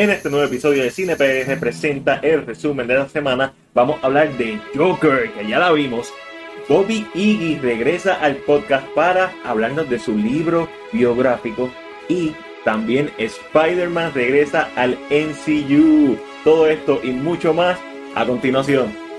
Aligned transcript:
En 0.00 0.08
este 0.08 0.30
nuevo 0.30 0.46
episodio 0.46 0.82
de 0.82 0.90
Cine 0.90 1.14
PR 1.14 1.60
presenta 1.60 2.20
el 2.22 2.46
resumen 2.46 2.86
de 2.86 2.94
la 2.94 3.06
semana. 3.06 3.52
Vamos 3.74 4.02
a 4.02 4.06
hablar 4.06 4.34
de 4.38 4.58
Joker, 4.74 5.30
que 5.30 5.46
ya 5.46 5.58
la 5.58 5.72
vimos. 5.72 6.10
Bobby 6.70 7.06
Iggy 7.12 7.58
regresa 7.58 8.14
al 8.14 8.36
podcast 8.36 8.86
para 8.94 9.30
hablarnos 9.44 9.90
de 9.90 9.98
su 9.98 10.16
libro 10.16 10.70
biográfico 10.90 11.70
y 12.08 12.32
también 12.64 13.10
Spider-Man 13.18 14.14
regresa 14.14 14.70
al 14.74 14.98
NCU. 15.10 16.16
Todo 16.44 16.66
esto 16.66 17.00
y 17.02 17.10
mucho 17.10 17.52
más 17.52 17.78
a 18.14 18.24
continuación. 18.24 19.09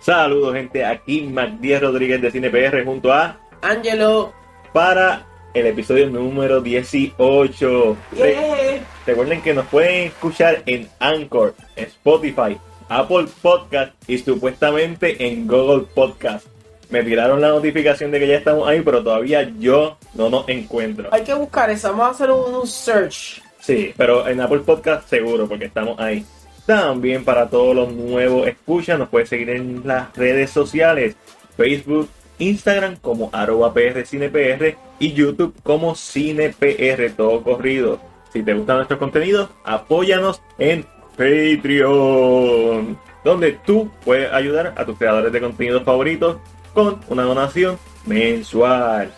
Saludos 0.00 0.54
gente, 0.54 0.84
aquí 0.84 1.22
Magdiel 1.22 1.80
Rodríguez 1.82 2.22
de 2.22 2.30
Cine 2.30 2.50
PR 2.50 2.84
junto 2.84 3.12
a 3.12 3.36
Angelo. 3.62 4.32
para 4.72 5.26
el 5.52 5.66
episodio 5.66 6.08
número 6.08 6.60
18. 6.60 7.96
Re- 8.12 8.32
Yeah. 8.32 8.84
Recuerden 9.06 9.42
que 9.42 9.52
nos 9.52 9.66
pueden 9.66 10.04
escuchar 10.08 10.62
en 10.66 10.88
Anchor, 11.00 11.54
Spotify, 11.76 12.56
Apple 12.88 13.26
Podcast 13.42 13.92
y 14.08 14.18
supuestamente 14.18 15.26
en 15.26 15.46
Google 15.46 15.86
Podcast. 15.94 16.46
Me 16.90 17.02
tiraron 17.02 17.40
la 17.40 17.48
notificación 17.48 18.10
de 18.10 18.18
que 18.20 18.26
ya 18.28 18.36
estamos 18.36 18.68
ahí, 18.68 18.80
pero 18.80 19.02
todavía 19.02 19.42
yo 19.58 19.96
no 20.14 20.28
nos 20.30 20.48
encuentro. 20.48 21.08
Hay 21.12 21.22
que 21.22 21.34
buscar 21.34 21.70
eso. 21.70 21.88
Vamos 21.90 22.06
a 22.06 22.10
hacer 22.10 22.30
un 22.30 22.66
search. 22.66 23.42
Sí, 23.60 23.92
pero 23.96 24.26
en 24.26 24.40
Apple 24.40 24.60
Podcast 24.60 25.08
seguro, 25.08 25.46
porque 25.48 25.66
estamos 25.66 25.98
ahí. 26.00 26.24
También 26.66 27.24
para 27.24 27.48
todos 27.48 27.74
los 27.74 27.92
nuevos 27.92 28.46
escuchas, 28.46 28.98
nos 28.98 29.08
puedes 29.08 29.28
seguir 29.28 29.50
en 29.50 29.82
las 29.84 30.16
redes 30.16 30.50
sociales, 30.50 31.16
Facebook, 31.56 32.08
Instagram 32.38 32.96
como 32.96 33.30
arroba 33.32 33.72
PR 33.72 34.04
CinePR 34.06 34.76
y 34.98 35.12
YouTube 35.12 35.54
como 35.62 35.94
CinePR, 35.94 37.12
todo 37.16 37.42
corrido. 37.42 38.00
Si 38.32 38.42
te 38.42 38.54
gustan 38.54 38.76
nuestros 38.76 38.98
contenidos, 38.98 39.50
apóyanos 39.64 40.40
en 40.58 40.86
Patreon, 41.16 42.98
donde 43.24 43.52
tú 43.66 43.90
puedes 44.04 44.32
ayudar 44.32 44.74
a 44.76 44.86
tus 44.86 44.96
creadores 44.96 45.32
de 45.32 45.40
contenidos 45.40 45.82
favoritos 45.82 46.38
con 46.72 47.00
una 47.08 47.24
donación 47.24 47.78
mensual. 48.06 49.12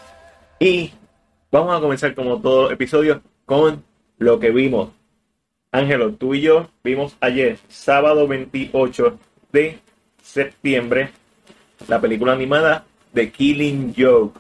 Y 0.59 0.93
vamos 1.51 1.77
a 1.77 1.81
comenzar 1.81 2.15
como 2.15 2.41
todos 2.41 2.65
los 2.65 2.73
episodios 2.73 3.21
con 3.45 3.85
lo 4.19 4.41
que 4.41 4.51
vimos. 4.51 4.91
Ángelo, 5.73 6.13
tú 6.13 6.35
y 6.35 6.43
yo 6.43 6.69
vimos 6.85 7.17
ayer, 7.21 7.59
sábado 7.69 8.29
28 8.29 9.19
de 9.53 9.79
septiembre, 10.23 11.11
la 11.89 12.01
película 12.01 12.33
animada 12.33 12.85
The 13.15 13.33
Killing 13.33 13.95
Joke. 13.97 14.39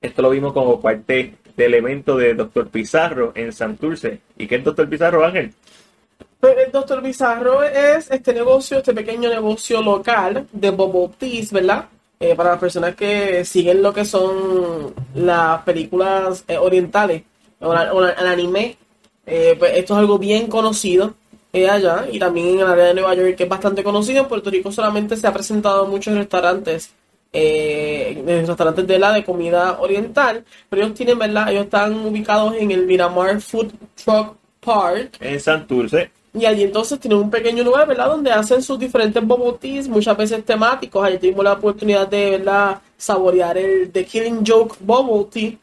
Esto 0.00 0.22
lo 0.22 0.30
vimos 0.30 0.52
como 0.52 0.80
parte 0.80 1.34
del 1.56 1.74
evento 1.74 2.16
de 2.16 2.34
Dr. 2.34 2.68
Pizarro 2.68 3.32
en 3.34 3.52
Santurce. 3.52 4.20
¿Y 4.36 4.46
qué 4.46 4.56
es 4.56 4.64
Dr. 4.64 4.88
Pizarro, 4.88 5.24
Ángel? 5.24 5.54
Pues 6.40 6.56
el 6.56 6.70
Doctor 6.70 7.02
Bizarro 7.02 7.64
es 7.64 8.10
este 8.12 8.32
negocio, 8.32 8.78
este 8.78 8.94
pequeño 8.94 9.28
negocio 9.28 9.82
local 9.82 10.46
de 10.52 10.70
Bubble 10.70 11.12
Teas, 11.18 11.52
¿verdad? 11.52 11.86
Eh, 12.20 12.36
para 12.36 12.50
las 12.50 12.60
personas 12.60 12.94
que 12.94 13.44
siguen 13.44 13.82
lo 13.82 13.92
que 13.92 14.04
son 14.04 14.94
las 15.14 15.62
películas 15.62 16.44
eh, 16.46 16.56
orientales 16.56 17.22
o, 17.60 17.74
el 17.74 18.26
anime, 18.26 18.76
eh, 19.28 19.56
pues 19.58 19.72
esto 19.76 19.94
es 19.94 20.00
algo 20.00 20.18
bien 20.18 20.46
conocido 20.46 21.14
eh, 21.52 21.68
allá 21.68 22.06
y 22.10 22.18
también 22.18 22.48
en 22.48 22.60
el 22.60 22.66
área 22.66 22.86
de 22.86 22.94
Nueva 22.94 23.14
York 23.14 23.36
que 23.36 23.44
es 23.44 23.48
bastante 23.48 23.84
conocido. 23.84 24.22
En 24.22 24.28
Puerto 24.28 24.50
Rico 24.50 24.72
solamente 24.72 25.16
se 25.16 25.26
ha 25.26 25.32
presentado 25.32 25.84
en 25.84 25.90
muchos 25.90 26.14
restaurantes, 26.14 26.90
eh, 27.32 28.22
en 28.26 28.46
restaurantes 28.46 28.86
de 28.86 28.98
la 28.98 29.12
de 29.12 29.24
comida 29.24 29.78
oriental, 29.80 30.44
pero 30.68 30.82
ellos 30.82 30.94
tienen, 30.94 31.18
¿verdad? 31.18 31.50
Ellos 31.50 31.64
están 31.64 31.94
ubicados 32.06 32.54
en 32.56 32.70
el 32.70 32.86
Miramar 32.86 33.40
Food 33.40 33.72
Truck 34.02 34.36
Park. 34.60 35.18
En 35.20 35.38
Santurce. 35.38 36.10
Y 36.34 36.44
allí 36.44 36.62
entonces 36.62 37.00
tienen 37.00 37.18
un 37.18 37.30
pequeño 37.30 37.64
lugar, 37.64 37.88
¿verdad? 37.88 38.08
Donde 38.08 38.30
hacen 38.30 38.62
sus 38.62 38.78
diferentes 38.78 39.22
teas, 39.60 39.88
muchas 39.88 40.16
veces 40.16 40.44
temáticos. 40.44 41.02
Allí 41.04 41.18
tuvimos 41.18 41.44
la 41.44 41.54
oportunidad 41.54 42.06
de, 42.06 42.30
¿verdad? 42.30 42.80
Saborear 42.96 43.56
el 43.56 43.90
The 43.90 44.04
Killing 44.04 44.44
Joke 44.46 44.76
Bubble 44.80 45.26
Tea, 45.30 45.58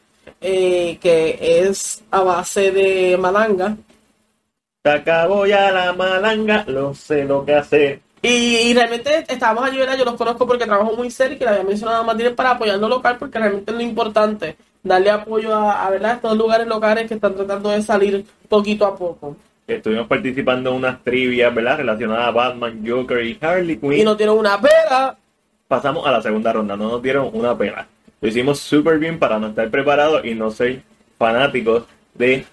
eh, 0.48 0.98
que 1.00 1.38
es 1.40 2.04
a 2.08 2.22
base 2.22 2.70
de 2.70 3.16
malanga. 3.18 3.76
Acabó 4.84 5.44
ya 5.44 5.72
la 5.72 5.92
malanga, 5.92 6.64
no 6.68 6.94
sé 6.94 7.24
lo 7.24 7.44
que 7.44 7.56
hacer. 7.56 8.00
Y, 8.22 8.28
y 8.68 8.74
realmente 8.74 9.24
estábamos 9.28 9.64
allí, 9.64 9.78
¿verdad? 9.78 9.98
Yo 9.98 10.04
los 10.04 10.14
conozco 10.14 10.46
porque 10.46 10.64
trabajo 10.64 10.92
muy 10.92 11.10
cerca 11.10 11.34
y 11.34 11.38
le 11.40 11.48
había 11.48 11.64
mencionado 11.64 11.98
a 11.98 12.04
Matilde 12.04 12.30
para 12.30 12.52
apoyar 12.52 12.78
lo 12.78 12.88
local 12.88 13.16
porque 13.18 13.40
realmente 13.40 13.72
es 13.72 13.76
lo 13.76 13.82
importante, 13.82 14.56
darle 14.84 15.10
apoyo 15.10 15.52
a, 15.52 15.84
a, 15.84 15.90
¿verdad? 15.90 16.14
estos 16.14 16.36
lugares 16.36 16.68
locales 16.68 17.08
que 17.08 17.14
están 17.14 17.34
tratando 17.34 17.70
de 17.70 17.82
salir 17.82 18.24
poquito 18.48 18.86
a 18.86 18.96
poco. 18.96 19.36
Estuvimos 19.66 20.06
participando 20.06 20.70
en 20.70 20.76
unas 20.76 21.02
trivias, 21.02 21.52
¿verdad? 21.52 21.78
Relacionadas 21.78 22.28
a 22.28 22.30
Batman, 22.30 22.84
Joker 22.86 23.24
y 23.24 23.36
Harley 23.40 23.78
Quinn. 23.78 23.94
Y 23.94 24.04
no 24.04 24.16
tienen 24.16 24.36
una 24.36 24.60
pera. 24.60 25.16
pasamos 25.66 26.06
a 26.06 26.12
la 26.12 26.22
segunda 26.22 26.52
ronda, 26.52 26.76
no 26.76 26.88
nos 26.88 27.02
dieron 27.02 27.30
una 27.32 27.58
pena. 27.58 27.84
Lo 28.20 28.28
hicimos 28.28 28.58
súper 28.60 28.98
bien 28.98 29.18
para 29.18 29.38
no 29.38 29.48
estar 29.48 29.70
preparados 29.70 30.24
y 30.24 30.34
no 30.34 30.50
ser 30.50 30.82
fanáticos 31.18 31.84
de, 32.14 32.44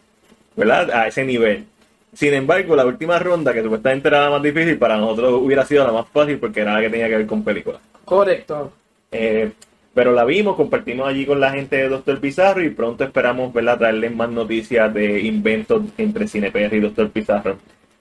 ¿verdad? 0.56 0.92
A 0.92 1.08
ese 1.08 1.26
nivel. 1.26 1.66
Sin 2.14 2.34
embargo, 2.34 2.76
la 2.76 2.86
última 2.86 3.18
ronda, 3.18 3.54
que 3.54 3.64
supuestamente 3.64 4.08
era 4.08 4.26
la 4.26 4.30
más 4.30 4.44
difícil, 4.44 4.78
para 4.78 4.98
nosotros 4.98 5.42
hubiera 5.42 5.66
sido 5.66 5.86
la 5.86 5.92
más 5.92 6.08
fácil 6.10 6.38
porque 6.38 6.62
era 6.62 6.74
la 6.74 6.82
que 6.82 6.90
tenía 6.90 7.08
que 7.08 7.18
ver 7.18 7.28
con 7.28 7.44
películas. 7.44 7.82
Correcto. 8.06 8.72
Eh, 9.12 9.52
pero 9.94 10.12
la 10.12 10.26
vimos, 10.26 10.56
compartimos 10.56 11.08
allí 11.08 11.26
con 11.26 11.40
la 11.40 11.52
gente 11.52 11.76
de 11.76 11.90
Doctor 11.90 12.20
Pizarro 12.20 12.64
y 12.64 12.70
pronto 12.70 13.04
esperamos 13.04 13.54
¿verdad? 13.54 13.78
traerles 13.78 14.16
más 14.16 14.30
noticias 14.30 14.92
de 14.94 15.22
inventos 15.22 15.84
entre 15.98 16.28
CinePR 16.28 16.76
y 16.76 16.80
Doctor 16.80 17.10
Pizarro. 17.10 17.58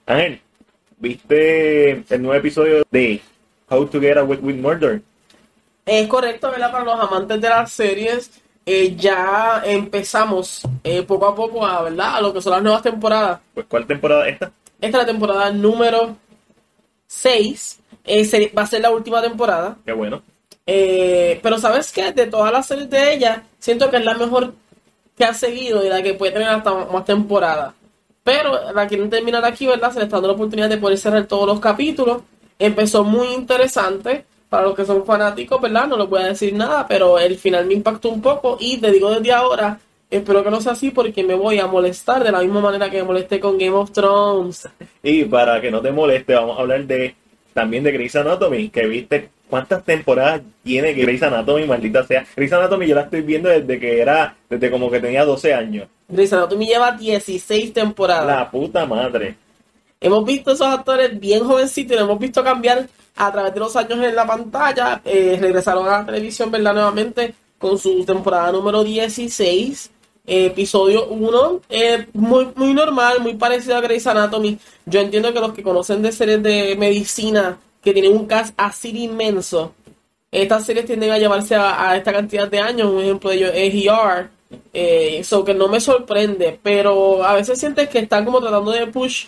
Ángel, 0.07 0.39
¿viste 0.97 2.03
el 2.09 2.21
nuevo 2.21 2.33
episodio 2.33 2.83
de 2.89 3.21
How 3.69 3.85
to 3.87 3.99
Get 3.99 4.17
Away 4.17 4.39
with 4.41 4.55
Murder? 4.55 5.01
Es 5.85 6.07
correcto, 6.07 6.49
¿verdad? 6.49 6.71
Para 6.71 6.85
los 6.85 6.99
amantes 6.99 7.41
de 7.41 7.49
las 7.49 7.71
series, 7.71 8.31
eh, 8.65 8.95
ya 8.95 9.61
empezamos 9.65 10.61
eh, 10.83 11.03
poco 11.03 11.27
a 11.27 11.35
poco 11.35 11.65
a, 11.65 11.83
¿verdad? 11.83 12.15
A 12.15 12.21
lo 12.21 12.33
que 12.33 12.41
son 12.41 12.53
las 12.53 12.63
nuevas 12.63 12.81
temporadas. 12.81 13.41
Pues, 13.53 13.65
¿cuál 13.67 13.85
temporada 13.85 14.27
es 14.27 14.33
esta? 14.33 14.51
Esta 14.79 14.97
es 14.97 15.03
la 15.03 15.05
temporada 15.05 15.51
número 15.51 16.15
6. 17.07 17.79
va 18.57 18.61
a 18.61 18.67
ser 18.67 18.81
la 18.81 18.91
última 18.91 19.21
temporada. 19.21 19.77
Qué 19.85 19.91
bueno. 19.91 20.21
Eh, 20.65 21.39
pero 21.43 21.57
¿sabes 21.57 21.91
qué? 21.91 22.13
De 22.13 22.27
todas 22.27 22.51
las 22.51 22.65
series 22.65 22.89
de 22.89 23.13
ella, 23.13 23.43
siento 23.59 23.89
que 23.89 23.97
es 23.97 24.05
la 24.05 24.13
mejor 24.13 24.53
que 25.17 25.25
ha 25.25 25.33
seguido 25.33 25.85
y 25.85 25.89
la 25.89 26.01
que 26.01 26.13
puede 26.13 26.31
tener 26.31 26.47
hasta 26.47 26.73
más 26.73 27.03
temporadas. 27.03 27.73
Pero 28.23 28.71
la 28.71 28.87
quieren 28.87 29.09
terminar 29.09 29.43
aquí, 29.43 29.67
¿verdad? 29.67 29.91
Se 29.91 29.99
le 29.99 30.05
está 30.05 30.15
dando 30.15 30.29
la 30.29 30.33
oportunidad 30.35 30.69
de 30.69 30.77
poder 30.77 30.97
cerrar 30.97 31.25
todos 31.25 31.45
los 31.45 31.59
capítulos. 31.59 32.21
Empezó 32.57 33.03
muy 33.03 33.27
interesante 33.33 34.25
para 34.53 34.65
los 34.67 34.75
que 34.75 34.85
son 34.85 35.03
fanáticos, 35.03 35.59
¿verdad? 35.59 35.87
No 35.87 35.97
les 35.97 36.07
voy 36.07 36.21
a 36.21 36.27
decir 36.27 36.53
nada, 36.53 36.85
pero 36.87 37.17
el 37.17 37.39
final 37.39 37.65
me 37.65 37.73
impactó 37.73 38.09
un 38.09 38.21
poco 38.21 38.55
y 38.59 38.77
te 38.77 38.91
digo 38.91 39.09
desde 39.09 39.31
ahora, 39.31 39.79
espero 40.11 40.43
que 40.43 40.51
no 40.51 40.61
sea 40.61 40.73
así 40.73 40.91
porque 40.91 41.23
me 41.23 41.33
voy 41.33 41.57
a 41.57 41.65
molestar 41.65 42.23
de 42.23 42.31
la 42.31 42.39
misma 42.39 42.61
manera 42.61 42.87
que 42.87 42.97
me 42.97 43.03
molesté 43.03 43.39
con 43.39 43.57
Game 43.57 43.75
of 43.75 43.91
Thrones. 43.91 44.69
Y 45.01 45.23
para 45.23 45.59
que 45.59 45.71
no 45.71 45.81
te 45.81 45.91
moleste, 45.91 46.35
vamos 46.35 46.55
a 46.55 46.61
hablar 46.61 46.85
de 46.85 47.15
también 47.55 47.83
de 47.83 47.93
Grey's 47.93 48.15
Anatomy, 48.15 48.69
que 48.69 48.85
viste 48.85 49.31
cuántas 49.49 49.83
temporadas 49.83 50.43
tiene 50.63 50.93
Grey's 50.93 51.23
Anatomy, 51.23 51.65
maldita 51.65 52.03
sea. 52.03 52.23
Grey's 52.35 52.53
Anatomy 52.53 52.85
yo 52.85 52.93
la 52.93 53.01
estoy 53.01 53.21
viendo 53.21 53.49
desde 53.49 53.79
que 53.79 54.01
era, 54.01 54.35
desde 54.47 54.69
como 54.69 54.91
que 54.91 54.99
tenía 54.99 55.25
12 55.25 55.51
años. 55.51 55.87
Grey's 56.07 56.31
Anatomy 56.31 56.67
lleva 56.67 56.91
16 56.91 57.73
temporadas. 57.73 58.27
La 58.27 58.51
puta 58.51 58.85
madre. 58.85 59.35
Hemos 60.03 60.25
visto 60.25 60.51
esos 60.51 60.67
actores 60.67 61.17
bien 61.17 61.45
jovencitos 61.45 61.93
y 61.93 61.95
los 61.95 62.03
hemos 62.03 62.19
visto 62.19 62.43
cambiar 62.43 62.89
a 63.15 63.31
través 63.31 63.53
de 63.53 63.59
los 63.61 63.73
años 63.77 63.99
en 63.99 64.13
la 64.13 64.27
pantalla. 64.27 65.01
Eh, 65.05 65.37
regresaron 65.39 65.87
a 65.87 65.99
la 65.99 66.05
televisión, 66.05 66.51
¿verdad? 66.51 66.73
Nuevamente 66.73 67.33
con 67.57 67.79
su 67.79 68.03
temporada 68.03 68.51
número 68.51 68.83
16, 68.83 69.91
eh, 70.27 70.47
episodio 70.47 71.07
1. 71.07 71.61
eh, 71.69 72.07
muy, 72.11 72.49
muy 72.53 72.73
normal, 72.73 73.21
muy 73.21 73.35
parecido 73.35 73.77
a 73.77 73.81
Grey's 73.81 74.05
Anatomy. 74.05 74.59
Yo 74.85 74.99
entiendo 74.99 75.31
que 75.33 75.39
los 75.39 75.53
que 75.53 75.63
conocen 75.63 76.01
de 76.01 76.11
series 76.11 76.43
de 76.43 76.75
medicina 76.77 77.57
que 77.81 77.93
tienen 77.93 78.11
un 78.11 78.25
cast 78.25 78.53
así 78.57 78.91
de 78.91 78.99
inmenso, 78.99 79.73
estas 80.29 80.65
series 80.65 80.85
tienden 80.85 81.11
a 81.11 81.17
llevarse 81.17 81.55
a, 81.55 81.95
esta 81.95 82.11
cantidad 82.11 82.49
de 82.49 82.59
años. 82.59 82.91
Un 82.91 82.99
ejemplo 82.99 83.29
de 83.29 83.37
ello 83.37 83.47
es 83.53 83.73
ER. 83.73 84.29
Eh, 84.73 85.23
que 85.45 85.53
no 85.53 85.67
me 85.67 85.79
sorprende, 85.79 86.59
pero 86.61 87.23
a 87.23 87.33
veces 87.33 87.59
sientes 87.59 87.87
que 87.89 87.99
están 87.99 88.25
como 88.25 88.39
tratando 88.39 88.71
de 88.71 88.85
push 88.87 89.27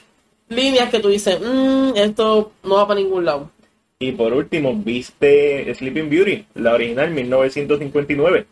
líneas 0.50 0.90
que 0.90 1.00
tú 1.00 1.10
dices, 1.10 1.40
"Mm, 1.40 1.96
esto 1.96 2.52
no 2.64 2.76
va 2.76 2.88
para 2.88 3.00
ningún 3.00 3.26
lado. 3.26 3.52
Y 4.00 4.12
por 4.12 4.34
último, 4.34 4.74
viste 4.76 5.74
Sleeping 5.74 6.10
Beauty, 6.10 6.46
la 6.56 6.74
original 6.74 7.12
1959. 7.12 8.46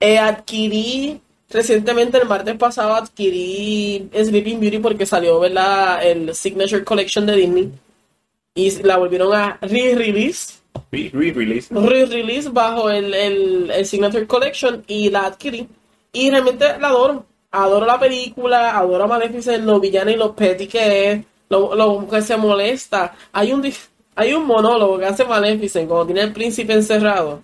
Eh, 0.00 0.18
adquirí 0.18 1.20
recientemente 1.50 2.18
el 2.18 2.28
martes 2.28 2.54
pasado 2.56 2.94
adquirí 2.94 4.08
Sleeping 4.12 4.60
Beauty 4.60 4.78
porque 4.78 5.06
salió, 5.06 5.40
¿verdad? 5.40 6.06
El 6.06 6.34
Signature 6.34 6.84
Collection 6.84 7.26
de 7.26 7.36
Disney. 7.36 7.72
Y 8.54 8.82
la 8.82 8.96
volvieron 8.98 9.34
a 9.34 9.58
re-release. 9.62 10.58
Re-release. 10.92 11.74
Re-release 11.74 12.48
bajo 12.50 12.90
el, 12.90 13.14
el, 13.14 13.70
el 13.70 13.86
Signature 13.86 14.26
Collection 14.26 14.84
y 14.86 15.10
la 15.10 15.26
adquirí. 15.26 15.66
Y 16.12 16.30
realmente 16.30 16.78
la 16.78 16.88
adoro. 16.88 17.24
Adoro 17.50 17.86
la 17.86 17.98
película, 17.98 18.76
adoro 18.76 19.04
a 19.04 19.06
Maleficent, 19.06 19.64
los 19.64 19.80
villanos 19.80 20.14
y 20.14 20.16
los 20.16 20.32
petty 20.32 20.66
que 20.66 21.12
es, 21.12 21.24
lo, 21.48 21.74
lo 21.74 22.06
que 22.08 22.20
se 22.22 22.36
molesta. 22.36 23.14
Hay 23.32 23.52
un, 23.52 23.66
hay 24.14 24.34
un 24.34 24.46
monólogo 24.46 24.98
que 24.98 25.06
hace 25.06 25.24
Maleficent 25.24 25.88
cuando 25.88 26.06
tiene 26.06 26.22
el 26.22 26.32
príncipe 26.32 26.74
encerrado. 26.74 27.42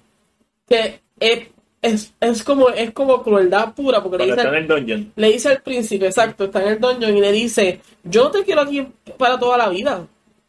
Que 0.66 1.00
es, 1.18 1.48
es, 1.80 2.14
es 2.20 2.42
como, 2.42 2.70
es 2.70 2.92
como 2.92 3.22
crueldad 3.22 3.74
pura 3.74 4.02
porque 4.02 4.18
le 4.18 4.24
dice, 4.24 4.36
está 4.36 4.48
en 4.48 4.54
el 4.54 4.68
dungeon. 4.68 5.12
le 5.16 5.32
dice 5.32 5.48
al 5.50 5.62
príncipe, 5.62 6.06
exacto, 6.06 6.44
está 6.44 6.62
en 6.62 6.68
el 6.68 6.80
dungeon 6.80 7.16
y 7.16 7.20
le 7.20 7.32
dice, 7.32 7.80
yo 8.02 8.30
te 8.30 8.42
quiero 8.42 8.62
aquí 8.62 8.86
para 9.18 9.38
toda 9.38 9.58
la 9.58 9.68
vida. 9.68 10.06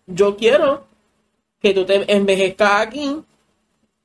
Yo 0.08 0.38
quiero 0.38 0.86
que 1.60 1.74
tú 1.74 1.86
te 1.86 2.12
envejezcas 2.14 2.88
aquí 2.88 3.18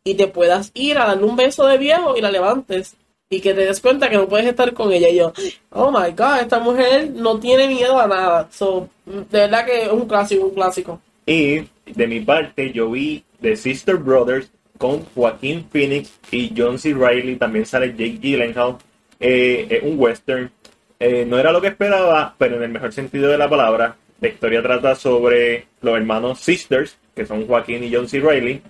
y 0.02 0.14
te 0.14 0.26
puedas 0.29 0.70
ir 0.75 0.99
a 0.99 1.06
darle 1.06 1.25
un 1.25 1.37
beso 1.37 1.67
de 1.67 1.79
viejo 1.79 2.17
y 2.17 2.20
la 2.20 2.31
levantes. 2.31 2.97
Y 3.32 3.41
que 3.41 3.55
te 3.55 3.65
des 3.65 3.81
cuenta 3.81 4.11
que 4.11 4.17
no 4.17 4.29
puedes 4.29 4.49
estar 4.49 4.75
con 4.75 4.93
ella. 4.93 5.09
Y 5.09 5.19
yo, 5.19 5.32
oh 5.71 5.93
my 5.93 6.11
god, 6.11 6.41
esta 6.41 6.59
mujer 6.59 7.11
no 7.15 7.38
tiene 7.38 7.69
miedo 7.69 8.00
a 8.00 8.09
nada. 8.09 8.49
So, 8.50 8.88
de 9.06 9.38
verdad 9.38 9.65
que 9.65 9.82
es 9.85 9.93
un 9.93 10.09
clásico, 10.09 10.47
un 10.47 10.55
clásico. 10.55 11.00
Y 11.27 11.61
de 11.87 12.06
mi 12.09 12.19
parte, 12.19 12.73
yo 12.73 12.91
vi 12.91 13.23
The 13.41 13.55
Sister 13.55 13.99
Brothers 13.99 14.50
con 14.79 15.05
Joaquín 15.15 15.65
Phoenix 15.71 16.19
y 16.32 16.53
John 16.56 16.77
C. 16.77 16.93
Reilly. 16.93 17.37
También 17.37 17.67
sale 17.67 17.91
Jake 17.91 18.19
Gyllenhaal. 18.21 18.79
Eh, 19.21 19.65
es 19.71 19.83
un 19.85 19.94
western. 19.97 20.50
Eh, 20.99 21.25
no 21.25 21.38
era 21.38 21.53
lo 21.53 21.61
que 21.61 21.69
esperaba, 21.69 22.35
pero 22.37 22.56
en 22.56 22.65
el 22.65 22.71
mejor 22.71 22.93
sentido 22.93 23.31
de 23.31 23.38
la 23.38 23.49
palabra. 23.49 23.94
La 24.21 24.26
historia 24.29 24.61
trata 24.61 24.97
sobre 24.97 25.67
los 25.83 25.97
hermanos 25.97 26.41
Sisters, 26.41 26.97
que 27.15 27.25
son 27.25 27.47
Joaquín 27.47 27.85
y 27.85 27.94
John 27.94 28.09
C. 28.09 28.19
Reilly, 28.19 28.61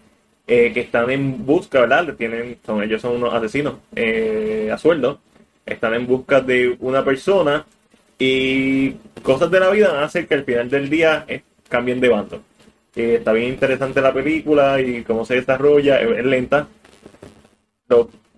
eh, 0.52 0.72
que 0.72 0.80
están 0.80 1.08
en 1.10 1.46
busca, 1.46 1.82
¿verdad? 1.82 2.12
Tienen, 2.16 2.58
son, 2.66 2.82
ellos 2.82 3.00
son 3.00 3.14
unos 3.14 3.32
asesinos 3.32 3.74
eh, 3.94 4.68
a 4.72 4.76
sueldo. 4.78 5.20
Están 5.64 5.94
en 5.94 6.08
busca 6.08 6.40
de 6.40 6.76
una 6.80 7.04
persona 7.04 7.64
y 8.18 8.90
cosas 9.22 9.48
de 9.52 9.60
la 9.60 9.70
vida 9.70 10.02
hacer 10.02 10.26
que 10.26 10.34
al 10.34 10.44
final 10.44 10.68
del 10.68 10.90
día 10.90 11.24
eh, 11.28 11.42
cambien 11.68 12.00
de 12.00 12.08
bando. 12.08 12.42
Está 12.96 13.32
bien 13.32 13.50
interesante 13.50 14.00
la 14.00 14.12
película 14.12 14.80
y 14.80 15.04
cómo 15.04 15.24
se 15.24 15.36
desarrolla, 15.36 16.00
es, 16.00 16.24
lenta. 16.24 16.66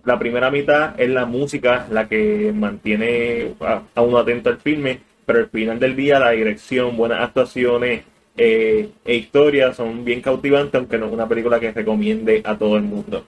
La 0.05 0.19
primera 0.19 0.51
mitad 0.51 0.93
es 1.01 1.09
la 1.09 1.25
música 1.25 1.87
la 1.89 2.07
que 2.07 2.53
mantiene 2.53 3.55
a, 3.59 3.81
a 3.95 4.01
uno 4.03 4.19
atento 4.19 4.51
al 4.51 4.59
filme, 4.59 4.99
pero 5.25 5.39
al 5.39 5.49
final 5.49 5.79
del 5.79 5.95
día 5.95 6.19
la 6.19 6.29
dirección, 6.29 6.95
buenas 6.95 7.23
actuaciones 7.23 8.03
eh, 8.37 8.89
e 9.05 9.15
historias 9.15 9.75
son 9.75 10.03
bien 10.05 10.21
cautivantes, 10.21 10.73
aunque 10.75 10.97
no 10.97 11.07
es 11.07 11.13
una 11.13 11.27
película 11.27 11.59
que 11.59 11.71
recomiende 11.71 12.41
a 12.45 12.57
todo 12.57 12.77
el 12.77 12.83
mundo. 12.83 13.25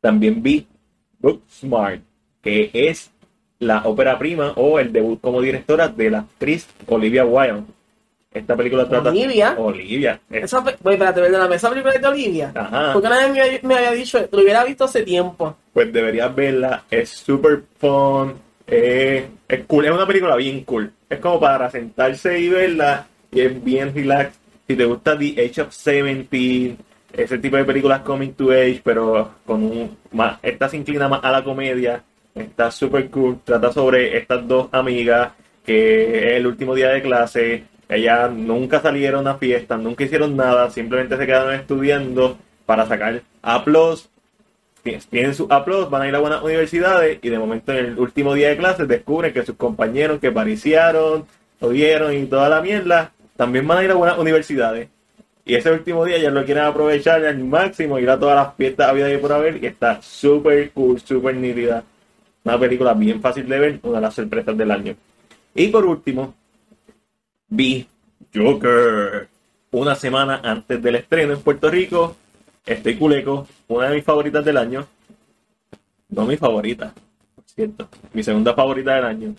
También 0.00 0.42
vi 0.42 0.66
Booksmart, 1.18 2.02
que 2.42 2.70
es 2.72 3.10
la 3.60 3.82
ópera 3.84 4.18
prima 4.18 4.52
o 4.56 4.78
el 4.80 4.92
debut 4.92 5.20
como 5.20 5.40
directora 5.40 5.88
de 5.88 6.10
la 6.10 6.18
actriz 6.20 6.66
Olivia 6.88 7.24
Wilde. 7.24 7.62
Esta 8.32 8.56
película 8.56 8.88
trata... 8.88 9.10
Olivia. 9.10 9.54
Olivia. 9.58 10.18
es- 10.30 10.44
Esa, 10.44 10.60
Oye, 10.60 10.70
espérate, 10.72 11.20
perdóname, 11.20 11.56
esa 11.56 11.68
película 11.68 11.92
es 11.94 12.00
de 12.00 12.08
Olivia. 12.08 12.50
Ajá. 12.54 12.92
Porque 12.94 13.08
nadie 13.08 13.60
me, 13.62 13.68
me 13.68 13.74
había 13.76 13.92
dicho, 13.92 14.26
lo 14.32 14.40
hubiera 14.42 14.64
visto 14.64 14.84
hace 14.84 15.02
tiempo. 15.02 15.54
Pues 15.72 15.92
deberías 15.92 16.34
verla. 16.34 16.84
Es 16.90 17.10
super 17.10 17.62
fun. 17.78 18.34
eh, 18.66 19.28
es 19.46 19.64
cool. 19.66 19.84
Es 19.84 19.90
una 19.92 20.06
película 20.06 20.34
bien 20.36 20.64
cool. 20.64 20.90
Es 21.10 21.18
como 21.18 21.38
para 21.38 21.70
sentarse 21.70 22.40
y 22.40 22.48
verla. 22.48 23.06
Es 23.32 23.64
bien 23.64 23.94
relax. 23.94 24.38
Si 24.68 24.76
te 24.76 24.84
gusta 24.84 25.18
The 25.18 25.34
Age 25.44 25.62
of 25.62 25.74
17, 25.74 26.76
ese 27.12 27.38
tipo 27.38 27.56
de 27.56 27.64
películas 27.64 28.02
coming 28.02 28.32
to 28.32 28.50
age, 28.52 28.80
pero 28.84 29.32
con 29.44 29.62
un 29.64 29.96
más, 30.12 30.38
esta 30.42 30.68
se 30.68 30.76
inclina 30.76 31.08
más 31.08 31.24
a 31.24 31.32
la 31.32 31.42
comedia. 31.42 32.04
Está 32.34 32.70
super 32.70 33.10
cool. 33.10 33.40
Trata 33.44 33.72
sobre 33.72 34.16
estas 34.16 34.46
dos 34.46 34.68
amigas 34.72 35.32
que 35.64 36.28
es 36.28 36.32
el 36.34 36.46
último 36.46 36.74
día 36.74 36.90
de 36.90 37.02
clase. 37.02 37.64
Ellas 37.88 38.30
nunca 38.32 38.80
salieron 38.80 39.26
a 39.26 39.36
fiestas, 39.36 39.80
nunca 39.80 40.04
hicieron 40.04 40.36
nada, 40.36 40.70
simplemente 40.70 41.16
se 41.16 41.26
quedaron 41.26 41.54
estudiando 41.54 42.38
para 42.64 42.86
sacar 42.86 43.22
uploads 43.42 44.08
tienen 44.82 45.34
sus 45.34 45.46
uploads, 45.46 45.90
van 45.90 46.02
a 46.02 46.08
ir 46.08 46.14
a 46.16 46.18
buenas 46.18 46.42
universidades 46.42 47.18
y 47.22 47.28
de 47.28 47.38
momento 47.38 47.72
en 47.72 47.86
el 47.86 47.98
último 47.98 48.34
día 48.34 48.48
de 48.48 48.56
clases 48.56 48.88
descubren 48.88 49.32
que 49.32 49.44
sus 49.44 49.54
compañeros 49.54 50.18
que 50.18 50.32
pariciaron, 50.32 51.26
odiaron 51.60 52.12
y 52.12 52.26
toda 52.26 52.48
la 52.48 52.60
mierda, 52.60 53.12
también 53.42 53.66
van 53.66 53.78
a 53.78 53.82
ir 53.82 53.90
a 53.90 53.94
buenas 53.94 54.16
universidades. 54.18 54.88
Y 55.44 55.56
ese 55.56 55.72
último 55.72 56.04
día 56.04 56.16
ya 56.16 56.30
lo 56.30 56.44
quieren 56.44 56.62
aprovechar 56.62 57.24
al 57.24 57.42
máximo, 57.42 57.98
ir 57.98 58.08
a 58.08 58.16
todas 58.16 58.36
las 58.36 58.54
fiestas 58.54 58.88
a 58.88 58.92
vida 58.92 59.12
y 59.12 59.18
por 59.18 59.32
haber 59.32 59.56
y 59.60 59.66
está 59.66 60.00
súper 60.00 60.70
cool, 60.70 61.00
súper 61.00 61.34
nítida. 61.34 61.82
Una 62.44 62.56
película 62.56 62.94
bien 62.94 63.20
fácil 63.20 63.48
de 63.48 63.58
ver, 63.58 63.80
una 63.82 63.96
de 63.96 64.00
las 64.00 64.14
sorpresas 64.14 64.56
del 64.56 64.70
año. 64.70 64.94
Y 65.56 65.66
por 65.68 65.84
último, 65.84 66.34
vi 67.48 67.84
Joker 68.32 69.26
una 69.72 69.96
semana 69.96 70.40
antes 70.44 70.80
del 70.80 70.94
estreno 70.94 71.32
en 71.32 71.40
Puerto 71.40 71.68
Rico. 71.68 72.14
Estoy 72.64 72.94
culeco, 72.94 73.48
una 73.66 73.88
de 73.88 73.96
mis 73.96 74.04
favoritas 74.04 74.44
del 74.44 74.56
año. 74.56 74.86
No 76.10 76.26
mi 76.26 76.36
favorita, 76.36 76.94
por 77.34 77.44
cierto. 77.46 77.88
Mi 78.12 78.22
segunda 78.22 78.54
favorita 78.54 78.94
del 78.94 79.04
año. 79.04 79.34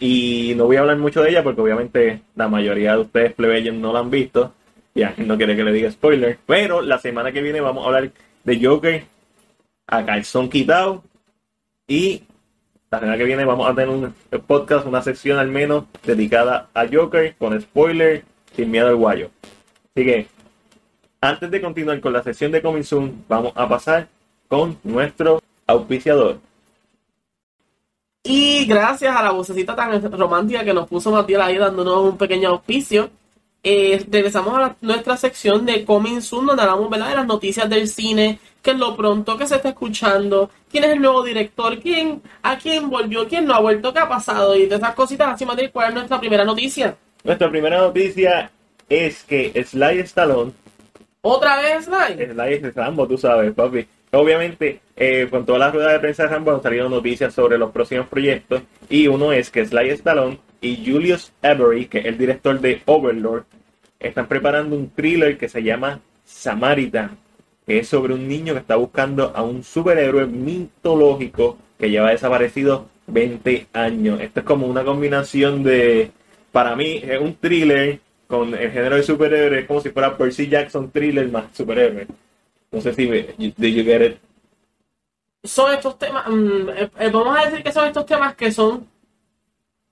Y, 0.00 0.54
no 0.56 0.66
voy 0.66 0.76
a 0.76 0.80
hablar 0.80 0.98
mucho 0.98 1.22
de 1.22 1.30
ella 1.30 1.42
porque 1.42 1.60
obviamente 1.60 2.20
la 2.34 2.48
mayoría 2.48 2.92
de 2.92 3.02
ustedes 3.02 3.32
plebeyos 3.34 3.74
no 3.74 3.92
la 3.92 4.00
han 4.00 4.10
visto. 4.10 4.52
Ya, 4.94 5.14
no 5.18 5.36
quiere 5.36 5.56
que 5.56 5.64
le 5.64 5.72
diga 5.72 5.90
spoiler. 5.90 6.38
Pero 6.46 6.80
la 6.80 6.98
semana 6.98 7.32
que 7.32 7.42
viene 7.42 7.60
vamos 7.60 7.84
a 7.84 7.86
hablar 7.88 8.10
de 8.44 8.64
Joker 8.64 9.04
a 9.86 10.04
calzón 10.04 10.48
quitado. 10.48 11.02
Y 11.86 12.22
la 12.90 13.00
semana 13.00 13.18
que 13.18 13.24
viene 13.24 13.44
vamos 13.44 13.68
a 13.68 13.74
tener 13.74 13.90
un 13.90 14.14
podcast, 14.46 14.86
una 14.86 15.02
sección 15.02 15.38
al 15.38 15.48
menos 15.48 15.84
dedicada 16.04 16.68
a 16.74 16.86
Joker 16.90 17.34
con 17.36 17.60
spoiler, 17.60 18.24
sin 18.54 18.70
miedo 18.70 18.88
al 18.88 18.96
guayo. 18.96 19.30
Así 19.94 20.04
que 20.04 20.26
antes 21.20 21.50
de 21.50 21.60
continuar 21.60 22.00
con 22.00 22.12
la 22.12 22.22
sesión 22.22 22.52
de 22.52 22.62
Coming 22.62 22.84
Soon, 22.84 23.24
vamos 23.28 23.52
a 23.56 23.68
pasar 23.68 24.08
con 24.48 24.78
nuestro 24.84 25.40
auspiciador. 25.66 26.38
Y 28.28 28.64
gracias 28.66 29.14
a 29.14 29.22
la 29.22 29.30
vocecita 29.30 29.74
tan 29.76 30.02
romántica 30.12 30.64
que 30.64 30.74
nos 30.74 30.88
puso 30.88 31.10
Matías 31.10 31.42
ahí 31.42 31.56
dándonos 31.58 31.98
un 32.04 32.16
pequeño 32.18 32.48
auspicio, 32.50 33.10
eh, 33.62 34.04
regresamos 34.10 34.56
a 34.56 34.60
la- 34.60 34.76
nuestra 34.80 35.16
sección 35.16 35.64
de 35.66 35.84
Coming 35.84 36.20
Soon, 36.22 36.46
donde 36.46 36.62
hablamos 36.62 36.88
¿verdad? 36.90 37.08
de 37.10 37.14
las 37.16 37.26
noticias 37.26 37.68
del 37.68 37.88
cine, 37.88 38.38
qué 38.62 38.72
es 38.72 38.78
lo 38.78 38.96
pronto, 38.96 39.36
qué 39.36 39.46
se 39.46 39.56
está 39.56 39.68
escuchando, 39.70 40.50
quién 40.70 40.84
es 40.84 40.90
el 40.90 41.00
nuevo 41.00 41.22
director, 41.22 41.78
quién, 41.80 42.20
a 42.42 42.58
quién 42.58 42.88
volvió, 42.90 43.28
quién 43.28 43.44
no 43.46 43.54
ha 43.54 43.60
vuelto, 43.60 43.92
qué 43.92 44.00
ha 44.00 44.08
pasado, 44.08 44.56
y 44.56 44.66
de 44.66 44.76
esas 44.76 44.94
cositas 44.94 45.28
así, 45.34 45.44
Matías, 45.46 45.70
¿cuál 45.72 45.88
es 45.88 45.94
nuestra 45.94 46.18
primera 46.20 46.44
noticia? 46.44 46.96
Nuestra 47.24 47.50
primera 47.50 47.78
noticia 47.78 48.50
es 48.88 49.22
que 49.24 49.52
Sly 49.64 50.00
Stallone, 50.00 50.52
¿Otra 51.22 51.56
vez, 51.60 51.86
Sly? 51.86 52.24
Sly 52.32 52.52
es 52.54 52.74
Rambo, 52.74 53.06
tú 53.08 53.18
sabes, 53.18 53.52
papi. 53.52 53.84
Obviamente, 54.12 54.80
eh, 54.96 55.28
con 55.30 55.44
todas 55.44 55.60
las 55.60 55.74
ruedas 55.74 55.92
de 55.92 56.00
prensa 56.00 56.22
de 56.22 56.28
Rambo 56.30 56.52
han 56.52 56.62
salido 56.62 56.88
noticias 56.88 57.34
sobre 57.34 57.58
los 57.58 57.70
próximos 57.70 58.06
proyectos. 58.06 58.62
Y 58.88 59.08
uno 59.08 59.32
es 59.32 59.50
que 59.50 59.66
Sly 59.66 59.90
Stallone 59.90 60.38
y 60.60 60.90
Julius 60.90 61.32
Avery, 61.42 61.86
que 61.86 61.98
es 61.98 62.06
el 62.06 62.18
director 62.18 62.60
de 62.60 62.80
Overlord, 62.86 63.44
están 64.00 64.26
preparando 64.26 64.76
un 64.76 64.90
thriller 64.90 65.36
que 65.36 65.48
se 65.48 65.62
llama 65.62 66.00
Samaritan, 66.24 67.18
que 67.66 67.78
es 67.80 67.88
sobre 67.88 68.14
un 68.14 68.28
niño 68.28 68.54
que 68.54 68.60
está 68.60 68.76
buscando 68.76 69.32
a 69.34 69.42
un 69.42 69.62
superhéroe 69.62 70.26
mitológico 70.26 71.58
que 71.78 71.90
lleva 71.90 72.10
desaparecido 72.10 72.88
20 73.06 73.66
años. 73.72 74.20
Esto 74.20 74.40
es 74.40 74.46
como 74.46 74.66
una 74.66 74.84
combinación 74.84 75.62
de, 75.62 76.10
para 76.52 76.76
mí, 76.76 77.02
es 77.02 77.20
un 77.20 77.34
thriller 77.36 78.00
con 78.26 78.54
el 78.54 78.70
género 78.70 78.96
de 78.96 79.02
superhéroe, 79.02 79.60
es 79.60 79.66
como 79.66 79.80
si 79.80 79.90
fuera 79.90 80.16
Percy 80.16 80.48
Jackson 80.48 80.90
thriller 80.90 81.28
más 81.28 81.44
superhéroe. 81.54 82.06
No 82.72 82.80
sé 82.80 82.92
si 82.92 83.06
me, 83.06 83.22
did 83.38 83.74
you 83.74 83.84
get 83.84 84.02
it? 84.02 84.18
son 85.46 85.72
estos 85.72 85.98
temas, 85.98 86.26
mm, 86.28 86.68
eh, 86.70 86.90
eh, 86.98 87.10
vamos 87.10 87.38
a 87.38 87.44
decir 87.46 87.62
que 87.62 87.72
son 87.72 87.86
estos 87.86 88.06
temas 88.06 88.34
que 88.34 88.50
son 88.52 88.86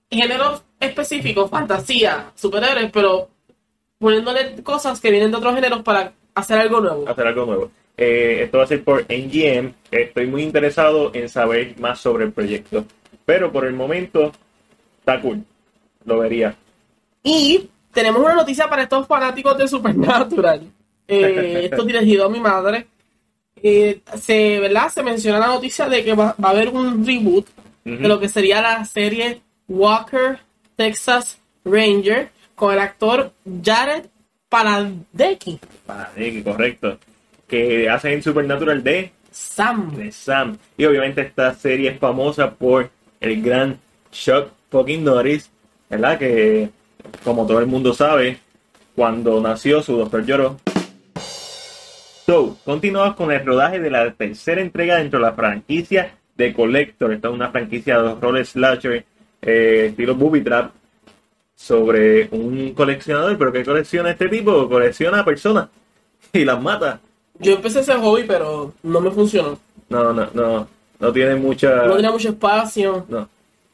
géneros 0.09 0.63
específicos, 0.79 1.49
fantasía, 1.49 2.31
superhéroes, 2.35 2.91
pero 2.91 3.29
poniéndole 3.97 4.61
cosas 4.63 4.99
que 4.99 5.11
vienen 5.11 5.31
de 5.31 5.37
otros 5.37 5.55
géneros 5.55 5.81
para 5.81 6.13
hacer 6.33 6.59
algo 6.59 6.81
nuevo. 6.81 7.07
hacer 7.07 7.27
algo 7.27 7.45
nuevo. 7.45 7.71
Eh, 7.97 8.41
esto 8.43 8.57
va 8.57 8.65
a 8.65 8.67
ser 8.67 8.83
por 8.83 9.05
NGM. 9.07 9.73
Estoy 9.89 10.27
muy 10.27 10.43
interesado 10.43 11.11
en 11.13 11.29
saber 11.29 11.79
más 11.79 11.99
sobre 11.99 12.25
el 12.25 12.33
proyecto. 12.33 12.85
Pero 13.25 13.51
por 13.51 13.65
el 13.65 13.73
momento, 13.73 14.33
está 14.99 15.21
cool. 15.21 15.43
Lo 16.03 16.19
vería. 16.19 16.55
Y 17.23 17.69
tenemos 17.93 18.21
una 18.21 18.35
noticia 18.35 18.69
para 18.69 18.83
estos 18.83 19.07
fanáticos 19.07 19.57
de 19.57 19.67
Supernatural. 19.67 20.61
Eh, 21.07 21.61
esto 21.71 21.81
es 21.81 21.87
dirigido 21.87 22.25
a 22.25 22.29
mi 22.29 22.39
madre. 22.39 22.87
eh, 23.61 24.01
se, 24.19 24.59
¿verdad? 24.59 24.89
se 24.89 25.03
menciona 25.03 25.39
la 25.39 25.47
noticia 25.47 25.87
de 25.87 26.03
que 26.03 26.13
va, 26.13 26.35
va 26.43 26.49
a 26.49 26.51
haber 26.51 26.69
un 26.69 27.05
reboot 27.05 27.47
de 27.83 28.07
lo 28.07 28.19
que 28.19 28.27
sería 28.29 28.61
la 28.61 28.83
serie 28.85 29.41
Walker 29.67 30.39
Texas 30.75 31.39
Ranger 31.63 32.29
con 32.55 32.73
el 32.73 32.79
actor 32.79 33.31
Jared 33.63 34.05
Padalecki. 34.49 35.59
Vale, 35.87 36.43
correcto. 36.43 36.97
Que 37.47 37.87
hacen 37.89 38.13
en 38.13 38.23
Supernatural 38.23 38.83
de, 38.83 39.11
Sam. 39.31 39.95
de 39.95 40.11
Sam. 40.11 40.57
Y 40.77 40.85
obviamente 40.85 41.21
esta 41.21 41.53
serie 41.53 41.91
es 41.91 41.99
famosa 41.99 42.51
por 42.51 42.89
el 43.21 43.41
gran 43.41 43.79
Chuck 44.11 44.47
fucking 44.71 45.03
Norris, 45.03 45.49
¿verdad? 45.89 46.17
Que 46.17 46.69
como 47.23 47.45
todo 47.45 47.59
el 47.59 47.67
mundo 47.67 47.93
sabe, 47.93 48.39
cuando 48.95 49.39
nació 49.41 49.81
su 49.81 49.97
doctor 49.97 50.25
lloró. 50.25 50.57
So, 52.25 52.57
continuamos 52.65 53.15
con 53.15 53.31
el 53.31 53.45
rodaje 53.45 53.79
de 53.79 53.91
la 53.91 54.11
tercera 54.11 54.59
entrega 54.59 54.95
dentro 54.95 55.19
de 55.19 55.25
la 55.25 55.33
franquicia 55.33 56.17
de 56.35 56.53
Collector. 56.55 57.13
Esta 57.13 57.27
es 57.27 57.33
una 57.35 57.51
franquicia 57.51 58.01
de 58.01 58.09
horror 58.09 58.43
slasher 58.43 59.05
eh, 59.43 59.87
estilo 59.89 60.15
booby 60.15 60.41
trap 60.41 60.71
sobre 61.55 62.27
un 62.31 62.73
coleccionador, 62.73 63.37
pero 63.37 63.51
¿qué 63.51 63.63
colecciona 63.63 64.09
este 64.09 64.27
tipo? 64.27 64.67
Colecciona 64.67 65.23
personas 65.23 65.69
y 66.33 66.43
las 66.43 66.59
mata. 66.59 66.99
Yo 67.37 67.53
empecé 67.53 67.81
ese 67.81 67.93
hobby, 67.93 68.23
pero 68.27 68.73
no 68.81 69.01
me 69.01 69.11
funcionó. 69.11 69.59
No, 69.89 70.11
no, 70.11 70.27
no, 70.33 70.67
no 70.99 71.13
tiene 71.13 71.35
mucha... 71.35 71.85
No 71.85 71.95
tenía 71.95 72.09
mucho 72.09 72.29
espacio. 72.29 73.05
No, 73.07 73.29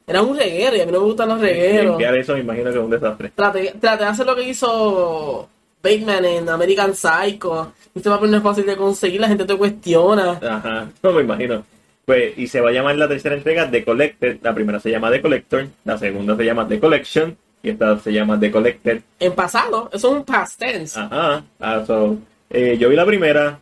Era 0.05 0.21
un 0.21 0.37
reguero 0.37 0.75
y 0.75 0.81
a 0.81 0.85
mí 0.85 0.91
no 0.91 0.99
me 0.99 1.05
gustan 1.05 1.29
los 1.29 1.39
regueros. 1.39 1.91
limpiar 1.91 2.17
eso 2.17 2.33
me 2.33 2.41
imagino 2.41 2.65
que 2.65 2.77
es 2.77 2.83
un 2.83 2.89
desastre. 2.91 3.31
Traté, 3.33 3.75
traté 3.79 4.03
de 4.03 4.09
hacer 4.09 4.25
lo 4.25 4.35
que 4.35 4.43
hizo 4.43 5.47
Bateman 5.83 6.25
en 6.25 6.49
American 6.49 6.93
Psycho. 6.95 7.73
Este 7.93 8.09
papel 8.09 8.31
no 8.31 8.37
es 8.37 8.43
fácil 8.43 8.65
de 8.65 8.75
conseguir, 8.77 9.19
la 9.21 9.27
gente 9.27 9.45
te 9.45 9.55
cuestiona. 9.57 10.39
Ajá, 10.41 10.89
no 11.03 11.11
me 11.11 11.21
imagino. 11.21 11.63
Pues, 12.05 12.37
y 12.37 12.47
se 12.47 12.61
va 12.61 12.69
a 12.69 12.73
llamar 12.73 12.95
la 12.95 13.07
tercera 13.07 13.35
entrega 13.35 13.69
The 13.69 13.83
Collected. 13.83 14.39
La 14.41 14.53
primera 14.53 14.79
se 14.79 14.89
llama 14.91 15.11
The 15.11 15.21
Collector, 15.21 15.67
la 15.85 15.97
segunda 15.97 16.35
se 16.35 16.43
llama 16.45 16.67
The 16.67 16.79
Collection 16.79 17.37
y 17.63 17.69
esta 17.69 17.99
se 17.99 18.11
llama 18.11 18.39
The 18.39 18.51
Collected. 18.51 19.01
En 19.19 19.33
pasado, 19.33 19.89
eso 19.93 20.09
es 20.11 20.17
un 20.17 20.23
past 20.25 20.59
tense. 20.59 20.99
Ajá, 20.99 21.43
ah, 21.59 21.83
so, 21.85 22.17
eh, 22.49 22.77
yo 22.79 22.89
vi 22.89 22.95
la 22.95 23.05
primera. 23.05 23.59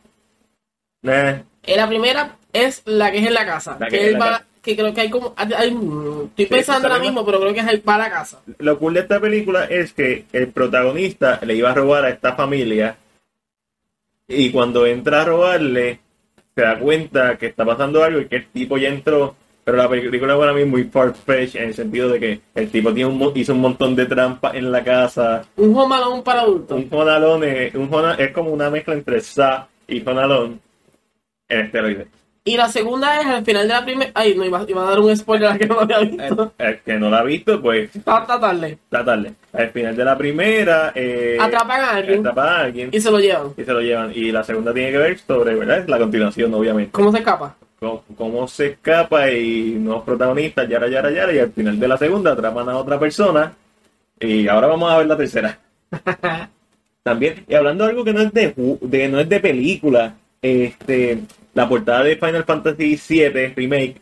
Eh, 1.04 1.44
Eh, 1.64 1.76
la 1.76 1.88
primera 1.88 2.36
es 2.54 2.82
la 2.86 3.12
que 3.12 3.20
es 3.20 3.28
en 3.28 3.34
la 3.34 3.46
casa. 3.46 3.78
La 3.80 3.88
que 3.88 3.98
que, 3.98 3.98
es 3.98 4.04
en 4.04 4.08
él 4.14 4.20
la 4.20 4.26
va- 4.26 4.32
casa. 4.32 4.46
Que 4.62 4.76
creo 4.76 4.94
que 4.94 5.02
hay 5.02 5.10
como. 5.10 5.34
hay- 5.38 5.72
mm, 5.72 6.30
estoy 6.30 6.46
pensando 6.48 6.88
ahora 6.88 7.00
mismo, 7.02 7.26
pero 7.26 7.40
creo 7.40 7.54
que 7.54 7.60
es 7.62 7.68
el 7.68 7.82
para 7.82 8.10
casa. 8.10 8.42
lo 8.58 8.78
cool 8.80 8.94
de 8.96 9.00
esta 9.02 9.20
película 9.20 9.66
es 9.66 9.94
que 9.94 10.26
el 10.34 10.48
protagonista 10.50 11.40
le 11.44 11.56
iba 11.56 11.72
a 11.72 11.74
robar 11.76 12.06
a 12.06 12.10
esta 12.10 12.34
familia 12.36 12.98
y 14.28 14.52
cuando 14.52 14.86
entra 14.86 15.22
a 15.22 15.26
robarle 15.26 16.00
se 16.56 16.62
da 16.62 16.78
cuenta 16.78 17.38
que 17.38 17.48
está 17.48 17.66
pasando 17.66 18.04
algo 18.04 18.20
y 18.22 18.28
que 18.28 18.36
el 18.38 18.48
tipo 18.48 18.78
ya 18.78 18.90
entró 18.90 19.36
pero 19.64 19.78
la 19.78 19.88
película 19.90 20.36
para 20.38 20.52
mí 20.54 20.62
es 20.62 20.68
muy 20.68 20.84
far-fetched 20.86 21.62
en 21.62 21.68
el 21.70 21.76
sentido 21.76 22.10
de 22.10 22.20
que 22.20 22.42
el 22.56 22.70
tipo 22.72 22.92
tiene 22.94 23.10
un, 23.12 23.32
hizo 23.38 23.54
un 23.54 23.62
montón 23.62 23.96
de 23.96 24.08
trampas 24.08 24.56
en 24.56 24.72
la 24.72 24.84
casa 24.84 25.46
Un 25.58 25.78
alone 25.94 26.24
para 26.24 26.42
adultos. 26.42 26.76
un 26.78 26.88
Home 26.92 27.68
es, 27.68 27.76
un 27.76 27.88
Home- 27.94 28.16
es 28.18 28.32
como 28.32 28.50
una 28.52 28.70
mezcla 28.72 28.96
entre 28.96 29.22
Sa 29.22 29.68
y 29.88 30.08
Alone 30.08 30.58
en 31.50 31.60
esteroides 31.66 32.08
Y 32.44 32.58
la 32.58 32.70
segunda 32.70 33.20
es 33.20 33.28
al 33.28 33.46
final 33.46 33.68
de 33.68 33.74
la 33.74 33.86
primera. 33.86 34.12
Ay, 34.14 34.36
no, 34.36 34.46
iba, 34.46 34.66
iba 34.68 34.82
a 34.82 34.90
dar 34.90 35.00
un 35.00 35.16
spoiler 35.16 35.50
a 35.50 35.58
que 35.58 35.68
no 35.68 35.76
lo 35.76 35.82
había 35.82 36.00
visto. 36.00 36.54
el 36.58 36.80
que 36.80 36.94
no 37.00 37.10
la 37.10 37.20
ha 37.20 37.24
visto 37.24 37.62
pues 37.62 37.96
está 37.96 38.26
tarde. 38.26 38.72
está 38.72 39.04
tarde 39.04 39.34
al 39.54 39.70
final 39.70 39.96
de 39.96 40.06
la 40.06 40.18
primera 40.18 40.92
eh, 40.94 41.38
Atrapan 41.40 41.82
a 41.82 41.90
alguien 41.92 42.20
atrapan 42.20 42.48
a 42.48 42.60
alguien 42.62 42.90
y 42.92 43.00
se 43.00 43.12
lo 43.12 43.20
llevan. 43.20 43.54
y 43.58 43.64
se 43.64 43.74
lo 43.74 43.82
llevan. 43.82 44.12
Y 44.14 44.32
la 44.32 44.44
segunda 44.44 44.74
tiene 44.74 44.92
que 44.92 44.98
ver 44.98 45.20
sobre, 45.20 45.56
¿verdad? 45.56 45.88
La 45.88 45.98
continuación, 45.98 46.54
obviamente. 46.54 46.92
¿Cómo 46.92 47.12
se 47.12 47.20
escapa? 47.20 47.56
Cómo, 47.80 48.04
cómo 48.18 48.48
se 48.48 48.68
escapa 48.68 49.30
y 49.32 49.76
nuevos 49.80 50.04
protagonistas, 50.04 50.68
yara, 50.68 50.88
yara, 50.88 51.12
yara. 51.12 51.34
Y 51.34 51.40
al 51.40 51.52
final 51.52 51.80
de 51.80 51.88
la 51.88 51.98
segunda 51.98 52.34
atrapan 52.34 52.70
a 52.70 52.78
otra 52.78 53.00
persona. 53.00 53.54
Y 54.20 54.48
ahora 54.48 54.68
vamos 54.68 54.92
a 54.92 54.98
ver 54.98 55.08
la 55.08 55.18
tercera. 55.18 55.60
También, 57.04 57.46
y 57.48 57.56
hablando 57.56 57.86
de 57.86 57.90
algo 57.92 58.04
que 58.04 58.14
no 58.14 58.22
es 58.22 58.34
de, 58.34 58.54
de 58.82 59.08
no 59.08 59.20
es 59.20 59.30
de 59.30 59.40
película, 59.40 60.14
este, 60.42 61.20
la 61.60 61.68
portada 61.68 62.04
de 62.04 62.16
Final 62.16 62.46
Fantasy 62.46 62.98
VII 63.10 63.54
Remake, 63.54 63.96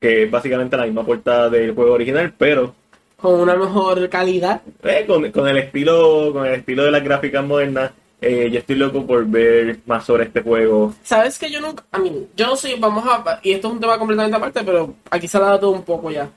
que 0.00 0.24
es 0.24 0.30
básicamente 0.30 0.76
la 0.76 0.84
misma 0.84 1.04
portada 1.06 1.48
del 1.48 1.72
juego 1.74 1.92
original, 1.94 2.34
pero 2.36 2.74
Con 3.16 3.40
una 3.40 3.54
mejor 3.54 4.08
calidad. 4.08 4.62
eh, 4.82 5.04
con, 5.06 5.30
con 5.30 5.46
el 5.46 5.58
estilo, 5.58 6.30
con 6.32 6.44
el 6.44 6.54
estilo 6.54 6.82
de 6.84 6.90
las 6.90 7.04
gráficas 7.04 7.44
modernas, 7.44 7.92
eh, 8.20 8.48
yo 8.50 8.58
estoy 8.58 8.76
loco 8.76 9.06
por 9.06 9.24
ver 9.26 9.78
más 9.86 10.04
sobre 10.04 10.24
este 10.24 10.42
juego. 10.42 10.92
¿Sabes 11.04 11.38
que 11.38 11.48
yo 11.50 11.60
nunca, 11.60 11.84
a 11.92 11.98
mí, 11.98 12.26
yo 12.34 12.46
no 12.48 12.56
soy, 12.56 12.74
vamos 12.80 13.04
a, 13.06 13.38
y 13.44 13.52
esto 13.52 13.68
es 13.68 13.74
un 13.74 13.80
tema 13.80 13.96
completamente 13.96 14.36
aparte, 14.36 14.64
pero 14.64 14.92
aquí 15.10 15.28
se 15.28 15.38
la 15.38 15.46
da 15.50 15.60
todo 15.60 15.70
un 15.70 15.84
poco 15.84 16.10
ya. 16.10 16.28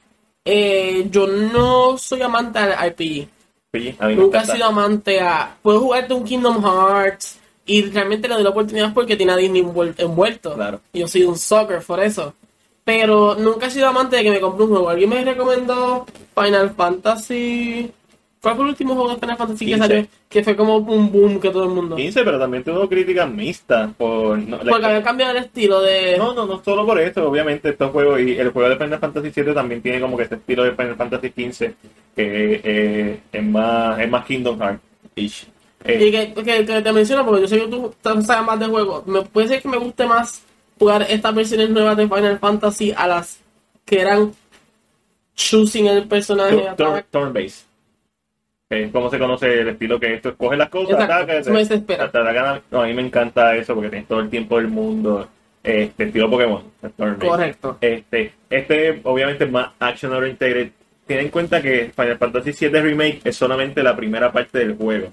Eh, 0.45 1.07
yo 1.09 1.25
no 1.25 1.97
soy 1.97 2.21
amante 2.21 2.59
al 2.59 2.73
RPG. 2.91 3.27
Sí, 3.73 3.95
a 3.99 4.07
mí 4.07 4.15
me 4.15 4.21
Nunca 4.21 4.41
he 4.41 4.45
sido 4.45 4.65
amante 4.65 5.19
a, 5.21 5.55
puedo 5.63 5.79
jugarte 5.79 6.13
un 6.13 6.23
Kingdom 6.23 6.63
Hearts 6.63 7.39
y 7.71 7.83
realmente 7.83 8.27
le 8.27 8.33
doy 8.35 8.43
la 8.43 8.49
oportunidad 8.49 8.93
porque 8.93 9.15
tiene 9.15 9.31
a 9.33 9.37
Disney 9.37 9.63
envuel- 9.63 9.95
envuelto. 9.97 10.55
Claro. 10.55 10.81
Y 10.93 10.99
Yo 10.99 11.07
soy 11.07 11.23
un 11.23 11.37
soccer 11.37 11.81
por 11.81 11.99
eso. 11.99 12.33
Pero 12.83 13.35
nunca 13.35 13.67
he 13.67 13.69
sido 13.71 13.87
amante 13.87 14.15
de 14.15 14.23
que 14.23 14.31
me 14.31 14.39
compre 14.39 14.63
un 14.63 14.71
juego. 14.71 14.89
Alguien 14.89 15.09
me 15.09 15.23
recomendó 15.23 16.05
Final 16.35 16.71
Fantasy. 16.71 17.91
¿Cuál 18.41 18.55
fue 18.55 18.63
el 18.63 18.69
último 18.69 18.93
juego 18.95 19.09
de 19.09 19.17
Final 19.19 19.37
Fantasy 19.37 19.65
que 19.65 19.71
15. 19.73 19.87
salió? 19.87 20.07
Que 20.29 20.43
fue 20.43 20.55
como 20.55 20.77
un 20.77 21.11
boom 21.11 21.39
que 21.41 21.49
todo 21.49 21.65
el 21.65 21.69
mundo. 21.71 21.95
15, 21.97 22.23
pero 22.23 22.39
también 22.39 22.63
tuvo 22.63 22.87
críticas 22.87 23.29
mixtas 23.29 23.91
por... 23.97 24.39
No, 24.39 24.57
la- 24.63 24.71
Porque 24.71 24.85
habían 24.85 25.03
cambiado 25.03 25.31
el 25.37 25.43
estilo 25.43 25.81
de. 25.81 26.15
no, 26.17 26.33
no, 26.33 26.45
no 26.45 26.63
solo 26.63 26.85
por 26.85 26.99
eso, 27.01 27.27
obviamente 27.27 27.69
estos 27.69 27.91
juegos 27.91 28.21
y 28.21 28.37
el 28.37 28.49
juego 28.51 28.69
de 28.69 28.77
Final 28.77 28.99
Fantasy 28.99 29.31
VII 29.43 29.53
también 29.53 29.81
tiene 29.81 29.99
como 29.99 30.15
que 30.15 30.23
este 30.23 30.35
estilo 30.35 30.63
de 30.63 30.71
Final 30.71 30.95
Fantasy 30.95 31.27
XV 31.27 31.59
que 32.15 32.61
eh, 32.63 33.19
es 33.31 33.43
más 33.43 33.99
es 33.99 34.09
más 34.09 34.25
Kingdom 34.25 34.57
Hearts. 34.59 34.81
Eh, 35.85 36.05
Y 36.07 36.11
que, 36.11 36.33
que- 36.33 36.65
que 36.65 36.81
te 36.81 36.91
menciono 36.91 37.25
porque 37.25 37.41
yo 37.41 37.47
sé 37.47 37.59
que 37.59 37.67
tú 37.67 37.93
sabes 38.01 38.27
más 38.45 38.59
de 38.59 38.65
juegos. 38.67 39.07
Me 39.07 39.21
puede 39.23 39.47
ser 39.47 39.61
que 39.61 39.67
me 39.69 39.77
guste 39.77 40.05
más 40.05 40.43
jugar 40.77 41.05
estas 41.09 41.33
versiones 41.33 41.69
nuevas 41.69 41.95
de 41.97 42.07
Final 42.07 42.39
Fantasy 42.39 42.93
a 42.95 43.07
las 43.07 43.39
que 43.85 44.01
eran 44.01 44.31
choosing 45.35 45.87
el 45.87 46.07
personaje. 46.07 46.55
turn- 46.55 46.75
turn- 46.75 46.87
ataque. 46.93 47.07
turn 47.11 47.33
base. 47.33 47.65
Eh, 48.71 48.89
¿Cómo 48.91 49.09
se 49.09 49.17
conoce 49.17 49.61
el 49.61 49.69
estilo 49.69 49.99
que 49.99 50.13
esto 50.13 50.29
escoge 50.29 50.55
las 50.55 50.69
cosas? 50.69 50.99
Ataca, 50.99 51.33
me 51.51 51.59
desespera. 51.59 52.61
No, 52.69 52.81
a 52.81 52.85
mí 52.85 52.93
me 52.93 53.01
encanta 53.01 53.55
eso 53.55 53.73
porque 53.73 53.89
tienes 53.89 54.07
todo 54.07 54.19
el 54.19 54.29
tiempo 54.29 54.57
del 54.57 54.67
mundo. 54.67 55.27
Este 55.63 56.03
estilo 56.05 56.29
Pokémon. 56.29 56.63
Correcto. 57.27 57.77
Este, 57.81 58.31
este 58.49 59.01
obviamente 59.03 59.45
es 59.45 59.51
más 59.51 59.71
action 59.79 60.13
oriented. 60.13 60.69
Ten 61.07 61.19
en 61.19 61.29
cuenta 61.29 61.61
que 61.61 61.91
Final 61.95 62.17
Fantasy 62.19 62.51
VII 62.67 62.81
Remake 62.81 63.21
es 63.23 63.35
solamente 63.35 63.81
la 63.81 63.95
primera 63.95 64.31
parte 64.31 64.59
del 64.59 64.75
juego. 64.77 65.07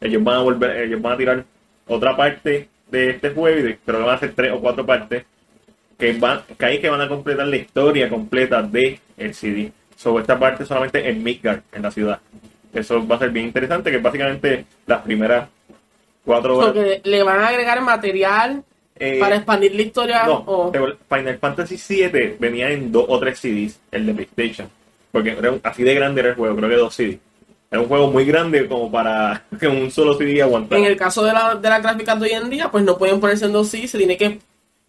Ellos 0.00 0.22
van 0.22 0.36
a 0.36 0.40
volver, 0.42 0.76
ellos 0.82 1.00
van 1.02 1.12
a 1.14 1.16
tirar 1.16 1.44
otra 1.86 2.16
parte 2.16 2.68
de 2.90 3.10
este 3.10 3.30
juego 3.30 3.58
y 3.58 3.62
de- 3.62 3.78
que 3.78 3.92
van 3.92 4.08
a 4.08 4.18
ser 4.18 4.32
tres 4.34 4.52
o 4.52 4.60
cuatro 4.60 4.84
partes 4.84 5.24
que 5.98 6.12
van, 6.14 6.42
que 6.58 6.64
ahí 6.66 6.80
que 6.80 6.90
van 6.90 7.00
a 7.00 7.08
completar 7.08 7.46
la 7.46 7.56
historia 7.56 8.08
completa 8.08 8.62
de 8.62 9.00
el 9.16 9.34
CD. 9.34 9.72
Sobre 9.96 10.22
esta 10.22 10.38
parte 10.38 10.64
solamente 10.66 11.08
en 11.08 11.22
Midgard, 11.22 11.60
en 11.72 11.82
la 11.82 11.90
ciudad. 11.90 12.20
Eso 12.74 13.06
va 13.06 13.16
a 13.16 13.18
ser 13.20 13.30
bien 13.30 13.46
interesante, 13.46 13.90
que 13.90 13.96
es 13.96 14.02
básicamente 14.02 14.66
las 14.86 15.00
primeras 15.00 15.48
cuatro 16.24 16.58
horas. 16.58 16.72
Porque 16.72 17.00
le 17.04 17.22
van 17.22 17.40
a 17.40 17.48
agregar 17.48 17.80
material 17.80 18.62
Eh, 18.98 19.18
para 19.18 19.36
expandir 19.36 19.74
la 19.74 19.82
historia. 19.82 20.26
no, 20.26 20.34
o- 20.46 20.70
pero 20.72 20.94
Final 21.08 21.38
Fantasy 21.38 21.76
VII 21.76 22.36
venía 22.38 22.70
en 22.70 22.92
dos 22.92 23.06
o 23.08 23.18
tres 23.18 23.38
CDs, 23.38 23.80
el 23.90 24.04
de 24.04 24.12
PlayStation. 24.14 24.68
Porque 25.10 25.34
así 25.62 25.82
de 25.82 25.94
grande 25.94 26.20
era 26.20 26.30
el 26.30 26.36
juego, 26.36 26.56
creo 26.56 26.68
que 26.68 26.76
dos 26.76 26.94
CDs. 26.94 27.18
Era 27.70 27.80
un 27.80 27.88
juego 27.88 28.10
muy 28.10 28.24
grande 28.24 28.66
como 28.68 28.90
para 28.90 29.44
que 29.60 29.66
un 29.68 29.90
solo 29.90 30.14
CD 30.14 30.40
aguantara. 30.42 30.80
en 30.80 30.86
el 30.86 30.96
caso 30.96 31.24
de, 31.24 31.32
la, 31.32 31.54
de 31.56 31.68
las 31.68 31.82
gráficas 31.82 32.20
de 32.20 32.26
hoy 32.26 32.32
en 32.32 32.50
día, 32.50 32.70
pues 32.70 32.84
no 32.84 32.96
pueden 32.96 33.20
ponerse 33.20 33.46
en 33.46 33.52
dos 33.52 33.68
sí, 33.68 33.88
se 33.88 33.98
tiene 33.98 34.16
que 34.16 34.38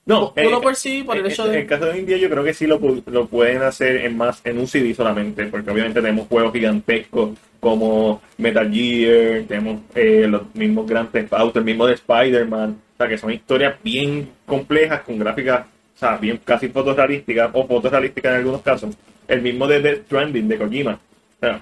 no, 0.05 0.33
uno 0.37 0.57
eh, 0.59 0.61
por 0.61 0.75
CD 0.77 1.03
por 1.03 1.17
el 1.17 1.25
en- 1.25 1.31
hecho 1.31 1.45
en 1.47 1.51
de. 1.51 1.59
el 1.59 1.67
caso 1.67 1.85
de 1.87 1.99
India 1.99 2.15
yo 2.17 2.29
creo 2.29 2.43
que 2.43 2.53
sí 2.53 2.65
lo, 2.65 2.79
lo 3.07 3.25
pueden 3.27 3.61
hacer 3.61 3.97
en 4.05 4.15
más 4.15 4.39
en 4.45 4.57
un 4.57 4.65
CD 4.67 4.93
solamente, 4.93 5.45
porque 5.47 5.69
obviamente 5.69 6.01
tenemos 6.01 6.27
juegos 6.27 6.53
gigantescos 6.53 7.31
como 7.59 8.21
Metal 8.37 8.71
Gear, 8.71 9.43
tenemos 9.47 9.81
eh, 9.95 10.25
los 10.29 10.43
mismos 10.55 10.87
Grand 10.87 11.11
Theft 11.11 11.33
Auto, 11.33 11.59
el 11.59 11.65
mismo 11.65 11.85
de 11.87 11.95
Spider-Man, 11.95 12.77
o 12.93 12.97
sea 12.97 13.09
que 13.09 13.17
son 13.17 13.33
historias 13.33 13.75
bien 13.83 14.29
complejas 14.45 15.01
con 15.01 15.19
gráficas, 15.19 15.65
o 15.95 15.99
sea, 15.99 16.15
bien 16.17 16.39
casi 16.45 16.69
fotorrealísticas 16.69 17.49
o 17.51 17.67
fotorrealísticas 17.67 18.31
en 18.31 18.37
algunos 18.37 18.61
casos. 18.61 18.95
El 19.27 19.41
mismo 19.41 19.67
de 19.67 19.81
Death 19.81 20.05
Stranding 20.05 20.47
de 20.47 20.57
Kojima, 20.57 20.93
o 20.93 21.39
sea, 21.41 21.59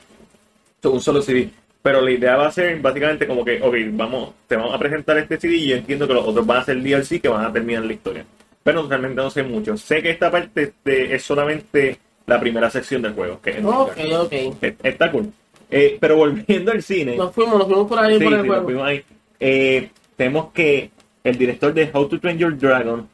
un 0.83 1.01
solo 1.01 1.21
CD. 1.21 1.49
Pero 1.81 2.01
la 2.01 2.11
idea 2.11 2.35
va 2.35 2.47
a 2.47 2.51
ser 2.51 2.79
básicamente 2.79 3.27
como 3.27 3.45
que, 3.45 3.61
ok, 3.61 3.75
vamos, 3.91 4.33
te 4.47 4.55
vamos 4.55 4.73
a 4.73 4.79
presentar 4.79 5.17
este 5.19 5.39
CD 5.39 5.55
y 5.55 5.67
yo 5.69 5.75
entiendo 5.75 6.07
que 6.07 6.13
los 6.15 6.27
otros 6.27 6.45
van 6.45 6.57
a 6.57 6.65
ser 6.65 6.81
DLC 6.81 7.21
que 7.21 7.27
van 7.27 7.45
a 7.45 7.53
terminar 7.53 7.83
la 7.85 7.93
historia. 7.93 8.25
Pero 8.63 8.87
realmente 8.87 9.21
no 9.21 9.29
sé 9.29 9.43
mucho. 9.43 9.77
Sé 9.77 10.01
que 10.01 10.09
esta 10.09 10.31
parte 10.31 10.73
es 10.83 11.23
solamente 11.23 11.99
la 12.25 12.39
primera 12.39 12.69
sección 12.71 13.03
del 13.03 13.13
juego, 13.13 13.39
que 13.39 13.51
es 13.51 13.55
el 13.57 13.65
Ok, 13.67 13.97
Midgard. 13.97 14.21
ok. 14.21 14.33
Eh, 14.33 14.75
Está 14.81 15.11
cool. 15.11 15.31
Eh, 15.69 15.97
pero 15.99 16.15
volviendo 16.17 16.71
al 16.71 16.81
cine, 16.81 17.15
Nos 17.15 17.31
fuimos, 17.33 17.57
nos 17.59 17.67
fuimos 17.67 17.87
por 17.87 17.99
ahí 17.99 18.17
sí, 18.17 18.23
por 18.23 18.33
el 18.33 18.41
sí, 18.41 18.47
juego. 18.47 18.61
nos 18.63 18.65
fuimos 18.71 18.87
ahí. 18.87 19.03
Eh, 19.39 19.89
tenemos 20.15 20.51
que 20.53 20.89
el 21.23 21.37
director 21.37 21.73
de 21.73 21.89
How 21.93 22.07
to 22.07 22.19
Train 22.19 22.37
Your 22.39 22.57
Dragon, 22.57 23.07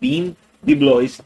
Dean 0.00 0.36
DeBlois, 0.62 1.22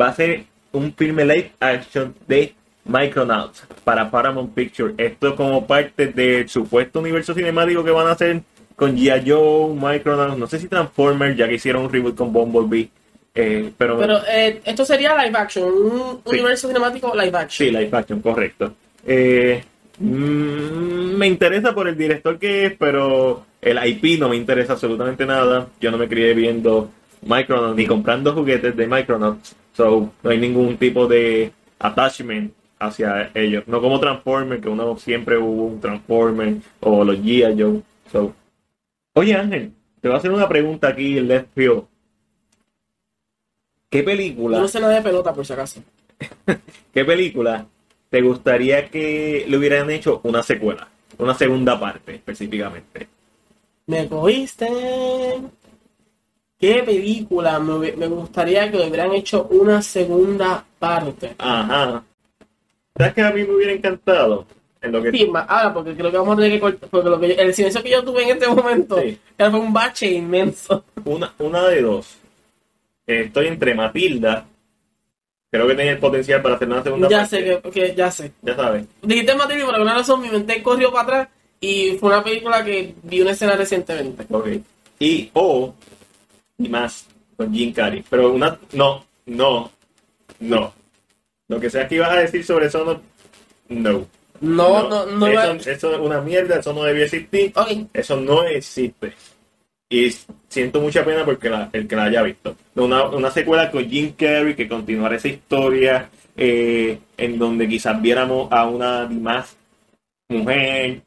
va 0.00 0.06
a 0.06 0.10
hacer 0.10 0.44
un 0.72 0.92
filme 0.94 1.24
live 1.24 1.52
action 1.58 2.14
de 2.28 2.54
Micronauts 2.84 3.64
para 3.84 4.10
Paramount 4.10 4.54
Pictures. 4.54 4.94
Esto 4.98 5.34
como 5.36 5.66
parte 5.66 6.08
del 6.08 6.48
supuesto 6.48 7.00
universo 7.00 7.34
cinemático 7.34 7.82
que 7.84 7.90
van 7.90 8.06
a 8.08 8.12
hacer 8.12 8.42
con 8.76 8.96
G.I. 8.96 9.30
Joe, 9.30 9.74
Micronauts, 9.74 10.36
no 10.38 10.46
sé 10.46 10.58
si 10.58 10.68
Transformers, 10.68 11.36
ya 11.36 11.48
que 11.48 11.54
hicieron 11.54 11.84
un 11.84 11.92
reboot 11.92 12.16
con 12.16 12.32
Bumblebee. 12.32 12.90
eh, 13.36 13.72
pero, 13.76 13.98
Pero 13.98 14.18
eh, 14.28 14.60
esto 14.64 14.84
sería 14.84 15.12
live 15.24 15.36
action, 15.36 15.64
un 15.64 16.20
Sí. 16.24 16.30
universo 16.38 16.68
cinemático 16.68 17.12
live 17.14 17.36
action. 17.36 17.66
sí, 17.68 17.70
live 17.72 17.90
action, 17.92 18.20
correcto. 18.20 18.74
Eh, 19.06 19.62
mm, 19.98 21.16
me 21.16 21.26
interesa 21.26 21.74
por 21.74 21.88
el 21.88 21.96
director 21.96 22.38
que 22.38 22.66
es, 22.66 22.72
pero 22.78 23.44
el 23.60 23.78
IP 23.88 24.18
no 24.20 24.28
me 24.28 24.36
interesa 24.36 24.74
absolutamente 24.74 25.26
nada. 25.26 25.66
Yo 25.80 25.90
no 25.90 25.98
me 25.98 26.06
crié 26.08 26.32
viendo 26.34 26.90
Micronauts 27.22 27.76
ni 27.76 27.86
comprando 27.86 28.32
juguetes 28.34 28.76
de 28.76 28.86
Micronauts. 28.86 29.56
So, 29.76 30.12
no 30.22 30.30
hay 30.30 30.38
ningún 30.38 30.76
tipo 30.76 31.06
de 31.06 31.50
attachment 31.80 32.52
hacia 32.86 33.30
ellos. 33.34 33.64
No 33.66 33.80
como 33.80 34.00
Transformers, 34.00 34.62
que 34.62 34.68
uno 34.68 34.96
siempre 34.96 35.38
hubo 35.38 35.64
un 35.64 35.80
Transformer 35.80 36.56
o 36.80 37.04
los 37.04 37.18
G.I. 37.18 37.60
Joe. 37.60 37.82
So. 38.10 38.34
Oye 39.14 39.34
Ángel, 39.34 39.72
te 40.00 40.08
voy 40.08 40.16
a 40.16 40.18
hacer 40.18 40.32
una 40.32 40.48
pregunta 40.48 40.88
aquí 40.88 41.18
en 41.18 41.28
Left 41.28 41.48
Field. 41.54 41.84
¿Qué 43.88 44.02
película? 44.02 44.58
no 44.58 44.68
sé 44.68 44.80
nada 44.80 44.94
de 44.94 45.02
pelota, 45.02 45.32
por 45.32 45.46
si 45.46 45.52
acaso. 45.52 45.80
¿Qué 46.92 47.04
película 47.04 47.66
te 48.10 48.20
gustaría 48.20 48.88
que 48.90 49.44
le 49.48 49.56
hubieran 49.56 49.88
hecho 49.90 50.20
una 50.24 50.42
secuela? 50.42 50.88
Una 51.18 51.34
segunda 51.34 51.78
parte, 51.78 52.16
específicamente. 52.16 53.08
Me 53.86 54.08
cogiste. 54.08 54.68
¿Qué 56.58 56.82
película 56.82 57.58
me, 57.60 57.92
me 57.92 58.08
gustaría 58.08 58.70
que 58.70 58.78
le 58.78 58.88
hubieran 58.88 59.12
hecho 59.12 59.44
una 59.44 59.80
segunda 59.80 60.64
parte? 60.78 61.36
Ajá. 61.38 62.02
¿Sabes 62.96 63.14
que 63.14 63.22
a 63.22 63.30
mí 63.30 63.42
me 63.44 63.54
hubiera 63.54 63.72
encantado? 63.72 64.46
En 64.80 64.92
lo 64.92 65.02
que... 65.02 65.10
Sí, 65.10 65.26
ma- 65.26 65.40
ahora, 65.40 65.72
porque 65.74 65.94
creo 65.94 66.10
que 66.10 66.18
vamos 66.18 66.34
a 66.34 66.36
tener 66.42 66.52
que 66.52 66.60
cortar. 66.60 66.88
Porque 66.90 67.08
lo 67.08 67.18
que 67.20 67.28
yo- 67.34 67.40
el 67.42 67.54
silencio 67.54 67.82
que 67.82 67.90
yo 67.90 68.04
tuve 68.04 68.22
en 68.22 68.30
este 68.30 68.46
momento 68.48 69.00
Sí. 69.00 69.18
era 69.38 69.50
fue 69.50 69.60
un 69.60 69.72
bache 69.72 70.10
inmenso. 70.12 70.84
Una, 71.04 71.32
una 71.38 71.66
de 71.68 71.82
dos. 71.82 72.16
Estoy 73.06 73.46
entre 73.48 73.74
Matilda. 73.74 74.46
Creo 75.50 75.66
que 75.68 75.74
tenía 75.74 75.92
el 75.92 75.98
potencial 75.98 76.42
para 76.42 76.56
hacer 76.56 76.68
una 76.68 76.82
segunda 76.82 77.08
Ya 77.08 77.18
parte. 77.20 77.36
sé, 77.36 77.60
que, 77.62 77.70
que- 77.70 77.94
ya 77.94 78.10
sé. 78.10 78.32
Ya 78.42 78.54
sabes. 78.56 78.84
Dijiste 79.02 79.34
Matilde, 79.34 79.64
por 79.64 79.74
alguna 79.74 79.94
razón 79.94 80.20
mi 80.20 80.28
mente 80.28 80.62
corrió 80.62 80.92
para 80.92 81.02
atrás 81.04 81.28
y 81.60 81.92
fue 81.98 82.10
una 82.10 82.22
película 82.22 82.64
que 82.64 82.94
vi 83.02 83.20
una 83.22 83.30
escena 83.30 83.56
recientemente. 83.56 84.26
Ok. 84.30 84.48
Y 84.98 85.30
o 85.32 85.74
y 86.58 86.68
más 86.68 87.06
con 87.36 87.52
Jim 87.52 87.72
Carrey. 87.72 88.04
Pero 88.08 88.32
una 88.32 88.58
no, 88.72 89.04
no, 89.26 89.70
no. 90.40 90.72
Lo 91.48 91.60
que 91.60 91.70
sea 91.70 91.86
que 91.88 91.96
ibas 91.96 92.10
a 92.10 92.16
decir 92.20 92.44
sobre 92.44 92.66
eso 92.66 92.84
no. 92.84 93.00
No. 93.68 94.06
No, 94.40 94.88
no, 94.88 95.06
no. 95.06 95.26
eso, 95.26 95.70
eso 95.70 95.94
es 95.94 96.00
una 96.00 96.20
mierda, 96.20 96.58
eso 96.58 96.72
no 96.72 96.82
debía 96.84 97.04
existir. 97.04 97.52
Eso 97.92 98.16
no 98.20 98.42
existe. 98.44 99.12
Y 99.88 100.10
siento 100.48 100.80
mucha 100.80 101.04
pena 101.04 101.24
porque 101.24 101.48
la- 101.48 101.70
el 101.72 101.86
que 101.86 101.96
la 101.96 102.04
haya 102.04 102.22
visto. 102.22 102.56
Una, 102.74 103.04
una 103.04 103.30
secuela 103.30 103.70
con 103.70 103.88
Jim 103.88 104.12
Carrey 104.18 104.54
que 104.54 104.68
continuara 104.68 105.16
esa 105.16 105.28
historia 105.28 106.08
eh, 106.36 106.98
en 107.16 107.38
donde 107.38 107.68
quizás 107.68 108.00
viéramos 108.02 108.50
a 108.50 108.66
una 108.66 109.06
Dimash 109.06 109.46
mujer. 110.28 111.02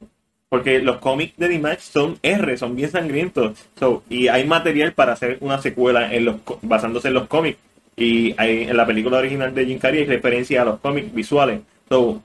Porque 0.49 0.79
los 0.79 0.97
cómics 0.99 1.35
de 1.37 1.49
Dimash 1.49 1.79
son 1.79 2.17
R, 2.21 2.55
son 2.57 2.75
bien 2.75 2.89
sangrientos. 2.89 3.57
So, 3.77 4.03
y 4.09 4.29
hay 4.29 4.45
material 4.45 4.93
para 4.93 5.13
hacer 5.13 5.37
una 5.41 5.61
secuela 5.61 6.13
en 6.13 6.23
los, 6.23 6.35
basándose 6.61 7.09
en 7.09 7.15
los 7.15 7.27
cómics. 7.27 7.59
Y 7.99 8.33
hay, 8.37 8.63
en 8.63 8.77
la 8.77 8.85
película 8.85 9.17
original 9.17 9.53
de 9.53 9.65
Jim 9.65 9.79
Carrey 9.79 10.01
hay 10.01 10.05
referencia 10.05 10.61
a 10.61 10.65
los 10.65 10.79
cómics 10.79 11.11
visuales. 11.13 11.61
So, 11.89 12.21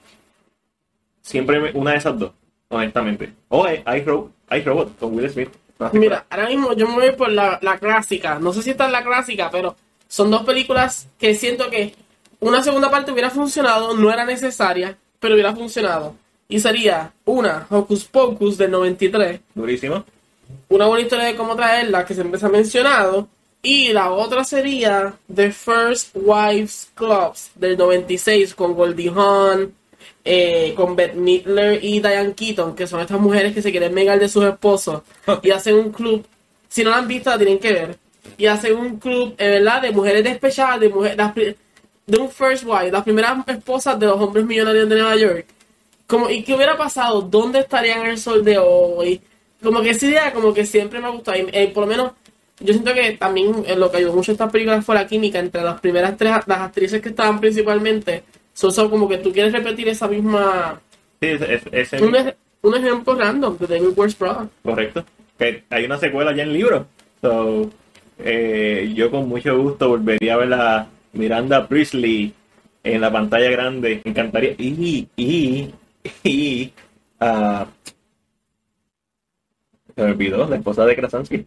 siempre 1.23 1.59
me- 1.61 1.71
una 1.73 1.93
de 1.93 1.97
esas 1.99 2.19
dos, 2.19 2.33
honestamente. 2.69 3.33
O 3.49 3.64
hay, 3.64 3.83
hay, 3.85 4.03
Ro- 4.05 4.31
hay 4.49 4.62
Robot 4.62 4.99
con 4.99 5.14
Will 5.14 5.31
Smith. 5.31 5.49
mira, 5.92 6.27
ahora 6.31 6.49
mismo 6.49 6.73
yo 6.75 6.87
me 6.88 6.94
voy 6.94 7.11
por 7.12 7.31
la, 7.33 7.59
la 7.62 7.79
clásica. 7.79 8.38
No 8.38 8.53
sé 8.53 8.62
si 8.62 8.70
esta 8.70 8.87
es 8.87 8.92
la 8.92 9.03
clásica, 9.03 9.51
pero 9.51 9.75
son 10.09 10.31
dos 10.31 10.42
películas 10.44 11.09
que 11.18 11.35
siento 11.35 11.70
que 11.70 11.94
una 12.40 12.62
segunda 12.62 12.90
parte 12.90 13.12
hubiera 13.12 13.31
funcionado, 13.31 13.96
no 13.96 14.12
era 14.12 14.25
necesaria, 14.25 14.96
pero 15.20 15.35
hubiera 15.35 15.55
funcionado. 15.55 16.14
Y 16.49 16.61
sería 16.61 17.12
una, 17.25 17.66
Hocus 17.70 18.05
Pocus 18.05 18.59
del 18.59 18.73
93, 18.73 19.40
Durísimo. 19.55 20.05
una 20.68 20.87
buena 20.87 21.03
historia 21.05 21.25
de 21.25 21.35
cómo 21.35 21.57
traerla, 21.57 22.05
que 22.05 22.12
siempre 22.14 22.38
se 22.38 22.44
ha 22.44 22.51
mencionado. 22.51 23.27
Y 23.64 23.92
la 23.92 24.11
otra 24.11 24.42
sería 24.42 25.14
The 25.33 25.53
First 25.53 26.16
Wives 26.16 26.90
Clubs 26.94 27.53
del 27.55 27.79
96 27.79 28.57
con 28.57 28.75
Goldie 28.75 29.09
Hawn, 29.09 29.72
eh, 30.25 30.75
con 30.77 30.96
Bette 30.96 31.14
Midler 31.14 31.83
y 31.85 32.01
Diane 32.01 32.35
Keaton, 32.35 32.75
que 32.75 32.88
son 32.88 33.01
estas 33.01 33.20
mujeres 33.20 33.55
que 33.55 33.62
se 33.62 33.70
quieren 33.70 33.94
vengar 33.94 34.18
de 34.18 34.29
sus 34.29 34.44
esposos 34.44 35.03
y 35.44 35.51
hacen 35.53 35.77
un 35.77 35.92
club. 35.92 36.27
Si 36.68 36.83
no 36.83 36.90
la 36.90 36.96
han 36.96 37.07
visto, 37.07 37.31
la 37.31 37.38
tienen 37.38 37.61
que 37.61 37.72
ver. 37.72 37.98
Y 38.37 38.46
hacen 38.46 38.77
un 38.77 38.98
club, 38.98 39.37
eh, 39.38 39.48
¿verdad? 39.48 39.83
De 39.83 39.92
mujeres 39.92 40.25
despechadas, 40.25 40.81
de 40.81 40.88
mujeres, 40.88 41.57
de 42.07 42.18
un 42.18 42.31
first 42.31 42.64
wife, 42.66 42.90
las 42.90 43.05
primeras 43.05 43.46
esposas 43.46 43.96
de 43.96 44.07
los 44.07 44.20
hombres 44.20 44.44
millonarios 44.44 44.88
de 44.88 44.96
Nueva 44.96 45.14
York. 45.14 45.46
Como, 46.09 46.29
¿Y 46.29 46.42
qué 46.42 46.55
hubiera 46.55 46.77
pasado? 46.77 47.22
¿Dónde 47.22 47.61
estarían 47.61 48.07
el 48.07 48.18
sol 48.18 48.44
de 48.44 48.59
hoy? 48.59 49.20
Como 49.62 49.83
que 49.83 49.90
esa 49.90 50.07
idea, 50.07 50.33
como 50.33 50.53
que 50.53 50.66
siempre 50.66 50.98
me 50.98 51.07
ha 51.07 51.11
gustado. 51.11 51.38
Y, 51.38 51.48
eh, 51.53 51.70
por 51.72 51.85
lo 51.85 51.87
menos, 51.87 52.12
yo 52.64 52.72
siento 52.72 52.92
que 52.94 53.12
también 53.12 53.64
eh, 53.66 53.77
lo 53.77 53.90
que 53.90 53.98
ayudó 53.98 54.12
mucho 54.14 54.33
a 54.33 54.35
estas 54.35 54.51
películas 54.53 54.85
fue 54.85 54.94
la 54.94 55.07
química 55.07 55.38
entre 55.38 55.62
las 55.62 55.81
primeras 55.81 56.16
tres, 56.16 56.33
las 56.46 56.59
actrices 56.61 57.01
que 57.01 57.09
estaban 57.11 57.40
principalmente. 57.40 58.22
Son, 58.55 58.72
son 58.72 58.90
como 58.90 59.09
que 59.09 59.18
tú 59.18 59.33
quieres 59.33 59.53
repetir 59.53 59.88
esa 59.88 60.09
misma. 60.09 60.81
Sí, 61.20 61.29
ese- 61.29 61.61
ese 61.72 62.03
Un, 62.03 62.16
un 62.62 62.75
ejemplo 62.77 63.14
random 63.14 63.57
de 63.59 63.66
David 63.66 63.92
Wears 63.96 64.14
Prada. 64.14 64.48
correcto. 64.62 65.05
Que 65.38 65.64
hay 65.70 65.85
una 65.85 65.98
secuela 65.98 66.35
ya 66.35 66.42
en 66.42 66.53
libro. 66.53 66.87
So, 67.20 67.70
eh, 68.18 68.92
yo 68.94 69.11
con 69.11 69.29
mucho 69.29 69.57
gusto 69.59 69.88
volvería 69.88 70.35
a 70.35 70.37
ver 70.38 70.53
a 70.55 70.87
Miranda 71.14 71.66
Priestley 71.66 72.33
en 72.85 73.01
la 73.01 73.11
pantalla 73.11 73.51
grande. 73.51 74.01
Me 74.05 74.11
encantaría. 74.11 74.55
Y, 74.59 75.09
y, 75.16 75.70
y, 76.25 76.72
ah, 77.20 77.66
se 79.94 80.03
me 80.03 80.11
olvidó, 80.11 80.48
la 80.48 80.57
esposa 80.57 80.85
de 80.85 80.96
Krasansky. 80.96 81.46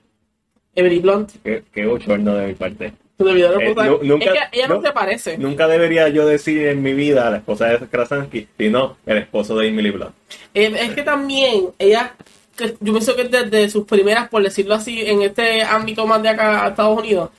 Emily 0.76 1.00
Blunt. 1.00 1.32
Qué, 1.44 1.64
qué 1.74 1.86
bochorno 1.86 2.36
de 2.36 2.48
mi 2.48 2.54
parte. 2.54 2.94
Eh, 3.18 3.74
nunca- 4.04 4.26
es 4.26 4.32
que 4.32 4.58
ella 4.60 4.68
no, 4.68 4.76
no. 4.76 4.82
se 4.82 4.92
parece. 4.92 5.38
Nunca 5.38 5.68
debería 5.68 6.10
yo 6.10 6.26
decir 6.28 6.68
en 6.68 6.84
mi 6.84 6.94
vida 6.94 7.30
la 7.30 7.38
esposa 7.38 7.68
de 7.68 7.88
Krasansky, 7.88 8.48
sino 8.58 8.98
el 9.06 9.20
esposo 9.20 9.56
de 9.58 9.68
Emily 9.70 9.92
Blunt. 9.92 10.14
Eh, 10.54 10.76
es 10.78 10.92
que 10.92 11.02
también 11.04 11.68
ella, 11.80 12.14
que 12.58 12.76
yo 12.82 12.92
pienso 12.92 13.16
que 13.16 13.24
desde 13.26 13.70
sus 13.70 13.86
primeras, 13.86 14.28
por 14.28 14.44
decirlo 14.44 14.76
así, 14.76 15.02
en 15.06 15.22
este 15.22 15.62
ámbito 15.64 16.06
más 16.06 16.22
de 16.22 16.30
acá 16.30 16.66
a 16.66 16.70
Estados 16.70 17.00
Unidos, 17.00 17.30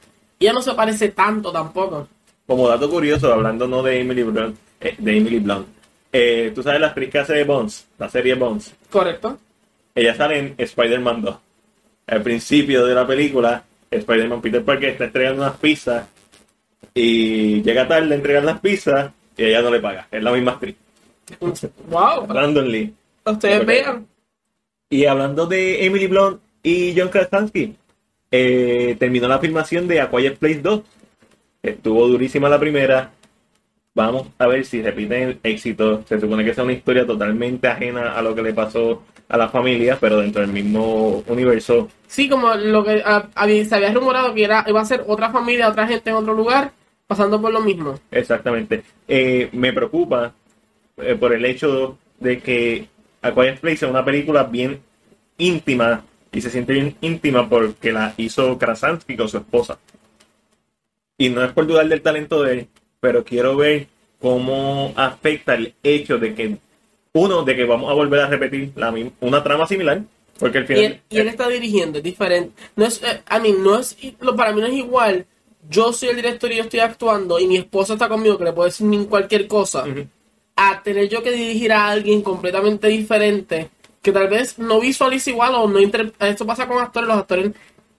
ella 0.41 0.53
no 0.55 0.63
se 0.63 0.73
parece 0.73 1.11
tanto 1.11 1.53
tampoco. 1.53 2.09
Como 2.47 2.69
dato 2.69 2.89
curioso, 2.89 3.33
hablando 3.33 3.67
no 3.69 3.83
de 3.83 4.01
Emily 4.01 4.23
Blunt, 4.23 4.57
eh, 4.81 4.95
de 4.97 5.17
Emily 5.19 5.41
Blunt. 5.41 5.67
eh, 6.13 6.53
tú 6.55 6.63
sabes 6.63 6.81
la 6.81 6.87
actriz 6.87 7.11
que 7.11 7.19
hace 7.19 7.35
de 7.35 7.45
Bones, 7.45 7.87
la 7.99 8.09
serie 8.09 8.35
Bones. 8.35 8.73
¿Correcto? 8.89 9.37
Ella 9.95 10.15
sale 10.15 10.39
en 10.39 10.55
Spider-Man 10.57 11.21
2. 11.23 11.37
Al 12.07 12.23
principio 12.23 12.87
de 12.87 12.95
la 12.95 13.07
película, 13.07 13.65
Spider-Man 13.91 14.41
Peter 14.41 14.65
Parker 14.65 14.91
está 14.91 15.05
entregando 15.05 15.43
unas 15.43 15.57
pizzas 15.57 16.07
y 16.95 17.63
llega 17.63 17.89
tarde 17.89 18.13
a 18.13 18.17
entregar 18.17 18.45
las 18.45 18.61
pizzas 18.61 19.13
y 19.37 19.45
ella 19.45 19.63
no 19.63 19.71
le 19.71 19.81
paga. 19.81 20.07
Es 20.11 20.23
la 20.23 20.33
misma 20.33 20.53
actriz. 20.53 20.77
Wow. 21.89 22.27
Brandon 22.27 22.71
Lee. 22.71 22.95
Ustedes 23.25 23.67
vean. 23.67 24.07
Y 24.89 25.05
hablando 25.07 25.47
de 25.47 25.85
Emily 25.85 26.07
Blunt 26.07 26.41
y 26.63 26.95
John 26.97 27.09
Krasinski, 27.09 27.75
eh, 28.31 28.97
terminó 28.99 29.27
la 29.27 29.41
filmación 29.41 29.89
de 29.89 30.01
A 30.01 30.09
Quiet 30.09 30.39
Place 30.39 30.61
2. 30.61 30.83
Estuvo 31.63 32.07
durísima 32.07 32.49
la 32.49 32.61
primera. 32.61 33.11
Vamos 33.95 34.29
a 34.39 34.47
ver 34.47 34.65
si 34.65 34.81
repiten 34.81 35.23
el 35.23 35.41
éxito. 35.43 36.05
Se 36.07 36.21
supone 36.21 36.45
que 36.45 36.51
es 36.51 36.59
una 36.59 36.73
historia 36.73 37.05
totalmente 37.05 37.67
ajena 37.67 38.13
a 38.13 38.23
lo 38.23 38.35
que 38.35 38.43
le 38.43 38.55
pasó 38.55 39.03
a 39.29 39.37
la 39.37 39.49
familia, 39.49 39.99
pero 40.01 40.21
dentro 40.21 40.41
del 40.43 40.53
mismo 40.53 41.23
universo. 41.27 41.89
Sí, 42.07 42.29
como 42.29 42.55
lo 42.55 42.85
que 42.85 43.03
ah, 43.05 43.27
había- 43.35 43.65
se 43.65 43.75
había 43.75 43.93
rumorado 43.93 44.33
que 44.35 44.45
era, 44.45 44.65
iba 44.69 44.81
a 44.81 44.85
ser 44.85 45.05
otra 45.07 45.31
familia, 45.31 45.69
otra 45.69 45.87
gente 45.89 46.11
en 46.11 46.17
otro 46.17 46.35
lugar, 46.35 46.73
pasando 47.07 47.41
por 47.41 47.53
lo 47.53 47.61
mismo. 47.61 47.99
Exactamente. 48.11 48.83
Eh, 49.09 49.49
me 49.53 49.73
preocupa 49.73 50.33
eh, 50.99 51.15
por 51.17 51.33
el 51.33 51.45
hecho 51.45 51.99
de 52.21 52.39
que 52.41 52.89
A 53.23 53.33
Quiet 53.33 53.61
Place 53.61 53.85
es 53.85 53.91
una 53.91 54.05
película 54.05 54.45
bien 54.45 54.81
íntima 55.39 56.05
y 56.33 56.41
se 56.41 56.51
siente 56.51 56.73
bien 56.73 56.97
íntima 57.01 57.49
porque 57.49 57.93
la 57.93 58.15
hizo 58.17 58.57
Krasansky 58.59 59.17
con 59.17 59.29
su 59.29 59.39
esposa. 59.39 59.79
Y 61.19 61.31
no 61.31 61.43
es 61.43 61.53
por 61.53 61.67
dudar 61.67 61.89
del 61.89 62.03
talento 62.03 62.43
de 62.43 62.53
él, 62.53 62.69
pero 63.01 63.25
quiero 63.25 63.57
ver 63.57 63.87
cómo 64.21 64.93
afecta 64.97 65.55
el 65.55 65.75
hecho 65.83 66.19
de 66.19 66.35
que, 66.35 66.59
uno, 67.19 67.43
de 67.43 67.57
que 67.57 67.65
vamos 67.65 67.91
a 67.91 67.95
volver 67.95 68.21
a 68.21 68.27
repetir 68.29 68.73
la, 68.77 68.91
mi- 68.93 69.11
una 69.21 69.43
trama 69.43 69.67
similar, 69.67 70.03
Porque 70.39 70.59
Y 70.61 70.65
final. 70.67 70.85
él, 70.85 71.01
y 71.09 71.19
él 71.19 71.29
está 71.29 71.49
dirigiendo, 71.49 71.99
es 71.99 72.05
diferente. 72.05 72.53
No 72.77 72.85
es, 72.85 73.03
eh, 73.03 73.23
I 73.31 73.41
mean, 73.41 73.63
no 73.65 73.79
es, 73.79 73.97
lo, 74.21 74.37
para 74.37 74.53
mí 74.53 74.61
no 74.61 74.67
es 74.67 74.75
igual. 74.75 75.25
Yo 75.69 75.93
soy 75.93 76.11
el 76.11 76.17
director 76.17 76.53
y 76.53 76.57
yo 76.57 76.63
estoy 76.65 76.81
actuando 76.81 77.41
y 77.41 77.47
mi 77.47 77.57
esposa 77.57 77.95
está 77.95 78.09
conmigo 78.09 78.37
que 78.39 78.45
le 78.45 78.53
puedo 78.53 78.67
decir 78.67 78.87
cualquier 79.09 79.49
cosa. 79.49 79.85
A 80.57 80.83
tener 80.83 81.09
yo 81.09 81.23
que 81.23 81.33
dirigir 81.33 81.73
a 81.73 81.89
alguien 81.89 82.23
completamente 82.23 82.89
diferente 82.89 83.69
que 84.03 84.13
tal 84.13 84.29
vez 84.29 84.59
no 84.59 84.79
visualice 84.79 85.31
igual 85.31 85.55
o 85.57 85.67
no 85.69 85.81
inter- 85.81 86.13
Esto 86.21 86.47
pasa 86.47 86.69
con 86.69 86.79
actores, 86.79 87.09
los 87.09 87.19
actores. 87.19 87.51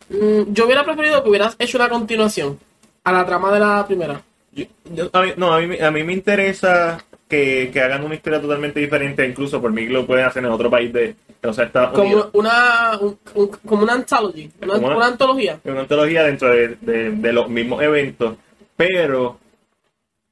mm, 0.09 0.53
yo 0.53 0.65
hubiera 0.65 0.85
preferido 0.85 1.21
que 1.23 1.29
hubieras 1.29 1.55
hecho 1.59 1.77
una 1.77 1.89
continuación 1.89 2.57
a 3.03 3.11
la 3.11 3.25
trama 3.25 3.51
de 3.51 3.59
la 3.59 3.85
primera. 3.85 4.21
Yo- 4.53 4.65
yo- 4.93 5.09
a 5.11 5.21
mí, 5.23 5.31
no, 5.37 5.53
a 5.53 5.59
mí, 5.59 5.77
a 5.79 5.91
mí 5.91 6.03
me 6.03 6.13
interesa 6.13 7.03
que, 7.27 7.69
que 7.73 7.81
hagan 7.81 8.03
una 8.05 8.15
historia 8.15 8.39
totalmente 8.41 8.79
diferente, 8.79 9.27
incluso 9.27 9.61
por 9.61 9.71
mí 9.71 9.85
lo 9.87 10.05
pueden 10.05 10.25
hacer 10.25 10.43
en 10.45 10.51
otro 10.51 10.69
país 10.69 10.93
de, 10.93 11.15
o 11.43 11.51
sea, 11.53 11.65
Estados 11.65 11.91
Como 11.91 12.03
Unidos. 12.05 12.29
una, 12.33 12.97
un- 13.01 13.19
un- 13.35 13.47
como 13.65 13.83
una 13.83 13.93
anthology, 13.93 14.49
una, 14.61 14.73
Como 14.75 14.87
una- 14.87 14.95
una 14.97 15.05
antología. 15.07 15.59
Una 15.65 15.81
antología 15.81 16.23
dentro 16.23 16.49
de, 16.49 16.77
de- 16.81 17.11
de 17.11 17.33
los 17.33 17.49
mismos 17.49 17.81
eventos, 17.83 18.35
pero 18.77 19.39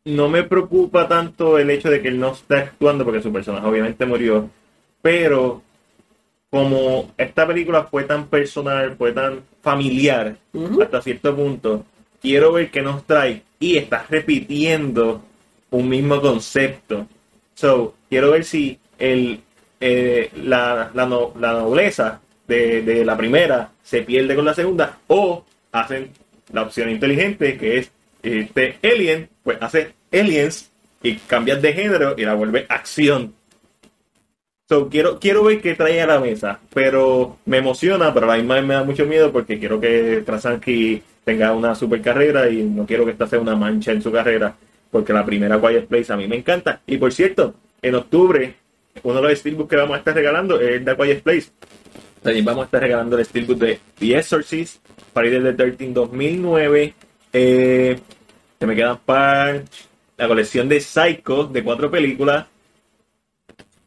no 0.05 0.29
me 0.29 0.43
preocupa 0.43 1.07
tanto 1.07 1.57
el 1.57 1.69
hecho 1.69 1.89
de 1.89 2.01
que 2.01 2.07
él 2.09 2.19
no 2.19 2.31
está 2.31 2.59
actuando 2.59 3.03
porque 3.03 3.21
su 3.21 3.33
personaje 3.33 3.65
obviamente 3.67 4.05
murió, 4.05 4.49
pero 5.01 5.61
como 6.49 7.11
esta 7.17 7.45
película 7.45 7.83
fue 7.83 8.03
tan 8.03 8.27
personal, 8.27 8.95
fue 8.97 9.11
tan 9.11 9.41
familiar 9.61 10.37
hasta 10.81 11.01
cierto 11.01 11.35
punto, 11.35 11.83
quiero 12.21 12.53
ver 12.53 12.71
qué 12.71 12.81
nos 12.81 13.03
trae 13.03 13.41
y 13.59 13.77
está 13.77 14.05
repitiendo 14.09 15.21
un 15.75 15.89
mismo 15.89 16.21
concepto. 16.21 17.07
So, 17.53 17.95
quiero 18.09 18.31
ver 18.31 18.43
si 18.43 18.79
el, 18.99 19.41
eh, 19.79 20.29
la, 20.43 20.91
la, 20.93 21.05
no- 21.05 21.33
la 21.39 21.53
nobleza 21.53 22.21
de, 22.47 22.81
de 22.81 23.05
la 23.05 23.17
primera 23.17 23.71
se 23.83 24.01
pierde 24.03 24.35
con 24.35 24.45
la 24.45 24.53
segunda 24.53 24.97
o 25.07 25.45
hacen 25.71 26.11
la 26.51 26.61
opción 26.63 26.89
inteligente 26.89 27.57
que 27.57 27.77
es 27.79 27.91
este 28.23 28.77
Alien, 28.83 29.29
pues 29.43 29.57
hace 29.61 29.93
Aliens 30.11 30.71
y 31.03 31.15
cambias 31.15 31.61
de 31.61 31.73
género 31.73 32.15
y 32.17 32.23
la 32.25 32.33
vuelve 32.33 32.65
acción. 32.69 33.33
So, 34.67 34.89
quiero, 34.89 35.19
quiero 35.19 35.43
ver 35.43 35.61
qué 35.61 35.75
trae 35.75 36.01
a 36.01 36.07
la 36.07 36.19
mesa, 36.19 36.59
pero 36.73 37.37
me 37.45 37.57
emociona, 37.57 38.11
pero 38.13 38.25
a 38.25 38.29
la 38.29 38.37
misma 38.37 38.59
me 38.63 38.73
da 38.73 38.83
mucho 38.83 39.05
miedo 39.05 39.31
porque 39.31 39.59
quiero 39.59 39.79
que 39.79 40.23
Krasanski 40.25 41.03
tenga 41.23 41.53
una 41.53 41.75
super 41.75 42.01
carrera 42.01 42.49
y 42.49 42.63
no 42.63 42.85
quiero 42.85 43.05
que 43.05 43.11
esta 43.11 43.27
sea 43.27 43.39
una 43.39 43.55
mancha 43.55 43.91
en 43.91 44.01
su 44.01 44.11
carrera, 44.11 44.55
porque 44.95 45.11
la 45.11 45.25
primera 45.25 45.59
Quiet 45.59 45.87
Place 45.87 46.13
a 46.13 46.15
mí 46.15 46.25
me 46.25 46.37
encanta. 46.37 46.79
Y 46.87 46.95
por 46.97 47.11
cierto, 47.11 47.53
en 47.81 47.95
octubre, 47.95 48.55
uno 49.03 49.15
de 49.15 49.27
los 49.27 49.39
steelbooks 49.39 49.69
que 49.69 49.75
vamos 49.75 49.95
a 49.95 49.97
estar 49.97 50.15
regalando 50.15 50.57
es 50.57 50.85
The 50.85 50.95
Quiet 50.95 51.21
Place. 51.21 51.49
También 52.21 52.45
vamos 52.45 52.61
a 52.61 52.65
estar 52.67 52.81
regalando 52.81 53.17
el 53.17 53.25
steelbook 53.25 53.57
de 53.57 53.77
The 53.99 54.17
Exorcist, 54.17 54.77
Friday 55.13 55.43
the 55.43 55.51
13 55.51 55.87
2009. 55.91 56.93
Eh, 57.33 57.99
se 58.57 58.65
me 58.65 58.73
quedan 58.73 58.97
para 58.99 59.63
la 60.15 60.27
colección 60.29 60.69
de 60.69 60.79
Psycho 60.79 61.43
de 61.43 61.61
cuatro 61.61 61.91
películas. 61.91 62.45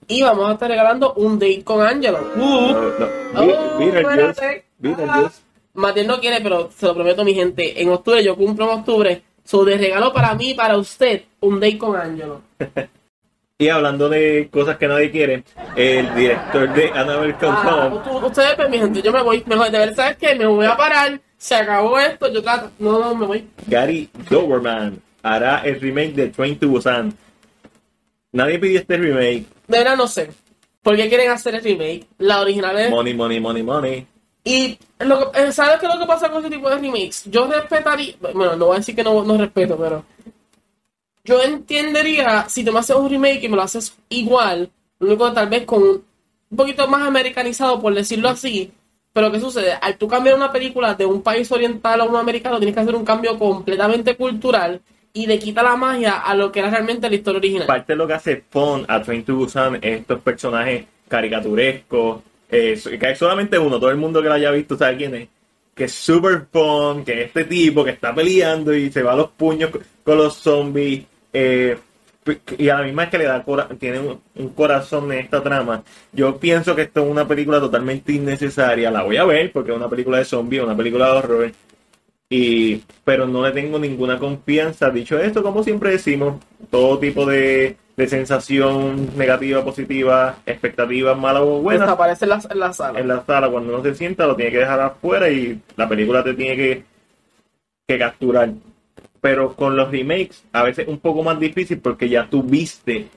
Y 0.09 0.23
vamos 0.23 0.51
a 0.51 0.53
estar 0.53 0.68
regalando 0.68 1.14
un 1.14 1.38
date 1.38 1.64
con 1.64 1.81
Angelo. 1.81 2.18
Uh. 2.37 2.38
No, 2.38 2.83
no. 2.83 3.09
Oh, 3.35 3.79
Beetlejuice. 3.79 5.40
Matiel 5.73 6.07
no 6.07 6.21
quiere, 6.21 6.42
pero 6.42 6.71
se 6.71 6.85
lo 6.85 6.94
prometo, 6.94 7.25
mi 7.25 7.33
gente. 7.33 7.81
En 7.81 7.88
octubre, 7.88 8.23
yo 8.23 8.37
cumplo 8.37 8.71
en 8.71 8.79
octubre. 8.81 9.23
So, 9.49 9.65
de 9.65 9.79
regalo 9.79 10.13
para 10.13 10.35
mí 10.35 10.53
para 10.53 10.77
usted, 10.77 11.23
un 11.41 11.59
date 11.59 11.79
con 11.79 11.97
Angelo. 11.97 12.43
Y 13.61 13.71
hablando 13.71 14.09
de 14.09 14.49
cosas 14.53 14.77
que 14.77 14.87
nadie 14.87 15.11
quiere, 15.11 15.43
el 15.75 16.15
director 16.15 16.73
de 16.75 16.91
Annabelle 16.91 17.35
Comes 17.35 17.59
Ah, 17.65 17.91
Home, 17.93 18.27
ustedes, 18.27 18.55
pues, 18.55 18.71
mi 18.71 18.79
gente, 18.79 19.03
yo 19.03 19.11
me 19.11 19.21
voy. 19.21 19.43
Mejor, 19.47 19.69
de 19.73 19.79
verdad, 19.79 19.97
¿sabes 19.97 20.17
qué? 20.17 20.37
Me 20.37 20.47
voy 20.47 20.65
a 20.65 20.77
parar. 20.77 21.21
Se 21.37 21.57
acabó 21.57 21.99
esto. 21.99 22.33
Yo 22.33 22.41
trato. 22.41 22.71
No, 22.79 23.01
no, 23.01 23.17
me 23.17 23.27
voy. 23.27 23.49
Gary 23.67 24.09
Doberman 24.31 25.03
hará 25.25 25.63
el 25.65 25.81
remake 25.81 26.13
de 26.15 26.29
Train 26.29 26.57
to 26.57 26.69
Busan. 26.69 27.13
Nadie 28.31 28.61
pidió 28.61 28.79
este 28.79 28.97
remake. 28.97 29.47
De 29.67 29.79
verdad, 29.79 29.97
no 29.97 30.07
sé. 30.07 30.31
¿Por 30.81 30.95
qué 30.95 31.09
quieren 31.09 31.33
hacer 31.33 31.57
el 31.57 31.65
remake? 31.65 32.07
La 32.19 32.41
original 32.43 32.79
es. 32.79 32.91
Money, 32.91 33.15
money, 33.15 33.41
money, 33.41 33.63
money. 33.65 34.07
Y 34.49 34.79
lo 35.01 35.31
que, 35.31 35.43
eh, 35.43 35.53
¿sabes 35.53 35.79
qué 35.79 35.85
es 35.85 35.93
lo 35.93 36.01
que 36.01 36.07
pasa 36.07 36.31
con 36.31 36.41
ese 36.41 36.49
tipo 36.49 36.71
de 36.71 36.79
remakes? 36.79 37.25
Yo 37.27 37.47
respetaría, 37.47 38.15
bueno, 38.19 38.57
no 38.57 38.67
voy 38.67 38.77
a 38.77 38.79
decir 38.79 38.97
que 38.97 39.05
no, 39.05 39.23
no 39.23 39.37
respeto, 39.37 39.77
pero 39.77 40.07
yo 41.23 41.43
entendería 41.43 42.49
si 42.49 42.65
tú 42.65 42.73
me 42.73 42.79
haces 42.79 42.97
un 42.97 43.11
remake 43.11 43.45
y 43.45 43.49
me 43.51 43.57
lo 43.57 43.63
haces 43.63 43.95
igual, 44.09 44.71
único 45.01 45.31
tal 45.35 45.51
vez 45.51 45.67
con 45.67 45.83
un 45.83 46.57
poquito 46.57 46.89
más 46.89 47.07
americanizado, 47.07 47.79
por 47.79 47.95
decirlo 47.95 48.31
así. 48.31 48.73
Pero 49.13 49.31
¿qué 49.31 49.39
sucede? 49.39 49.73
Al 49.73 49.99
tú 49.99 50.09
cambiar 50.09 50.37
una 50.37 50.51
película 50.51 50.95
de 50.95 51.05
un 51.05 51.21
país 51.21 51.53
oriental 51.53 52.01
a 52.01 52.05
uno 52.05 52.17
americano, 52.17 52.57
tienes 52.57 52.75
que 52.75 52.81
hacer 52.81 52.95
un 52.95 53.05
cambio 53.05 53.39
completamente 53.39 54.17
cultural 54.17 54.81
y 55.13 55.27
le 55.27 55.39
quita 55.39 55.63
la 55.63 55.77
magia 55.77 56.21
a 56.21 56.35
lo 56.35 56.51
que 56.51 56.61
era 56.61 56.71
realmente 56.71 57.11
la 57.11 57.17
historia 57.17 57.39
original. 57.39 57.67
Parte 57.67 57.93
de 57.93 57.97
lo 57.97 58.07
que 58.07 58.15
hace 58.15 58.45
a 58.89 59.03
Train 59.03 59.25
to 59.25 59.35
Busan 59.35 59.75
es 59.77 60.01
estos 60.01 60.21
personajes 60.21 60.87
caricaturescos. 61.07 62.23
Eh, 62.51 62.79
que 62.99 63.07
hay 63.07 63.17
solamente 63.17 63.59
uno, 63.59 63.79
todo 63.79 63.91
el 63.91 63.97
mundo 63.97 64.23
que 64.23 64.29
lo 64.29 64.35
haya 64.35 64.51
visto 64.51 64.77
sabe 64.77 64.97
quién 64.97 65.15
es. 65.15 65.29
Que 65.75 65.85
es 65.85 65.93
super 65.93 66.47
fun, 66.53 67.05
que 67.05 67.13
es 67.23 67.27
este 67.29 67.45
tipo 67.45 67.85
que 67.85 67.91
está 67.93 68.15
peleando 68.15 68.75
y 68.75 68.91
se 68.91 69.03
va 69.03 69.13
a 69.13 69.17
los 69.17 69.31
puños 69.31 69.71
co- 69.71 69.81
con 70.05 70.17
los 70.19 70.35
zombies. 70.37 71.05
eh, 71.33 71.77
y 72.59 72.69
a 72.69 72.75
la 72.79 72.83
misma 72.85 73.03
vez 73.03 73.11
que 73.11 73.19
le 73.19 73.25
da 73.25 73.43
cora- 73.43 73.69
tiene 73.79 74.01
un, 74.01 74.21
un 74.35 74.49
corazón 74.51 75.11
en 75.13 75.21
esta 75.21 75.43
trama. 75.43 75.83
Yo 76.13 76.37
pienso 76.39 76.75
que 76.77 76.83
esto 76.83 77.03
es 77.05 77.11
una 77.11 77.27
película 77.27 77.59
totalmente 77.59 78.13
innecesaria. 78.13 78.91
La 78.91 79.03
voy 79.03 79.17
a 79.17 79.25
ver 79.25 79.51
porque 79.51 79.71
es 79.71 79.77
una 79.77 79.89
película 79.89 80.19
de 80.19 80.25
zombies, 80.27 80.63
una 80.63 80.77
película 80.77 81.07
de 81.07 81.13
horror. 81.13 81.53
Y, 82.31 82.83
pero 83.05 83.27
no 83.27 83.43
le 83.47 83.53
tengo 83.53 83.79
ninguna 83.79 84.19
confianza. 84.19 84.91
Dicho 84.91 85.19
esto, 85.19 85.43
como 85.43 85.62
siempre 85.62 85.91
decimos, 85.91 86.41
todo 86.71 86.99
tipo 86.99 87.25
de, 87.25 87.77
de 87.97 88.07
sensación 88.07 89.17
negativa, 89.17 89.64
positiva, 89.64 90.37
expectativas 90.47 91.19
malas 91.19 91.43
o 91.43 91.61
buenas 91.62 91.87
Desaparece 91.87 92.27
en 92.27 92.29
la, 92.29 92.41
en 92.51 92.59
la 92.61 92.73
sala. 92.73 93.01
en 93.01 93.09
la 93.09 93.25
sala 93.25 93.51
cuando 93.51 93.75
uno 93.75 93.83
se 93.83 93.95
sienta 93.95 94.27
lo 94.27 94.37
tiene 94.37 94.53
que 94.53 94.59
dejar 94.59 94.81
afuera 94.81 95.29
y 95.31 95.61
la 95.77 95.88
película 95.88 96.23
te 96.23 96.35
tiene 96.35 96.57
que, 96.57 96.85
que 97.88 97.99
capturar. 97.99 98.51
Pero 99.21 99.55
con 99.57 99.75
los 99.75 99.91
remakes 99.91 100.45
a 100.53 100.62
veces 100.62 100.87
es 100.87 100.88
un 100.88 101.01
poco 101.01 101.23
más 101.23 101.41
difícil 101.41 101.81
porque 101.81 102.09
ya 102.09 102.29
tú 102.29 102.43
viste 102.43 103.09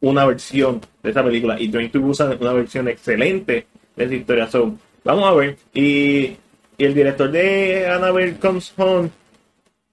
una 0.00 0.24
versión 0.24 0.80
de 1.02 1.10
esa 1.10 1.22
película 1.22 1.60
y 1.60 1.68
Train 1.68 1.90
to 1.90 2.00
Busan 2.00 2.32
es 2.32 2.40
una 2.40 2.52
versión 2.52 2.88
excelente 2.88 3.66
de 3.96 4.04
esa 4.04 4.14
historia. 4.14 4.48
So, 4.48 4.74
vamos 5.04 5.28
a 5.28 5.34
ver. 5.34 5.56
Y, 5.74 6.36
y 6.80 6.84
el 6.86 6.94
director 6.94 7.30
de 7.30 7.86
Annabelle 7.86 8.38
Comes 8.38 8.72
Home 8.78 9.10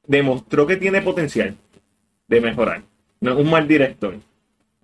demostró 0.06 0.66
que 0.66 0.78
tiene 0.78 1.02
potencial 1.02 1.54
de 2.30 2.40
mejorar. 2.40 2.82
No 3.20 3.32
es 3.34 3.38
un 3.38 3.50
mal 3.50 3.68
director. 3.68 4.16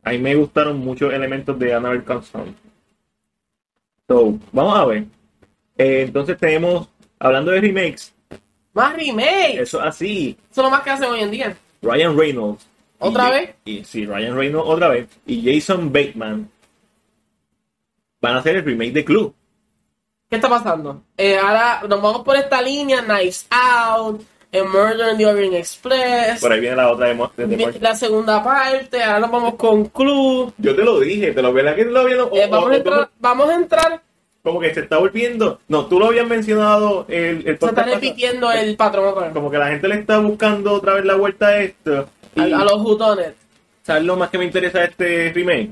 A 0.03 0.11
mí 0.11 0.17
me 0.17 0.35
gustaron 0.35 0.79
muchos 0.79 1.13
elementos 1.13 1.57
de 1.57 1.73
Annabelle 1.73 2.03
Comes 2.03 2.29
Home. 2.35 2.53
So, 4.05 4.37
vamos 4.51 4.77
a 4.77 4.85
ver. 4.85 5.05
Eh, 5.77 6.01
entonces 6.07 6.37
tenemos, 6.37 6.89
hablando 7.19 7.51
de 7.51 7.61
remakes, 7.61 8.13
Más 8.73 8.93
remake. 8.97 9.61
eso 9.61 9.79
así, 9.79 10.37
Eso 10.51 10.59
es 10.59 10.65
lo 10.65 10.69
más 10.71 10.81
que 10.83 10.89
hacen 10.89 11.09
hoy 11.09 11.21
en 11.21 11.31
día. 11.31 11.55
Ryan 11.81 12.17
Reynolds. 12.17 12.67
¿Otra 12.99 13.29
y- 13.29 13.31
vez? 13.31 13.55
Y, 13.63 13.83
sí, 13.85 14.05
Ryan 14.05 14.35
Reynolds 14.35 14.67
otra 14.69 14.89
vez. 14.89 15.07
Y 15.25 15.41
Jason 15.41 15.91
Bateman 15.93 16.49
van 18.19 18.35
a 18.35 18.39
hacer 18.39 18.57
el 18.57 18.65
remake 18.65 18.91
de 18.91 19.05
Clue. 19.05 19.33
¿Qué 20.29 20.37
está 20.37 20.49
pasando? 20.49 21.03
Eh, 21.17 21.37
ahora 21.37 21.81
nos 21.87 22.01
vamos 22.01 22.23
por 22.23 22.35
esta 22.35 22.61
línea, 22.61 23.03
Knives 23.03 23.45
Out, 23.51 24.21
eh, 24.51 24.63
Murder 24.63 25.11
in 25.11 25.17
the 25.17 25.25
Orient 25.27 25.53
Express, 25.55 26.41
Por 26.41 26.51
ahí 26.51 26.59
viene 26.59 26.75
la 26.75 26.91
otra 26.91 27.07
de, 27.07 27.47
de- 27.47 27.79
la 27.79 27.95
segunda 27.95 28.43
parte, 28.43 29.03
ahora 29.03 29.19
nos 29.19 29.31
vamos 29.31 29.55
con 29.55 29.85
Club. 29.85 30.53
Yo 30.57 30.75
te 30.75 30.83
lo 30.83 30.99
dije, 30.99 31.31
te 31.33 31.41
lo 31.41 31.53
verdad 31.53 31.75
que 31.75 31.85
lo 31.85 31.99
había 32.01 32.15
Eh, 32.15 32.21
o- 32.21 32.49
vamos, 32.49 32.69
o 32.69 32.71
a 32.71 32.75
entrar, 32.75 33.09
vamos 33.19 33.49
a 33.49 33.55
entrar, 33.55 34.01
como 34.41 34.59
que 34.59 34.73
se 34.73 34.81
está 34.81 34.97
volviendo. 34.97 35.59
No, 35.67 35.85
tú 35.85 35.99
lo 35.99 36.07
habías 36.07 36.27
mencionado 36.27 37.05
el, 37.09 37.47
el 37.47 37.59
se 37.59 37.65
está 37.67 37.83
repitiendo 37.83 38.51
el 38.51 38.75
patrón. 38.75 39.33
Como 39.33 39.49
que 39.51 39.57
la 39.57 39.67
gente 39.67 39.87
le 39.87 39.95
está 39.99 40.17
buscando 40.19 40.73
otra 40.73 40.95
vez 40.95 41.05
la 41.05 41.15
vuelta 41.15 41.47
a 41.47 41.57
esto. 41.61 42.09
Y, 42.35 42.41
a, 42.51 42.57
a 42.59 42.63
los 42.65 42.81
jutones. 42.81 43.33
¿Sabes 43.83 44.03
lo 44.03 44.15
más 44.17 44.29
que 44.29 44.37
me 44.39 44.45
interesa 44.45 44.79
de 44.79 44.85
este 44.85 45.31
remake? 45.33 45.69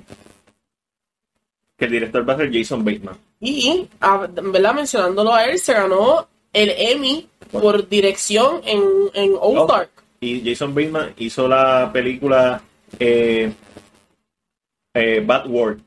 Que 1.78 1.86
el 1.86 1.92
director 1.92 2.28
va 2.30 2.34
a 2.34 2.38
ser 2.38 2.52
Jason 2.54 2.84
Bateman. 2.86 3.18
Y, 3.42 3.88
a- 4.00 4.30
en 4.38 4.52
¿verdad? 4.52 4.74
Mencionándolo 4.76 5.34
a 5.34 5.46
él, 5.46 5.60
se 5.60 5.74
ganó 5.74 6.28
el 6.54 6.72
Emmy 6.78 7.28
por 7.52 7.90
dirección 7.90 8.62
en, 8.66 8.82
en 9.14 9.34
Ozark. 9.40 9.90
Y 10.22 10.48
Jason 10.48 10.74
Bateman 10.76 11.14
hizo 11.18 11.48
la 11.48 11.90
película 11.92 12.62
eh, 13.00 13.52
eh, 14.94 15.24
Bad 15.26 15.48
World, 15.48 15.82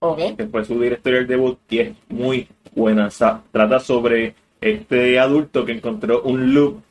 Ok. 0.00 0.36
que 0.36 0.46
fue 0.46 0.64
su 0.64 0.78
directorial 0.80 1.26
debut 1.26 1.58
y 1.70 1.78
es 1.80 1.92
muy 2.08 2.46
buena. 2.74 3.08
Trata 3.50 3.80
sobre 3.80 4.34
este 4.60 5.18
adulto 5.18 5.64
que 5.64 5.72
encontró 5.72 6.22
un 6.22 6.52
loop 6.54 6.82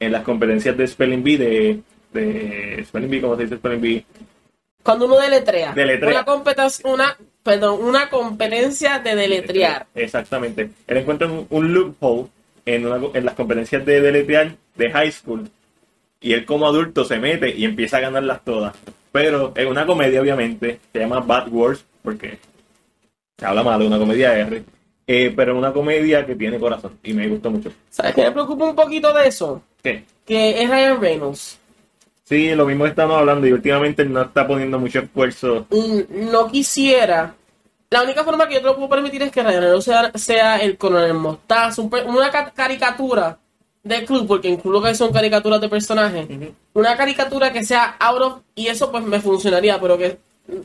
en 0.00 0.12
las 0.12 0.22
competencias 0.22 0.76
de 0.76 0.86
Spelling 0.86 1.22
Bee 1.22 1.36
de, 1.36 1.80
de 2.12 2.84
Spelling 2.86 3.10
Bee, 3.10 3.20
¿cómo 3.20 3.36
se 3.36 3.42
dice 3.42 3.56
Spelling 3.56 3.80
Bee? 3.80 4.06
Cuando 4.82 5.06
uno 5.06 5.18
deletrea, 5.18 5.72
Deletrea. 5.74 6.10
una 6.10 6.24
competencia, 6.24 6.88
una 6.90 7.16
perdón, 7.46 7.78
una 7.82 8.10
competencia 8.10 8.98
de 8.98 9.14
deletrear. 9.16 9.86
Exactamente. 9.94 10.68
Él 10.86 10.96
encuentra 10.98 11.26
un, 11.28 11.46
un 11.48 11.72
loophole 11.72 12.26
en, 12.66 12.86
una- 12.86 13.08
en 13.14 13.24
las 13.24 13.34
competencias 13.34 13.86
de 13.86 14.00
deletrear 14.02 14.54
de 14.74 14.90
high 14.90 15.10
school 15.12 15.48
y 16.20 16.32
él 16.34 16.44
como 16.44 16.66
adulto 16.66 17.04
se 17.04 17.18
mete 17.18 17.48
y 17.56 17.64
empieza 17.64 17.96
a 17.98 18.00
ganarlas 18.00 18.44
todas. 18.44 18.74
Pero 19.12 19.52
es 19.56 19.64
una 19.66 19.86
comedia, 19.86 20.20
obviamente, 20.20 20.80
se 20.92 20.98
llama 20.98 21.20
Bad 21.20 21.48
Wars 21.50 21.84
porque 22.02 22.38
se 23.38 23.46
habla 23.46 23.62
mal 23.62 23.78
de 23.80 23.86
una 23.86 23.98
comedia 23.98 24.36
R, 24.38 24.62
eh, 25.06 25.32
pero 25.34 25.52
es 25.52 25.58
una 25.58 25.72
comedia 25.72 26.26
que 26.26 26.34
tiene 26.34 26.58
corazón 26.58 26.98
y 27.02 27.12
me 27.14 27.28
gustó 27.28 27.50
mucho. 27.50 27.70
¿Sabes 27.90 28.14
qué 28.14 28.24
me 28.24 28.32
preocupa 28.32 28.64
un 28.64 28.74
poquito 28.76 29.12
de 29.14 29.28
eso? 29.28 29.62
¿Qué? 29.82 30.04
Que 30.26 30.62
es 30.62 30.68
Ryan 30.68 31.00
Reynolds. 31.00 31.58
Sí, 32.28 32.52
lo 32.56 32.66
mismo 32.66 32.86
estamos 32.86 33.16
hablando 33.18 33.46
y 33.46 33.52
últimamente 33.52 34.04
no 34.04 34.22
está 34.22 34.46
poniendo 34.48 34.80
mucho 34.80 34.98
esfuerzo. 34.98 35.66
Y 35.70 36.04
no 36.10 36.48
quisiera. 36.50 37.34
La 37.88 38.02
única 38.02 38.24
forma 38.24 38.48
que 38.48 38.54
yo 38.54 38.60
te 38.60 38.66
lo 38.66 38.74
puedo 38.74 38.88
permitir 38.88 39.22
es 39.22 39.30
que 39.30 39.44
Reynolds 39.44 39.84
sea, 39.84 40.10
sea 40.16 40.56
el 40.56 40.76
coronel 40.76 41.14
Mostaza, 41.14 41.80
un 41.82 41.90
una 42.08 42.30
ca- 42.32 42.50
caricatura 42.52 43.38
del 43.84 44.04
club, 44.04 44.26
porque 44.26 44.48
en 44.48 44.56
club 44.56 44.72
lo 44.72 44.82
que 44.82 44.92
son 44.96 45.12
caricaturas 45.12 45.60
de 45.60 45.68
personajes. 45.68 46.26
Una 46.74 46.96
caricatura 46.96 47.52
que 47.52 47.62
sea 47.62 47.94
out 48.00 48.20
of, 48.22 48.38
y 48.56 48.66
eso 48.66 48.90
pues 48.90 49.04
me 49.04 49.20
funcionaría, 49.20 49.80
pero 49.80 49.96
que 49.96 50.18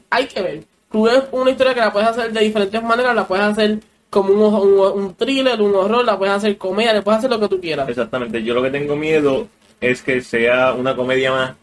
hay 0.10 0.26
que 0.26 0.41
ver. 0.41 0.63
Club 0.89 1.08
es 1.10 1.24
una 1.32 1.52
historia 1.52 1.76
que 1.76 1.80
la 1.80 1.93
puedes 1.93 2.10
hacer 2.10 2.32
de 2.34 2.39
diferentes 2.43 2.82
maneras, 2.82 3.13
la 3.15 3.28
puedes 3.28 3.45
hacer 3.45 3.78
como 4.10 4.34
un, 4.34 4.41
un, 4.56 5.04
un 5.04 5.13
thriller, 5.13 5.62
un 5.62 5.76
horror, 5.76 6.04
la 6.04 6.17
puedes 6.17 6.34
hacer 6.34 6.58
comedia, 6.58 6.91
le 6.91 7.04
puedes 7.04 7.19
hacer 7.19 7.30
lo 7.30 7.39
que 7.39 7.47
tú 7.47 7.62
quieras. 7.62 7.88
Exactamente, 7.88 8.41
yo 8.41 8.56
lo 8.56 8.63
que 8.63 8.71
tengo 8.71 8.95
miedo 8.95 9.47
es 9.81 10.03
que 10.03 10.21
sea 10.21 10.73
una 10.73 10.95
comedia 10.95 11.31
más 11.31 11.55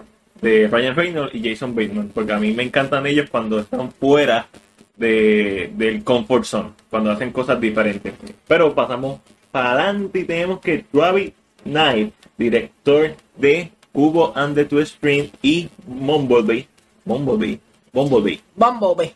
de 0.42 0.68
Ryan 0.68 0.96
Reynolds 0.96 1.34
y 1.34 1.48
Jason 1.48 1.74
Bateman, 1.74 2.10
porque 2.12 2.32
a 2.32 2.38
mí 2.38 2.52
me 2.52 2.64
encantan 2.64 3.06
ellos 3.06 3.30
cuando 3.30 3.60
están 3.60 3.90
fuera 3.92 4.48
de, 4.96 5.72
del 5.74 6.04
comfort 6.04 6.44
zone, 6.44 6.70
cuando 6.90 7.10
hacen 7.10 7.32
cosas 7.32 7.60
diferentes. 7.60 8.12
Pero 8.46 8.74
pasamos 8.74 9.20
para 9.50 9.72
adelante 9.72 10.20
y 10.20 10.24
tenemos 10.24 10.60
que 10.60 10.84
Travis 10.92 11.32
Knight, 11.64 12.12
director 12.36 13.14
de 13.36 13.70
Cubo 13.92 14.32
and 14.36 14.54
the 14.54 14.64
Two 14.64 14.80
Springs 14.80 15.30
y 15.42 15.68
Bumblebee, 15.86 16.68
Bumblebee, 17.04 17.60
Bumblebee, 17.92 18.40
Bumblebee. 18.54 19.14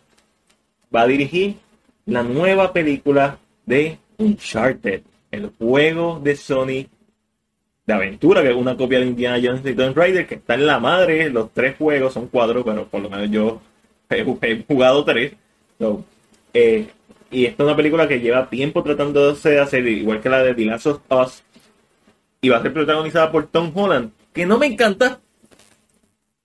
va 0.95 1.03
a 1.03 1.07
dirigir 1.07 1.57
la 2.07 2.23
nueva 2.23 2.73
película 2.73 3.39
de 3.67 3.99
Uncharted, 4.19 5.03
el 5.31 5.51
juego 5.59 6.21
de 6.23 6.37
Sony 6.37 6.87
aventura, 7.93 8.43
que 8.43 8.51
es 8.51 8.57
una 8.57 8.77
copia 8.77 8.99
de 8.99 9.07
Indiana 9.07 9.41
Jones 9.43 9.63
y 9.65 9.75
Tomb 9.75 9.97
Raider, 9.97 10.27
que 10.27 10.37
está 10.37 10.55
en 10.55 10.67
la 10.67 10.79
madre, 10.79 11.31
los 11.31 11.53
tres 11.53 11.77
juegos, 11.77 12.13
son 12.13 12.29
cuatro, 12.29 12.65
pero 12.65 12.87
por 12.87 13.01
lo 13.01 13.11
menos 13.11 13.31
yo 13.31 13.61
he, 14.11 14.21
he 14.43 14.65
jugado 14.67 15.05
tres. 15.05 15.33
So, 15.79 16.05
eh, 16.55 16.87
y 17.31 17.47
esta 17.47 17.63
es 17.63 17.67
una 17.67 17.77
película 17.77 18.07
que 18.07 18.21
lleva 18.21 18.51
tiempo 18.51 18.83
tratándose 18.83 19.51
de 19.51 19.61
hacer, 19.61 19.87
igual 19.87 20.21
que 20.21 20.29
la 20.29 20.43
de 20.43 20.55
The 20.55 20.65
Last 20.65 20.87
of 20.87 21.01
Us, 21.09 21.43
y 22.41 22.49
va 22.49 22.59
a 22.59 22.63
ser 22.63 22.73
protagonizada 22.73 23.33
por 23.33 23.47
Tom 23.47 23.73
Holland, 23.75 24.13
que 24.33 24.45
no 24.45 24.59
me 24.59 24.67
encanta, 24.67 25.21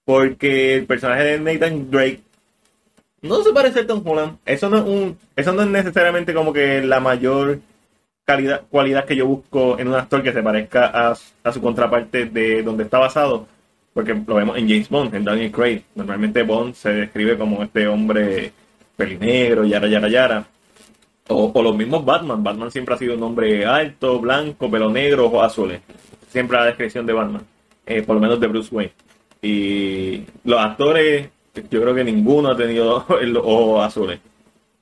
porque 0.05 0.75
el 0.75 0.86
personaje 0.86 1.23
de 1.23 1.39
Nathan 1.39 1.91
Drake 1.91 2.21
no 3.21 3.43
se 3.43 3.51
parece 3.51 3.81
a 3.81 3.88
Tom 3.88 4.01
Holland. 4.05 4.38
Eso 4.45 4.69
no 4.69 4.77
es 4.77 4.83
un, 4.83 5.17
eso 5.36 5.51
no 5.53 5.63
es 5.63 5.67
necesariamente 5.67 6.33
como 6.33 6.53
que 6.53 6.81
la 6.81 6.99
mayor 6.99 7.60
calidad, 8.27 8.63
cualidad 8.69 9.05
que 9.05 9.15
yo 9.15 9.25
busco 9.25 9.79
en 9.79 9.87
un 9.87 9.95
actor 9.95 10.21
que 10.21 10.33
se 10.33 10.43
parezca 10.43 10.87
a, 10.87 11.15
a 11.43 11.51
su 11.53 11.61
contraparte 11.61 12.25
de 12.25 12.61
donde 12.61 12.83
está 12.83 12.99
basado. 12.99 13.47
Porque 13.93 14.13
lo 14.27 14.35
vemos 14.35 14.57
en 14.57 14.67
James 14.67 14.89
Bond, 14.89 15.15
en 15.15 15.23
Daniel 15.23 15.51
Craig. 15.51 15.83
Normalmente 15.95 16.43
Bond 16.43 16.75
se 16.75 16.89
describe 16.91 17.37
como 17.37 17.63
este 17.63 17.87
hombre 17.87 18.51
pelinegro, 18.95 19.63
yara, 19.63 19.87
yara, 19.87 20.09
yara. 20.09 20.47
O, 21.29 21.51
o 21.53 21.63
los 21.63 21.75
mismos 21.75 22.03
Batman. 22.03 22.43
Batman 22.43 22.69
siempre 22.69 22.95
ha 22.95 22.97
sido 22.97 23.15
un 23.15 23.23
hombre 23.23 23.65
alto, 23.65 24.19
blanco, 24.19 24.69
pelo 24.69 24.89
negro, 24.89 25.27
ojos 25.27 25.45
azules. 25.45 25.81
Siempre 26.29 26.57
la 26.57 26.65
descripción 26.65 27.05
de 27.05 27.13
Batman. 27.13 27.43
Eh, 27.85 28.03
por 28.03 28.15
lo 28.15 28.21
menos 28.21 28.39
de 28.39 28.47
Bruce 28.47 28.75
Wayne. 28.75 28.93
Y 29.41 30.23
los 30.43 30.59
actores, 30.59 31.29
yo 31.71 31.81
creo 31.81 31.95
que 31.95 32.03
ninguno 32.03 32.51
ha 32.51 32.57
tenido 32.57 33.05
los 33.21 33.43
ojos 33.45 33.85
azules. 33.85 34.19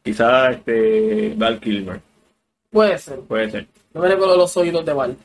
Quizás 0.03 0.55
este 0.55 1.33
Val 1.37 1.59
Kilmer, 1.59 2.01
Puede 2.75 2.97
ser. 2.97 3.19
puede 3.21 3.49
ser. 3.51 3.67
No 3.93 4.01
me 4.01 4.09
recuerdo 4.09 4.35
los 4.35 4.57
oídos 4.57 4.83
de 4.85 4.91
Val. 4.91 5.15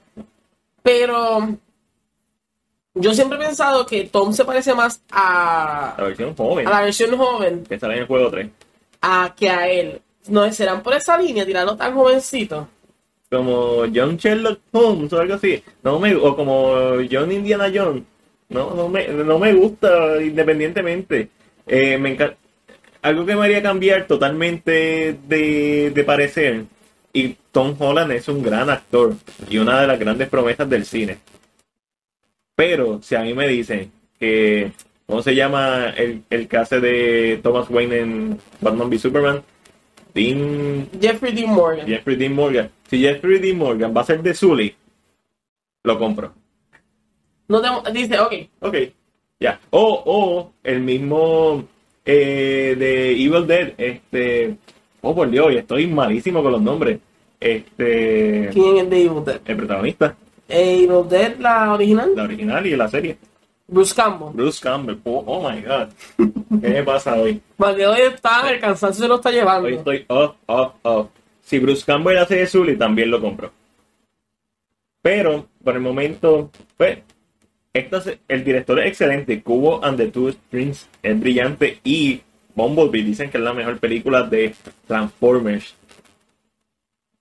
Pero 0.85 1.57
yo 2.95 3.13
siempre 3.13 3.39
he 3.39 3.47
pensado 3.47 3.85
que 3.85 4.05
Tom 4.05 4.33
se 4.33 4.45
parece 4.45 4.73
más 4.73 5.03
a, 5.11 5.95
La 5.99 6.05
versión 6.05 6.35
joven, 6.37 6.67
a 6.69 6.71
la 6.71 6.83
versión 6.83 7.17
joven 7.19 7.65
que 7.69 7.77
sale 7.79 7.95
en 7.95 8.01
el 8.03 8.07
juego 8.07 8.31
3. 8.31 8.49
a 9.03 9.35
que 9.37 9.51
a 9.51 9.69
él. 9.69 10.01
No 10.29 10.51
serán 10.53 10.81
por 10.83 10.95
esa 10.95 11.19
línea, 11.19 11.45
tirarlo 11.45 11.77
tan 11.77 11.93
jovencito. 11.95 12.69
Como 13.29 13.85
John 13.93 14.17
Sherlock 14.17 14.61
Holmes 14.71 15.13
o 15.13 15.21
algo 15.21 15.35
así. 15.35 15.61
No 15.83 15.99
me, 15.99 16.15
o 16.15 16.37
como 16.37 16.73
John 17.11 17.33
Indiana 17.33 17.69
Jones. 17.75 18.05
No, 18.49 18.75
no 18.75 18.89
me, 18.89 19.09
no 19.09 19.39
me 19.41 19.53
gusta 19.55 20.23
independientemente. 20.23 21.29
Eh, 21.67 21.99
me 21.99 22.17
enca- 22.17 22.37
Algo 23.03 23.27
que 23.27 23.35
me 23.35 23.45
haría 23.45 23.61
cambiar 23.63 24.07
totalmente 24.07 25.17
de, 25.27 25.91
de 25.93 26.05
parecer. 26.05 26.65
Y 27.13 27.37
Tom 27.51 27.75
Holland 27.79 28.13
es 28.13 28.29
un 28.29 28.43
gran 28.43 28.71
actor 28.71 29.15
y 29.49 29.59
una 29.59 29.81
de 29.81 29.87
las 29.87 29.99
grandes 29.99 30.29
promesas 30.29 30.69
del 30.71 30.85
cine. 30.85 31.19
Pero 32.55 33.01
si 33.03 33.15
a 33.15 33.23
mí 33.23 33.35
me 33.35 33.49
dicen 33.49 33.91
que, 34.19 34.73
¿cómo 35.07 35.23
se 35.23 35.35
llama 35.35 35.91
el, 35.97 36.23
el 36.31 36.49
hace 36.57 36.81
de 36.81 37.41
Thomas 37.43 37.69
Wayne 37.71 37.99
en 37.99 38.39
Batman 38.61 38.89
v 38.89 38.99
Superman? 38.99 39.43
Dean 40.15 40.89
Jeffrey 41.01 41.33
Dean 41.33 41.51
Morgan. 41.51 41.87
Jeffrey 41.87 42.17
Dean 42.17 42.35
Morgan. 42.35 42.71
Si 42.89 43.01
Jeffrey 43.01 43.39
Dean 43.39 43.57
Morgan 43.59 43.95
va 43.97 44.03
a 44.03 44.05
ser 44.05 44.23
de 44.23 44.35
Zully, 44.35 44.75
lo 45.85 45.99
compro. 45.99 46.35
No 47.49 47.61
te- 47.61 47.93
dice, 47.93 48.19
ok, 48.21 48.33
Ok, 48.61 48.77
ya. 49.41 49.59
O, 49.71 50.03
o 50.07 50.53
el 50.63 50.81
mismo 50.81 51.65
eh, 52.05 52.77
de 52.79 53.13
Evil 53.13 53.47
Dead, 53.47 53.73
este. 53.79 54.57
Oh, 55.03 55.15
por 55.15 55.31
Dios, 55.31 55.53
estoy 55.55 55.87
malísimo 55.87 56.43
con 56.43 56.53
los 56.53 56.63
nombres. 56.63 56.99
Este. 57.39 58.51
¿quién 58.53 58.77
es 58.79 58.91
de 58.91 59.05
Evil 59.05 59.25
Dead? 59.25 59.41
El 59.47 59.57
protagonista, 59.57 60.15
Eh, 60.49 60.85
Evil 60.85 61.09
Dead, 61.09 61.37
la 61.39 61.73
original. 61.73 62.11
la 62.15 62.25
original 62.25 62.67
y 62.67 62.77
la 62.77 62.89
serie. 62.89 63.17
Bruce 63.67 63.95
Campbell. 63.95 64.31
Bruce 64.35 64.61
Campbell. 64.61 64.97
Oh, 65.05 65.23
oh 65.27 65.49
my 65.49 65.61
god. 65.63 65.89
¿Qué 66.61 66.69
me 66.69 66.83
pasa 66.83 67.15
hoy? 67.15 67.41
Porque 67.57 67.87
hoy 67.87 68.01
está, 68.01 68.51
el 68.53 68.61
cansancio 68.61 69.03
se 69.05 69.09
lo 69.09 69.15
está 69.17 69.31
llevando. 69.31 69.69
Hoy 69.69 69.75
estoy 69.75 70.05
off, 70.09 70.35
off, 70.47 70.73
off. 70.83 71.07
Si 71.41 71.59
Bruce 71.61 71.85
Campbell 71.87 72.19
hace 72.19 72.37
de 72.37 72.47
Zully, 72.47 72.77
también 72.77 73.11
lo 73.11 73.21
compro. 73.21 73.53
Pero, 75.03 75.47
por 75.65 75.75
el 75.77 75.81
momento, 75.81 76.51
pues, 76.77 76.99
esto 77.73 77.97
es- 77.99 78.19
el 78.29 78.45
director 78.45 78.79
es 78.81 78.89
excelente. 78.89 79.43
Cubo 79.43 79.83
and 79.85 79.97
the 79.97 80.09
Two 80.09 80.31
Strings 80.33 80.89
es 81.03 81.19
brillante. 81.19 81.79
Y 81.85 82.21
Bumblebee 82.55 83.03
dicen 83.05 83.31
que 83.31 83.39
es 83.39 83.45
la 83.45 83.53
mejor 83.53 83.79
película 83.79 84.23
de 84.23 84.55
Transformers. 84.87 85.75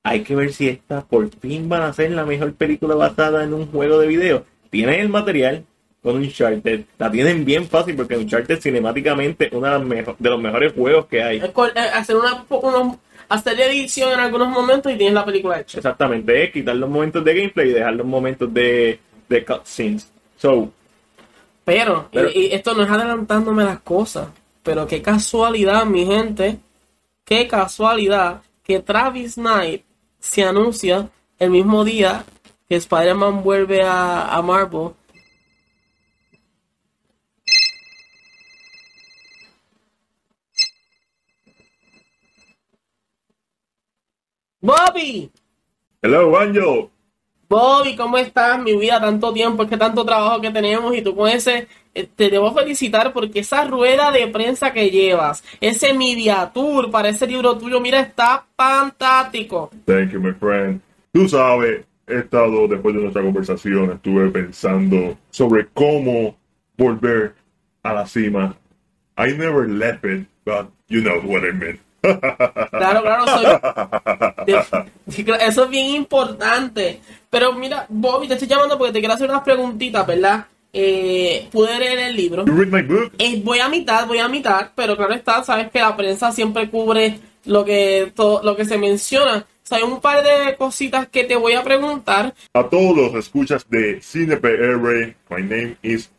Hay 0.03 0.21
que 0.23 0.35
ver 0.35 0.53
si 0.53 0.69
esta 0.69 1.01
por 1.05 1.29
fin 1.39 1.67
van 1.69 1.81
a 1.83 1.93
ser 1.93 2.11
la 2.11 2.25
mejor 2.25 2.53
película 2.53 2.95
basada 2.95 3.43
en 3.43 3.53
un 3.53 3.67
juego 3.67 3.99
de 3.99 4.07
video. 4.07 4.45
Tienen 4.69 4.99
el 5.01 5.09
material 5.09 5.65
con 6.01 6.15
Uncharted. 6.17 6.85
La 6.97 7.11
tienen 7.11 7.43
bien 7.43 7.67
fácil 7.67 7.95
porque 7.95 8.15
Uncharted 8.17 8.59
cinemáticamente 8.61 9.47
es 9.47 9.53
uno 9.53 9.79
de 9.79 10.15
de 10.17 10.29
los 10.29 10.39
mejores 10.41 10.73
juegos 10.73 11.05
que 11.07 11.21
hay. 11.21 11.37
Eh, 11.39 11.51
hacer 11.93 12.15
una 12.15 12.45
unos- 12.49 12.97
hacer 13.27 13.59
edición 13.59 14.13
en 14.13 14.19
algunos 14.21 14.47
momentos 14.47 14.91
y 14.91 14.95
tienes 14.97 15.13
la 15.13 15.25
película 15.25 15.59
hecha. 15.59 15.77
Exactamente, 15.79 16.43
es 16.45 16.51
quitar 16.51 16.75
los 16.77 16.89
momentos 16.89 17.23
de 17.23 17.33
gameplay 17.35 17.69
y 17.69 17.73
dejar 17.73 17.93
los 17.93 18.07
momentos 18.07 18.51
de, 18.53 18.99
de 19.27 19.45
cutscenes. 19.45 20.09
So, 20.37 20.71
Pero, 21.65 22.07
Pero- 22.11 22.29
y- 22.33 22.47
y 22.47 22.51
esto 22.53 22.73
no 22.73 22.83
es 22.83 22.89
adelantándome 22.89 23.63
las 23.65 23.81
cosas. 23.81 24.29
Pero 24.63 24.88
qué 24.88 25.02
casualidad, 25.02 25.86
mi 25.86 26.06
gente. 26.06 26.60
Qué 27.24 27.48
casualidad 27.48 28.41
que 28.63 28.80
Travis 28.80 29.36
Knight 29.36 29.84
se 30.19 30.43
anuncia 30.43 31.10
el 31.38 31.50
mismo 31.50 31.84
día 31.84 32.26
que 32.67 32.76
Spider-Man 32.76 33.43
vuelve 33.43 33.82
a, 33.84 34.36
a 34.36 34.41
Marvel. 34.41 34.91
Bobby, 44.62 45.32
hello, 46.02 46.32
Banjo. 46.32 46.91
Bobby, 47.48 47.95
¿cómo 47.95 48.17
estás? 48.17 48.62
Mi 48.62 48.76
vida, 48.76 49.00
tanto 49.00 49.34
tiempo, 49.34 49.63
es 49.63 49.69
que 49.69 49.78
tanto 49.78 50.06
trabajo 50.06 50.41
que 50.41 50.52
tenemos 50.52 50.95
y 50.95 51.02
tú 51.02 51.15
con 51.15 51.30
ese, 51.30 51.67
te 51.93 52.30
debo 52.30 52.54
felicitar 52.54 53.13
porque 53.13 53.39
esa 53.39 53.65
rueda 53.65 54.12
de 54.12 54.28
prensa 54.28 54.71
que 54.73 54.89
llevas, 54.89 55.43
ese 55.60 55.93
media 55.93 56.52
tour 56.54 56.91
para 56.91 57.10
ese 57.10 57.28
libro 57.28 57.58
tuyo, 57.58 57.80
mira, 57.80 57.99
está 57.99 58.45
fantástico. 58.56 59.69
Thank 59.86 60.12
you, 60.12 60.19
my 60.19 60.34
friend. 60.34 60.82
Tú 61.12 61.28
sabes, 61.28 61.86
he 62.08 62.19
estado, 62.19 62.67
después 62.67 62.95
de 62.95 63.02
nuestra 63.02 63.21
conversación, 63.21 63.91
estuve 63.91 64.30
pensando 64.30 65.17
sobre 65.30 65.67
cómo 65.73 66.36
volver 66.78 67.34
a 67.84 67.93
la 67.93 68.08
cima. 68.08 68.56
I 69.17 69.34
never 69.34 69.67
left 69.67 70.06
it, 70.06 70.28
but 70.45 70.69
you 70.88 71.02
know 71.02 71.19
what 71.25 71.43
I 71.43 71.52
meant. 71.52 71.80
Claro, 72.02 73.02
claro, 73.02 73.25
soy. 73.28 73.45
Eso 75.41 75.63
es 75.63 75.69
bien 75.69 75.95
importante. 75.95 77.02
Pero 77.30 77.54
mira, 77.54 77.86
Bobby, 77.89 78.28
te 78.28 78.36
estoy 78.36 78.47
llamando 78.47 78.78
porque 78.78 78.93
te 78.93 78.99
quiero 78.99 79.13
hacer 79.13 79.30
unas 79.30 79.43
preguntitas, 79.43 80.08
¿verdad? 80.08 80.45
Eh, 80.71 81.47
pude 81.51 81.79
leer 81.79 81.99
el 81.99 82.15
libro. 82.15 82.45
You 82.45 82.53
read 82.53 82.71
my 82.71 82.82
book? 82.82 83.13
Eh, 83.17 83.41
voy 83.43 83.60
a 83.60 83.69
mitad, 83.69 84.08
voy 84.08 84.19
a 84.19 84.27
mitad, 84.27 84.71
pero 84.75 84.95
claro 84.95 85.13
está, 85.13 85.43
sabes 85.43 85.71
que 85.71 85.79
la 85.79 85.95
prensa 85.95 86.32
siempre 86.32 86.69
cubre 86.69 87.19
lo 87.45 87.65
que 87.65 88.12
todo, 88.15 88.43
lo 88.43 88.55
que 88.55 88.65
se 88.65 88.77
menciona. 88.77 89.38
O 89.38 89.65
sea, 89.69 89.79
hay 89.79 89.84
un 89.84 89.99
par 89.99 90.23
de 90.23 90.55
cositas 90.58 91.08
que 91.08 91.23
te 91.23 91.36
voy 91.36 91.53
a 91.53 91.63
preguntar. 91.63 92.34
A 92.53 92.63
todos 92.63 92.95
los 92.95 93.15
escuchas 93.15 93.67
de 93.69 94.01
Cine 94.01 94.38
PR, 94.38 94.77
my 95.29 95.41
name 95.41 95.75
is 95.82 96.10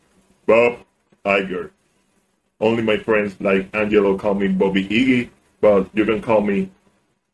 Bob 0.46 0.78
Iger. 1.24 1.70
Only 2.58 2.82
my 2.82 2.98
friends 2.98 3.36
like 3.40 3.68
Angelo 3.72 4.16
call 4.16 4.34
me 4.34 4.48
Bobby 4.48 4.86
Iggy, 4.88 5.30
but 5.60 5.88
you 5.94 6.04
can 6.04 6.20
call 6.20 6.40
me 6.40 6.68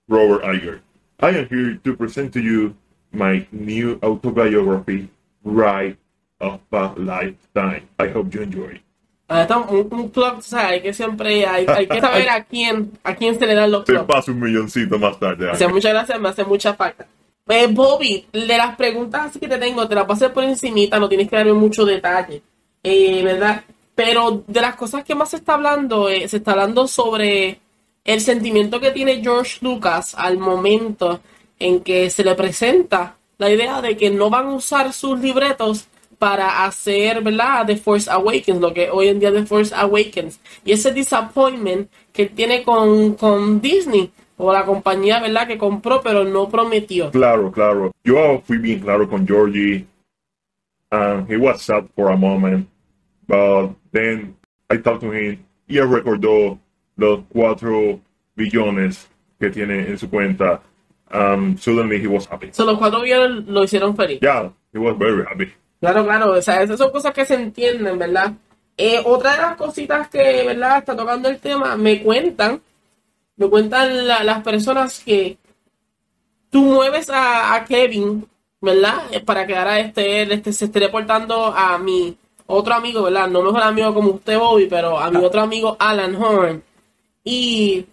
Robert 0.09 0.45
Iger. 0.45 0.81
I 1.21 1.31
am 1.31 1.49
here 1.49 1.81
to 1.83 1.97
present 1.97 2.33
to 2.35 2.41
you 2.41 2.77
my 3.13 3.47
new 3.51 3.99
autobiography, 4.03 5.09
Ride 5.43 5.97
of 6.41 6.61
a 6.73 6.95
Lifetime. 6.97 7.89
I 7.99 8.09
hope 8.15 8.31
you 8.31 8.43
enjoy. 8.43 8.81
Ah, 9.29 9.43
está 9.43 9.59
un, 9.59 9.89
un 9.91 10.43
sea, 10.43 10.69
hay 10.69 10.83
que 10.83 10.93
siempre, 10.93 11.47
hay, 11.47 11.67
hay 11.67 11.87
que 11.89 12.01
saber 12.01 12.29
a 12.29 12.45
quién, 12.45 12.93
a 13.03 13.15
quién 13.17 13.37
se 13.37 13.47
le 13.47 13.55
dan 13.55 13.73
los 13.73 13.85
Te 13.85 13.93
plugs. 13.93 14.07
paso 14.07 14.31
un 14.33 14.41
milloncito 14.41 14.99
más 14.99 15.19
tarde. 15.19 15.51
O 15.51 15.55
sea, 15.57 15.69
muchas 15.69 15.93
gracias, 15.93 16.21
me 16.21 16.29
hace 16.29 16.45
mucha 16.45 16.75
falta. 16.75 17.07
Eh, 17.49 17.67
Bobby, 17.71 18.27
de 18.33 18.57
las 18.57 18.77
preguntas 18.77 19.27
así 19.27 19.41
que 19.41 19.49
te 19.49 19.59
tengo, 19.59 19.87
te 19.89 19.95
las 19.95 20.05
pasé 20.05 20.31
por 20.31 20.45
encimita, 20.45 20.99
no 20.99 21.09
tienes 21.09 21.29
que 21.29 21.37
darme 21.37 21.53
mucho 21.53 21.85
detalle, 21.85 22.43
eh, 22.83 23.23
¿verdad? 23.23 23.65
Pero 23.95 24.45
de 24.47 24.61
las 24.61 24.77
cosas 24.77 25.05
que 25.05 25.15
más 25.15 25.31
se 25.31 25.37
está 25.37 25.55
hablando, 25.55 26.09
eh, 26.09 26.29
se 26.29 26.39
está 26.39 26.53
hablando 26.53 26.87
sobre 26.87 27.61
el 28.05 28.21
sentimiento 28.21 28.79
que 28.81 28.93
tiene 28.93 29.23
George 29.23 29.59
Lucas 29.61 30.15
al 30.17 30.39
momento 30.39 31.21
en 31.59 31.81
que 31.81 32.11
se 32.11 32.23
le 32.23 32.35
presenta 32.35 33.17
la 33.39 33.51
idea 33.51 33.81
de 33.81 33.97
que 33.97 34.11
no 34.11 34.31
van 34.31 34.47
a 34.47 34.55
usar 34.55 34.93
sus 34.93 35.19
libretos 35.19 35.87
para 36.19 36.65
hacer, 36.65 37.23
¿verdad? 37.23 37.67
The 37.67 37.77
Force 37.77 38.11
Awakens, 38.11 38.61
lo 38.61 38.73
que 38.73 38.91
hoy 38.91 39.09
en 39.09 39.21
día 39.21 39.33
The 39.33 39.47
Force 39.47 39.75
Awakens. 39.75 40.41
Y 40.65 40.73
ese 40.73 40.93
disappointment 40.93 41.91
que 42.13 42.27
tiene 42.27 42.63
con, 42.63 43.15
con 43.15 43.61
Disney, 43.61 44.11
o 44.39 44.53
la 44.53 44.65
compañía, 44.65 45.21
¿verdad? 45.21 45.47
Que 45.47 45.59
compró, 45.59 46.03
pero 46.03 46.25
no 46.25 46.49
prometió. 46.49 47.11
Claro, 47.11 47.51
claro. 47.51 47.93
Yo 48.05 48.43
fui 48.45 48.59
bien 48.59 48.81
claro 48.81 49.09
con 49.09 49.27
Georgie. 49.27 49.87
And 50.91 51.29
he 51.29 51.37
was 51.37 51.63
sad 51.63 51.85
for 51.95 52.11
a 52.11 52.17
moment. 52.17 52.69
But 53.27 53.71
then 53.93 54.37
I 54.71 54.77
talked 54.79 55.01
to 55.01 55.13
him 55.13 55.39
y 55.67 55.79
él 55.79 55.91
recordó 55.91 56.59
los 56.97 57.21
cuatro 57.29 58.01
billones 58.37 59.09
que 59.41 59.51
tiene 59.51 59.89
en 59.89 59.99
su 59.99 60.09
cuenta. 60.09 60.63
Um, 61.13 61.57
suddenly 61.57 61.99
he 62.01 62.07
was 62.07 62.27
happy. 62.27 62.51
So, 62.53 62.65
los 62.65 62.79
cuatro 62.79 63.01
billones 63.01 63.47
lo 63.47 63.65
hicieron 63.65 63.97
feliz. 63.97 64.21
Yeah, 64.21 64.51
he 64.73 64.79
was 64.79 64.97
very 64.97 65.25
happy. 65.25 65.53
Claro, 65.93 66.05
claro, 66.05 66.33
o 66.33 66.43
sea, 66.43 66.63
esas 66.63 66.79
son 66.79 66.91
cosas 66.91 67.13
que 67.15 67.25
se 67.25 67.35
entienden, 67.35 67.99
¿verdad? 67.99 68.33
Eh, 68.77 69.01
otra 69.05 69.33
de 69.37 69.39
las 69.43 69.57
cositas 69.57 70.09
que, 70.09 70.45
¿verdad? 70.45 70.79
Está 70.79 70.97
tocando 70.97 71.29
el 71.29 71.39
tema, 71.39 71.77
me 71.77 72.03
cuentan, 72.03 72.61
me 73.37 73.49
cuentan 73.49 74.07
la- 74.07 74.25
las 74.25 74.43
personas 74.43 75.01
que 75.05 75.39
tú 76.51 76.63
mueves 76.63 77.09
a, 77.11 77.55
a 77.55 77.65
Kevin, 77.65 78.27
¿verdad? 78.61 79.03
Eh, 79.13 79.21
Para 79.21 79.47
que 79.47 79.57
ahora 79.57 79.79
este, 79.81 80.23
este, 80.23 80.53
se 80.53 80.67
esté 80.67 80.81
reportando 80.81 81.47
a 81.47 81.79
mi 81.79 82.17
otro 82.47 82.75
amigo, 82.75 83.03
¿verdad? 83.03 83.29
No 83.29 83.43
mejor 83.43 83.63
amigo 83.63 83.93
como 83.95 84.11
usted, 84.13 84.39
Bobby, 84.39 84.67
pero 84.67 84.99
a 84.99 85.11
mi 85.11 85.25
otro 85.25 85.41
amigo, 85.41 85.77
Alan 85.79 86.15
Horn. 86.17 86.63
Y 87.25 87.87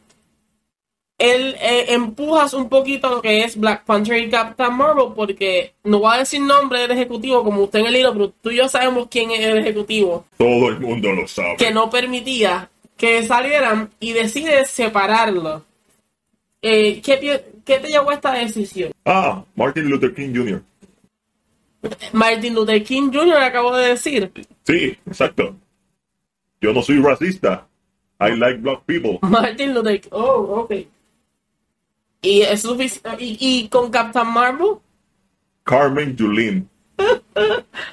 él 1.18 1.56
eh, 1.62 1.86
empujas 1.94 2.54
un 2.54 2.68
poquito 2.70 3.10
lo 3.10 3.22
que 3.22 3.44
es 3.44 3.56
Black 3.58 3.86
Panther 3.86 4.18
y 4.18 4.30
Captain 4.30 4.74
Marvel 4.74 5.14
porque 5.16 5.74
no 5.84 6.00
voy 6.00 6.16
a 6.16 6.20
decir 6.20 6.42
nombre 6.42 6.80
del 6.82 6.92
ejecutivo 6.92 7.44
como 7.44 7.62
usted 7.64 7.80
en 7.80 7.86
el 7.88 7.94
libro, 7.94 8.14
pero 8.14 8.30
tú 8.42 8.50
y 8.52 8.58
yo 8.58 8.68
sabemos 8.68 9.08
quién 9.10 9.32
es 9.32 9.40
el 9.42 9.58
ejecutivo 9.60 10.26
Todo 10.38 10.70
el 10.70 10.80
mundo 10.80 11.12
lo 11.14 11.28
sabe. 11.28 11.56
que 11.58 11.72
no 11.72 11.90
permitía 11.90 12.70
que 12.98 13.26
salieran 13.26 13.90
y 14.00 14.14
decide 14.14 14.66
separarlo. 14.66 15.64
Eh, 16.62 17.02
¿qué, 17.02 17.18
pi- 17.18 17.62
¿Qué 17.66 17.80
te 17.80 17.88
llevó 17.90 18.10
a 18.12 18.14
esta 18.16 18.34
decisión? 18.34 18.92
Ah, 19.06 19.44
Martin 19.56 19.90
Luther 19.90 20.14
King 20.14 20.34
Jr. 20.34 20.64
Martin 22.14 22.54
Luther 22.56 22.84
King 22.84 23.12
Jr. 23.14 23.38
acabo 23.38 23.76
de 23.76 23.90
decir. 23.90 24.32
Sí, 24.66 24.98
exacto. 25.06 25.56
Yo 26.62 26.72
no 26.74 26.82
soy 26.82 27.00
racista. 27.02 27.68
I 28.22 28.36
like 28.38 28.60
black 28.62 28.84
people. 28.86 29.20
Martin 29.22 29.74
Luther 29.74 30.00
King. 30.00 30.10
Oh, 30.14 30.62
ok. 30.70 30.74
Y, 32.24 32.44
y 33.20 33.68
con 33.68 33.92
Captain 33.92 34.28
Marvel. 34.28 34.78
Carmen 35.64 36.16
Yulín. 36.16 36.70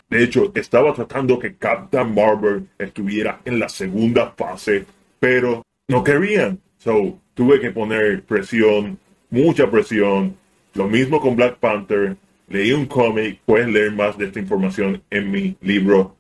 De 0.09 0.23
hecho, 0.23 0.53
estaba 0.55 0.95
tratando 0.95 1.38
que 1.38 1.57
Captain 1.57 2.14
Marvel 2.14 2.69
estuviera 2.79 3.40
en 3.45 3.59
la 3.59 3.69
segunda 3.69 4.33
fase, 4.37 4.87
pero 5.19 5.62
no 5.88 6.03
querían. 6.03 6.61
So, 6.79 7.19
tuve 7.35 7.61
que 7.61 7.71
poner 7.71 8.23
presión, 8.25 8.99
mucha 9.31 9.71
presión. 9.71 10.37
Lo 10.75 10.87
mismo 10.87 11.21
con 11.21 11.37
Black 11.37 11.59
Panther. 11.59 12.16
Leí 12.49 12.73
un 12.73 12.87
cómic, 12.87 13.40
puedes 13.45 13.69
leer 13.69 13.93
más 13.93 14.19
de 14.19 14.27
esta 14.27 14.40
información 14.40 15.03
en 15.11 15.31
mi 15.31 15.57
libro 15.61 16.16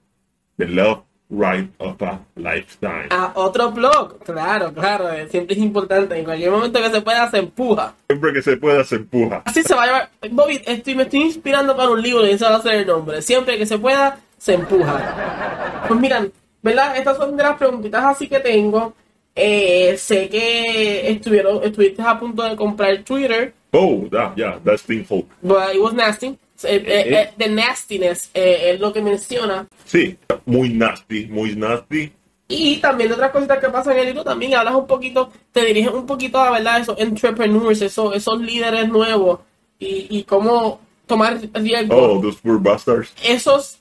The 0.56 0.66
Love 0.66 1.09
Ride 1.30 1.68
of 1.78 2.02
a 2.02 2.20
Lifetime. 2.36 3.06
A 3.10 3.32
otro 3.36 3.70
blog. 3.70 4.18
Claro, 4.24 4.72
claro. 4.74 5.12
eh, 5.12 5.28
Siempre 5.28 5.54
es 5.54 5.62
importante. 5.62 6.18
En 6.18 6.24
cualquier 6.24 6.50
momento 6.50 6.80
que 6.82 6.90
se 6.90 7.00
pueda, 7.02 7.30
se 7.30 7.38
empuja. 7.38 7.94
Siempre 8.08 8.32
que 8.32 8.42
se 8.42 8.56
pueda 8.56 8.82
se 8.84 8.96
empuja. 8.96 9.42
Así 9.44 9.62
se 9.62 9.74
va 9.74 9.82
a 9.84 9.86
llevar. 9.86 10.10
Bobby, 10.30 10.60
estoy, 10.66 10.94
me 10.96 11.04
estoy 11.04 11.20
inspirando 11.22 11.76
para 11.76 11.90
un 11.90 12.02
libro 12.02 12.26
y 12.26 12.30
ese 12.30 12.44
va 12.44 12.56
a 12.56 12.62
ser 12.62 12.74
el 12.74 12.86
nombre. 12.86 13.22
Siempre 13.22 13.56
que 13.58 13.66
se 13.66 13.78
pueda, 13.78 14.18
se 14.38 14.54
empuja. 14.54 15.84
Pues 15.86 16.00
miran, 16.00 16.32
¿verdad? 16.62 16.96
Estas 16.96 17.16
son 17.16 17.36
de 17.36 17.42
las 17.44 17.56
preguntitas 17.56 18.04
así 18.04 18.28
que 18.28 18.40
tengo. 18.40 18.94
Eh, 19.34 19.96
sé 19.96 20.28
que 20.28 21.10
estuvieron, 21.12 21.62
estuviste 21.62 22.02
a 22.02 22.18
punto 22.18 22.42
de 22.42 22.56
comprar 22.56 22.98
Twitter, 23.04 23.54
Oh, 23.72 24.08
that, 24.10 24.34
yeah, 24.34 24.58
that's 24.64 24.82
Teen 24.82 25.06
Hulk. 25.08 25.28
but 25.42 25.72
it 25.72 25.80
was 25.80 25.92
nasty. 25.94 26.36
Eh, 26.64 26.82
eh, 26.86 27.14
eh, 27.14 27.32
the 27.36 27.48
nastiness 27.48 28.30
es 28.34 28.78
lo 28.80 28.92
que 28.92 29.00
menciona. 29.00 29.66
Sí, 29.84 30.18
muy 30.46 30.70
nasty, 30.70 31.26
muy 31.26 31.56
nasty. 31.56 32.12
Y 32.48 32.78
también 32.78 33.12
otras 33.12 33.30
cositas 33.30 33.58
que 33.60 33.68
pasan 33.68 33.92
en 33.92 33.98
el 34.00 34.06
libro, 34.06 34.24
también 34.24 34.54
hablas 34.54 34.74
un 34.74 34.86
poquito, 34.86 35.30
te 35.52 35.64
diriges 35.64 35.92
un 35.92 36.04
poquito 36.04 36.38
a 36.38 36.50
verdad 36.50 36.80
esos 36.80 36.98
entrepreneurs, 36.98 37.80
esos, 37.80 38.14
esos 38.14 38.40
líderes 38.40 38.88
nuevos 38.88 39.40
y, 39.78 40.06
y 40.10 40.24
cómo 40.24 40.80
tomar 41.06 41.38
riesgos. 41.54 41.96
Oh, 41.98 42.20
those 42.20 42.40
poor 42.42 42.60
bastards. 42.60 43.12
esos 43.22 43.78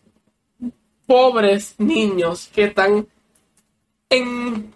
pobres 1.07 1.73
niños 1.79 2.49
que 2.53 2.65
están 2.65 3.07
en 4.11 4.71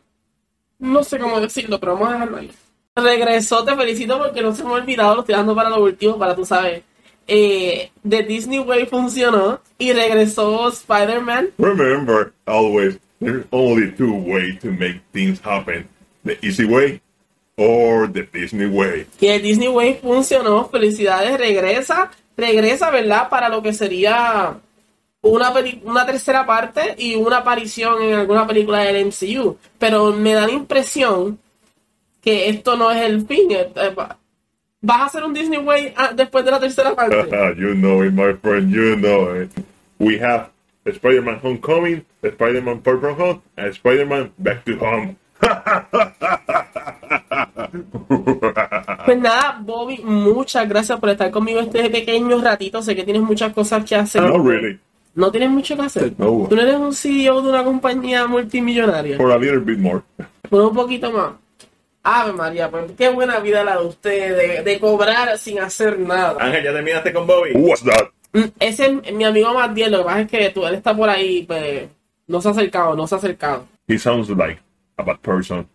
no 0.84 1.04
sé 1.04 1.18
cómo 1.18 1.40
decirlo, 1.40 1.80
pero 1.80 1.94
vamos 1.94 2.10
a 2.10 2.14
dejarlo 2.14 2.38
ahí. 2.38 2.52
Regresó, 2.96 3.64
te 3.64 3.76
felicito 3.76 4.20
porque 4.20 4.42
no 4.42 4.54
se 4.54 4.64
me 4.64 4.72
ha 4.72 4.74
olvidado, 4.74 5.16
lo 5.16 5.22
estoy 5.22 5.36
dando 5.36 5.56
para 5.56 5.70
lo 5.70 5.82
último, 5.82 6.18
para 6.18 6.36
tú 6.36 6.46
sabes. 6.46 6.84
Eh, 7.28 7.92
The 8.08 8.24
Disney 8.24 8.60
Way 8.60 8.86
funcionó 8.88 9.62
y 9.78 9.94
regresó 9.94 10.70
Spider-Man. 10.70 11.52
Remember, 11.58 12.34
always, 12.46 13.00
there's 13.20 13.46
only 13.52 13.92
two 13.94 14.14
ways 14.14 14.60
to 14.60 14.72
make 14.72 15.02
things 15.12 15.40
happen. 15.42 15.88
The 16.26 16.38
easy 16.46 16.66
way 16.66 17.02
or 17.58 18.12
the 18.12 18.24
Disney 18.24 18.68
way. 18.68 19.08
Y 19.20 19.28
el 19.28 19.42
Disney 19.42 19.68
Way 19.68 20.00
funcionó. 20.02 20.70
Felicidades, 20.70 21.38
regresa, 21.38 22.12
regresa, 22.36 22.90
¿verdad? 22.90 23.30
Para 23.30 23.50
lo 23.50 23.62
que 23.62 23.74
sería 23.74 24.60
una, 25.22 25.54
una 25.84 26.06
tercera 26.06 26.46
parte 26.46 26.96
y 26.98 27.16
una 27.16 27.38
aparición 27.38 28.02
en 28.04 28.14
alguna 28.16 28.48
película 28.48 28.80
del 28.80 29.08
MCU. 29.08 29.58
Pero 29.78 30.12
me 30.12 30.34
da 30.34 30.48
la 30.48 30.54
impresión 30.54 31.40
que 32.22 32.50
esto 32.50 32.76
no 32.76 32.92
es 32.92 33.02
el 33.02 33.26
fin. 33.28 33.50
Va- 34.84 34.98
¿Vas 34.98 35.02
a 35.02 35.06
hacer 35.06 35.24
un 35.24 35.34
Disney 35.34 35.60
Way 35.60 35.94
ah, 35.96 36.12
después 36.16 36.44
de 36.46 36.52
la 36.52 36.60
tercera 36.60 36.94
parte? 36.96 37.16
you 37.58 37.74
know 37.76 38.04
it, 38.04 38.12
my 38.14 38.34
friend, 38.42 38.70
you 38.72 38.96
know 38.96 39.34
it. 39.42 39.50
We 40.00 40.20
have 40.20 40.50
Spider-Man 40.86 41.40
Homecoming, 41.42 42.04
Spider-Man 42.22 42.82
Far 42.84 43.00
From 43.00 43.16
Home, 43.20 43.42
and 43.56 43.68
Spider-Man 43.74 44.32
Back 44.38 44.66
to 44.66 44.74
Home. 44.82 45.16
Pues 49.06 49.20
nada, 49.20 49.60
Bobby, 49.62 49.98
muchas 50.04 50.68
gracias 50.68 51.00
por 51.00 51.10
estar 51.10 51.32
conmigo 51.32 51.60
este 51.60 51.90
pequeño 51.90 52.40
ratito. 52.42 52.82
Sé 52.82 52.96
que 52.96 53.04
tienes 53.04 53.22
muchas 53.24 53.54
cosas 53.54 53.84
que 53.86 53.96
hacer. 53.96 54.22
Not 54.22 54.46
really. 54.46 54.80
¿No 55.16 55.32
tienes 55.32 55.50
mucho 55.50 55.76
que 55.76 55.84
hacer? 55.84 56.14
No. 56.18 56.48
Tú 56.50 56.56
no 56.56 56.62
eres 56.62 56.76
un 56.76 56.94
CEO 56.94 57.42
de 57.42 57.50
una 57.50 57.64
compañía 57.64 58.26
multimillonaria. 58.28 59.18
For 59.18 59.32
a 59.32 59.38
little 59.38 59.60
bit 59.60 59.78
more. 59.80 60.02
Por 60.50 60.62
un 60.64 60.74
poquito 60.76 61.12
más. 61.12 61.32
Ave 62.04 62.34
María, 62.34 62.70
pues 62.70 62.92
qué 62.98 63.10
buena 63.10 63.40
vida 63.40 63.64
la 63.64 63.78
de 63.78 63.86
usted, 63.88 64.38
de, 64.38 64.64
de 64.64 64.80
cobrar 64.80 65.38
sin 65.38 65.60
hacer 65.60 65.98
nada. 66.00 66.36
Ángel, 66.40 66.64
¿ya 66.64 66.74
terminaste 66.74 67.14
con 67.14 67.26
Bobby? 67.26 67.52
Who 67.54 67.70
was 67.70 67.84
that? 67.84 68.10
Mm, 68.34 68.50
Ese 68.60 69.00
es 69.04 69.14
mi 69.14 69.24
amigo 69.24 69.54
más 69.54 69.74
bien, 69.74 69.92
lo 69.92 70.00
que 70.00 70.04
pasa 70.04 70.22
es 70.22 70.28
que 70.28 70.50
tú, 70.50 70.66
él 70.66 70.76
está 70.76 70.96
por 70.96 71.10
ahí, 71.10 71.44
pues 71.44 71.88
no 72.28 72.42
se 72.42 72.48
ha 72.50 72.52
acercado, 72.52 72.96
no 72.96 73.08
se 73.08 73.16
ha 73.16 73.18
acercado. 73.20 73.66
He 73.88 73.98
sounds 73.98 74.30
like 74.30 74.60
a 74.98 75.04
bad 75.04 75.20
person. 75.20 75.68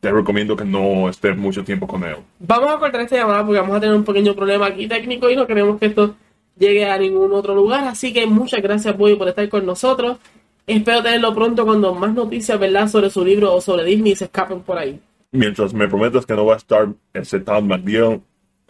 te 0.00 0.10
recomiendo 0.10 0.56
que 0.56 0.64
no 0.64 1.08
estés 1.08 1.36
mucho 1.36 1.62
tiempo 1.64 1.86
con 1.86 2.02
él. 2.04 2.16
Vamos 2.40 2.70
a 2.70 2.78
cortar 2.78 3.00
esta 3.02 3.16
llamada 3.16 3.44
porque 3.44 3.60
vamos 3.60 3.76
a 3.76 3.80
tener 3.80 3.94
un 3.94 4.04
pequeño 4.04 4.34
problema 4.34 4.66
aquí 4.66 4.86
técnico 4.88 5.30
y 5.30 5.36
no 5.36 5.46
queremos 5.46 5.78
que 5.78 5.86
esto 5.86 6.14
llegue 6.58 6.84
a 6.86 6.98
ningún 6.98 7.32
otro 7.32 7.54
lugar. 7.54 7.84
Así 7.84 8.12
que 8.12 8.26
muchas 8.26 8.60
gracias, 8.62 8.96
Boy, 8.96 9.14
por 9.16 9.28
estar 9.28 9.48
con 9.48 9.64
nosotros. 9.64 10.18
Espero 10.66 11.02
tenerlo 11.02 11.34
pronto 11.34 11.64
cuando 11.64 11.94
más 11.94 12.12
noticias, 12.14 12.58
¿verdad?, 12.58 12.88
sobre 12.88 13.10
su 13.10 13.24
libro 13.24 13.54
o 13.54 13.60
sobre 13.60 13.84
Disney 13.84 14.14
se 14.16 14.24
escapen 14.24 14.60
por 14.62 14.78
ahí. 14.78 15.00
Mientras 15.32 15.72
me 15.72 15.88
prometas 15.88 16.26
que 16.26 16.34
no 16.34 16.44
va 16.44 16.54
a 16.54 16.56
estar 16.58 16.88
ese 17.14 17.40
Todd 17.40 17.62
McNeil, 17.62 18.20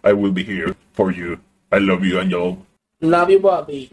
I 0.04 0.12
will 0.12 0.32
be 0.32 0.44
here 0.44 0.74
for 0.92 1.12
you. 1.12 1.38
I 1.72 1.80
love 1.80 2.04
you, 2.04 2.20
Angel. 2.20 2.58
Love 3.00 3.30
you, 3.30 3.40
Bobby. 3.40 3.90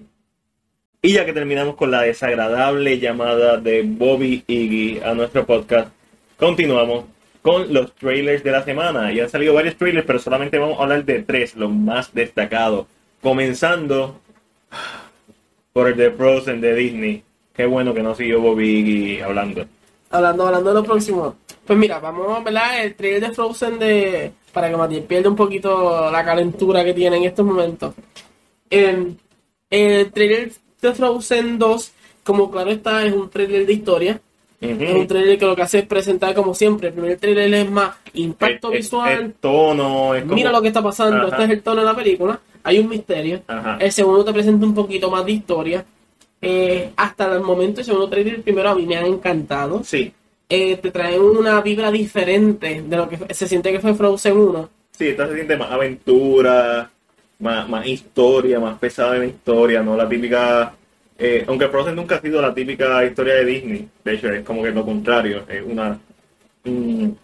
Y 1.02 1.14
ya 1.14 1.26
que 1.26 1.34
terminamos 1.34 1.76
con 1.76 1.90
la 1.90 2.02
desagradable 2.02 3.00
llamada 3.00 3.58
de 3.58 3.82
Bobby 3.84 4.44
Iggy 4.46 5.00
a 5.00 5.16
nuestro 5.16 5.46
podcast, 5.48 5.90
continuamos 6.38 7.06
con 7.42 7.74
los 7.74 7.96
trailers 7.96 8.44
de 8.44 8.52
la 8.52 8.64
semana. 8.64 9.12
Y 9.12 9.20
han 9.20 9.30
salido 9.30 9.56
varios 9.56 9.76
trailers, 9.76 10.06
pero 10.06 10.20
solamente 10.20 10.60
vamos 10.60 10.78
a 10.80 10.84
hablar 10.84 11.04
de 11.06 11.24
tres, 11.24 11.56
los 11.56 11.72
más 11.72 12.14
destacados. 12.14 12.86
Comenzando 13.22 14.20
por 15.74 15.88
el 15.88 15.98
de 15.98 16.12
Frozen 16.12 16.62
de 16.62 16.76
Disney. 16.76 17.24
Qué 17.54 17.66
bueno 17.66 17.96
que 17.96 18.04
no 18.04 18.14
siguió 18.14 18.42
Bobby 18.42 18.70
Iggy 18.70 19.22
hablando. 19.22 19.66
Hablando, 20.12 20.46
hablando 20.46 20.70
de 20.70 20.76
lo 20.76 20.84
próximo. 20.84 21.36
Pues 21.70 21.78
mira, 21.78 22.00
vamos 22.00 22.26
a 22.36 22.40
ver 22.40 22.56
el 22.84 22.96
trailer 22.96 23.22
de 23.22 23.32
Frozen 23.32 23.78
de. 23.78 24.32
Para 24.52 24.72
que 24.72 24.76
Matías 24.76 25.06
pierda 25.06 25.30
un 25.30 25.36
poquito 25.36 26.10
la 26.10 26.26
calentura 26.26 26.84
que 26.84 26.96
tiene 26.96 27.18
en 27.18 27.26
estos 27.26 27.46
momentos. 27.46 27.94
El, 28.72 29.18
el 29.70 30.12
trailer 30.12 30.52
de 30.82 30.94
Frozen 30.96 31.60
2, 31.60 31.92
como 32.24 32.50
claro 32.50 32.72
está, 32.72 33.06
es 33.06 33.14
un 33.14 33.30
trailer 33.30 33.68
de 33.68 33.74
historia. 33.74 34.20
Es 34.60 34.96
un 34.96 35.06
trailer 35.06 35.38
que 35.38 35.46
lo 35.46 35.56
que 35.56 35.62
hace 35.62 35.78
es 35.78 35.86
presentar 35.86 36.34
como 36.34 36.56
siempre. 36.56 36.88
El 36.88 36.96
primer 36.96 37.18
trailer 37.20 37.54
es 37.54 37.70
más 37.70 37.92
impacto 38.16 38.70
El- 38.70 38.74
el- 38.74 38.80
visual. 38.82 39.12
el 39.14 39.34
tono. 39.36 40.16
es 40.16 40.24
como- 40.24 40.34
Mira 40.34 40.52
lo 40.52 40.64
que 40.64 40.70
está 40.70 40.82
pasando. 40.82 41.18
Ajá. 41.18 41.28
Este 41.28 41.44
es 41.44 41.50
el 41.52 41.62
tono 41.62 41.82
de 41.82 41.86
la 41.86 41.96
película. 41.96 42.40
Hay 42.64 42.80
un 42.80 42.90
misterio. 42.90 43.44
Ajá. 43.46 43.78
El 43.80 43.92
segundo 43.92 44.26
te 44.26 44.34
presenta 44.34 44.66
un 44.66 44.74
poquito 44.74 45.12
más 45.12 45.24
de 45.24 45.34
historia. 45.34 45.86
Eh, 46.42 46.92
hasta 46.96 47.32
el 47.36 47.42
momento, 47.42 47.82
el 47.82 47.86
segundo 47.86 48.10
trailer, 48.10 48.34
el 48.36 48.42
primero 48.42 48.70
a 48.72 48.76
mí 48.76 48.88
me 48.88 48.96
han 48.98 49.06
encantado. 49.06 49.84
Sí, 49.84 50.12
Eh, 50.50 50.78
te 50.78 50.92
traen 50.92 51.22
una 51.22 51.62
vibra 51.62 51.92
diferente 51.92 52.82
de 52.82 52.98
lo 52.98 53.08
que 53.08 53.34
se 53.34 53.48
siente 53.48 53.72
que 53.72 53.80
fue 53.80 53.94
Frozen 53.94 54.38
1. 54.38 54.70
sí, 54.92 55.08
esta 55.08 55.28
se 55.28 55.36
siente 55.36 55.58
más 55.58 55.72
aventura, 55.72 56.92
más, 57.40 57.70
más 57.70 57.86
historia, 57.88 58.60
más 58.60 58.78
pesada 58.80 59.16
en 59.16 59.22
la 59.22 59.28
historia, 59.28 59.82
no 59.84 59.96
la 59.96 60.08
típica. 60.10 60.76
eh, 61.18 61.46
aunque 61.48 61.68
Frozen 61.70 61.96
nunca 61.96 62.16
ha 62.16 62.22
sido 62.22 62.42
la 62.42 62.54
típica 62.54 63.04
historia 63.06 63.36
de 63.36 63.46
Disney, 63.46 63.90
de 64.04 64.14
hecho 64.14 64.30
es 64.34 64.44
como 64.44 64.64
que 64.64 64.72
lo 64.72 64.86
contrario, 64.86 65.46
es 65.48 65.62
una 65.66 66.00
un, 66.66 67.18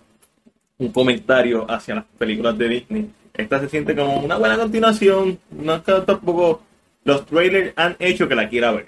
un 0.80 0.92
comentario 0.92 1.70
hacia 1.70 1.96
las 1.96 2.06
películas 2.18 2.58
de 2.58 2.70
Disney. 2.70 3.12
Esta 3.34 3.60
se 3.60 3.70
siente 3.70 3.96
como 3.96 4.20
una 4.22 4.38
buena 4.38 4.58
continuación, 4.58 5.40
no 5.52 5.76
es 5.76 5.82
que 5.84 5.94
tampoco 6.06 6.62
los 7.04 7.26
trailers 7.26 7.74
han 7.78 7.96
hecho 8.00 8.28
que 8.28 8.36
la 8.36 8.50
quiera 8.50 8.72
ver. 8.72 8.88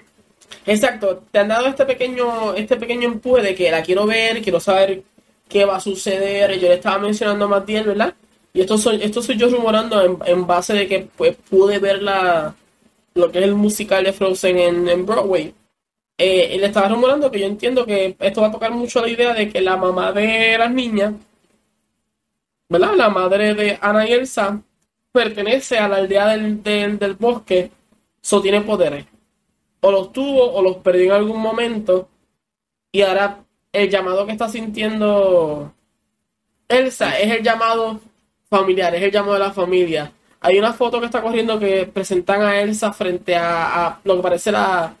Exacto, 0.66 1.24
te 1.30 1.38
han 1.38 1.48
dado 1.48 1.66
este 1.66 1.86
pequeño, 1.86 2.54
este 2.54 2.76
pequeño 2.76 3.08
empuje 3.08 3.42
de 3.42 3.54
que 3.54 3.70
la 3.70 3.82
quiero 3.82 4.06
ver, 4.06 4.42
quiero 4.42 4.60
saber 4.60 5.02
qué 5.48 5.64
va 5.64 5.76
a 5.76 5.80
suceder. 5.80 6.58
Yo 6.58 6.68
le 6.68 6.74
estaba 6.74 6.98
mencionando 6.98 7.46
a 7.46 7.48
Matías, 7.48 7.86
¿verdad? 7.86 8.14
Y 8.52 8.60
esto 8.60 8.76
soy, 8.78 9.02
esto 9.02 9.22
soy 9.22 9.36
yo 9.38 9.48
rumorando 9.48 10.02
en, 10.02 10.18
en 10.26 10.46
base 10.46 10.74
de 10.74 10.86
que 10.86 11.08
pues, 11.16 11.36
pude 11.48 11.78
ver 11.78 12.02
la, 12.02 12.54
lo 13.14 13.30
que 13.30 13.38
es 13.38 13.44
el 13.44 13.54
musical 13.54 14.04
de 14.04 14.12
Frozen 14.12 14.58
en, 14.58 15.06
Broadway. 15.06 15.54
Eh, 16.18 16.52
y 16.54 16.58
le 16.58 16.66
estaba 16.66 16.88
rumorando 16.88 17.30
que 17.30 17.40
yo 17.40 17.46
entiendo 17.46 17.86
que 17.86 18.16
esto 18.18 18.40
va 18.42 18.48
a 18.48 18.52
tocar 18.52 18.72
mucho 18.72 19.00
la 19.00 19.08
idea 19.08 19.34
de 19.34 19.48
que 19.48 19.60
la 19.60 19.76
mamá 19.76 20.12
de 20.12 20.58
las 20.58 20.70
niñas, 20.70 21.14
¿verdad? 22.68 22.94
La 22.96 23.08
madre 23.08 23.54
de 23.54 23.78
Ana 23.80 24.06
y 24.06 24.12
Elsa 24.12 24.60
pertenece 25.12 25.78
a 25.78 25.88
la 25.88 25.96
aldea 25.96 26.28
del, 26.28 26.62
del, 26.62 26.98
del 26.98 27.14
bosque, 27.14 27.70
so 28.20 28.42
tiene 28.42 28.60
poderes 28.62 29.06
o 29.80 29.90
los 29.92 30.12
tuvo 30.12 30.52
o 30.52 30.62
los 30.62 30.76
perdió 30.78 31.06
en 31.06 31.12
algún 31.22 31.40
momento 31.40 32.08
y 32.92 33.02
ahora 33.02 33.44
el 33.72 33.90
llamado 33.90 34.26
que 34.26 34.32
está 34.32 34.48
sintiendo 34.48 35.72
Elsa 36.68 37.18
es 37.18 37.30
el 37.32 37.42
llamado 37.42 38.00
familiar, 38.50 38.94
es 38.94 39.02
el 39.02 39.10
llamado 39.12 39.34
de 39.34 39.40
la 39.40 39.52
familia. 39.52 40.12
Hay 40.40 40.58
una 40.58 40.72
foto 40.72 41.00
que 41.00 41.06
está 41.06 41.20
corriendo 41.22 41.58
que 41.58 41.86
presentan 41.86 42.42
a 42.42 42.60
Elsa 42.60 42.92
frente 42.92 43.34
a, 43.36 43.86
a 43.86 44.00
lo 44.04 44.16
que 44.16 44.22
parece 44.22 44.52
la, 44.52 44.94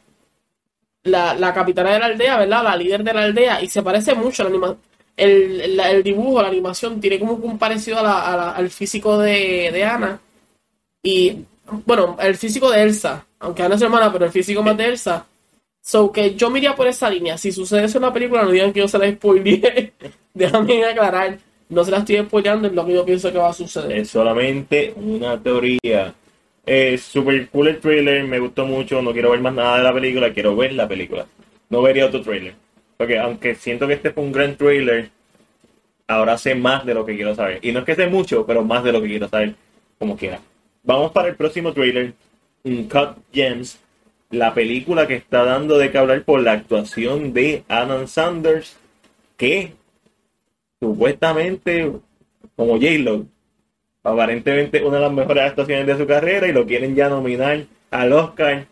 la, 1.04 1.34
la 1.34 1.54
capitana 1.54 1.92
de 1.92 1.98
la 1.98 2.06
aldea, 2.06 2.38
¿verdad? 2.38 2.62
La 2.64 2.76
líder 2.76 3.02
de 3.04 3.12
la 3.14 3.22
aldea 3.24 3.62
y 3.62 3.68
se 3.68 3.82
parece 3.82 4.14
mucho 4.14 4.42
la 4.42 4.50
anima 4.50 4.76
el, 5.16 5.76
la- 5.76 5.90
el 5.90 6.02
dibujo, 6.02 6.40
la 6.42 6.48
animación 6.48 7.00
tiene 7.00 7.18
como 7.18 7.32
un 7.34 7.58
parecido 7.58 7.98
a 7.98 8.02
la- 8.02 8.32
a 8.32 8.36
la- 8.36 8.50
al 8.52 8.70
físico 8.70 9.18
de, 9.18 9.70
de 9.72 9.84
Ana 9.84 10.20
y 11.02 11.44
bueno, 11.84 12.16
el 12.20 12.36
físico 12.36 12.70
de 12.70 12.82
Elsa, 12.82 13.26
aunque 13.38 13.62
Ana 13.62 13.74
es 13.74 13.82
hermana, 13.82 14.12
pero 14.12 14.24
el 14.24 14.32
físico 14.32 14.62
más 14.62 14.76
de 14.76 14.86
Elsa. 14.86 15.26
So 15.80 16.12
que 16.12 16.34
yo 16.34 16.50
me 16.50 16.58
iría 16.58 16.74
por 16.74 16.86
esa 16.86 17.08
línea. 17.08 17.38
Si 17.38 17.50
sucede 17.50 17.84
eso 17.84 17.98
en 17.98 18.02
la 18.02 18.12
película, 18.12 18.42
no 18.42 18.50
digan 18.50 18.72
que 18.72 18.80
yo 18.80 18.88
se 18.88 18.98
la 18.98 19.10
spoileé. 19.10 19.92
Déjame 20.34 20.84
aclarar. 20.84 21.38
No 21.70 21.84
se 21.84 21.90
la 21.90 21.98
estoy 21.98 22.18
spoileando, 22.18 22.68
es 22.68 22.74
lo 22.74 22.84
que 22.86 22.94
yo 22.94 23.04
pienso 23.04 23.30
que 23.30 23.38
va 23.38 23.50
a 23.50 23.52
suceder. 23.52 23.98
Es 23.98 24.10
solamente 24.10 24.92
una 24.96 25.42
teoría. 25.42 26.14
Es 26.64 27.02
super 27.02 27.48
cool 27.48 27.68
el 27.68 27.80
trailer, 27.80 28.24
me 28.24 28.38
gustó 28.38 28.66
mucho, 28.66 29.00
no 29.00 29.12
quiero 29.12 29.30
ver 29.30 29.40
más 29.40 29.54
nada 29.54 29.78
de 29.78 29.84
la 29.84 29.92
película, 29.92 30.32
quiero 30.32 30.56
ver 30.56 30.72
la 30.72 30.88
película. 30.88 31.26
No 31.70 31.82
vería 31.82 32.06
otro 32.06 32.22
trailer. 32.22 32.54
Porque 32.96 33.18
aunque 33.18 33.54
siento 33.54 33.86
que 33.86 33.94
este 33.94 34.10
fue 34.10 34.24
un 34.24 34.32
gran 34.32 34.56
trailer, 34.56 35.10
ahora 36.06 36.36
sé 36.36 36.54
más 36.54 36.84
de 36.84 36.94
lo 36.94 37.04
que 37.06 37.16
quiero 37.16 37.34
saber. 37.34 37.60
Y 37.62 37.72
no 37.72 37.80
es 37.80 37.84
que 37.84 37.94
sé 37.94 38.06
mucho, 38.06 38.44
pero 38.44 38.64
más 38.64 38.82
de 38.84 38.92
lo 38.92 39.00
que 39.00 39.08
quiero 39.08 39.28
saber, 39.28 39.54
como 39.98 40.16
quiera. 40.16 40.40
Vamos 40.88 41.12
para 41.12 41.28
el 41.28 41.36
próximo 41.36 41.74
trailer, 41.74 42.14
Cut 42.64 43.18
Gems, 43.30 43.78
la 44.30 44.54
película 44.54 45.06
que 45.06 45.16
está 45.16 45.44
dando 45.44 45.76
de 45.76 45.90
qué 45.90 45.98
hablar 45.98 46.22
por 46.22 46.40
la 46.40 46.52
actuación 46.52 47.34
de 47.34 47.62
Adam 47.68 48.06
Sanders, 48.08 48.78
que 49.36 49.74
supuestamente, 50.80 51.92
como 52.56 52.76
J-Lo, 52.76 53.26
aparentemente 54.02 54.82
una 54.82 54.96
de 54.96 55.02
las 55.02 55.12
mejores 55.12 55.44
actuaciones 55.44 55.86
de 55.86 55.98
su 55.98 56.06
carrera 56.06 56.48
y 56.48 56.52
lo 56.52 56.64
quieren 56.64 56.94
ya 56.94 57.10
nominar 57.10 57.66
al 57.90 58.12
Oscar, 58.14 58.64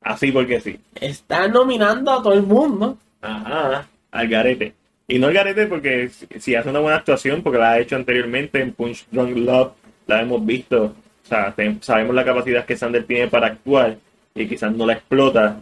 así 0.00 0.32
porque 0.32 0.60
sí. 0.60 0.80
Está 1.00 1.46
nominando 1.46 2.10
a 2.10 2.20
todo 2.20 2.32
el 2.32 2.42
mundo. 2.42 2.98
Ajá, 3.20 3.86
al 4.10 4.26
garete. 4.26 4.74
Y 5.06 5.20
no 5.20 5.28
al 5.28 5.34
garete 5.34 5.68
porque 5.68 6.08
si, 6.08 6.26
si 6.40 6.56
hace 6.56 6.70
una 6.70 6.80
buena 6.80 6.96
actuación, 6.96 7.44
porque 7.44 7.60
la 7.60 7.70
ha 7.74 7.78
hecho 7.78 7.94
anteriormente 7.94 8.60
en 8.60 8.72
Punch 8.72 9.06
Drunk 9.12 9.36
Love, 9.36 9.74
la 10.08 10.22
hemos 10.22 10.44
visto, 10.44 10.96
o 11.30 11.52
sea, 11.54 11.54
sabemos 11.80 12.14
la 12.14 12.24
capacidad 12.24 12.64
que 12.64 12.76
Sander 12.76 13.04
tiene 13.04 13.28
para 13.28 13.48
actuar 13.48 13.96
y 14.34 14.46
quizás 14.46 14.72
no 14.74 14.86
la 14.86 14.94
explota. 14.94 15.60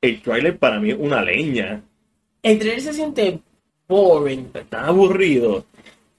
El 0.00 0.20
trailer 0.22 0.58
para 0.58 0.80
mí 0.80 0.90
es 0.90 0.96
una 0.98 1.22
leña, 1.22 1.80
El 2.42 2.58
trailer 2.58 2.80
se 2.80 2.92
siente 2.92 3.38
boring. 3.88 4.50
está 4.54 4.86
aburrido. 4.86 5.64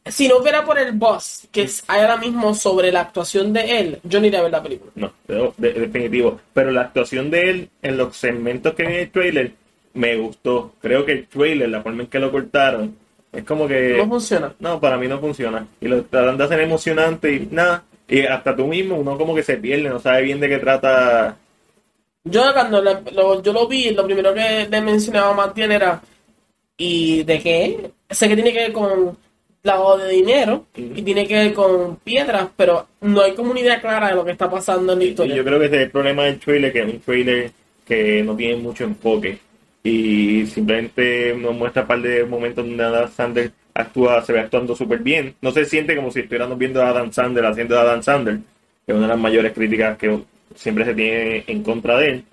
Si 0.06 0.28
no 0.28 0.40
fuera 0.42 0.66
por 0.66 0.78
el 0.78 0.92
boss 0.94 1.48
que 1.52 1.64
es- 1.64 1.84
hay 1.88 2.02
ahora 2.02 2.18
mismo 2.18 2.54
sobre 2.54 2.92
la 2.92 3.02
actuación 3.02 3.54
de 3.54 3.80
él, 3.80 4.00
yo 4.04 4.20
no 4.20 4.28
iría 4.28 4.40
a 4.40 4.44
ver 4.44 4.52
la 4.52 4.62
película. 4.64 4.92
No, 4.96 5.14
de- 5.58 5.74
definitivo. 5.74 6.40
Pero 6.54 6.72
la 6.72 6.82
actuación 6.82 7.32
de 7.32 7.50
él 7.50 7.70
en 7.82 7.98
los 7.98 8.16
segmentos 8.16 8.74
que 8.74 8.84
viene 8.84 9.02
el 9.04 9.12
trailer 9.12 9.52
me 9.94 10.16
gustó. 10.18 10.74
Creo 10.82 11.06
que 11.06 11.14
el 11.14 11.28
trailer, 11.28 11.70
la 11.70 11.82
forma 11.82 12.04
en 12.04 12.10
que 12.10 12.20
lo 12.20 12.32
cortaron, 12.32 12.96
es 13.32 13.44
como 13.46 13.66
que. 13.68 13.96
No 13.98 14.08
funciona. 14.10 14.54
No, 14.60 14.80
para 14.80 14.98
mí 14.98 15.08
no 15.08 15.20
funciona. 15.20 15.66
Y 15.80 15.88
lo 15.88 16.04
tratan 16.04 16.38
de 16.38 16.44
hacer 16.44 16.60
emocionante 16.60 17.34
y 17.34 17.48
nada. 17.52 17.84
Y 18.08 18.22
hasta 18.26 18.56
tú 18.56 18.68
mismo, 18.68 18.96
uno 18.98 19.18
como 19.18 19.36
que 19.36 19.44
se 19.44 19.58
pierde, 19.58 19.90
no 19.90 20.00
sabe 20.00 20.24
bien 20.24 20.40
de 20.40 20.50
qué 20.50 20.60
trata. 20.60 21.38
Yo 22.26 22.42
cuando 22.54 22.82
lo, 22.82 23.42
yo 23.42 23.54
lo 23.54 23.68
vi, 23.68 23.92
lo 23.92 24.06
primero 24.06 24.34
que 24.34 24.68
le 24.70 24.82
mencionaba 24.82 25.32
a 25.32 25.34
Matías 25.34 25.70
era 25.70 26.02
¿y 26.78 27.24
de 27.24 27.40
qué? 27.42 27.92
Sé 28.10 28.28
que 28.30 28.36
tiene 28.36 28.54
que 28.54 28.60
ver 28.60 28.74
con 28.74 29.18
lavado 29.64 29.98
de 30.00 30.10
dinero 30.14 30.68
y 30.76 31.02
tiene 31.04 31.28
que 31.28 31.36
ver 31.36 31.54
con 31.54 31.98
piedras, 31.98 32.50
pero 32.58 32.88
no 33.02 33.22
hay 33.22 33.36
como 33.36 33.52
una 33.52 33.62
idea 33.62 33.82
clara 33.82 34.10
de 34.10 34.16
lo 34.16 34.26
que 34.26 34.32
está 34.34 34.50
pasando 34.50 34.94
en 34.94 35.00
la 35.00 35.06
Y 35.06 35.10
historia. 35.10 35.36
yo 35.36 35.44
creo 35.44 35.60
que 35.60 35.66
ese 35.66 35.76
es 35.78 35.82
el 35.84 35.92
problema 35.92 36.24
del 36.26 36.40
trailer, 36.40 36.72
que 36.74 36.80
es 36.82 36.86
un 36.94 37.00
trailer 37.02 37.52
que 37.86 38.24
no 38.24 38.36
tiene 38.36 38.58
mucho 38.58 38.84
enfoque. 38.84 39.40
Y 39.84 40.46
simplemente 40.48 41.36
nos 41.36 41.56
muestra 41.56 41.82
un 41.84 41.88
par 41.90 42.02
de 42.02 42.26
momentos 42.26 42.66
donde 42.66 42.84
Adam 42.84 43.12
Sandler 43.12 43.52
actúa, 43.74 44.22
se 44.22 44.34
ve 44.34 44.40
actuando 44.40 44.76
súper 44.76 45.00
bien. 45.00 45.36
No 45.42 45.52
se 45.52 45.66
siente 45.66 45.96
como 45.96 46.12
si 46.12 46.22
estuviéramos 46.22 46.58
viendo 46.58 46.82
a 46.82 46.90
Adam 46.90 47.12
Sandler 47.12 47.46
haciendo 47.46 47.78
a 47.78 47.82
Adam 47.82 48.04
Sandler, 48.04 48.38
que 48.86 48.92
es 48.92 48.96
una 48.96 49.08
de 49.08 49.14
las 49.14 49.20
mayores 49.20 49.54
críticas 49.54 49.98
que 49.98 50.20
siempre 50.56 50.86
se 50.86 50.94
tiene 50.94 51.44
en 51.48 51.64
contra 51.64 51.98
de 51.98 52.10
él. 52.10 52.24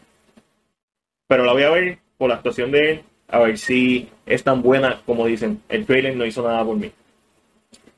Pero 1.26 1.44
la 1.44 1.52
voy 1.52 1.62
a 1.62 1.70
ver 1.70 1.98
por 2.18 2.28
la 2.28 2.36
actuación 2.36 2.70
de 2.70 2.90
él, 2.90 3.00
a 3.28 3.38
ver 3.38 3.58
si 3.58 4.08
es 4.26 4.42
tan 4.42 4.62
buena 4.62 5.00
como 5.06 5.26
dicen. 5.26 5.62
El 5.68 5.86
trailer 5.86 6.16
no 6.16 6.26
hizo 6.26 6.42
nada 6.42 6.64
por 6.64 6.76
mí. 6.76 6.90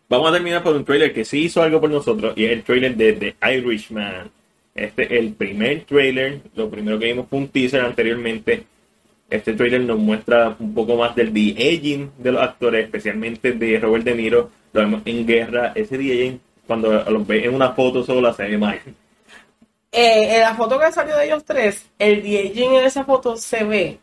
Vamos 0.09 0.29
a 0.29 0.33
terminar 0.35 0.63
por 0.63 0.77
un 0.77 0.85
trailer 0.85 1.15
que 1.15 1.25
sí 1.25 1.45
hizo 1.45 1.63
algo 1.63 1.81
por 1.81 1.91
nosotros 1.91 2.35
y 2.37 2.45
es 2.45 2.53
el 2.53 2.63
trailer 2.63 2.95
de 2.97 3.13
The 3.15 3.37
Irishman. 3.55 4.31
Este 4.75 5.05
es 5.05 5.13
el 5.13 5.33
primer 5.33 5.85
trailer, 5.85 6.41
lo 6.55 6.71
primero 6.71 6.99
que 6.99 7.07
vimos 7.07 7.27
fue 7.29 7.39
un 7.39 7.49
teaser 7.49 7.81
anteriormente. 7.81 8.65
Este 9.33 9.55
trailer 9.55 9.81
nos 9.81 9.99
muestra 9.99 10.55
un 10.59 10.75
poco 10.75 10.97
más 10.97 11.15
del 11.17 11.33
de-aging 11.33 12.11
de 12.19 12.33
los 12.33 12.43
actores, 12.43 12.85
especialmente 12.85 13.53
de 13.53 13.79
Robert 13.79 14.05
De 14.05 14.15
Niro. 14.15 14.51
Lo 14.73 14.81
vemos 14.81 15.03
en 15.05 15.27
guerra. 15.27 15.73
Ese 15.75 15.97
de-aging, 15.99 16.41
cuando 16.67 17.03
lo 17.05 17.25
ve 17.25 17.45
en 17.45 17.55
una 17.55 17.73
foto 17.73 18.05
sola, 18.05 18.33
se 18.33 18.45
ve 18.45 18.59
mal. 18.59 18.79
Eh, 19.91 20.37
en 20.37 20.41
la 20.41 20.55
foto 20.55 20.79
que 20.79 20.91
salió 20.91 21.17
de 21.17 21.27
ellos 21.27 21.45
tres, 21.45 21.87
el 21.99 22.23
de-aging 22.23 22.75
en 22.77 22.85
esa 22.85 23.05
foto 23.05 23.37
se 23.37 23.65
ve. 23.65 23.99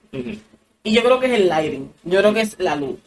Y 0.83 0.93
yo 0.93 1.03
creo 1.03 1.19
que 1.19 1.25
es 1.27 1.33
el 1.33 1.47
lighting. 1.49 1.91
Yo 2.03 2.19
creo 2.19 2.33
que 2.33 2.41
es 2.41 2.55
la 2.59 2.75
luz. 2.75 2.97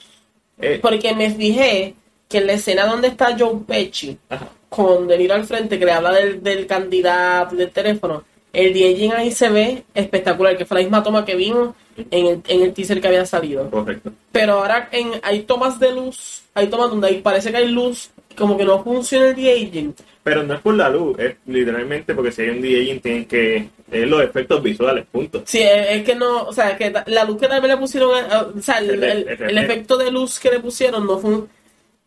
Eh, 0.61 0.79
Porque 0.83 1.15
me 1.15 1.31
fijé 1.31 1.95
que 2.29 2.39
en 2.39 2.47
la 2.47 2.53
escena 2.55 2.87
donde 2.87 3.09
está 3.09 3.37
Joe 3.39 3.61
Pesci, 3.67 4.17
ajá. 4.29 4.49
con 4.69 5.07
De 5.07 5.19
Niro 5.19 5.35
al 5.35 5.45
frente, 5.45 5.79
que 5.79 5.85
le 5.85 5.93
habla 5.93 6.13
del, 6.13 6.43
del 6.43 6.67
candidato 6.67 7.55
del 7.57 7.71
teléfono, 7.71 8.25
el 8.53 8.75
de-aging 8.75 9.13
ahí 9.13 9.31
se 9.31 9.49
ve 9.49 9.85
espectacular, 9.95 10.57
que 10.57 10.67
fue 10.67 10.77
la 10.79 10.83
misma 10.83 11.03
toma 11.03 11.25
que 11.25 11.35
vimos 11.37 11.75
en 12.11 12.27
el, 12.27 12.43
en 12.49 12.63
el 12.63 12.73
teaser 12.75 13.01
que 13.01 13.09
había 13.09 13.25
salido. 13.27 13.71
Correcto. 13.71 14.13
Pero 14.31 14.55
ahora 14.55 14.89
en, 14.93 15.13
hay 15.23 15.41
tomas 15.43 15.79
de 15.81 15.93
luz, 15.95 16.43
hay 16.55 16.67
tomas 16.69 16.91
donde 16.91 17.09
hay- 17.09 17.21
parece 17.23 17.51
que 17.51 17.57
hay 17.59 17.69
luz, 17.69 18.11
como 18.37 18.57
que 18.57 18.65
no 18.65 18.83
funciona 18.83 19.29
el 19.29 19.37
de-aging. 19.37 19.95
Pero 20.23 20.43
no 20.45 20.55
es 20.55 20.61
por 20.61 20.75
la 20.75 20.89
luz, 20.89 21.19
es 21.19 21.35
literalmente 21.47 22.15
porque 22.15 22.31
si 22.33 22.43
hay 22.43 22.51
un 22.51 22.63
de-aging 22.63 23.01
tienen 23.01 23.25
que 23.27 23.69
tener 23.91 24.09
los 24.09 24.23
efectos 24.23 24.63
visuales, 24.63 25.05
punto. 25.11 25.43
Sí, 25.45 25.61
es, 25.61 25.91
es 25.91 26.03
que 26.05 26.15
no, 26.15 26.45
o 26.45 26.53
sea, 26.53 26.77
que 26.77 26.93
la 27.07 27.25
luz 27.25 27.39
que 27.41 27.49
tal 27.49 27.61
vez 27.61 27.71
le 27.71 27.77
pusieron, 27.77 28.17
eh, 28.17 28.29
o 28.57 28.61
sea, 28.63 28.79
el, 28.79 28.91
El- 28.91 29.05
el- 29.05 29.29
el- 29.29 29.43
el 29.51 29.59
efecto 29.59 29.97
de 29.97 30.11
luz 30.11 30.39
que 30.39 30.51
le 30.51 30.61
pusieron 30.61 31.07
no 31.07 31.19
fue 31.19 31.31
un- 31.31 31.49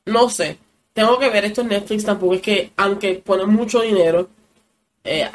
no 0.05 0.29
sé. 0.29 0.57
Tengo 0.93 1.19
que 1.19 1.29
ver 1.29 1.43
esto 1.45 1.61
en 1.61 1.67
Netflix 1.67 2.05
tampoco, 2.05 2.35
es 2.35 2.41
que 2.41 2.71
aunque 2.77 3.15
ponen 3.15 3.49
mucho 3.49 3.81
dinero, 3.81 4.29
eh, 5.03 5.27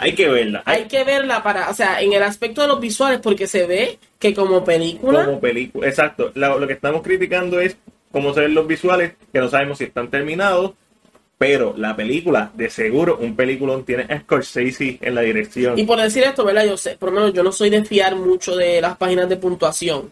Hay 0.00 0.14
que 0.14 0.28
verla. 0.28 0.62
hay 0.64 0.84
que 0.84 1.04
verla 1.04 1.42
para, 1.42 1.70
o 1.70 1.74
sea, 1.74 2.00
en 2.00 2.12
el 2.12 2.22
aspecto 2.22 2.62
de 2.62 2.68
los 2.68 2.80
visuales, 2.80 3.20
porque 3.22 3.46
se 3.46 3.66
ve 3.66 3.98
que 4.18 4.34
como 4.34 4.64
película, 4.64 5.24
como 5.26 5.40
película. 5.40 5.86
Exacto. 5.88 6.32
Lo, 6.34 6.58
lo 6.58 6.66
que 6.66 6.72
estamos 6.74 7.02
criticando 7.02 7.60
es 7.60 7.76
cómo 8.10 8.34
se 8.34 8.40
ven 8.40 8.54
los 8.54 8.66
visuales, 8.66 9.12
que 9.32 9.38
no 9.40 9.48
sabemos 9.48 9.78
si 9.78 9.84
están 9.84 10.10
terminados. 10.10 10.72
Pero 11.38 11.72
la 11.78 11.96
película, 11.96 12.50
de 12.54 12.68
seguro, 12.68 13.16
un 13.18 13.34
peliculón 13.34 13.84
tiene 13.86 14.02
a 14.10 14.20
Scorsese 14.20 14.98
en 15.00 15.14
la 15.14 15.22
dirección. 15.22 15.78
y 15.78 15.84
por 15.84 15.98
decir 15.98 16.22
esto, 16.22 16.44
¿verdad? 16.44 16.66
Yo 16.66 16.76
sé, 16.76 16.96
por 16.98 17.10
lo 17.10 17.14
menos 17.20 17.32
yo 17.32 17.42
no 17.42 17.50
soy 17.50 17.70
de 17.70 17.82
fiar 17.82 18.14
mucho 18.14 18.54
de 18.56 18.78
las 18.82 18.98
páginas 18.98 19.26
de 19.26 19.36
puntuación. 19.38 20.10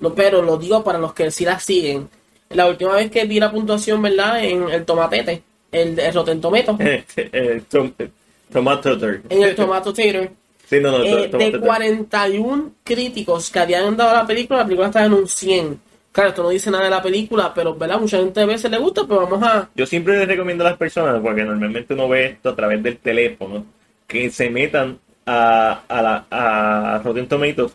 No, 0.00 0.14
pero 0.14 0.42
lo 0.42 0.56
digo 0.58 0.84
para 0.84 0.98
los 1.00 1.12
que 1.12 1.30
sí 1.32 1.44
la 1.44 1.58
siguen. 1.58 2.08
La 2.50 2.68
última 2.68 2.94
vez 2.94 3.10
que 3.10 3.24
vi 3.24 3.40
la 3.40 3.50
puntuación, 3.50 4.00
¿verdad? 4.00 4.44
En 4.44 4.68
el 4.70 4.84
tomatete, 4.84 5.42
el, 5.72 5.98
el 5.98 6.12
Eh, 6.78 7.62
tom- 7.68 7.92
tomato 8.50 8.98
Tater. 8.98 9.22
en 9.28 9.42
el 9.42 9.54
Tomato 9.54 9.92
Tater, 9.92 10.32
Sí, 10.66 10.78
no, 10.80 10.90
no, 10.92 11.02
eh, 11.04 11.16
de 11.22 11.28
Tomato 11.28 11.50
Tater. 11.52 11.60
41 11.60 12.72
críticos 12.84 13.50
que 13.50 13.58
habían 13.58 13.96
dado 13.96 14.14
la 14.14 14.26
película, 14.26 14.60
la 14.60 14.64
película 14.64 14.88
estaba 14.88 15.06
en 15.06 15.14
un 15.14 15.28
100. 15.28 15.80
Claro, 16.12 16.30
esto 16.30 16.42
no 16.42 16.48
dice 16.48 16.70
nada 16.70 16.84
de 16.84 16.90
la 16.90 17.02
película, 17.02 17.52
pero, 17.54 17.74
¿verdad? 17.76 18.00
Mucha 18.00 18.18
gente 18.18 18.40
a 18.40 18.46
veces 18.46 18.70
le 18.70 18.78
gusta, 18.78 19.06
pero 19.06 19.20
vamos 19.20 19.42
a... 19.44 19.68
Yo 19.76 19.86
siempre 19.86 20.18
les 20.18 20.26
recomiendo 20.26 20.64
a 20.64 20.70
las 20.70 20.78
personas, 20.78 21.20
porque 21.20 21.44
normalmente 21.44 21.94
uno 21.94 22.08
ve 22.08 22.26
esto 22.26 22.48
a 22.50 22.56
través 22.56 22.82
del 22.82 22.98
teléfono, 22.98 23.64
que 24.08 24.28
se 24.30 24.50
metan 24.50 24.98
a, 25.24 25.82
a, 25.86 26.02
la, 26.02 26.26
a 26.30 27.00
Rotten 27.04 27.28
Tomatoes 27.28 27.72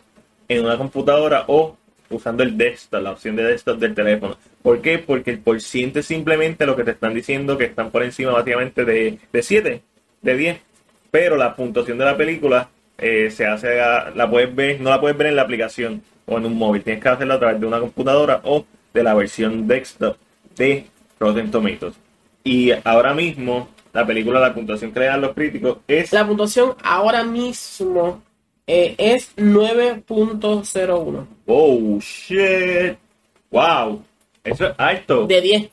en 0.48 0.64
una 0.64 0.76
computadora 0.76 1.44
o 1.48 1.76
usando 2.10 2.42
el 2.42 2.56
desktop, 2.56 3.02
la 3.02 3.12
opción 3.12 3.36
de 3.36 3.44
desktop 3.44 3.78
del 3.78 3.94
teléfono. 3.94 4.36
¿Por 4.62 4.80
qué? 4.80 4.98
Porque 4.98 5.30
el 5.30 5.38
por 5.38 5.60
ciento 5.60 6.00
es 6.00 6.06
simplemente 6.06 6.66
lo 6.66 6.76
que 6.76 6.84
te 6.84 6.90
están 6.92 7.14
diciendo 7.14 7.56
que 7.56 7.64
están 7.64 7.90
por 7.90 8.02
encima 8.02 8.32
básicamente 8.32 8.84
de, 8.84 9.18
de 9.32 9.42
7, 9.42 9.70
de 9.70 9.82
10. 10.34 10.58
Pero 11.10 11.36
la 11.36 11.54
puntuación 11.54 11.98
de 11.98 12.04
la 12.04 12.16
película 12.16 12.68
eh, 12.98 13.30
se 13.30 13.46
hace, 13.46 13.80
a- 13.80 14.10
la 14.14 14.28
puedes 14.30 14.54
ver, 14.54 14.80
no 14.80 14.88
la 14.90 15.00
puedes 15.00 15.16
ver 15.16 15.28
en 15.28 15.36
la 15.36 15.42
aplicación 15.42 16.02
o 16.26 16.38
en 16.38 16.46
un 16.46 16.56
móvil. 16.56 16.82
Tienes 16.82 17.02
que 17.02 17.08
hacerlo 17.10 17.34
a 17.34 17.38
través 17.38 17.60
de 17.60 17.66
una 17.66 17.78
computadora 17.80 18.40
o 18.44 18.64
de 18.94 19.02
la 19.02 19.14
versión 19.14 19.66
desktop 19.68 20.16
de 20.56 20.86
Rotten 21.20 21.50
Tomatoes. 21.50 21.94
Y 22.42 22.70
ahora 22.84 23.12
mismo, 23.14 23.68
la 23.92 24.06
película, 24.06 24.40
la 24.40 24.54
puntuación 24.54 24.92
que 24.92 25.00
le 25.00 25.06
dan 25.06 25.20
los 25.20 25.34
críticos 25.34 25.78
es 25.86 26.12
La 26.12 26.26
puntuación 26.26 26.74
ahora 26.82 27.22
mismo 27.24 28.22
eh, 28.66 28.94
es 28.98 29.34
9.01 29.36 31.26
Oh 31.46 31.98
shit. 32.00 32.96
Wow. 33.50 34.02
Eso 34.44 34.66
es 34.68 34.74
alto. 34.78 35.26
de 35.26 35.40
10. 35.40 35.70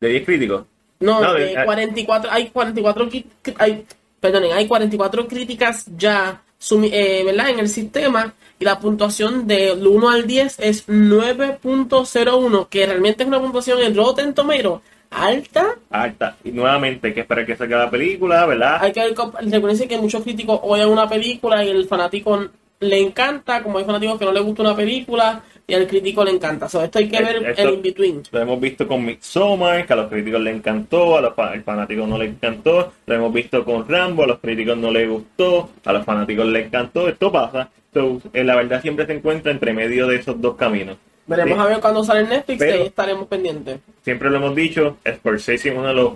De 0.00 0.08
10 0.08 0.24
críticos. 0.24 0.64
No, 1.00 1.20
No, 1.20 1.34
de 1.34 1.44
de- 1.46 1.58
ah. 1.58 1.64
44, 1.64 2.30
hay 2.30 2.48
44, 2.48 3.08
cri- 3.08 3.24
cri- 3.42 3.54
hay, 3.58 3.84
perdonen, 4.20 4.52
hay 4.52 4.66
44 4.66 5.28
críticas 5.28 5.86
ya, 5.96 6.42
sumi- 6.60 6.90
eh, 6.92 7.22
¿verdad? 7.24 7.50
En 7.50 7.60
el 7.60 7.68
sistema 7.68 8.34
y 8.58 8.64
la 8.64 8.80
puntuación 8.80 9.46
del 9.46 9.86
1 9.86 10.10
al 10.10 10.26
10 10.26 10.58
es 10.58 10.84
9.01, 10.88 12.68
que 12.68 12.86
realmente 12.86 13.22
es 13.22 13.28
una 13.28 13.40
puntuación 13.40 13.80
en 13.80 13.94
Rotten 13.96 14.34
Tomato 14.34 14.82
alta. 15.10 15.76
Alta. 15.90 16.36
Y 16.44 16.50
nuevamente, 16.50 17.08
hay 17.08 17.14
que 17.14 17.20
esperar 17.20 17.46
que 17.46 17.56
salga 17.56 17.78
la 17.78 17.90
película, 17.90 18.44
¿verdad? 18.46 18.78
Hay 18.82 18.92
que 18.92 19.00
ver, 19.00 19.14
recuerden 19.50 19.88
que 19.88 19.98
muchos 19.98 20.22
críticos 20.22 20.60
odian 20.62 20.90
una 20.90 21.08
película 21.08 21.64
y 21.64 21.68
el 21.70 21.86
fanático 21.86 22.46
le 22.80 23.00
encanta, 23.00 23.62
como 23.62 23.78
hay 23.78 23.84
fanáticos 23.84 24.18
que 24.18 24.24
no 24.26 24.32
le 24.32 24.40
gusta 24.40 24.62
una 24.62 24.76
película 24.76 25.42
y 25.70 25.74
al 25.74 25.86
crítico 25.86 26.24
le 26.24 26.30
encanta. 26.32 26.66
So, 26.68 26.82
esto 26.82 26.98
hay 26.98 27.08
que 27.08 27.18
Eh, 27.18 27.22
ver 27.22 27.46
esto- 27.50 27.62
el 27.68 27.74
in-between. 27.74 28.22
Lo 28.32 28.40
hemos 28.40 28.58
visto 28.58 28.88
con 28.88 29.04
Midsommar, 29.04 29.86
que 29.86 29.92
a 29.92 29.96
los 29.96 30.08
críticos 30.08 30.40
le 30.40 30.50
encantó, 30.50 31.18
a 31.18 31.20
los 31.20 31.34
fa- 31.34 31.50
al 31.52 31.62
fanático 31.62 32.06
no 32.06 32.16
le 32.18 32.24
encantó. 32.24 32.92
Lo 33.06 33.14
hemos 33.14 33.32
visto 33.32 33.64
con 33.64 33.86
Rambo, 33.86 34.24
a 34.24 34.26
los 34.28 34.38
críticos 34.38 34.78
no 34.78 34.90
le 34.90 35.06
gustó, 35.06 35.68
a 35.84 35.92
los 35.92 36.04
fanáticos 36.06 36.46
le 36.46 36.64
encantó. 36.64 37.06
Esto 37.08 37.30
pasa. 37.30 37.68
So, 37.92 38.20
eh, 38.32 38.42
la 38.44 38.56
verdad 38.56 38.80
siempre 38.80 39.04
se 39.06 39.12
encuentra 39.12 39.52
entre 39.52 39.72
medio 39.74 40.06
de 40.06 40.16
esos 40.16 40.40
dos 40.40 40.56
caminos. 40.56 40.96
Veremos 41.26 41.58
Sí. 41.58 41.62
a 41.62 41.66
ver 41.66 41.80
cuando 41.80 42.02
sale 42.02 42.20
en 42.20 42.28
Netflix 42.30 42.58
Pero- 42.58 42.70
y 42.76 42.80
ahí 42.80 42.86
estaremos 42.86 43.26
pendientes. 43.28 43.80
Siempre 44.02 44.30
lo 44.30 44.36
hemos 44.38 44.56
dicho, 44.56 44.96
Scorsese 45.06 45.68
es 45.68 45.74
uno 45.76 45.88
de 45.88 45.94
los... 45.94 46.12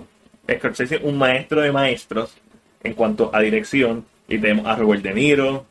Scorsese 0.51 0.95
es 0.95 1.01
un 1.03 1.15
maestro 1.17 1.61
de 1.61 1.71
maestros 1.71 2.33
en 2.83 2.93
cuanto 2.95 3.29
a 3.31 3.39
dirección. 3.39 4.03
Y 4.27 4.39
tenemos 4.39 4.65
a 4.65 4.75
Robert 4.75 5.03
De 5.03 5.13
Niro, 5.13 5.65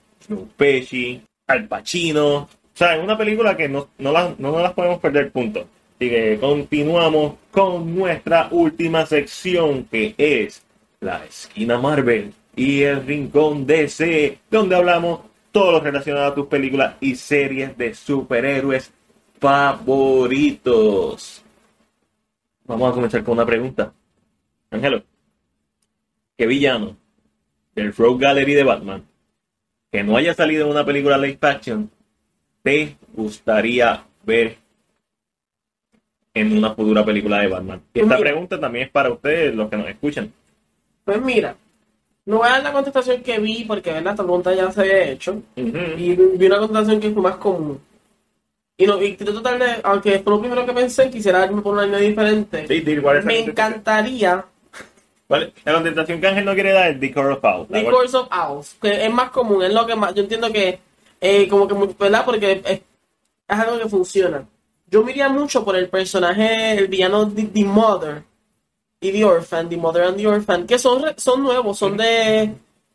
Pesci, 0.57 1.21
Al 1.49 1.67
Pacino. 1.67 2.49
O 2.75 2.79
sea, 2.79 2.97
es 2.97 3.05
una 3.05 3.19
película 3.19 3.57
que 3.57 3.69
no, 3.69 3.89
no, 3.99 4.13
las, 4.13 4.39
no 4.39 4.53
nos 4.53 4.63
las 4.63 4.73
podemos 4.73 4.99
perder, 4.99 5.31
punto. 5.31 5.67
Así 5.97 6.09
que 6.09 6.39
continuamos 6.41 7.35
con 7.51 7.95
nuestra 7.95 8.49
última 8.51 9.05
sección, 9.07 9.85
que 9.85 10.15
es 10.17 10.63
la 11.01 11.25
esquina 11.25 11.79
Marvel 11.79 12.33
y 12.57 12.83
el 12.83 13.05
rincón 13.05 13.67
DC, 13.67 14.39
donde 14.51 14.77
hablamos 14.77 15.21
todo 15.53 15.73
lo 15.73 15.81
relacionado 15.81 16.33
a 16.33 16.35
tus 16.35 16.47
películas 16.47 16.97
y 17.01 17.15
series 17.15 17.77
de 17.77 17.95
superhéroes 17.95 18.91
favoritos. 19.39 21.45
Vamos 22.65 22.91
a 22.91 22.95
comenzar 22.95 23.23
con 23.23 23.35
una 23.35 23.47
pregunta. 23.47 23.93
Ángelo, 24.71 25.03
¿qué 26.39 26.47
villano 26.47 26.97
del 27.75 27.95
Rogue 27.95 28.25
Gallery 28.25 28.55
de 28.55 28.65
Batman 28.65 29.05
que 29.91 30.03
no 30.03 30.17
haya 30.17 30.33
salido 30.33 30.65
en 30.65 30.71
una 30.71 30.87
película 30.87 31.19
live 31.19 31.39
action 31.43 31.91
te 32.63 32.97
gustaría 33.15 34.05
ver 34.25 34.57
en 36.35 36.57
una 36.59 36.75
futura 36.75 37.05
película 37.05 37.41
de 37.41 37.49
Batman? 37.49 37.83
Y 37.95 38.01
esta 38.01 38.17
Mira. 38.17 38.19
pregunta 38.31 38.61
también 38.61 38.87
es 38.87 38.91
para 38.91 39.11
ustedes, 39.13 39.55
los 39.55 39.69
que 39.69 39.77
nos 39.77 39.89
escuchan. 39.89 40.33
Pues 41.05 41.21
mira, 41.21 41.57
no 42.25 42.39
voy 42.39 42.49
a 42.49 42.53
dar 42.53 42.63
la 42.63 42.73
contestación 42.73 43.23
que 43.23 43.39
vi 43.39 43.65
porque 43.65 43.93
¿verdad? 43.93 44.13
esta 44.13 44.23
pregunta 44.23 44.55
ya 44.55 44.71
se 44.71 44.81
había 44.81 45.09
hecho 45.11 45.43
y 45.57 45.63
vi 46.15 46.47
una 46.47 46.59
contestación 46.59 47.01
que 47.01 47.11
fue 47.11 47.23
más 47.23 47.37
común. 47.37 47.81
Y 48.77 48.87
no, 48.87 49.01
y 49.03 49.15
tratar 49.15 49.59
de, 49.59 49.81
aunque 49.85 50.19
fue 50.21 50.33
lo 50.33 50.41
primero 50.41 50.65
que 50.65 50.73
pensé, 50.73 51.11
quisiera 51.11 51.45
irme 51.45 51.61
por 51.63 51.75
una 51.75 51.85
línea 51.85 52.01
diferente. 52.01 52.67
Sí, 52.67 52.83
es 52.87 53.25
Me 53.25 53.41
encantaría 53.41 54.45
¿Cuál- 55.29 55.53
La 55.65 55.73
contestación 55.75 56.21
que 56.21 56.27
Ángel 56.27 56.45
no 56.45 56.55
quiere 56.55 56.73
dar 56.73 56.91
es 56.91 57.01
The 57.01 57.13
Core 57.13 57.35
of 57.35 57.45
Owls. 57.45 57.69
The 57.69 57.85
Course 57.85 58.17
of 58.17 58.29
Owls, 58.31 58.77
que 58.81 59.05
es 59.07 59.11
más 59.13 59.31
común, 59.31 59.63
es 59.63 59.73
lo 59.73 59.87
que 59.87 59.95
más, 59.97 60.15
yo 60.15 60.23
entiendo 60.23 60.53
que, 60.53 60.79
eh, 61.23 61.47
como 61.49 61.69
que, 61.69 61.75
mu- 61.75 61.95
¿verdad? 61.99 62.25
Porque 62.25 62.61
es, 62.65 62.81
es 63.49 63.59
algo 63.59 63.79
que 63.79 63.89
funciona. 63.89 64.45
Yo 64.91 65.03
miraría 65.03 65.29
mucho 65.29 65.65
por 65.65 65.77
el 65.77 65.89
personaje, 65.89 66.73
el 66.73 66.89
villano 66.89 67.31
The, 67.31 67.45
The 67.45 67.65
Mother 67.65 68.23
y 69.01 69.13
The 69.13 69.25
Orphan, 69.25 69.69
The 69.69 69.77
Mother 69.77 70.03
and 70.03 70.17
The 70.17 70.27
Orphan, 70.27 70.67
que 70.67 70.79
son, 70.79 71.05
son 71.17 71.43
nuevos, 71.43 71.79
son 71.79 71.97
de 71.97 72.53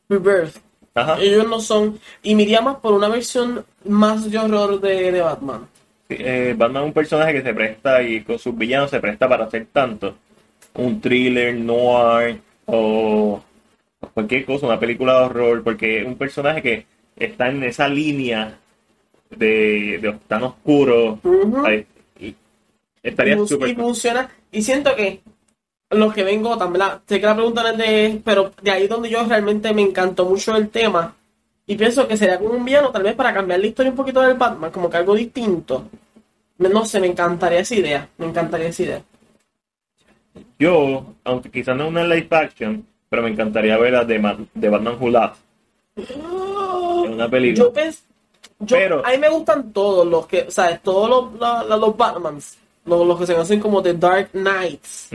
Rebirth. 0.09 0.57
Ajá. 0.93 1.17
Ellos 1.19 1.47
no 1.47 1.59
son, 1.59 1.99
y 2.21 2.35
miraría 2.35 2.61
más 2.61 2.77
por 2.77 2.93
una 2.93 3.07
versión 3.07 3.63
más 3.85 4.29
de 4.29 4.37
horror 4.37 4.79
de, 4.81 5.11
de 5.11 5.21
Batman. 5.21 5.67
Eh, 6.09 6.53
Batman 6.57 6.83
es 6.83 6.87
un 6.87 6.93
personaje 6.93 7.33
que 7.33 7.41
se 7.43 7.53
presta 7.53 8.01
y 8.01 8.23
con 8.23 8.37
sus 8.39 8.57
villanos 8.57 8.89
se 8.89 8.99
presta 8.99 9.27
para 9.29 9.45
hacer 9.45 9.67
tanto. 9.71 10.15
Un 10.73 10.99
thriller, 11.01 11.55
noir 11.55 12.41
o 12.65 13.41
cualquier 14.13 14.45
cosa, 14.45 14.67
una 14.67 14.79
película 14.79 15.19
de 15.19 15.25
horror, 15.25 15.63
porque 15.63 16.01
es 16.01 16.05
un 16.05 16.15
personaje 16.15 16.61
que 16.61 16.85
está 17.17 17.49
en 17.49 17.63
esa 17.63 17.87
línea 17.87 18.57
de, 19.29 19.99
de 20.01 20.17
tan 20.27 20.43
oscuro. 20.43 21.19
Y 22.19 22.35
estaría 23.03 23.37
súper 23.45 23.69
y 23.69 23.75
funciona. 23.75 24.29
Y 24.51 24.61
siento 24.61 24.95
que 24.95 25.21
los 25.89 26.13
que 26.13 26.23
vengo 26.23 26.57
también, 26.57 26.79
la- 26.79 27.01
sé 27.07 27.19
que 27.19 27.25
la 27.25 27.35
pregunta 27.35 27.63
no 27.63 27.69
es 27.69 27.77
de, 27.77 28.21
pero 28.23 28.51
de 28.61 28.71
ahí 28.71 28.87
donde 28.87 29.09
yo 29.09 29.23
realmente 29.25 29.73
me 29.73 29.81
encantó 29.81 30.25
mucho 30.25 30.55
el 30.55 30.69
tema, 30.69 31.13
Y 31.69 31.75
pienso 31.75 32.07
que 32.07 32.15
sería 32.15 32.37
como 32.39 32.51
un 32.51 32.63
villano, 32.63 32.91
tal 32.91 33.03
vez 33.03 33.13
para 33.15 33.33
cambiar 33.33 33.59
la 33.59 33.67
historia 33.67 33.91
un 33.91 33.97
poquito 33.97 34.21
del 34.21 34.37
Batman, 34.37 34.71
como 34.71 34.89
que 34.89 34.95
algo 34.97 35.13
distinto. 35.15 35.89
Me- 36.59 36.69
No 36.69 36.85
sé, 36.85 36.99
me 37.01 37.07
encantaría 37.07 37.59
esa 37.59 37.75
idea. 37.75 38.09
Me 38.17 38.25
encantaría 38.25 38.69
esa 38.69 38.83
idea. 38.83 39.03
Yo, 40.59 41.13
aunque 41.23 41.51
quizás 41.51 41.75
no 41.75 41.83
es 41.85 41.89
una 41.89 42.03
live 42.05 42.27
action, 42.31 42.85
pero 43.09 43.21
me 43.23 43.29
encantaría 43.29 43.77
ver 43.77 43.95
a 43.95 44.05
de, 44.05 44.47
de 44.53 44.69
Batman 44.69 44.97
Who 44.99 45.09
Laughs 45.09 45.39
una 47.17 47.29
película. 47.29 47.65
Yo 47.65 47.73
pens- 47.73 48.03
yo- 48.59 48.77
Pero- 48.77 49.05
a 49.05 49.11
mí 49.11 49.17
me 49.17 49.29
gustan 49.29 49.71
todos 49.73 50.05
los 50.07 50.25
que, 50.27 50.41
o 50.43 50.51
sea, 50.51 50.77
todos 50.79 51.09
los, 51.09 51.39
los, 51.69 51.79
los 51.79 51.97
Batmans, 51.97 52.57
los, 52.85 53.05
los 53.05 53.19
que 53.19 53.25
se 53.27 53.33
conocen 53.33 53.59
como 53.59 53.81
The 53.83 53.93
Dark 53.93 54.29
Knights, 54.31 55.09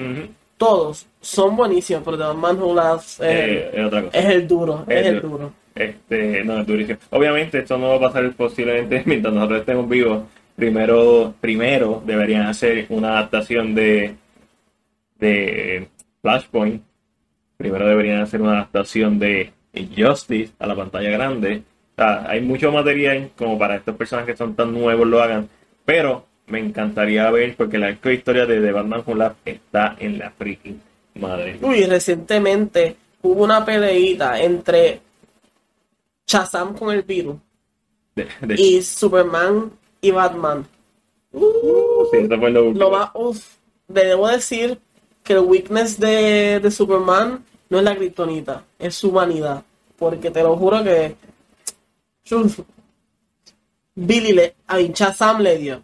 todos 0.56 1.06
son 1.20 1.56
buenísimos, 1.56 2.02
pero 2.04 2.16
The 2.18 2.24
Batman 2.24 2.62
Who 2.62 2.74
Laughs 2.74 3.20
es, 3.20 3.26
Eh, 3.26 3.70
es 3.74 3.84
otra 3.86 4.02
cosa. 4.02 4.18
es 4.18 4.24
el 4.26 4.46
duro, 4.48 4.84
es, 4.88 4.96
es 5.00 5.06
el 5.06 5.20
duro. 5.22 5.28
duro. 5.38 5.52
Este, 5.74 6.44
no, 6.44 6.60
es 6.60 6.66
durísimo. 6.66 6.98
Obviamente 7.10 7.58
esto 7.60 7.78
no 7.78 7.88
va 7.88 7.94
a 7.96 8.00
pasar 8.12 8.30
posiblemente 8.34 9.02
mientras 9.06 9.32
nosotros 9.34 9.60
estemos 9.60 9.88
vivos. 9.88 10.22
Primero, 10.54 11.34
primero 11.40 12.02
deberían 12.04 12.42
hacer 12.46 12.84
una 12.90 13.12
adaptación 13.18 13.74
de, 13.74 14.14
de 15.18 15.88
Flashpoint. 16.20 16.82
Primero 17.56 17.86
deberían 17.88 18.20
hacer 18.20 18.42
una 18.42 18.52
adaptación 18.52 19.18
de 19.18 19.52
Injustice 19.72 20.52
a 20.58 20.66
la 20.66 20.76
pantalla 20.76 21.10
grande. 21.10 21.62
O 21.92 22.02
sea, 22.02 22.24
hay 22.28 22.40
mucho 22.40 22.72
material 22.72 23.30
como 23.36 23.58
para 23.58 23.76
estas 23.76 23.96
personas 23.96 24.24
que 24.26 24.36
son 24.36 24.54
tan 24.54 24.72
nuevos 24.72 25.06
lo 25.06 25.22
hagan. 25.22 25.48
Pero 25.84 26.24
me 26.46 26.58
encantaría 26.58 27.30
ver 27.30 27.54
porque 27.56 27.78
la 27.78 27.90
historia 27.90 28.46
de 28.46 28.60
The 28.60 28.72
Batman 28.72 29.02
Who 29.06 29.16
está 29.44 29.96
en 29.98 30.18
la 30.18 30.30
freaking 30.30 30.80
madre. 31.14 31.58
Uy, 31.60 31.84
recientemente 31.84 32.96
hubo 33.22 33.44
una 33.44 33.64
peleita 33.64 34.40
entre 34.40 35.00
Shazam 36.26 36.74
con 36.74 36.94
el 36.94 37.02
virus 37.02 37.36
De, 38.14 38.26
de- 38.40 38.54
y 38.60 38.82
Superman 38.82 39.70
y 40.00 40.10
Batman. 40.10 40.66
Uh, 41.32 42.06
sí, 42.10 42.26
fue 42.28 42.50
lo 42.50 42.64
último. 42.66 42.84
lo 42.84 42.90
más, 42.90 43.10
uf, 43.14 43.46
le 43.88 44.04
debo 44.04 44.28
decir 44.28 44.78
que 45.22 45.34
el 45.34 45.40
weakness 45.40 45.98
de, 45.98 46.60
de 46.60 46.70
Superman 46.70 47.44
no 47.70 47.78
es 47.78 47.84
la 47.84 47.96
kriptonita, 47.96 48.64
es 48.78 48.94
su 48.96 49.08
humanidad. 49.10 49.62
Porque 49.98 50.30
te 50.30 50.42
lo 50.42 50.56
juro 50.56 50.82
que 50.82 51.14
Billy 53.94 54.32
le, 54.32 54.54
a 54.66 54.76
mí, 54.76 54.90
Shazam 54.94 55.40
le 55.42 55.58
dio. 55.58 55.82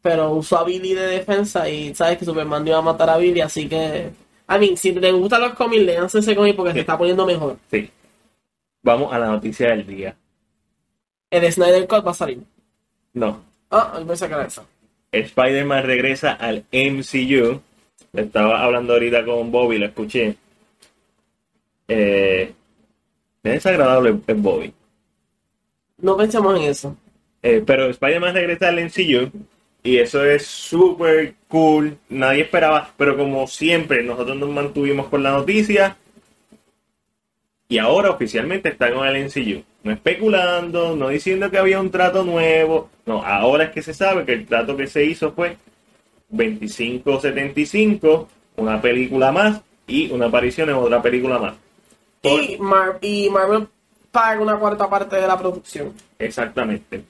Pero 0.00 0.32
usó 0.32 0.58
a 0.58 0.64
Billy 0.64 0.94
de 0.94 1.06
defensa 1.06 1.68
y 1.68 1.94
sabes 1.94 2.18
que 2.18 2.24
Superman 2.24 2.66
iba 2.66 2.78
a 2.78 2.82
matar 2.82 3.10
a 3.10 3.18
Billy, 3.18 3.40
así 3.40 3.68
que. 3.68 4.10
A 4.46 4.56
mí, 4.58 4.76
si 4.76 4.92
te 4.92 5.12
gustan 5.12 5.42
los 5.42 5.54
cómics, 5.54 5.82
léanse 5.82 6.20
ese 6.20 6.34
cómic 6.34 6.56
porque 6.56 6.72
se 6.72 6.80
está 6.80 6.96
poniendo 6.96 7.26
mejor. 7.26 7.58
Sí. 7.70 7.90
Vamos 8.82 9.12
a 9.12 9.18
la 9.18 9.26
noticia 9.26 9.68
del 9.68 9.86
día. 9.86 10.16
El 11.30 11.52
Snyder 11.52 11.86
Cut 11.86 12.06
va 12.06 12.12
a 12.12 12.14
salir. 12.14 12.42
No. 13.12 13.42
Ah, 13.70 14.00
pensé 14.06 14.26
que 14.26 14.34
era 14.34 14.46
eso. 14.46 14.66
Spider-Man 15.12 15.84
regresa 15.84 16.32
al 16.32 16.64
MCU. 16.72 17.60
Le 18.12 18.22
estaba 18.22 18.62
hablando 18.62 18.94
ahorita 18.94 19.24
con 19.24 19.50
Bobby, 19.50 19.78
lo 19.78 19.86
escuché. 19.86 20.36
Eh, 21.86 22.54
es 23.42 23.52
desagradable 23.52 24.18
es 24.26 24.42
Bobby. 24.42 24.72
No 26.00 26.16
pensemos 26.16 26.56
en 26.58 26.62
eso. 26.62 26.96
Eh, 27.42 27.62
pero 27.66 27.86
Spider-Man 27.86 28.34
regresa 28.34 28.68
al 28.68 28.78
MCU. 28.84 29.30
Y 29.82 29.98
eso 29.98 30.24
es 30.24 30.44
súper 30.46 31.34
cool. 31.48 31.96
Nadie 32.08 32.42
esperaba. 32.42 32.90
Pero 32.96 33.16
como 33.16 33.46
siempre, 33.46 34.02
nosotros 34.02 34.36
nos 34.36 34.50
mantuvimos 34.50 35.06
con 35.08 35.22
la 35.22 35.30
noticia. 35.32 35.96
Y 37.68 37.78
ahora 37.78 38.10
oficialmente 38.10 38.70
está 38.70 38.92
con 38.92 39.06
el 39.06 39.24
MCU. 39.26 39.62
No 39.84 39.92
especulando, 39.92 40.96
no 40.96 41.08
diciendo 41.08 41.50
que 41.50 41.58
había 41.58 41.80
un 41.80 41.90
trato 41.90 42.24
nuevo. 42.24 42.90
No, 43.06 43.22
ahora 43.24 43.64
es 43.64 43.70
que 43.70 43.82
se 43.82 43.94
sabe 43.94 44.24
que 44.24 44.32
el 44.32 44.46
trato 44.46 44.76
que 44.76 44.86
se 44.86 45.04
hizo 45.04 45.32
fue 45.32 45.56
25-75, 46.32 48.26
una 48.56 48.80
película 48.80 49.32
más 49.32 49.60
y 49.86 50.10
una 50.10 50.26
aparición 50.26 50.68
en 50.68 50.76
otra 50.76 51.00
película 51.02 51.38
más. 51.38 51.54
Por- 52.20 52.42
Y, 52.42 52.58
Mar- 52.58 52.98
y 53.00 53.30
Marvel 53.30 53.68
paga 54.10 54.40
una 54.40 54.56
cuarta 54.56 54.88
parte 54.88 55.16
de 55.16 55.26
la 55.26 55.38
producción. 55.38 55.92
Exactamente. 56.18 57.04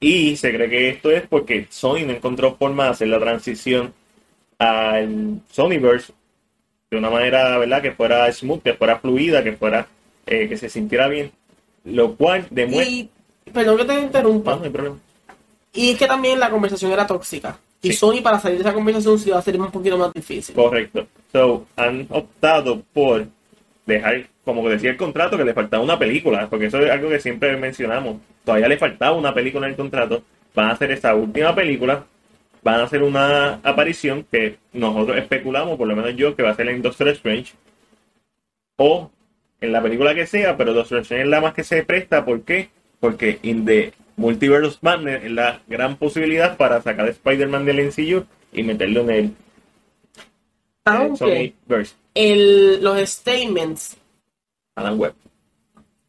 Y 0.00 0.36
se 0.36 0.52
cree 0.52 0.68
que 0.68 0.88
esto 0.90 1.10
es 1.10 1.26
porque 1.26 1.66
Sony 1.70 2.04
no 2.06 2.12
encontró 2.12 2.56
forma 2.56 2.84
de 2.84 2.90
hacer 2.90 3.08
la 3.08 3.18
transición 3.18 3.92
al 4.58 5.40
Sonyverse 5.50 6.12
de 6.90 6.98
una 6.98 7.10
manera, 7.10 7.58
¿verdad? 7.58 7.82
Que 7.82 7.92
fuera 7.92 8.30
smooth, 8.32 8.62
que 8.62 8.74
fuera 8.74 8.98
fluida, 8.98 9.42
que 9.42 9.52
fuera, 9.52 9.86
eh, 10.26 10.48
que 10.48 10.56
se 10.56 10.68
sintiera 10.68 11.08
bien. 11.08 11.32
Lo 11.84 12.14
cual 12.14 12.46
demuestra... 12.50 12.86
Y, 12.86 13.10
perdón 13.52 13.78
que 13.78 13.84
te 13.84 14.00
interrumpa. 14.00 14.52
No, 14.52 14.58
no 14.58 14.64
hay 14.64 14.70
problema. 14.70 14.96
Y 15.72 15.90
es 15.90 15.98
que 15.98 16.06
también 16.06 16.40
la 16.40 16.50
conversación 16.50 16.92
era 16.92 17.06
tóxica. 17.06 17.58
Y 17.82 17.92
Sí. 17.92 17.96
Sony 17.98 18.20
para 18.22 18.40
salir 18.40 18.58
de 18.58 18.62
esa 18.62 18.74
conversación 18.74 19.18
sí 19.18 19.30
va 19.30 19.38
a 19.38 19.42
ser 19.42 19.60
un 19.60 19.70
poquito 19.70 19.98
más 19.98 20.12
difícil. 20.12 20.54
Correcto. 20.54 21.06
So, 21.32 21.66
han 21.76 22.06
optado 22.10 22.82
por 22.92 23.26
dejar, 23.84 24.26
como 24.46 24.66
decía 24.68 24.90
el 24.90 24.96
contrato, 24.96 25.36
que 25.36 25.44
le 25.44 25.52
faltaba 25.54 25.82
una 25.82 25.98
película, 25.98 26.48
porque 26.48 26.66
eso 26.66 26.78
es 26.78 26.88
algo 26.90 27.08
que 27.10 27.18
siempre 27.18 27.56
mencionamos. 27.56 28.18
Todavía 28.44 28.68
le 28.68 28.78
faltaba 28.78 29.16
una 29.16 29.34
película 29.34 29.66
en 29.66 29.72
el 29.72 29.76
contrato. 29.76 30.22
Van 30.54 30.68
a 30.68 30.72
hacer 30.72 30.92
esa 30.92 31.16
última 31.16 31.52
película. 31.52 32.04
Van 32.62 32.78
a 32.80 32.84
hacer 32.84 33.02
una 33.02 33.54
aparición 33.64 34.24
que 34.30 34.56
nosotros 34.72 35.18
especulamos, 35.18 35.76
por 35.76 35.88
lo 35.88 35.96
menos 35.96 36.14
yo, 36.14 36.36
que 36.36 36.44
va 36.44 36.50
a 36.50 36.54
ser 36.54 36.68
en 36.68 36.80
Doctor 36.80 37.08
Strange. 37.08 37.54
O 38.76 39.10
en 39.60 39.72
la 39.72 39.82
película 39.82 40.14
que 40.14 40.26
sea, 40.26 40.56
pero 40.56 40.72
Doctor 40.72 41.00
Strange 41.00 41.24
es 41.24 41.28
la 41.28 41.40
más 41.40 41.52
que 41.52 41.64
se 41.64 41.82
presta. 41.82 42.24
¿Por 42.24 42.42
qué? 42.42 42.68
Porque 43.00 43.40
in 43.42 43.64
the 43.64 43.92
Multiverse 44.16 44.78
Madness 44.80 45.24
es 45.24 45.30
la 45.32 45.60
gran 45.66 45.96
posibilidad 45.96 46.56
para 46.56 46.80
sacar 46.82 47.06
a 47.06 47.10
Spider-Man 47.10 47.64
del 47.64 47.84
MCU 47.88 48.24
y 48.52 48.62
meterlo 48.62 49.00
en 49.02 49.10
el 49.10 49.24
eh, 49.26 49.32
Aunque 50.84 51.16
Sonyverse. 51.18 51.96
el, 52.14 52.82
los 52.82 52.98
statements, 53.10 53.96
Alan 54.76 54.98
Webb. 54.98 55.14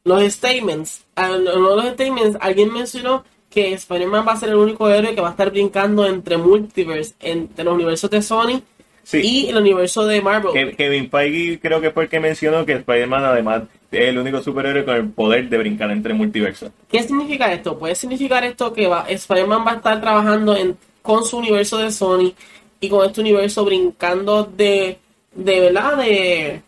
los 0.04 0.22
statements, 0.32 1.04
ah, 1.16 1.32
en 1.34 1.44
de 1.44 1.52
los 1.54 1.84
statements, 1.86 2.38
alguien 2.40 2.72
mencionó 2.72 3.24
que 3.50 3.72
Spider-Man 3.74 4.26
va 4.26 4.32
a 4.32 4.36
ser 4.36 4.50
el 4.50 4.56
único 4.56 4.88
héroe 4.88 5.14
que 5.14 5.20
va 5.20 5.28
a 5.28 5.30
estar 5.32 5.50
brincando 5.50 6.06
entre 6.06 6.36
multiverse, 6.36 7.14
entre 7.20 7.64
los 7.64 7.74
universos 7.74 8.10
de 8.10 8.22
Sony 8.22 8.62
Sí. 9.02 9.20
y 9.22 9.48
el 9.48 9.56
universo 9.56 10.06
de 10.06 10.20
Marvel. 10.20 10.52
Ke- 10.52 10.76
Kevin 10.76 11.10
Feige 11.10 11.58
creo 11.60 11.80
que 11.80 11.90
fue 11.90 12.04
el 12.04 12.08
que 12.10 12.20
mencionó 12.20 12.64
que 12.66 12.72
Spider-Man 12.74 13.24
además 13.24 13.62
es 13.90 14.08
el 14.08 14.18
único 14.18 14.42
superhéroe 14.42 14.84
con 14.84 14.96
el 14.96 15.08
poder 15.08 15.48
de 15.48 15.56
brincar 15.58 15.90
entre 15.90 16.12
multiversos. 16.12 16.70
¿Qué 16.90 17.02
significa 17.02 17.50
esto? 17.52 17.78
Puede 17.78 17.94
significar 17.94 18.44
esto 18.44 18.70
que 18.72 18.86
va, 18.86 19.06
Spider-Man 19.08 19.64
va 19.66 19.72
a 19.72 19.76
estar 19.76 19.98
trabajando 20.00 20.54
en, 20.56 20.76
con 21.00 21.24
su 21.24 21.38
universo 21.38 21.78
de 21.78 21.90
Sony 21.90 22.32
y 22.80 22.88
con 22.90 23.06
este 23.06 23.22
universo 23.22 23.64
brincando 23.64 24.44
de, 24.44 24.98
de 25.34 25.60
verdad, 25.60 25.96
de, 25.96 26.62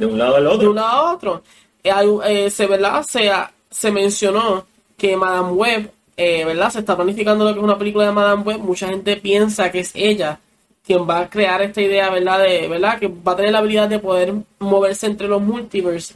De 0.00 0.06
un 0.06 0.18
lado 0.18 0.36
al 0.36 0.44
de 0.44 0.48
otro. 0.48 0.70
un 0.70 0.76
lado 0.76 0.88
a 0.88 1.14
otro. 1.14 1.42
Eh, 1.84 1.92
eh, 2.26 2.50
se, 2.50 2.66
¿verdad? 2.66 3.02
Se, 3.02 3.30
se 3.70 3.90
mencionó 3.90 4.66
que 4.96 5.16
Madame 5.16 5.52
Web, 5.52 5.92
eh, 6.16 6.44
¿verdad? 6.44 6.70
Se 6.70 6.80
está 6.80 6.96
planificando 6.96 7.44
lo 7.44 7.52
que 7.52 7.58
es 7.58 7.64
una 7.64 7.78
película 7.78 8.06
de 8.06 8.12
Madame 8.12 8.42
Web. 8.42 8.58
Mucha 8.60 8.88
gente 8.88 9.16
piensa 9.16 9.70
que 9.70 9.80
es 9.80 9.92
ella 9.94 10.40
quien 10.84 11.08
va 11.08 11.20
a 11.20 11.30
crear 11.30 11.60
esta 11.62 11.80
idea, 11.80 12.10
¿verdad? 12.10 12.40
De, 12.40 12.66
¿verdad? 12.68 12.98
Que 12.98 13.08
va 13.08 13.32
a 13.32 13.36
tener 13.36 13.52
la 13.52 13.58
habilidad 13.58 13.88
de 13.88 13.98
poder 13.98 14.34
moverse 14.58 15.06
entre 15.06 15.28
los 15.28 15.40
multiverse. 15.42 16.14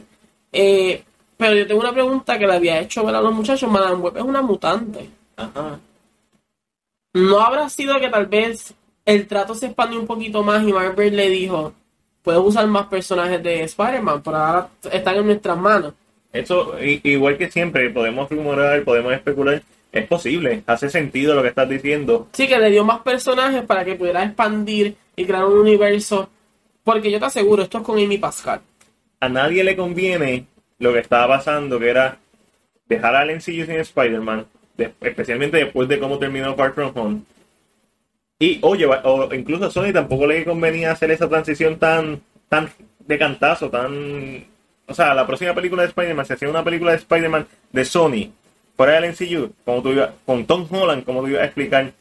Eh, 0.51 1.03
pero 1.37 1.53
yo 1.53 1.67
tengo 1.67 1.81
una 1.81 1.93
pregunta 1.93 2.37
que 2.39 2.47
le 2.47 2.53
había 2.55 2.79
hecho 2.79 3.05
ver 3.05 3.15
a 3.15 3.21
los 3.21 3.33
muchachos. 3.33 3.69
Madame 3.69 3.95
Web 3.95 4.17
es 4.17 4.23
una 4.23 4.41
mutante. 4.41 5.09
Ajá. 5.37 5.79
¿No 7.13 7.39
habrá 7.39 7.69
sido 7.69 7.99
que 7.99 8.09
tal 8.09 8.25
vez 8.25 8.73
el 9.05 9.27
trato 9.27 9.55
se 9.55 9.67
expandió 9.67 9.99
un 9.99 10.07
poquito 10.07 10.43
más 10.43 10.67
y 10.67 10.73
Marvel 10.73 11.15
le 11.15 11.29
dijo, 11.29 11.73
puedes 12.25 12.41
usar 12.41 12.67
más 12.67 12.87
personajes 12.87 13.41
de 13.41 13.63
Spider-Man, 13.63 14.21
pero 14.21 14.35
ahora 14.35 14.67
están 14.91 15.15
en 15.15 15.25
nuestras 15.27 15.57
manos? 15.57 15.93
Eso, 16.33 16.75
igual 16.81 17.37
que 17.37 17.49
siempre, 17.49 17.89
podemos 17.91 18.29
rumorar, 18.29 18.83
podemos 18.83 19.13
especular. 19.13 19.61
Es 19.93 20.05
posible, 20.07 20.61
hace 20.67 20.89
sentido 20.89 21.33
lo 21.35 21.41
que 21.41 21.47
estás 21.47 21.69
diciendo. 21.69 22.27
Sí, 22.33 22.49
que 22.49 22.59
le 22.59 22.69
dio 22.69 22.83
más 22.83 22.99
personajes 22.99 23.63
para 23.63 23.85
que 23.85 23.95
pudiera 23.95 24.23
expandir 24.25 24.95
y 25.15 25.23
crear 25.23 25.45
un 25.45 25.59
universo. 25.59 26.29
Porque 26.83 27.09
yo 27.09 27.19
te 27.19 27.25
aseguro, 27.27 27.63
esto 27.63 27.77
es 27.77 27.83
con 27.85 27.97
Amy 27.97 28.17
Pascal. 28.17 28.59
A 29.21 29.29
nadie 29.29 29.63
le 29.63 29.77
conviene 29.77 30.45
lo 30.79 30.91
que 30.91 30.99
estaba 30.99 31.37
pasando, 31.37 31.79
que 31.79 31.89
era 31.89 32.17
dejar 32.89 33.15
al 33.15 33.29
MCU 33.31 33.63
sin 33.65 33.71
Spider-Man, 33.71 34.45
de- 34.75 34.91
especialmente 34.99 35.57
después 35.57 35.87
de 35.87 35.97
cómo 35.99 36.19
terminó 36.19 36.53
Far 36.55 36.73
From 36.73 36.91
Home. 36.95 37.21
Y, 38.39 38.59
oye, 38.61 38.85
o 38.85 39.33
incluso 39.33 39.65
a 39.65 39.71
Sony 39.71 39.93
tampoco 39.93 40.27
le 40.27 40.43
convenía 40.43 40.91
hacer 40.91 41.11
esa 41.11 41.29
transición 41.29 41.77
tan, 41.77 42.21
tan 42.49 42.69
de 42.99 43.17
cantazo, 43.17 43.69
tan... 43.69 44.45
O 44.87 44.93
sea, 44.93 45.13
la 45.13 45.25
próxima 45.25 45.53
película 45.53 45.81
de 45.81 45.89
Spider-Man, 45.89 46.25
se 46.25 46.33
hacía 46.33 46.49
una 46.49 46.63
película 46.63 46.91
de 46.91 46.97
Spider-Man 46.97 47.47
de 47.71 47.85
Sony, 47.85 48.31
fuera 48.75 48.99
del 48.99 49.11
MCU, 49.11 49.51
como 49.63 49.81
tú 49.81 49.89
ibas, 49.89 50.11
con 50.25 50.45
Tom 50.45 50.67
Holland, 50.69 51.03
como 51.05 51.21
tú 51.21 51.29
ibas 51.29 51.41
a 51.41 51.45
explicar 51.45 51.93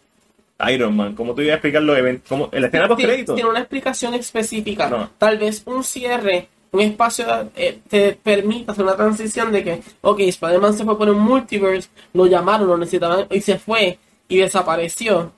Iron 0.69 0.97
Man, 0.97 1.15
como 1.15 1.35
tú 1.35 1.41
ibas 1.41 1.53
a 1.53 1.57
explicar 1.57 1.83
los 1.83 1.97
eventos, 1.97 2.29
como 2.29 2.49
en 2.53 2.61
la 2.61 2.67
escena 2.67 2.89
post 2.89 3.03
créditos. 3.03 3.35
tiene 3.37 3.51
una 3.51 3.61
explicación 3.61 4.15
específica. 4.15 4.91
No. 4.91 5.11
Tal 5.19 5.39
vez 5.39 5.63
un 5.67 5.83
cierre 5.83 6.49
un 6.75 6.81
espacio 6.81 7.27
eh, 7.55 7.79
te 7.89 8.19
permite 8.21 8.73
hacer 8.73 8.85
una 8.85 8.97
transición 8.97 9.53
de 9.53 9.63
que, 9.63 9.81
ok, 10.01 10.19
Spider-Man 10.21 10.75
se 10.75 10.85
fue 10.85 10.99
por 10.99 11.09
un 11.09 11.21
multiverse, 11.21 11.89
lo 12.13 12.27
llamaron, 12.27 12.67
lo 12.67 12.77
necesitaban 12.77 13.27
y 13.31 13.41
se 13.41 13.59
fue 13.59 13.99
y 14.27 14.39
desapareció. 14.39 15.31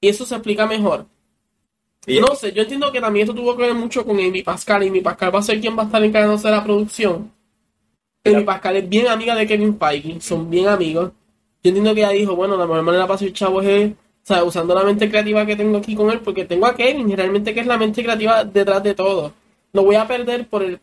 Y 0.00 0.08
eso 0.08 0.24
se 0.24 0.34
explica 0.34 0.66
mejor. 0.66 1.06
Y- 2.06 2.20
No 2.20 2.34
sé, 2.34 2.52
yo 2.52 2.62
entiendo 2.62 2.90
que 2.92 3.00
también 3.00 3.24
esto 3.28 3.34
tuvo 3.34 3.56
que 3.56 3.64
ver 3.64 3.74
mucho 3.74 4.04
con 4.04 4.18
Amy 4.18 4.42
Pascal. 4.42 4.82
Amy 4.82 5.00
Pascal 5.00 5.34
va 5.34 5.40
a 5.40 5.42
ser 5.42 5.60
quien 5.60 5.76
va 5.76 5.82
a 5.82 5.86
estar 5.86 6.02
encargándose 6.02 6.48
de 6.48 6.54
la 6.54 6.64
producción. 6.64 7.30
Amy 8.24 8.44
Pascal 8.44 8.76
es 8.76 8.88
bien 8.88 9.08
amiga 9.08 9.34
de 9.34 9.46
Kevin 9.46 9.78
Feige, 9.78 10.20
son 10.20 10.48
bien 10.50 10.68
amigos. 10.68 11.12
Yo 11.62 11.68
entiendo 11.70 11.94
que 11.94 12.00
ella 12.00 12.10
dijo, 12.10 12.36
bueno, 12.36 12.56
la 12.56 12.66
mejor 12.66 12.82
manera 12.82 13.04
para 13.04 13.14
hacer 13.16 13.32
chavo 13.32 13.60
es, 13.62 13.92
sea, 14.22 14.44
usando 14.44 14.74
la 14.74 14.84
mente 14.84 15.08
creativa 15.08 15.44
que 15.44 15.56
tengo 15.56 15.78
aquí 15.78 15.94
con 15.94 16.10
él, 16.10 16.20
porque 16.20 16.44
tengo 16.44 16.66
a 16.66 16.74
Kevin, 16.74 17.10
y 17.10 17.16
realmente 17.16 17.52
que 17.52 17.60
es 17.60 17.66
la 17.66 17.76
mente 17.78 18.02
creativa 18.02 18.44
detrás 18.44 18.82
de 18.82 18.94
todo. 18.94 19.32
Lo 19.72 19.82
voy 19.82 19.96
a 19.96 20.06
perder 20.06 20.46
por 20.46 20.62
el... 20.62 20.78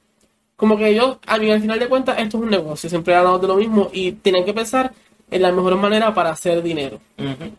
Como 0.55 0.77
que 0.77 0.93
yo, 0.95 1.19
a 1.27 1.37
mí 1.37 1.51
al 1.51 1.61
final 1.61 1.79
de 1.79 1.87
cuentas, 1.87 2.17
esto 2.19 2.37
es 2.37 2.43
un 2.43 2.49
negocio, 2.49 2.89
siempre 2.89 3.13
he 3.13 3.17
hablado 3.17 3.39
de 3.39 3.47
lo 3.47 3.55
mismo, 3.55 3.89
y 3.93 4.13
tienen 4.13 4.43
que 4.45 4.53
pensar 4.53 4.93
en 5.31 5.41
la 5.41 5.51
mejor 5.51 5.75
manera 5.75 6.13
para 6.13 6.31
hacer 6.31 6.61
dinero. 6.61 6.99
Ujú. 7.17 7.51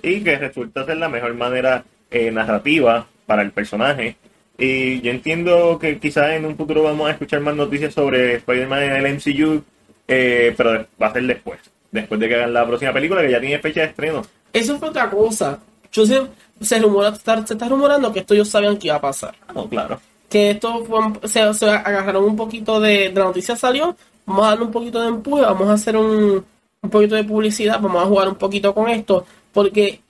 Y 0.00 0.20
que 0.22 0.36
resulta 0.38 0.84
ser 0.84 0.96
la 0.96 1.08
mejor 1.08 1.34
manera 1.34 1.84
eh, 2.10 2.30
narrativa 2.30 3.06
para 3.26 3.42
el 3.42 3.50
personaje. 3.50 4.16
Y 4.58 5.00
yo 5.00 5.10
entiendo 5.10 5.78
que 5.78 5.98
quizás 5.98 6.30
en 6.30 6.44
un 6.46 6.56
futuro 6.56 6.82
vamos 6.82 7.08
a 7.08 7.12
escuchar 7.12 7.40
más 7.40 7.54
noticias 7.56 7.92
sobre 7.92 8.36
Spider-Man 8.36 8.82
en 8.82 8.92
el 9.06 9.14
MCU, 9.16 9.62
eh, 10.08 10.54
pero 10.56 10.86
va 11.00 11.06
a 11.08 11.12
ser 11.12 11.24
después. 11.24 11.58
Después 11.90 12.20
de 12.20 12.28
que 12.28 12.34
hagan 12.36 12.52
la 12.54 12.66
próxima 12.66 12.92
película, 12.92 13.22
que 13.22 13.30
ya 13.30 13.40
tiene 13.40 13.58
fecha 13.58 13.80
de 13.82 13.86
estreno. 13.88 14.22
Eso 14.52 14.78
fue 14.78 14.88
otra 14.88 15.10
cosa. 15.10 15.58
Yo 15.92 16.06
sé, 16.06 16.22
se, 16.60 16.78
rumora, 16.78 17.10
está- 17.10 17.46
se 17.46 17.52
está 17.54 17.68
rumorando 17.68 18.12
que 18.12 18.20
esto 18.20 18.34
ellos 18.34 18.48
sabían 18.48 18.78
que 18.78 18.86
iba 18.88 18.96
a 18.96 19.00
pasar. 19.00 19.34
No, 19.54 19.68
claro. 19.68 20.00
Que 20.28 20.52
esto 20.52 20.84
fue- 20.86 21.28
se, 21.28 21.52
se 21.54 21.68
agarraron 21.68 22.24
un 22.24 22.36
poquito 22.36 22.80
de, 22.80 23.10
de 23.10 23.14
la 23.14 23.24
noticia 23.26 23.56
salió, 23.56 23.94
vamos 24.24 24.46
a 24.46 24.50
darle 24.50 24.64
un 24.64 24.70
poquito 24.72 25.00
de 25.02 25.08
empuje, 25.08 25.42
vamos 25.42 25.68
a 25.68 25.74
hacer 25.74 25.96
un, 25.96 26.42
un 26.82 26.90
poquito 26.90 27.14
de 27.14 27.24
publicidad, 27.24 27.78
vamos 27.80 28.02
a 28.02 28.06
jugar 28.06 28.28
un 28.28 28.36
poquito 28.36 28.72
con 28.74 28.88
esto, 28.88 29.26
porque 29.52 30.00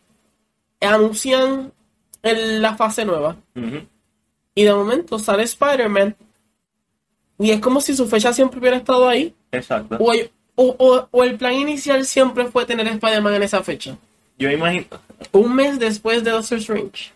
anuncian 0.81 1.73
el- 2.23 2.63
la 2.63 2.75
fase 2.77 3.05
nueva 3.05 3.37
y 4.55 4.63
de 4.65 4.75
momento 4.75 5.19
sale 5.19 5.43
Spider-Man 5.45 6.15
y 7.39 7.51
es 7.51 7.61
como 7.61 7.81
si 7.81 7.95
su 7.97 8.07
fecha 8.09 8.33
siempre 8.33 8.59
hubiera 8.61 8.77
estado 8.77 9.09
ahí 9.09 9.35
Exacto. 9.51 9.97
o, 9.99 10.13
el- 10.13 10.31
o- 10.55 10.75
o- 10.79 11.09
o 11.11 11.25
el 11.25 11.37
plan 11.37 11.55
inicial 11.55 12.05
siempre 12.05 12.45
fue 12.47 12.65
tener 12.67 12.87
Spider-Man 12.87 13.35
en 13.35 13.43
esa 13.43 13.63
fecha. 13.63 13.97
Yo 14.39 14.51
imagino. 14.51 14.87
Un 15.33 15.55
mes 15.55 15.79
después 15.79 16.23
de 16.25 16.31
Doctor 16.31 16.59
Strange. 16.59 17.13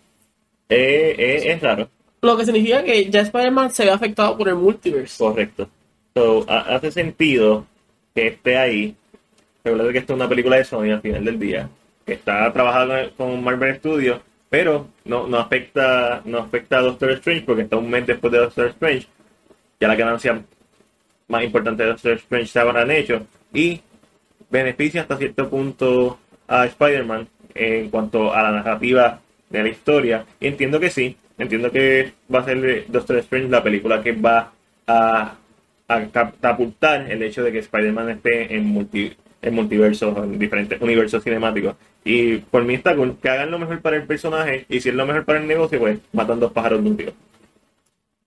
eh, 0.69 1.15
eh, 1.19 1.53
es 1.53 1.63
raro. 1.63 1.89
Lo 2.23 2.37
que 2.37 2.45
significa 2.45 2.83
que 2.83 3.09
ya 3.11 3.21
Spider-Man 3.21 3.71
se 3.73 3.85
ve 3.85 3.91
afectado 3.91 4.37
por 4.37 4.49
el 4.49 4.57
multiverse. 4.57 5.19
Correcto. 5.19 5.69
So, 6.15 6.45
ha- 6.49 6.75
hace 6.75 6.91
sentido 6.91 7.67
que 8.15 8.29
esté 8.29 8.57
ahí. 8.57 8.97
Recuerda 9.63 9.93
que 9.93 9.99
esto 9.99 10.13
es 10.15 10.17
una 10.17 10.29
película 10.29 10.57
de 10.57 10.65
Sony 10.65 10.91
al 10.93 11.01
final 11.03 11.25
del 11.25 11.39
día. 11.39 11.69
Que 12.07 12.15
está 12.15 12.51
trabajando 12.53 12.95
con 13.17 13.43
Marvel 13.45 13.77
Studios. 13.77 14.21
Pero 14.49 14.89
no, 15.05 15.27
no 15.27 15.39
afecta 15.39 16.23
no 16.25 16.39
afecta 16.39 16.79
a 16.79 16.83
Doctor 16.83 17.11
Strange 17.11 17.43
porque 17.45 17.63
está 17.63 17.77
un 17.77 17.91
mes 17.91 18.07
después 18.07 18.33
de 18.33 18.39
Doctor 18.39 18.69
Strange. 18.69 19.07
Ya 19.81 19.89
la 19.89 19.97
ganancia 19.97 20.43
más 21.29 21.45
importante 21.45 21.83
de 21.83 21.91
Doctor 21.91 22.13
Strange 22.13 22.47
se 22.47 22.61
habrán 22.61 22.91
hecho. 22.91 23.27
Y 23.53 23.83
beneficia 24.49 25.03
hasta 25.03 25.17
cierto 25.17 25.51
punto 25.51 26.19
a 26.47 26.67
Spider-Man 26.67 27.29
en 27.55 27.91
cuanto 27.91 28.33
a 28.33 28.43
la 28.43 28.53
narrativa 28.53 29.21
de 29.51 29.63
la 29.63 29.69
historia. 29.69 30.25
Entiendo 30.41 30.79
que 30.79 30.91
sí. 30.91 31.17
Entiendo 31.39 31.71
que 31.71 32.13
va 32.33 32.41
a 32.41 32.45
ser 32.45 32.87
Doctor 32.89 33.17
Strange 33.19 33.49
la 33.49 33.63
película 33.63 34.03
que 34.03 34.13
va 34.13 34.53
a, 34.87 35.35
a 35.89 36.07
catapultar 36.07 37.11
el 37.11 37.23
hecho 37.23 37.43
de 37.43 37.53
que 37.53 37.59
Spider-Man 37.59 38.11
esté 38.11 38.55
en, 38.55 38.65
multi, 38.65 39.13
en 39.43 39.55
multiversos, 39.55 40.17
en 40.17 40.39
diferentes 40.39 40.81
universos 40.81 41.23
cinemáticos. 41.23 41.77
Y 42.09 42.37
por 42.39 42.63
mí 42.65 42.75
está 42.75 42.95
cool 42.95 43.17
que 43.21 43.29
hagan 43.29 43.51
lo 43.51 43.59
mejor 43.59 43.81
para 43.83 43.97
el 43.97 44.05
personaje. 44.07 44.65
Y 44.69 44.81
si 44.81 44.91
es 44.91 44.95
lo 44.95 45.05
mejor 45.05 45.25
para 45.25 45.41
el 45.41 45.47
negocio, 45.49 45.79
pues 45.81 45.99
matan 46.13 46.39
dos 46.39 46.53
pájaros 46.53 46.83
de 46.83 46.89
un 46.91 46.97
tiro. 46.97 47.13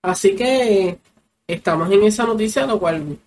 Así 0.01 0.35
que 0.35 0.97
estamos 1.47 1.89
en 1.91 2.03
esa 2.03 2.25
noticia, 2.25 2.65
lo 2.65 2.77
cual 2.77 3.17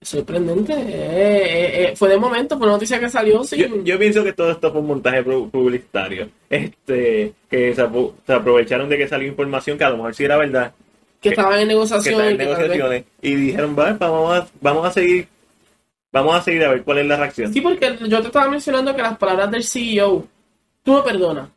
es 0.00 0.08
sorprendente. 0.08 0.72
Eh, 0.72 0.84
eh, 0.86 1.82
eh, 1.90 1.96
fue 1.96 2.08
de 2.08 2.16
momento, 2.16 2.56
fue 2.56 2.66
una 2.66 2.74
noticia 2.76 3.00
que 3.00 3.08
salió 3.10 3.42
sin... 3.42 3.58
Yo, 3.60 3.82
yo 3.82 3.98
pienso 3.98 4.22
que 4.22 4.32
todo 4.32 4.52
esto 4.52 4.70
fue 4.70 4.80
un 4.80 4.86
montaje 4.86 5.24
pu- 5.24 5.50
publicitario. 5.50 6.28
Este, 6.48 7.32
que 7.50 7.74
se, 7.74 7.88
se 8.26 8.32
aprovecharon 8.32 8.88
de 8.88 8.98
que 8.98 9.08
salió 9.08 9.26
información 9.28 9.76
que 9.76 9.84
a 9.84 9.90
lo 9.90 9.96
mejor 9.96 10.14
sí 10.14 10.24
era 10.24 10.36
verdad, 10.36 10.72
que 11.20 11.30
estaban 11.30 11.58
en 11.60 11.68
negociaciones. 11.68 12.38
que 12.38 13.04
y 13.20 13.34
dijeron, 13.34 13.76
"Va, 13.78 13.92
vamos 13.94 14.38
a, 14.38 14.48
vamos 14.60 14.86
a 14.86 14.90
seguir, 14.92 15.28
vamos 16.12 16.34
a 16.36 16.42
seguir 16.42 16.64
a 16.64 16.70
ver 16.70 16.82
cuál 16.82 16.98
es 16.98 17.06
la 17.06 17.16
reacción. 17.16 17.52
Sí, 17.52 17.60
porque 17.60 17.96
yo 18.08 18.20
te 18.20 18.26
estaba 18.28 18.48
mencionando 18.48 18.94
que 18.94 19.02
las 19.02 19.16
palabras 19.18 19.50
del 19.50 19.64
CEO, 19.64 20.26
tú 20.82 20.94
me 20.94 21.02
perdonas, 21.02 21.48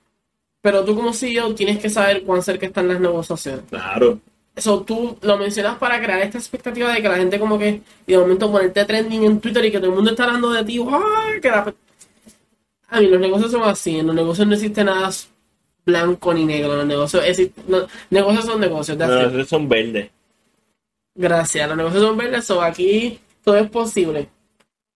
pero 0.61 0.83
tú 0.85 0.95
como 0.95 1.13
CEO 1.13 1.53
tienes 1.55 1.79
que 1.79 1.89
saber 1.89 2.23
cuán 2.23 2.41
cerca 2.43 2.65
están 2.65 2.87
las 2.87 2.99
negociaciones. 2.99 3.61
Claro, 3.69 4.19
Eso 4.55 4.81
tú 4.83 5.17
lo 5.21 5.37
mencionas 5.37 5.77
para 5.79 5.99
crear 5.99 6.21
esta 6.21 6.37
expectativa 6.37 6.93
de 6.93 7.01
que 7.01 7.09
la 7.09 7.15
gente 7.17 7.39
como 7.39 7.57
que 7.57 7.81
y 8.05 8.11
de 8.11 8.17
momento 8.19 8.51
ponerte 8.51 8.85
trending 8.85 9.23
en 9.23 9.39
Twitter 9.41 9.65
y 9.65 9.71
que 9.71 9.79
todo 9.79 9.89
el 9.89 9.95
mundo 9.95 10.11
está 10.11 10.25
hablando 10.25 10.51
de 10.51 10.63
ti. 10.63 10.79
¡ay! 10.79 11.41
Que 11.41 11.49
la- 11.49 11.73
A 12.89 12.99
mí 13.01 13.07
los 13.07 13.19
negocios 13.19 13.51
son 13.51 13.63
así, 13.63 13.97
en 13.97 14.05
los 14.07 14.15
negocios 14.15 14.47
no 14.47 14.53
existe 14.53 14.83
nada 14.83 15.09
blanco 15.85 16.33
ni 16.35 16.45
negro, 16.45 16.75
los 16.77 16.85
negocios, 16.85 17.23
existe- 17.25 17.61
no- 17.67 17.87
negocios 18.11 18.45
son 18.45 18.59
negocios. 18.61 18.95
it. 18.95 19.01
esos 19.03 19.47
son 19.49 19.67
verdes. 19.67 20.11
Gracias, 21.15 21.67
los 21.67 21.77
negocios 21.77 22.03
son 22.03 22.17
verdes, 22.17 22.45
so 22.45 22.61
aquí 22.61 23.19
todo 23.43 23.57
es 23.57 23.69
posible. 23.69 24.29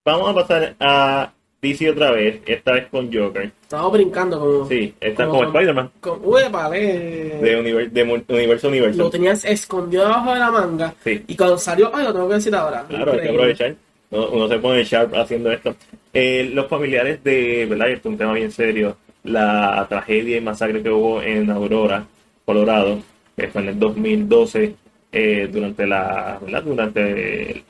Vamos 0.07 0.29
a 0.29 0.33
pasar 0.33 0.75
a 0.79 1.33
DC 1.61 1.89
otra 1.89 2.11
vez, 2.11 2.39
esta 2.45 2.71
vez 2.71 2.85
con 2.89 3.11
Joker. 3.11 3.51
Estamos 3.61 3.91
brincando 3.91 4.39
como... 4.39 4.65
Sí, 4.65 4.93
esta 5.01 5.25
Como 5.25 5.39
como 5.39 5.43
son- 5.51 5.55
Spider-Man, 5.57 5.91
como 5.99 6.27
uy, 6.29 6.41
vale. 6.49 6.79
de, 7.41 7.59
univer- 7.61 7.89
de 7.91 8.03
mu- 8.05 8.23
universo 8.29 8.69
universo. 8.69 8.97
Lo 8.99 9.09
tenías 9.09 9.43
escondido 9.43 10.03
debajo 10.03 10.33
de 10.33 10.39
la 10.39 10.49
manga. 10.51 10.93
Sí. 11.03 11.25
Y 11.27 11.35
cuando 11.35 11.57
salió, 11.57 11.91
ay, 11.93 12.05
lo 12.05 12.13
tengo 12.13 12.29
que 12.29 12.35
decir 12.35 12.55
ahora. 12.55 12.85
Claro, 12.87 13.11
hay 13.11 13.19
que 13.19 13.29
aprovechar. 13.29 13.75
Uno, 14.11 14.29
uno 14.29 14.47
se 14.47 14.59
pone 14.59 14.83
sharp 14.85 15.13
haciendo 15.13 15.51
esto. 15.51 15.75
Eh, 16.13 16.51
los 16.53 16.67
familiares 16.67 17.21
de, 17.25 17.65
¿verdad? 17.69 17.89
Esto 17.89 18.07
es 18.07 18.11
un 18.13 18.17
tema 18.17 18.31
bien 18.31 18.51
serio. 18.51 18.95
La 19.25 19.85
tragedia 19.89 20.37
y 20.37 20.41
masacre 20.41 20.81
que 20.81 20.89
hubo 20.89 21.21
en 21.21 21.49
Aurora, 21.49 22.05
Colorado, 22.45 22.99
que 23.35 23.49
fue 23.49 23.61
en 23.63 23.67
el 23.67 23.77
2012, 23.79 24.73
eh, 25.11 25.49
durante 25.51 25.85
la, 25.85 26.39
¿verdad? 26.41 26.63
Durante 26.63 27.61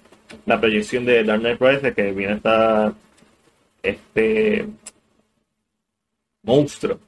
la 0.45 0.59
proyección 0.59 1.05
de 1.05 1.23
Dark 1.23 1.41
Knight 1.41 1.61
Rises, 1.61 1.93
que 1.93 2.11
viene 2.11 2.34
esta, 2.34 2.93
este 3.82 4.67
monstruo 6.43 6.99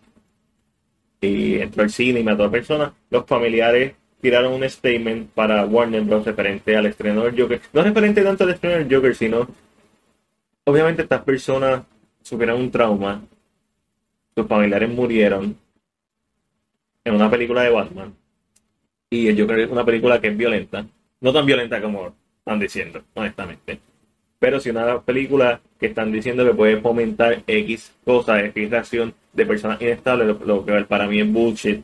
y 1.21 1.59
entró 1.59 1.83
al 1.83 1.89
cine 1.89 2.19
y 2.19 2.23
mató 2.23 2.43
a 2.43 2.51
personas. 2.51 2.93
Los 3.09 3.25
familiares 3.25 3.93
tiraron 4.21 4.53
un 4.53 4.69
statement 4.69 5.31
para 5.31 5.65
Warner 5.65 6.01
Bros. 6.03 6.25
referente 6.25 6.75
al 6.75 6.85
estreno 6.85 7.23
del 7.23 7.39
Joker. 7.39 7.61
No 7.73 7.83
referente 7.83 8.23
tanto 8.23 8.43
al 8.43 8.51
estreno 8.51 8.77
del 8.77 8.93
Joker, 8.93 9.15
sino 9.15 9.47
obviamente 10.65 11.03
estas 11.03 11.21
personas 11.23 11.83
sufrieron 12.21 12.61
un 12.61 12.71
trauma. 12.71 13.21
Sus 14.35 14.47
familiares 14.47 14.89
murieron 14.89 15.57
en 17.03 17.13
una 17.13 17.29
película 17.29 17.63
de 17.63 17.69
Batman. 17.69 18.13
Y 19.09 19.27
el 19.27 19.39
Joker 19.39 19.59
es 19.59 19.71
una 19.71 19.85
película 19.85 20.21
que 20.21 20.27
es 20.27 20.37
violenta. 20.37 20.85
No 21.21 21.33
tan 21.33 21.45
violenta 21.45 21.81
como 21.81 22.13
están 22.49 22.59
diciendo, 22.59 23.01
honestamente. 23.13 23.79
Pero 24.39 24.59
si 24.59 24.69
una 24.71 24.99
película 25.01 25.59
que 25.79 25.87
están 25.87 26.11
diciendo 26.11 26.43
que 26.45 26.53
puede 26.53 26.77
fomentar 26.81 27.43
X 27.45 27.91
cosas, 28.03 28.43
X 28.45 28.69
reacción 28.71 29.13
de 29.33 29.45
personas 29.45 29.79
inestables, 29.81 30.27
lo, 30.27 30.39
lo 30.45 30.65
que 30.65 30.73
para 30.85 31.05
mí 31.07 31.19
es 31.19 31.31
bullshit. 31.31 31.81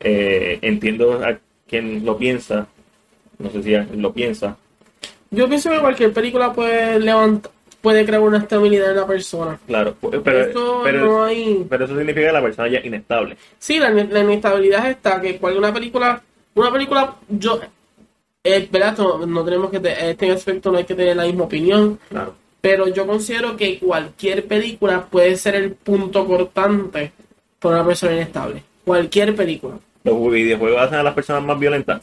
Eh, 0.00 0.58
entiendo 0.62 1.20
a 1.24 1.36
quien 1.68 2.04
lo 2.06 2.16
piensa, 2.16 2.66
no 3.38 3.50
sé 3.50 3.62
si 3.64 3.74
lo 3.96 4.12
piensa, 4.12 4.56
Yo 5.30 5.48
pienso 5.48 5.70
que 5.70 5.80
cualquier 5.80 6.12
película 6.12 6.52
puede 6.52 7.00
levantar, 7.00 7.50
puede 7.82 8.06
crear 8.06 8.22
una 8.22 8.38
estabilidad 8.38 8.92
en 8.92 8.96
la 8.96 9.06
persona. 9.08 9.58
claro, 9.66 9.96
pero, 10.00 10.40
Eso 10.40 10.80
pero, 10.84 11.04
no 11.04 11.24
hay. 11.24 11.66
pero 11.68 11.84
eso 11.84 11.96
significa 11.98 12.28
que 12.28 12.32
la 12.32 12.42
persona 12.42 12.68
ya 12.68 12.78
es 12.78 12.84
inestable. 12.86 13.36
Sí, 13.58 13.78
la, 13.80 13.90
la 13.90 14.20
inestabilidad 14.20 14.88
está 14.88 15.20
que 15.20 15.36
cual- 15.38 15.58
una 15.58 15.74
película, 15.74 16.22
una 16.54 16.72
película, 16.72 17.16
yo, 17.28 17.60
eh, 18.56 18.68
¿verdad? 18.70 18.96
No, 18.98 19.26
no 19.26 19.44
tenemos 19.44 19.70
que, 19.70 19.80
te- 19.80 20.10
este 20.10 20.30
aspecto 20.30 20.70
no 20.70 20.78
hay 20.78 20.84
que 20.84 20.94
tener 20.94 21.16
la 21.16 21.24
misma 21.24 21.44
opinión, 21.44 21.98
Claro. 22.08 22.34
pero 22.60 22.88
yo 22.88 23.06
considero 23.06 23.56
que 23.56 23.78
cualquier 23.78 24.46
película 24.46 25.04
puede 25.06 25.36
ser 25.36 25.54
el 25.54 25.72
punto 25.72 26.26
cortante 26.26 27.12
para 27.58 27.76
una 27.76 27.86
persona 27.86 28.14
inestable. 28.14 28.62
Cualquier 28.84 29.34
película. 29.36 29.78
Los 30.04 30.30
videojuegos 30.32 30.80
hacen 30.80 30.98
a 30.98 31.02
las 31.02 31.14
personas 31.14 31.42
más 31.44 31.58
violentas. 31.58 32.00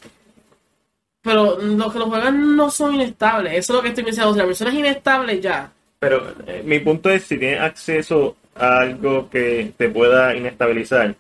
Pero 1.21 1.57
los 1.59 1.91
que 1.91 1.99
lo 1.99 2.05
juegan 2.07 2.55
no 2.55 2.69
son 2.69 2.95
inestables. 2.95 3.53
Eso 3.53 3.73
es 3.73 3.77
lo 3.77 3.81
que 3.81 3.89
estoy 3.89 4.03
pensando. 4.03 4.33
Si 4.33 4.39
la 4.39 4.45
persona 4.45 4.69
es 4.71 4.75
inestable, 4.77 5.39
ya. 5.41 5.71
Pero 5.97 6.23
eh, 6.45 6.61
mi 6.63 6.79
punto 6.79 7.09
es, 7.09 7.23
si 7.23 7.37
tienes 7.39 7.61
acceso 7.61 8.35
a 8.53 8.79
algo 8.81 9.27
que 9.29 9.73
te 9.75 9.89
pueda 9.89 10.35
inestabilizar, 10.35 11.15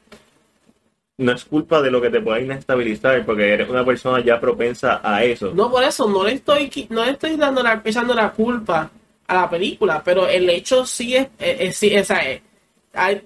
no 1.17 1.31
es 1.31 1.45
culpa 1.45 1.81
de 1.81 1.91
lo 1.91 2.01
que 2.01 2.09
te 2.09 2.21
pueda 2.21 2.41
inestabilizar, 2.41 3.25
porque 3.25 3.53
eres 3.53 3.69
una 3.69 3.85
persona 3.85 4.23
ya 4.23 4.39
propensa 4.39 4.99
a 5.03 5.23
eso. 5.23 5.53
No, 5.53 5.71
por 5.71 5.83
eso 5.83 6.09
no 6.09 6.23
le 6.23 6.33
estoy, 6.33 6.87
no 6.89 7.05
le 7.05 7.11
estoy 7.11 7.37
dando 7.37 7.63
la, 7.63 7.81
echando 7.83 8.13
la 8.13 8.31
culpa 8.31 8.89
a 9.27 9.33
la 9.33 9.49
película, 9.49 10.01
pero 10.03 10.27
el 10.27 10.49
hecho 10.49 10.85
sí 10.85 11.15
es, 11.15 11.25
eh, 11.39 11.57
eh, 11.59 11.71
sí, 11.71 11.95
o 11.97 12.03
sea, 12.03 12.29
eh, 12.29 12.41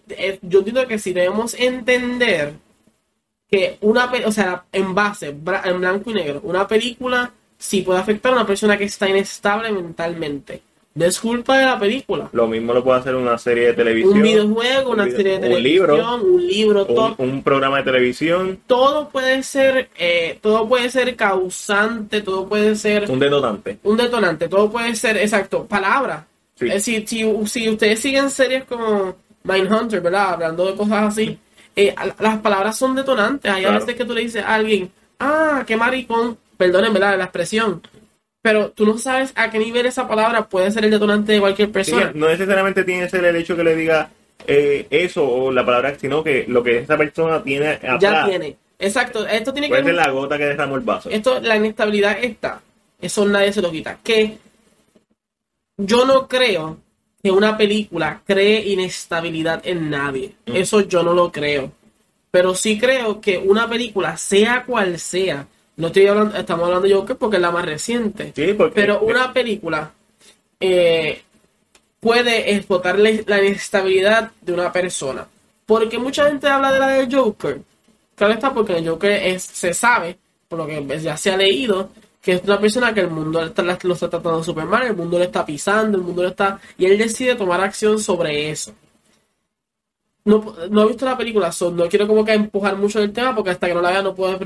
eh, 0.09 0.39
yo 0.41 0.59
entiendo 0.59 0.87
que 0.87 0.99
si 0.99 1.13
debemos 1.13 1.53
entender 1.55 2.53
que 3.49 3.77
una, 3.81 4.11
o 4.25 4.31
sea, 4.31 4.65
en 4.71 4.93
base, 4.93 5.27
en 5.27 5.79
blanco 5.79 6.11
y 6.11 6.13
negro, 6.13 6.41
una 6.43 6.67
película 6.67 7.33
sí 7.57 7.81
puede 7.81 7.99
afectar 7.99 8.31
a 8.31 8.35
una 8.35 8.47
persona 8.47 8.77
que 8.77 8.85
está 8.85 9.09
inestable 9.09 9.71
mentalmente. 9.71 10.61
No 10.95 11.05
es 11.05 11.19
culpa 11.19 11.57
de 11.57 11.65
la 11.65 11.79
película. 11.79 12.29
Lo 12.33 12.47
mismo 12.47 12.73
lo 12.73 12.83
puede 12.83 12.99
hacer 12.99 13.15
una 13.15 13.37
serie 13.37 13.67
de 13.67 13.73
televisión, 13.73 14.13
Un 14.17 14.21
videojuego, 14.23 14.89
un 14.89 14.93
una 14.95 15.03
video- 15.05 15.17
serie 15.17 15.31
de 15.33 15.37
un 15.37 15.43
televisión, 15.43 15.87
libro, 15.87 16.15
un 16.23 16.47
libro, 16.47 16.85
todo, 16.85 17.15
un, 17.19 17.29
un 17.29 17.43
programa 17.43 17.77
de 17.77 17.83
televisión, 17.83 18.59
todo 18.67 19.09
puede 19.09 19.43
ser, 19.43 19.89
eh, 19.97 20.39
todo 20.41 20.67
puede 20.67 20.89
ser 20.89 21.15
causante, 21.15 22.21
todo 22.21 22.47
puede 22.49 22.75
ser 22.75 23.09
un 23.09 23.19
detonante. 23.19 23.77
un 23.83 23.97
detonante, 23.97 24.47
todo 24.49 24.69
puede 24.71 24.95
ser, 24.95 25.17
exacto, 25.17 25.65
palabras. 25.65 26.23
Sí. 26.55 26.65
Es 26.67 26.73
decir, 26.73 27.07
si, 27.07 27.23
si 27.47 27.69
ustedes 27.69 27.99
siguen 27.99 28.29
series 28.29 28.65
como 28.65 29.15
Mindhunter, 29.43 30.01
¿verdad? 30.01 30.33
Hablando 30.33 30.65
de 30.65 30.75
cosas 30.75 31.03
así, 31.13 31.37
eh, 31.75 31.95
las 32.19 32.39
palabras 32.39 32.77
son 32.77 32.95
detonantes. 32.95 33.49
Hay 33.49 33.63
a 33.63 33.71
veces 33.71 33.95
que 33.95 34.03
tú 34.03 34.13
le 34.13 34.21
dices 34.21 34.43
a 34.43 34.55
alguien, 34.55 34.91
ah, 35.19 35.63
qué 35.65 35.77
maricón, 35.77 36.37
perdonen, 36.57 36.91
¿verdad? 36.91 37.17
La 37.17 37.25
expresión. 37.25 37.81
Pero 38.41 38.71
tú 38.71 38.85
no 38.85 38.97
sabes 38.97 39.33
a 39.35 39.49
qué 39.51 39.59
nivel 39.59 39.85
esa 39.85 40.07
palabra 40.07 40.47
puede 40.47 40.71
ser 40.71 40.85
el 40.85 40.91
detonante 40.91 41.33
de 41.33 41.39
cualquier 41.41 41.67
Sí, 41.67 41.73
persona. 41.73 42.11
no 42.15 42.27
necesariamente 42.29 42.83
tiene 42.85 43.03
que 43.03 43.09
ser 43.09 43.25
el 43.25 43.35
hecho 43.35 43.55
que 43.55 43.63
le 43.65 43.75
diga 43.75 44.09
eh, 44.47 44.87
eso 44.89 45.27
o 45.29 45.51
la 45.51 45.65
palabra, 45.65 45.95
sino 45.99 46.23
que 46.23 46.45
lo 46.47 46.63
que 46.63 46.77
esa 46.79 46.97
persona 46.97 47.43
tiene 47.43 47.67
atrás. 47.67 47.99
ya 47.99 48.25
tiene. 48.25 48.55
Exacto, 48.79 49.27
esto 49.27 49.51
tiene 49.51 49.67
que 49.67 49.73
Puede 49.73 49.83
ser 49.83 49.95
la 49.95 50.09
gota 50.09 50.37
que 50.37 50.45
derramó 50.45 50.75
el 50.75 50.81
vaso. 50.81 51.09
esto, 51.09 51.41
la 51.41 51.57
inestabilidad 51.57 52.17
está. 52.23 52.61
Eso 53.01 53.25
nadie 53.25 53.51
se 53.51 53.61
lo 53.61 53.71
quita. 53.71 53.97
Que 54.01 54.37
yo 55.77 56.05
no 56.05 56.27
creo 56.27 56.77
que 57.21 57.31
una 57.31 57.57
película 57.57 58.21
cree 58.25 58.61
inestabilidad 58.69 59.61
en 59.65 59.89
nadie. 59.89 60.33
Mm. 60.45 60.55
Eso 60.55 60.81
yo 60.81 61.03
no 61.03 61.13
lo 61.13 61.31
creo. 61.31 61.71
Pero 62.31 62.55
sí 62.55 62.79
creo 62.79 63.19
que 63.19 63.37
una 63.37 63.67
película, 63.67 64.15
sea 64.15 64.63
cual 64.65 64.97
sea, 64.99 65.45
no 65.80 65.88
estoy 65.88 66.07
hablando, 66.07 66.36
estamos 66.38 66.65
hablando 66.65 66.88
de 66.88 66.93
Joker 66.93 67.15
porque 67.15 67.38
es 67.38 67.41
la 67.41 67.51
más 67.51 67.65
reciente. 67.65 68.34
Sí, 68.36 68.53
porque 68.53 68.75
Pero 68.75 68.99
una 68.99 69.32
película 69.32 69.89
eh, 70.59 71.23
puede 72.01 72.53
explotar 72.53 72.99
la, 72.99 73.09
inestabilidad 73.09 74.32
de 74.41 74.53
una 74.53 74.73
persona. 74.73 75.25
Porque 75.65 75.97
mucha 75.97 76.27
gente 76.27 76.49
habla 76.49 76.73
de 76.73 76.80
la 76.80 76.88
del 76.89 77.15
Joker. 77.15 77.61
Claro 78.15 78.34
está, 78.34 78.53
porque 78.53 78.77
el 78.77 78.89
Joker 78.89 79.11
es, 79.11 79.41
se 79.43 79.73
sabe, 79.73 80.17
por 80.49 80.59
lo 80.59 80.67
que 80.67 80.99
ya 80.99 81.15
se 81.15 81.32
ha 81.32 81.38
leído, 81.38 81.91
que 82.21 82.34
es 82.34 82.43
una 82.43 82.59
persona 82.59 82.93
que 82.93 82.99
el 82.99 83.09
mundo 83.09 83.41
está- 83.41 83.63
lo 83.63 83.93
está 83.93 84.09
tratando 84.09 84.43
súper 84.43 84.65
mal, 84.65 84.86
el 84.86 84.97
mundo 84.97 85.17
lo 85.17 85.23
está 85.23 85.45
pisando, 85.45 85.97
el 85.97 86.03
mundo 86.03 86.23
lo 86.23 86.30
está... 86.30 86.59
Y 86.77 86.88
él 86.88 86.97
decide 86.97 87.36
tomar 87.36 87.61
acción 87.61 87.99
sobre 87.99 88.49
eso. 88.51 88.73
No, 90.25 90.53
no 90.69 90.84
he 90.84 90.88
visto 90.88 91.05
la 91.05 91.17
película, 91.17 91.53
so 91.53 91.71
no 91.71 91.88
quiero 91.88 92.05
como 92.05 92.25
que 92.25 92.34
empujar 92.34 92.75
mucho 92.75 92.99
el 93.01 93.13
tema 93.13 93.34
porque 93.34 93.51
hasta 93.51 93.67
que 93.67 93.73
no 93.73 93.82
la 93.82 93.91
vea 93.91 94.01
no 94.01 94.13
puedo... 94.13 94.38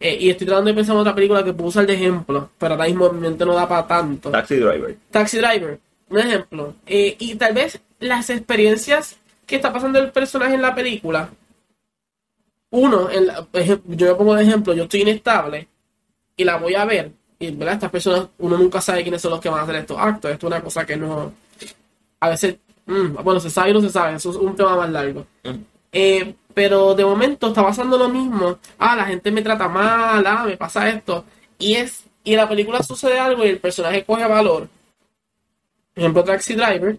eh, 0.00 0.16
y 0.18 0.30
estoy 0.30 0.46
tratando 0.46 0.68
de 0.70 0.74
pensar 0.74 0.94
en 0.96 1.00
otra 1.02 1.14
película 1.14 1.44
que 1.44 1.52
puedo 1.52 1.68
usar 1.68 1.86
de 1.86 1.94
ejemplo, 1.94 2.50
pero 2.58 2.74
ahora 2.74 2.86
mismo 2.86 3.10
mi 3.12 3.20
mente 3.20 3.44
no 3.44 3.54
da 3.54 3.68
para 3.68 3.86
tanto. 3.86 4.30
Taxi 4.30 4.56
Driver. 4.56 4.96
Taxi 5.10 5.36
Driver, 5.38 5.78
un 6.08 6.18
ejemplo. 6.18 6.74
Eh, 6.86 7.16
y 7.18 7.34
tal 7.36 7.54
vez 7.54 7.80
las 8.00 8.30
experiencias 8.30 9.18
que 9.46 9.56
está 9.56 9.72
pasando 9.72 9.98
el 9.98 10.10
personaje 10.10 10.54
en 10.54 10.62
la 10.62 10.74
película. 10.74 11.28
Uno, 12.70 13.10
en 13.10 13.26
la- 13.26 13.46
ejem- 13.52 13.82
yo 13.86 14.06
me 14.08 14.14
pongo 14.14 14.34
de 14.34 14.42
ejemplo, 14.44 14.72
yo 14.74 14.84
estoy 14.84 15.02
inestable 15.02 15.68
y 16.36 16.44
la 16.44 16.56
voy 16.56 16.74
a 16.74 16.84
ver. 16.84 17.12
Y 17.38 17.50
¿verdad? 17.52 17.74
estas 17.74 17.90
personas, 17.90 18.28
uno 18.38 18.56
nunca 18.58 18.80
sabe 18.80 19.02
quiénes 19.02 19.20
son 19.20 19.32
los 19.32 19.40
que 19.40 19.48
van 19.48 19.60
a 19.60 19.62
hacer 19.62 19.76
estos 19.76 19.98
actos. 19.98 20.30
Esto 20.30 20.46
es 20.46 20.50
una 20.52 20.62
cosa 20.62 20.86
que 20.86 20.96
no. 20.96 21.32
A 22.20 22.28
veces, 22.28 22.56
mm, 22.86 23.14
bueno, 23.24 23.40
se 23.40 23.50
sabe 23.50 23.70
y 23.70 23.72
no 23.72 23.80
se 23.80 23.88
sabe. 23.88 24.14
Eso 24.16 24.30
es 24.30 24.36
un 24.36 24.54
tema 24.54 24.76
más 24.76 24.90
largo. 24.90 25.26
Mm. 25.42 25.50
Eh, 25.92 26.34
pero 26.54 26.94
de 26.94 27.04
momento 27.04 27.48
está 27.48 27.62
pasando 27.62 27.98
lo 27.98 28.08
mismo. 28.08 28.58
Ah, 28.78 28.96
la 28.96 29.04
gente 29.06 29.30
me 29.30 29.42
trata 29.42 29.68
mal, 29.68 30.26
ah, 30.26 30.44
me 30.46 30.56
pasa 30.56 30.88
esto. 30.88 31.24
Y 31.58 31.74
es 31.74 32.04
y 32.22 32.32
en 32.32 32.36
la 32.38 32.48
película 32.48 32.82
sucede 32.82 33.18
algo 33.18 33.44
y 33.44 33.48
el 33.48 33.58
personaje 33.58 34.04
coge 34.04 34.26
valor. 34.26 34.68
Ejemplo, 35.94 36.24
Taxi 36.24 36.54
Driver. 36.54 36.98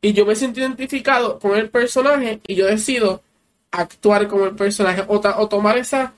Y 0.00 0.12
yo 0.12 0.26
me 0.26 0.36
siento 0.36 0.60
identificado 0.60 1.38
con 1.38 1.56
el 1.56 1.70
personaje 1.70 2.40
y 2.46 2.54
yo 2.54 2.66
decido 2.66 3.22
actuar 3.70 4.28
como 4.28 4.46
el 4.46 4.54
personaje 4.54 5.04
o, 5.08 5.20
o 5.20 5.48
tomar 5.48 5.78
esa... 5.78 6.14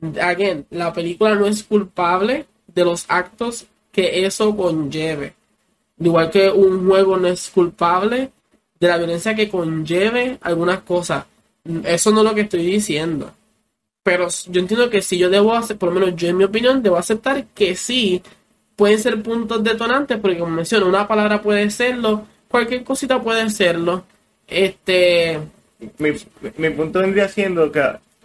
Again, 0.00 0.66
la 0.70 0.92
película 0.92 1.34
no 1.34 1.46
es 1.46 1.64
culpable 1.64 2.46
de 2.66 2.84
los 2.84 3.04
actos 3.08 3.66
que 3.90 4.24
eso 4.24 4.56
conlleve. 4.56 5.34
Igual 5.98 6.30
que 6.30 6.50
un 6.50 6.86
juego 6.86 7.16
no 7.16 7.26
es 7.26 7.50
culpable 7.50 8.30
de 8.78 8.88
la 8.88 8.98
violencia 8.98 9.34
que 9.34 9.48
conlleve 9.48 10.38
algunas 10.40 10.82
cosas. 10.82 11.24
Eso 11.84 12.10
no 12.10 12.20
es 12.20 12.24
lo 12.24 12.34
que 12.34 12.42
estoy 12.42 12.64
diciendo. 12.64 13.32
Pero 14.02 14.28
yo 14.46 14.60
entiendo 14.60 14.88
que 14.88 15.02
si 15.02 15.18
yo 15.18 15.28
debo 15.28 15.54
hacer, 15.54 15.76
por 15.76 15.92
lo 15.92 16.00
menos 16.00 16.16
yo 16.16 16.28
en 16.28 16.36
mi 16.36 16.44
opinión, 16.44 16.82
debo 16.82 16.96
aceptar 16.96 17.44
que 17.54 17.76
sí 17.76 18.22
pueden 18.74 18.98
ser 18.98 19.22
puntos 19.22 19.62
detonantes, 19.62 20.18
porque 20.18 20.38
como 20.38 20.52
menciono, 20.52 20.86
una 20.86 21.06
palabra 21.06 21.42
puede 21.42 21.68
serlo, 21.70 22.26
cualquier 22.48 22.84
cosita 22.84 23.20
puede 23.20 23.50
serlo. 23.50 24.04
Este, 24.46 25.38
Mi, 25.98 26.10
mi 26.56 26.70
punto 26.70 27.00
vendría 27.00 27.28
siendo 27.28 27.70
que 27.70 27.82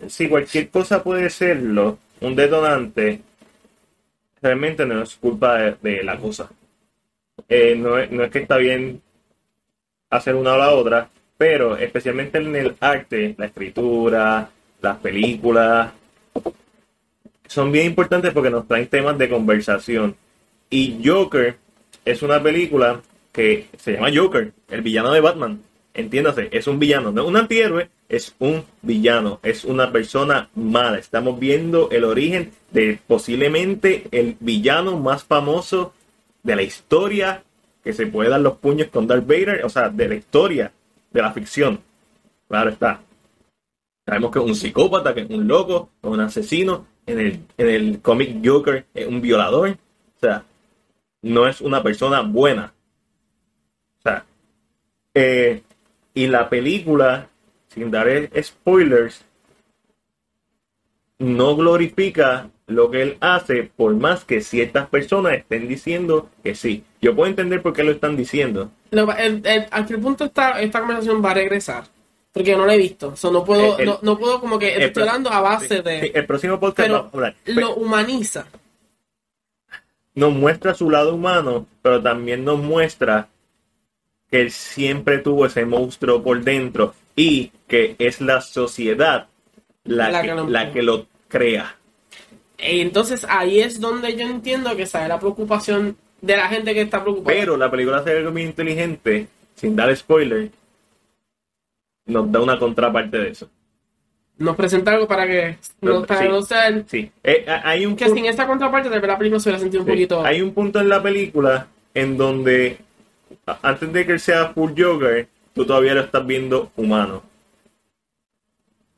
si 0.08 0.30
cualquier 0.30 0.70
cosa 0.70 1.04
puede 1.04 1.30
serlo, 1.30 1.98
un 2.22 2.36
detonante, 2.36 3.22
realmente 4.42 4.86
no 4.86 5.02
es 5.02 5.16
culpa 5.16 5.76
de, 5.82 6.04
la 6.04 6.18
cosa. 6.18 6.50
Eh, 7.50 7.76
no, 7.76 7.98
no 8.06 8.24
es 8.24 8.32
que 8.32 8.40
está 8.40 8.58
bien 8.58 9.02
hacer 10.10 10.36
una 10.36 10.54
o 10.54 10.58
la 10.58 10.72
otra, 10.72 11.10
pero 11.44 11.76
especialmente 11.76 12.38
en 12.38 12.56
el 12.56 12.74
arte, 12.80 13.36
la 13.38 13.48
escritura, 13.48 14.50
las 14.82 14.98
películas, 15.00 15.92
son 17.48 17.70
bien 17.70 17.88
importantes 17.88 18.32
porque 18.32 18.50
nos 18.50 18.66
traen 18.66 18.88
temas 18.88 19.18
de 19.18 19.28
conversación. 19.28 20.16
Y 20.70 21.02
Joker 21.04 21.58
es 22.06 22.22
una 22.22 22.42
película 22.42 23.02
que 23.34 23.68
se 23.78 23.92
llama 23.92 24.08
Joker, 24.16 24.54
el 24.70 24.82
villano 24.84 25.12
de 25.12 25.20
Batman. 25.20 25.62
Entiéndase, 25.94 26.48
es 26.50 26.66
un 26.68 26.80
villano, 26.80 27.12
no 27.12 27.28
un 27.28 27.36
antihéroe, 27.36 27.90
es 28.08 28.34
un 28.40 28.64
villano, 28.82 29.42
es 29.44 29.66
una 29.66 29.92
persona 29.92 30.48
mala. 30.56 30.98
Estamos 30.98 31.38
viendo 31.38 31.90
el 31.92 32.06
origen 32.06 32.54
de 32.72 33.00
posiblemente 33.06 34.06
el 34.12 34.38
villano 34.40 34.98
más 34.98 35.26
famoso 35.26 35.94
de 36.42 36.56
la 36.56 36.62
historia 36.62 37.44
que 37.84 37.92
se 37.92 38.08
puede 38.08 38.30
dar 38.30 38.40
los 38.40 38.60
puños 38.60 38.88
con 38.88 39.08
Darth 39.08 39.28
Vader, 39.28 39.66
o 39.66 39.70
sea, 39.70 39.90
de 39.90 40.08
la 40.08 40.16
historia, 40.16 40.72
de 41.14 41.22
la 41.22 41.32
ficción. 41.32 41.80
Claro 42.48 42.72
está. 42.72 43.02
Sabemos 44.06 44.32
que 44.32 44.40
un 44.40 44.56
psicópata, 44.56 45.14
que 45.14 45.22
es 45.22 45.30
un 45.30 45.48
loco, 45.48 45.90
un 46.02 46.20
asesino. 46.20 46.88
En 47.06 47.20
el, 47.20 47.40
en 47.58 47.70
el 47.70 48.02
cómic 48.02 48.42
Joker 48.44 48.86
es 48.94 49.08
un 49.08 49.22
violador. 49.22 49.70
O 49.70 50.20
sea, 50.20 50.44
no 51.22 51.48
es 51.48 51.62
una 51.62 51.82
persona 51.82 52.22
buena. 52.22 52.74
O 54.00 54.02
sea, 54.02 54.26
eh, 55.14 55.64
y 56.14 56.28
la 56.28 56.50
película, 56.50 57.30
sin 57.68 57.92
dar 57.92 58.08
spoilers, 58.42 59.26
no 61.20 61.56
glorifica 61.56 62.50
lo 62.74 62.92
que 62.92 63.02
él 63.02 63.18
hace, 63.22 63.64
por 63.76 63.96
más 63.96 64.26
que 64.26 64.42
ciertas 64.42 64.88
personas 64.90 65.34
estén 65.34 65.68
diciendo 65.68 66.30
que 66.44 66.56
sí. 66.56 66.84
Yo 67.02 67.16
puedo 67.16 67.30
entender 67.30 67.62
por 67.62 67.74
qué 67.74 67.84
lo 67.84 67.92
están 67.92 68.16
diciendo. 68.18 68.72
lo- 68.92 69.12
el- 69.16 69.42
el- 69.46 69.66
¿a 69.72 69.86
qué 69.86 69.98
punto 69.98 70.26
esta, 70.26 70.62
esta 70.62 70.80
conversación 70.80 71.24
va 71.24 71.32
a 71.32 71.36
regresar? 71.36 71.86
Porque 72.32 72.52
yo 72.52 72.58
no 72.58 72.66
la 72.66 72.76
he 72.76 72.78
visto. 72.78 73.16
So, 73.16 73.32
no, 73.32 73.44
puedo, 73.44 73.78
El- 73.80 73.86
no, 73.86 74.00
no 74.02 74.18
puedo 74.18 74.40
como 74.40 74.58
que 74.60 74.84
estoy 74.86 75.04
hablando 75.04 75.30
a 75.32 75.40
base 75.42 75.78
Sí, 75.78 75.82
de... 75.84 76.02
sí, 76.02 76.12
el 76.14 76.26
próximo 76.26 76.60
podcast 76.60 76.78
pero 76.88 76.94
vamos 76.96 77.14
a 77.14 77.18
hablar. 77.18 77.36
Pe- 77.44 77.54
lo 77.54 77.76
humaniza. 77.76 78.46
nos 80.16 80.34
muestra 80.34 80.74
su 80.76 80.90
lado 80.92 81.16
humano, 81.16 81.66
pero 81.82 82.02
también 82.02 82.44
nos 82.46 82.60
muestra 82.60 83.30
que 84.30 84.42
él 84.42 84.52
siempre 84.52 85.20
tuvo 85.20 85.46
ese 85.48 85.66
monstruo 85.66 86.22
por 86.24 86.44
dentro 86.44 86.94
y 87.16 87.52
que 87.68 87.96
es 88.00 88.22
la 88.22 88.42
sociedad 88.42 89.28
la, 89.84 90.10
La 90.12 90.22
que, 90.22 90.28
que 90.30 90.36
lo- 90.36 90.50
la 90.50 90.72
que 90.72 90.82
lo 90.84 91.06
crea. 91.28 91.76
Entonces 92.66 93.26
ahí 93.30 93.60
es 93.60 93.80
donde 93.80 94.16
yo 94.16 94.28
entiendo 94.28 94.76
que 94.76 94.86
sale 94.86 95.08
la 95.08 95.20
preocupación 95.20 95.98
de 96.22 96.38
la 96.38 96.48
gente 96.48 96.74
que 96.74 96.82
está 96.82 97.02
preocupada. 97.04 97.36
Pero 97.38 97.58
la 97.58 97.70
película 97.70 97.98
hace 97.98 98.18
algo 98.18 98.32
muy 98.32 98.44
inteligente, 98.44 99.28
sin 99.56 99.76
dar 99.76 99.96
spoiler, 99.96 100.50
nos 102.06 102.32
da 102.32 102.40
una 102.42 102.58
contraparte 102.60 103.18
de 103.18 103.30
eso. 103.30 103.50
Nos 104.38 104.56
presenta 104.56 104.92
algo 104.92 105.08
para 105.08 105.28
que 105.28 105.58
no, 105.82 106.02
Sí. 106.02 106.06
para 106.08 106.26
no 106.28 106.42
ser... 106.42 106.86
Sí, 106.88 107.12
Eh, 107.24 107.46
hay 107.48 107.86
un 107.86 107.96
Que 107.96 108.06
punto- 108.06 108.16
sin 108.20 108.26
esta 108.26 108.48
contraparte 108.48 108.90
tal 108.90 109.00
vez 109.00 109.08
la 109.08 109.18
película 109.18 109.40
se 109.40 109.50
hubiera 109.50 109.60
sentido 109.60 109.82
un 109.84 109.88
Sí. 109.88 109.92
poquito... 109.94 110.26
Hay 110.26 110.42
un 110.42 110.54
punto 110.54 110.80
en 110.80 110.90
la 110.90 111.02
película 111.04 111.68
en 111.94 112.18
donde 112.18 112.78
antes 113.62 113.94
de 113.94 114.06
que 114.06 114.14
él 114.14 114.20
sea 114.20 114.48
full 114.50 114.72
Joker, 114.78 115.28
tú 115.54 115.66
todavía 115.66 115.94
lo 115.94 116.02
estás 116.02 116.26
viendo 116.26 116.72
humano. 116.78 117.22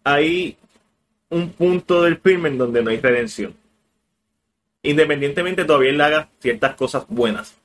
Ahí 0.03 0.55
un 1.35 1.49
punto 1.51 2.03
del 2.03 2.17
filme 2.17 2.49
en 2.49 2.57
donde 2.57 2.81
no 2.83 2.89
hay 2.91 2.99
redención. 2.99 3.53
Independientemente 4.83 5.65
todavía 5.65 5.89
él 5.89 6.01
haga 6.01 6.29
ciertas 6.39 6.75
cosas 6.75 7.05
buenas. 7.07 7.55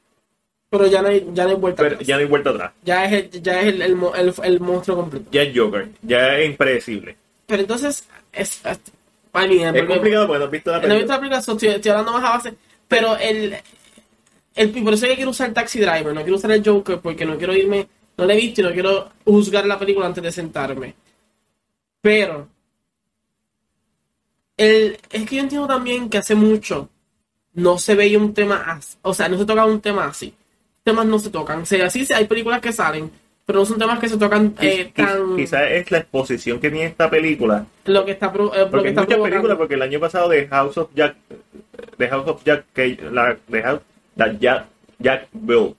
Pero 0.71 0.87
ya 0.87 1.03
no 1.03 1.09
hay, 1.09 1.27
ya 1.35 1.45
no 1.45 1.51
hay 1.51 1.57
vuelta 1.57 1.83
Pero 1.83 1.95
atrás. 1.97 2.07
ya 2.09 2.15
no 2.17 2.21
hay 2.21 2.27
vuelta 2.29 2.51
atrás. 2.51 2.73
Ya 2.85 3.05
es, 3.05 3.13
el, 3.35 3.43
ya 3.43 3.61
es 3.61 3.67
el, 3.67 3.83
el 3.83 3.97
el- 4.17 4.35
el 4.45 4.61
monstruo 4.61 4.97
completo. 4.97 5.27
Ya 5.33 5.43
es 5.43 5.57
Joker. 5.57 5.89
Ya 6.03 6.39
es 6.39 6.49
impredecible. 6.49 7.17
Pero 7.47 7.63
entonces, 7.63 8.09
es, 8.33 8.61
es, 8.65 8.65
Es 8.65 9.31
porque- 9.33 9.87
complicado 9.87 10.27
porque 10.27 10.39
no 10.39 10.45
has 10.45 10.51
visto 10.51 10.71
la 10.71 10.79
No 10.79 10.85
he 10.85 10.87
visto 10.99 10.99
película. 10.99 11.15
la 11.15 11.21
película, 11.21 11.39
estoy, 11.39 11.69
estoy 11.69 11.91
hablando 11.91 12.13
más 12.13 12.25
a 12.25 12.31
base. 12.37 12.55
Pero 12.89 13.17
el, 13.17 13.57
el. 14.55 14.71
Por 14.71 14.95
eso 14.95 15.05
es 15.07 15.11
que 15.11 15.17
quiero 15.17 15.31
usar 15.31 15.53
Taxi 15.53 15.81
Driver, 15.81 16.15
no 16.15 16.23
quiero 16.23 16.37
usar 16.37 16.53
el 16.53 16.65
Joker 16.65 16.99
porque 17.01 17.25
no 17.25 17.37
quiero 17.37 17.55
irme. 17.55 17.87
No 18.17 18.25
la 18.27 18.35
he 18.35 18.37
visto 18.37 18.61
y 18.61 18.65
no 18.65 18.73
quiero 18.73 19.11
juzgar 19.25 19.67
la 19.67 19.79
película 19.79 20.07
antes 20.07 20.23
de 20.23 20.33
sentarme. 20.33 20.95
Pero. 22.01 22.49
El, 24.61 24.99
es 25.11 25.27
que 25.29 25.37
yo 25.37 25.43
entiendo 25.43 25.67
también 25.67 26.09
que 26.11 26.19
hace 26.19 26.35
mucho 26.35 26.89
no 27.55 27.79
se 27.79 27.95
veía 27.95 28.19
un 28.19 28.35
tema 28.35 28.63
así. 28.67 28.97
O 29.03 29.15
sea, 29.15 29.29
no 29.29 29.39
se 29.39 29.45
tocaba 29.45 29.67
un 29.71 29.81
tema 29.81 30.07
así. 30.07 30.35
Temas 30.83 31.07
no 31.07 31.19
se 31.19 31.31
tocan. 31.31 31.63
O 31.63 31.67
sea, 31.67 31.89
sí, 31.91 32.05
sí, 32.05 32.13
hay 32.13 32.27
películas 32.27 32.61
que 32.61 32.73
salen, 32.73 33.11
pero 33.47 33.61
no 33.61 33.65
son 33.67 33.79
temas 33.79 33.99
que 33.99 34.09
se 34.09 34.17
tocan 34.19 34.55
eh, 34.61 34.93
tan. 34.95 35.37
Quizás 35.37 35.63
es 35.71 35.91
la 35.91 35.99
exposición 35.99 36.61
que 36.61 36.71
tiene 36.71 36.87
esta 36.87 37.09
película. 37.11 37.67
Lo 37.87 38.05
que 38.05 38.13
está, 38.13 38.33
pro- 38.33 38.55
eh, 38.55 38.61
lo 38.61 38.71
Porque 38.71 38.83
que 38.83 38.89
hay 38.89 38.95
está 38.95 39.03
muchas 39.17 39.19
películas, 39.31 39.57
porque 39.57 39.75
el 39.75 39.83
año 39.83 39.99
pasado 40.01 40.29
de 40.29 40.47
House 40.49 40.77
of 40.79 40.91
Jack, 40.95 41.17
de 41.99 42.09
House 42.09 42.29
of 42.29 42.45
Jack, 42.45 42.65
que 42.75 42.99
la 43.11 43.37
de 43.49 43.63
House, 43.63 43.81
Jack, 44.41 44.67
Jack 44.99 45.29
Bill, 45.33 45.75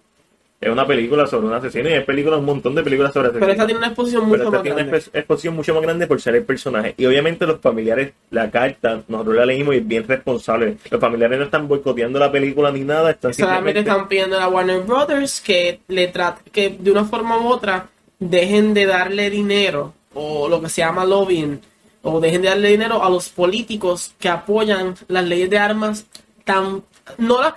es 0.61 0.69
una 0.69 0.85
película 0.85 1.25
sobre 1.25 1.47
un 1.47 1.53
asesino 1.53 1.89
y 1.89 1.93
hay 1.93 2.03
películas, 2.03 2.37
un 2.39 2.45
montón 2.45 2.75
de 2.75 2.83
películas 2.83 3.11
sobre 3.13 3.29
asesinos. 3.29 3.41
Pero 3.47 3.51
esta 3.53 3.65
tiene 3.65 3.77
una 3.79 3.87
exposición 3.87 4.23
mucho 4.25 4.31
Pero 4.37 4.43
esta 4.43 4.51
más 4.57 4.61
tiene 4.63 4.75
una 4.75 4.83
grande. 4.83 4.97
expo- 5.05 5.17
exposición 5.17 5.55
mucho 5.55 5.73
más 5.73 5.83
grande 5.83 6.07
por 6.07 6.21
ser 6.21 6.35
el 6.35 6.43
personaje. 6.43 6.93
Y 6.97 7.05
obviamente 7.07 7.47
los 7.47 7.59
familiares, 7.59 8.13
la 8.29 8.51
carta, 8.51 9.01
nosotros 9.07 9.35
la 9.35 9.45
leímos 9.47 9.73
y 9.73 9.79
es 9.79 9.87
bien 9.87 10.07
responsable. 10.07 10.77
Los 10.91 11.01
familiares 11.01 11.39
no 11.39 11.45
están 11.45 11.67
boicoteando 11.67 12.19
la 12.19 12.31
película 12.31 12.71
ni 12.71 12.81
nada, 12.81 13.09
están 13.11 13.33
Solamente 13.33 13.79
simplemente... 13.79 13.89
están 13.89 14.07
pidiendo 14.07 14.39
a 14.39 14.47
Warner 14.47 14.81
Brothers 14.81 15.41
que 15.41 15.79
le 15.87 16.13
trat- 16.13 16.41
que 16.51 16.69
de 16.79 16.91
una 16.91 17.05
forma 17.05 17.39
u 17.39 17.47
otra 17.47 17.87
dejen 18.19 18.75
de 18.75 18.85
darle 18.85 19.31
dinero 19.31 19.93
o 20.13 20.47
lo 20.47 20.61
que 20.61 20.69
se 20.69 20.81
llama 20.81 21.05
lobbying 21.05 21.59
o 22.03 22.19
dejen 22.19 22.43
de 22.43 22.49
darle 22.49 22.69
dinero 22.69 23.03
a 23.03 23.09
los 23.09 23.29
políticos 23.29 24.13
que 24.19 24.29
apoyan 24.29 24.93
las 25.07 25.25
leyes 25.25 25.49
de 25.49 25.57
armas 25.57 26.05
tan 26.45 26.83
no 27.17 27.41
las 27.41 27.53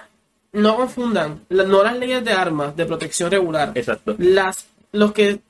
no 0.55 0.77
confundan 0.77 1.41
la- 1.51 1.65
no 1.65 1.83
las 1.83 1.97
leyes 1.99 2.25
de 2.25 2.33
armas 2.33 2.75
de 2.77 2.87
protección 2.87 3.31
regular 3.31 3.73
Exacto. 3.75 4.15
las 4.19 4.67
los 4.93 5.13
que 5.13 5.41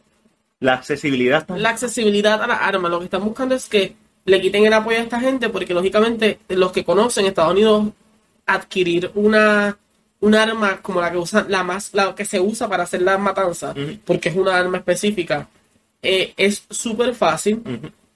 La 0.61 0.75
accesibilidad 0.75 1.47
la 1.49 1.69
accesibilidad 1.71 2.43
a 2.43 2.47
las 2.47 2.61
armas. 2.61 2.91
Lo 2.91 2.99
que 2.99 3.05
están 3.07 3.23
buscando 3.25 3.55
es 3.55 3.67
que 3.69 3.95
le 4.25 4.41
quiten 4.41 4.65
el 4.65 4.73
apoyo 4.73 4.99
a 4.99 5.03
esta 5.03 5.21
gente 5.21 5.49
porque 5.51 5.75
lógicamente 5.75 6.39
los 6.49 6.73
que 6.73 6.85
conocen 6.85 7.27
Estados 7.27 7.53
Unidos 7.53 7.89
adquirir 8.47 9.11
una 9.15 9.77
un 10.21 10.35
arma 10.35 10.81
como 10.81 11.01
la 11.03 11.11
que 11.11 11.19
usan 11.19 11.47
la 11.51 11.63
más 11.63 11.91
la 11.93 12.15
que 12.15 12.25
se 12.25 12.41
usa 12.41 12.67
para 12.69 12.85
hacer 12.85 13.03
las 13.03 13.21
matanzas 13.21 13.77
Ujú. 13.77 13.99
porque 14.07 14.31
es 14.31 14.37
una 14.37 14.57
arma 14.59 14.79
específica 14.79 15.49
eh, 16.03 16.33
es 16.37 16.65
súper 16.71 17.15
fácil 17.15 17.63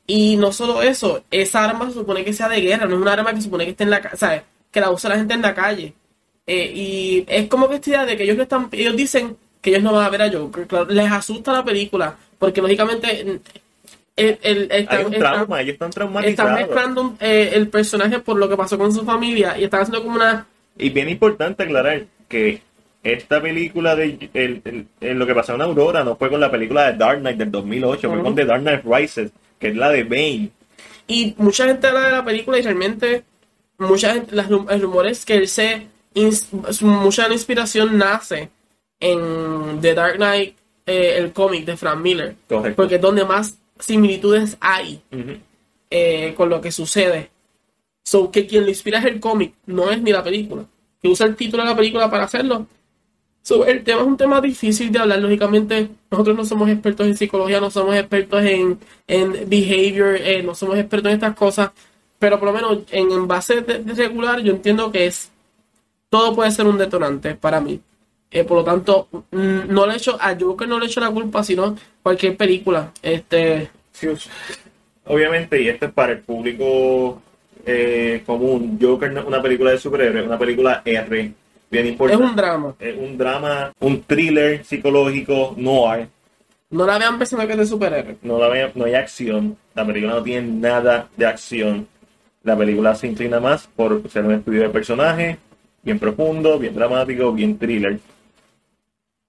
y 0.07 0.37
no 0.37 0.51
solo 0.53 0.81
eso 0.83 1.23
esa 1.31 1.65
arma 1.65 1.87
se 1.89 1.95
supone 1.95 2.25
que 2.25 2.33
sea 2.33 2.49
de 2.49 2.61
guerra 2.63 2.87
no 2.87 2.97
es 2.97 3.03
una 3.03 3.13
arma 3.13 3.31
que 3.31 3.37
se 3.37 3.43
supone 3.43 3.65
que 3.65 3.73
esté 3.73 3.85
en 3.85 3.91
la 3.91 4.01
ca- 4.01 4.17
¿sabes? 4.17 4.43
que 4.71 4.81
la 4.81 4.91
usa 4.91 5.11
la 5.11 5.17
gente 5.17 5.35
en 5.35 5.43
la 5.43 5.55
calle 5.55 5.93
Eh, 6.51 6.73
y 6.75 7.25
es 7.29 7.47
como 7.47 7.69
que 7.69 7.75
esta 7.77 7.91
idea 7.91 8.07
de 8.07 8.17
que 8.17 8.23
ellos 8.25 8.37
no 8.39 8.43
están 8.45 8.69
ellos 8.73 8.97
dicen 8.97 9.37
que 9.61 9.69
ellos 9.71 9.83
no 9.83 9.93
van 9.93 10.07
a 10.07 10.09
ver 10.09 10.23
a 10.23 10.33
Joker 10.33 10.67
claro, 10.67 10.87
les 10.87 11.11
asusta 11.13 11.53
la 11.53 11.63
película 11.63 12.17
porque 12.39 12.63
lógicamente 12.63 13.23
mm, 13.23 13.39
el, 14.17 14.39
el- 14.43 14.69
Hay 14.73 14.81
están- 14.83 15.07
un 15.07 15.15
están- 15.15 15.33
trauma, 15.35 15.61
ellos 15.61 15.73
están 15.75 15.89
están 15.91 15.91
traumatizados. 15.93 16.53
mezclando 16.61 17.17
eh, 17.21 17.51
el 17.53 17.69
personaje 17.69 18.19
por 18.21 18.39
lo 18.39 18.49
que 18.49 18.57
pasó 18.57 18.79
con 18.79 18.93
su 18.95 19.05
familia 19.05 19.59
y 19.59 19.65
están 19.65 19.83
haciendo 19.83 20.03
como 20.03 20.17
una 20.17 20.47
Y 20.79 20.89
bien 20.91 21.09
importante 21.11 21.65
aclarar 21.65 22.07
que 22.29 22.63
esta 23.05 23.41
película 23.43 23.95
de 23.95 24.31
el- 24.35 25.19
lo 25.19 25.27
que 25.27 25.35
pasó 25.35 25.55
en 25.55 25.61
Aurora 25.61 26.03
no 26.03 26.17
fue 26.17 26.31
con 26.31 26.41
la 26.41 26.51
película 26.51 26.91
de 26.91 26.97
Dark 26.99 27.21
Knight 27.21 27.37
del 27.37 27.51
2008, 27.51 28.11
fue 28.11 28.23
con 28.23 28.35
The 28.35 28.45
Dark 28.47 28.63
Knight 28.63 28.83
Rises, 28.85 29.31
que 29.59 29.69
es 29.69 29.77
la 29.77 29.91
de 29.91 30.03
Bane. 30.05 30.51
Y 31.07 31.35
mucha 31.39 31.67
gente 31.67 31.87
habla 31.87 32.07
de 32.07 32.13
la 32.13 32.25
película 32.25 32.59
y 32.59 32.63
realmente 32.63 33.23
mucha 33.79 34.15
gente, 34.15 34.35
las 34.35 34.49
rum- 34.49 34.67
el 34.71 34.81
rumor 34.83 35.07
es 35.07 35.25
que 35.25 35.35
él 35.35 35.47
se 35.49 35.87
mucha 36.83 37.33
inspiración 37.33 37.99
nace 37.99 38.51
en 39.01 39.81
The 39.81 39.95
Dark 39.95 40.17
Knight, 40.17 40.57
eh, 40.87 41.17
el 41.19 41.33
cómic 41.33 41.65
de 41.65 41.77
Frank 41.77 42.01
Miller, 42.01 42.37
Correcto. 42.49 42.77
porque 42.77 42.97
es 42.97 43.01
donde 43.01 43.25
más 43.25 43.59
similitudes 43.79 44.57
hay 44.61 45.01
eh, 45.91 46.35
con 46.37 46.49
lo 46.49 46.61
que 46.61 46.73
sucede. 46.73 47.31
So 48.05 48.31
que 48.31 48.47
quien 48.47 48.65
lo 48.65 48.71
inspira 48.71 48.99
es 48.99 49.05
el 49.05 49.21
cómic, 49.21 49.53
no 49.67 49.91
es 49.91 50.01
ni 50.01 50.13
la 50.13 50.25
película. 50.25 50.65
Que 51.01 51.09
usa 51.09 51.27
el 51.27 51.37
título 51.37 51.63
de 51.63 51.69
la 51.69 51.77
película 51.77 52.11
para 52.11 52.25
hacerlo. 52.25 52.67
So, 53.43 53.65
el 53.65 53.83
tema 53.85 54.01
es 54.03 54.07
un 54.07 54.17
tema 54.17 54.41
difícil 54.41 54.91
de 54.93 54.99
hablar, 54.99 55.21
lógicamente. 55.21 55.89
Nosotros 56.11 56.37
no 56.37 56.45
somos 56.45 56.69
expertos 56.69 57.07
en 57.07 57.17
psicología, 57.17 57.61
no 57.61 57.71
somos 57.71 57.95
expertos 57.97 58.45
en, 58.45 58.79
en 59.07 59.49
behavior, 59.49 60.17
eh, 60.17 60.43
no 60.43 60.55
somos 60.55 60.77
expertos 60.77 61.09
en 61.11 61.15
estas 61.15 61.35
cosas. 61.35 61.71
Pero 62.19 62.39
por 62.39 62.49
lo 62.49 62.53
menos 62.53 62.79
en, 62.91 63.11
en 63.11 63.27
base 63.29 63.63
de, 63.63 63.79
de 63.79 63.95
regular, 63.95 64.41
yo 64.41 64.53
entiendo 64.53 64.91
que 64.91 65.07
es. 65.07 65.31
Todo 66.11 66.35
puede 66.35 66.51
ser 66.51 66.67
un 66.67 66.79
detonante 66.79 67.35
para 67.35 67.61
mí. 67.61 67.81
Eh, 68.31 68.45
por 68.45 68.59
lo 68.59 68.65
tanto, 68.65 69.09
mm, 69.31 69.61
no 69.69 69.87
le 69.87 69.97
echo 69.97 70.17
a 70.21 70.37
Joker 70.39 70.69
no 70.69 70.79
le 70.79 70.87
echo 70.87 71.01
la 71.01 71.11
culpa, 71.11 71.43
sino 71.43 71.77
cualquier 72.03 72.37
película. 72.37 72.93
Este. 73.03 73.71
Obviamente, 75.07 75.61
y 75.63 75.69
esto 75.69 75.87
es 75.87 75.93
para 75.93 76.13
el 76.13 76.19
público 76.21 77.23
eh, 77.65 78.23
común, 78.27 78.79
Joker 78.81 79.11
no 79.13 79.21
es 79.21 79.27
una 79.27 79.43
película 79.43 79.71
de 79.71 79.79
superhéroes, 79.79 80.21
es 80.23 80.27
una 80.27 80.39
película 80.39 80.83
R, 80.85 81.33
bien 81.71 81.87
Es 81.87 81.93
importante. 81.93 82.25
un 82.25 82.37
drama. 82.37 82.75
Es 82.79 82.97
un 82.97 83.19
drama, 83.19 83.73
un 83.81 84.03
thriller 84.03 84.65
psicológico, 84.65 85.55
noir. 85.57 86.09
No 86.71 86.87
la 86.87 86.99
vean 86.99 87.19
pensando 87.19 87.47
que 87.47 87.53
es 87.53 87.59
de 87.59 87.67
superhéroe. 87.67 88.17
No, 88.23 88.39
la 88.39 88.49
ve- 88.49 88.73
no 88.75 88.85
hay 88.85 88.95
acción. 88.95 89.57
La 89.75 89.87
película 89.87 90.15
no 90.15 90.23
tiene 90.23 90.47
nada 90.61 91.09
de 91.17 91.25
acción. 91.27 91.87
La 92.43 92.57
película 92.57 92.95
se 92.95 93.07
inclina 93.07 93.41
más 93.41 93.67
por 93.75 94.09
ser 94.11 94.25
un 94.27 94.35
estudio 94.35 94.63
de 94.63 94.69
personaje, 94.69 95.39
bien 95.83 95.99
profundo, 95.99 96.59
bien 96.59 96.75
dramático, 96.75 97.33
bien 97.33 97.59
thriller. 97.59 98.01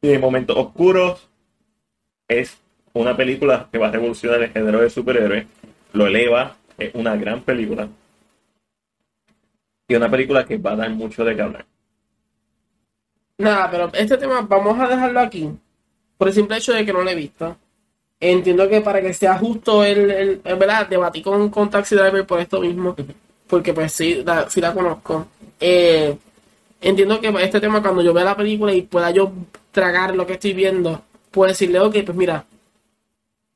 Y 0.01 0.11
en 0.11 0.19
momentos 0.19 0.57
oscuros 0.57 1.29
es 2.29 2.57
una 2.93 3.17
película 3.17 3.67
que 3.71 3.77
va 3.77 3.89
a 3.89 3.91
revolucionar 3.91 4.41
el 4.43 4.51
género 4.51 4.81
de 4.81 4.89
superhéroes. 4.89 5.47
Lo 5.93 6.07
eleva, 6.07 6.55
es 6.77 6.95
una 6.95 7.15
gran 7.17 7.43
película. 7.43 7.89
Y 9.89 9.95
una 9.95 10.09
película 10.09 10.45
que 10.45 10.57
va 10.57 10.71
a 10.71 10.75
dar 10.77 10.89
mucho 10.91 11.25
de 11.25 11.35
qué 11.35 11.41
hablar. 11.41 11.65
Nada, 13.37 13.69
pero 13.71 13.89
este 13.93 14.17
tema 14.17 14.41
vamos 14.41 14.77
a 14.79 14.87
dejarlo 14.87 15.19
aquí. 15.21 15.49
Por 16.17 16.27
el 16.29 16.33
simple 16.33 16.57
hecho 16.57 16.73
de 16.73 16.85
que 16.85 16.93
no 16.93 17.01
lo 17.03 17.09
he 17.09 17.15
visto. 17.15 17.57
Entiendo 18.19 18.69
que 18.69 18.81
para 18.81 19.01
que 19.01 19.13
sea 19.13 19.37
justo 19.37 19.83
el, 19.83 20.11
el, 20.11 20.41
el- 20.43 20.55
¿verdad? 20.57 20.87
Debatí 20.87 21.21
con, 21.21 21.49
con 21.49 21.69
Taxi 21.69 21.95
Driver 21.95 22.25
por 22.27 22.39
esto 22.41 22.61
mismo. 22.61 22.95
Porque 23.47 23.73
pues 23.73 23.93
sí, 23.93 24.23
la, 24.25 24.49
sí 24.49 24.61
la 24.61 24.73
conozco. 24.73 25.27
Eh, 25.59 26.17
entiendo 26.81 27.19
que 27.19 27.27
este 27.41 27.59
tema 27.59 27.81
cuando 27.81 28.01
yo 28.01 28.13
vea 28.13 28.23
la 28.25 28.35
película 28.37 28.73
y 28.73 28.81
pueda 28.83 29.11
yo 29.11 29.31
tragar 29.71 30.15
lo 30.15 30.25
que 30.25 30.33
estoy 30.33 30.53
viendo, 30.53 31.01
puedo 31.31 31.49
decirle, 31.49 31.79
ok, 31.79 31.97
pues 32.05 32.17
mira. 32.17 32.45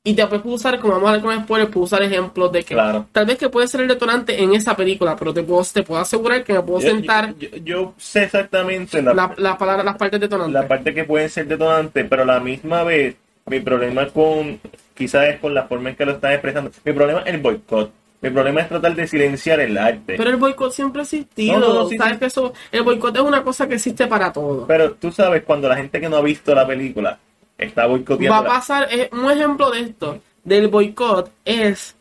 Y 0.05 0.13
después 0.15 0.41
puedo 0.41 0.55
usar, 0.57 0.79
como 0.81 0.95
vamos 0.95 1.09
a 1.09 1.13
ver 1.13 1.21
con 1.21 1.43
spoilers, 1.43 1.71
puedo 1.71 1.85
usar 1.85 2.03
ejemplos 2.03 2.51
de 2.51 2.63
que 2.63 2.73
Claro. 2.73 3.05
tal 3.13 3.25
vez 3.25 3.37
que 3.37 3.47
puede 3.47 3.69
ser 3.69 3.79
el 3.81 3.87
detonante 3.87 4.43
en 4.43 4.53
esa 4.53 4.75
película, 4.75 5.15
pero 5.15 5.33
te 5.33 5.43
puedo, 5.43 5.63
te 5.63 5.81
puedo 5.83 6.01
asegurar 6.01 6.43
que 6.43 6.51
me 6.51 6.61
puedo 6.61 6.81
Yo, 6.81 6.89
sentar 6.89 7.33
yo- 7.37 7.49
yo 7.63 7.93
sé 7.97 8.23
exactamente 8.23 9.01
la, 9.01 9.13
la- 9.13 9.33
las 9.37 9.95
partes 9.97 10.19
detonantes. 10.19 10.53
la 10.53 10.67
parte 10.67 10.93
que 10.93 11.05
pueden 11.05 11.29
ser 11.29 11.47
detonantes, 11.47 12.05
pero 12.09 12.23
a 12.23 12.25
la 12.25 12.41
misma 12.41 12.83
vez, 12.83 13.15
mi 13.45 13.61
problema 13.61 14.07
con, 14.09 14.59
quizás 14.93 15.25
es 15.29 15.39
con 15.39 15.53
la 15.53 15.67
forma 15.67 15.91
en 15.91 15.95
que 15.95 16.05
lo 16.05 16.11
están 16.13 16.33
expresando. 16.33 16.69
Mi 16.83 16.91
problema 16.91 17.21
es 17.21 17.33
el 17.33 17.39
boicot. 17.39 17.89
Mi 18.23 18.29
problema 18.29 18.61
es 18.61 18.69
tratar 18.69 18.95
de 18.95 19.05
silenciar 19.05 19.59
el 19.59 19.77
arte. 19.77 20.15
Pero 20.15 20.29
el 20.29 20.37
boicot 20.37 20.71
siempre 20.71 21.01
ha 21.01 21.03
existido. 21.03 21.59
No, 21.59 21.67
no, 21.67 21.73
no, 21.73 21.89
sí, 21.89 21.97
¿Sabes 21.97 22.13
sí. 22.13 22.19
que 22.19 22.25
eso, 22.27 22.53
el 22.71 22.81
boicot 22.81 23.15
es 23.17 23.21
una 23.21 23.43
cosa 23.43 23.67
que 23.67 23.75
existe 23.75 24.07
para 24.07 24.31
todo. 24.31 24.65
Pero 24.65 24.93
tú 24.93 25.11
sabes, 25.11 25.43
cuando 25.43 25.67
la 25.67 25.75
gente 25.75 25.99
que 25.99 26.07
no 26.07 26.15
ha 26.15 26.21
visto 26.21 26.55
la 26.55 26.65
película 26.65 27.19
está 27.57 27.85
boicoteando. 27.85 28.31
Va 28.31 28.39
a 28.39 28.55
pasar, 28.55 28.87
eh, 28.89 29.09
un 29.11 29.29
ejemplo 29.29 29.69
de 29.71 29.81
esto, 29.81 30.21
del 30.41 30.69
boicot, 30.69 31.31
es 31.43 31.95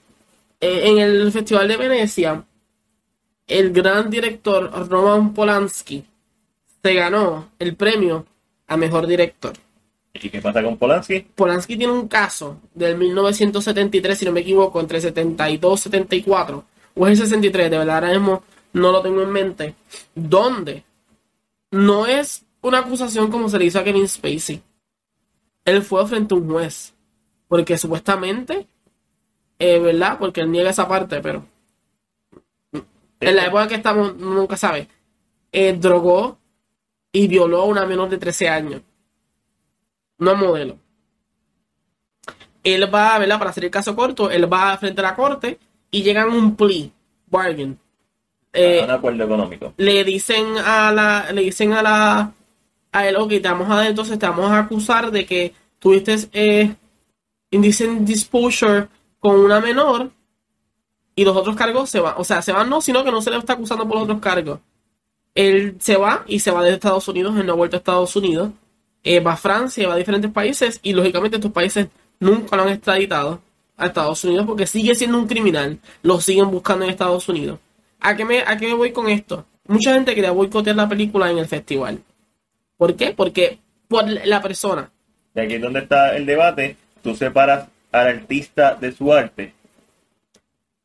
eh, 0.61 0.83
en 0.85 0.99
el 0.99 1.33
Festival 1.33 1.67
de 1.67 1.77
Venecia, 1.77 2.45
el 3.49 3.73
gran 3.73 4.09
director 4.09 4.89
Roman 4.89 5.35
Polanski 5.35 6.05
se 6.83 6.95
ganó 6.95 7.51
el 7.59 7.75
premio 7.75 8.27
a 8.69 8.77
mejor 8.77 9.09
director. 9.09 9.55
¿Y 10.15 10.29
qué 10.29 10.41
pasa 10.41 10.63
con 10.63 10.77
Polanski? 10.77 11.21
Polanski 11.35 11.77
tiene 11.77 11.93
un 11.93 12.07
caso 12.07 12.61
del 12.75 12.99
1973, 12.99 14.19
si 14.19 14.25
no 14.25 14.33
me 14.33 14.41
equivoco, 14.41 14.81
entre 14.81 15.01
72 15.01 15.81
y 15.81 15.83
74, 15.85 16.65
o 16.95 17.07
es 17.07 17.19
el 17.19 17.27
63, 17.27 17.71
de 17.71 17.79
verdad 17.79 17.97
ahora 17.97 18.11
mismo 18.11 18.43
no 18.75 18.93
lo 18.93 19.03
tengo 19.03 19.23
en 19.23 19.31
mente, 19.31 19.75
donde 20.15 20.85
no 21.71 22.07
es 22.07 22.45
una 22.61 22.79
acusación 22.81 23.31
como 23.31 23.49
se 23.49 23.59
le 23.59 23.67
hizo 23.67 23.79
a 23.79 23.85
Kevin 23.85 24.09
Spacey. 24.09 24.63
Él 25.65 25.83
fue 25.83 26.07
frente 26.07 26.35
a 26.35 26.39
un 26.39 26.51
juez, 26.51 26.95
porque 27.49 27.79
supuestamente, 27.79 28.67
eh, 29.59 29.79
¿verdad? 29.79 30.19
Porque 30.19 30.43
él 30.43 30.51
niega 30.51 30.71
esa 30.71 30.89
parte, 30.89 31.21
pero 31.21 31.47
en 33.21 33.37
la 33.37 33.47
época 33.47 33.69
que 33.69 33.77
estamos, 33.77 34.17
nunca 34.17 34.57
sabe, 34.57 34.89
eh, 35.53 35.73
drogó 35.73 36.39
y 37.13 37.29
violó 37.29 37.63
a 37.63 37.67
una 37.67 37.87
menor 37.87 38.09
de 38.09 38.19
13 38.19 38.49
años. 38.49 38.83
No 40.23 40.37
modelo. 40.37 40.79
Él 42.63 42.95
va, 42.95 43.19
¿verdad? 43.19 43.39
Para 43.39 43.51
hacer 43.51 43.65
el 43.65 43.73
caso 43.73 43.97
corto, 43.97 44.31
él 44.31 44.51
va 44.51 44.77
frente 44.79 45.01
a 45.01 45.05
la 45.05 45.17
corte 45.17 45.59
y 45.91 46.05
llegan 46.05 46.31
a 46.31 46.33
un 46.33 46.55
plea, 46.55 46.91
bargain. 47.27 47.77
Eh, 48.53 48.83
un 48.85 48.91
acuerdo 48.91 49.25
económico. 49.25 49.75
le 49.79 50.05
dicen 50.05 50.59
a 50.59 50.93
la, 50.93 51.33
le 51.33 51.43
dicen 51.43 51.73
a 51.73 51.83
la, 51.83 52.33
a 52.93 53.09
él, 53.09 53.17
ok, 53.17 53.31
te 53.31 53.41
vamos 53.41 53.69
a, 53.69 53.89
entonces 53.89 54.17
te 54.17 54.29
vamos 54.29 54.49
a 54.53 54.61
acusar 54.61 55.11
de 55.11 55.27
que 55.27 55.55
tuviste 55.81 56.17
eh, 56.33 56.73
indecent 57.51 58.03
disposure 58.03 58.89
con 59.19 59.41
una 59.41 59.59
menor 59.59 60.13
y 61.17 61.25
los 61.25 61.37
otros 61.37 61.57
cargos 61.57 61.91
se 61.91 61.99
van, 61.99 62.15
o 62.17 62.23
sea, 62.23 62.43
se 62.43 62.53
van 62.53 62.71
no, 62.71 62.81
sino 62.81 63.03
que 63.03 63.11
no 63.11 63.23
se 63.23 63.31
le 63.31 63.39
está 63.39 63.55
acusando 63.55 63.89
por 63.89 63.97
los 63.97 64.05
otros 64.05 64.21
cargos. 64.21 64.61
Él 65.35 65.79
se 65.81 65.97
va 65.97 66.23
y 66.29 66.39
se 66.39 66.53
va 66.53 66.63
de 66.63 66.75
Estados 66.75 67.09
Unidos, 67.09 67.35
él 67.37 67.47
no 67.47 67.55
ha 67.55 67.57
vuelto 67.57 67.77
a 67.77 67.79
Estados 67.79 68.15
Unidos, 68.15 68.51
eh, 69.05 69.21
va 69.21 69.33
a 69.33 69.37
Francia, 69.37 69.89
va 69.89 69.95
a 69.95 69.99
diferentes 69.99 70.31
países 70.31 70.81
y 70.83 70.93
lógicamente 70.93 71.37
estos 71.37 71.53
países 71.53 71.89
nunca 72.21 72.57
lo 72.57 72.63
han 72.63 72.69
extraditado 72.71 73.41
a 73.77 73.87
Estados 73.87 74.23
Unidos 74.25 74.47
porque 74.47 74.67
sigue 74.67 74.95
siendo 74.95 75.19
un 75.19 75.27
criminal, 75.27 75.79
lo 76.03 76.21
siguen 76.21 76.51
buscando 76.51 76.85
en 76.85 76.91
Estados 76.93 77.29
Unidos. 77.29 77.59
¿A 78.01 78.17
qué 78.17 78.25
me, 78.25 78.41
a 78.41 78.57
qué 78.57 78.69
me 78.69 78.75
voy 78.75 78.93
con 78.93 79.09
esto? 79.09 79.45
Mucha 79.67 79.95
gente 79.95 80.15
quería 80.15 80.31
boicotear 80.33 80.77
la 80.77 80.89
película 80.89 81.31
en 81.31 81.39
el 81.39 81.47
festival. 81.47 82.01
¿Por 82.77 82.97
qué? 82.97 83.13
Porque 83.13 83.59
por 83.89 84.09
la 84.09 84.43
persona. 84.43 84.91
Y 85.35 85.41
aquí 85.41 85.55
es 85.55 85.63
donde 85.63 85.81
está 85.81 86.17
el 86.17 86.27
debate. 86.27 86.77
Tú 87.03 87.15
separas 87.15 87.69
al 87.93 88.07
artista 88.09 88.75
de 88.75 88.93
su 88.93 89.13
arte. 89.13 89.53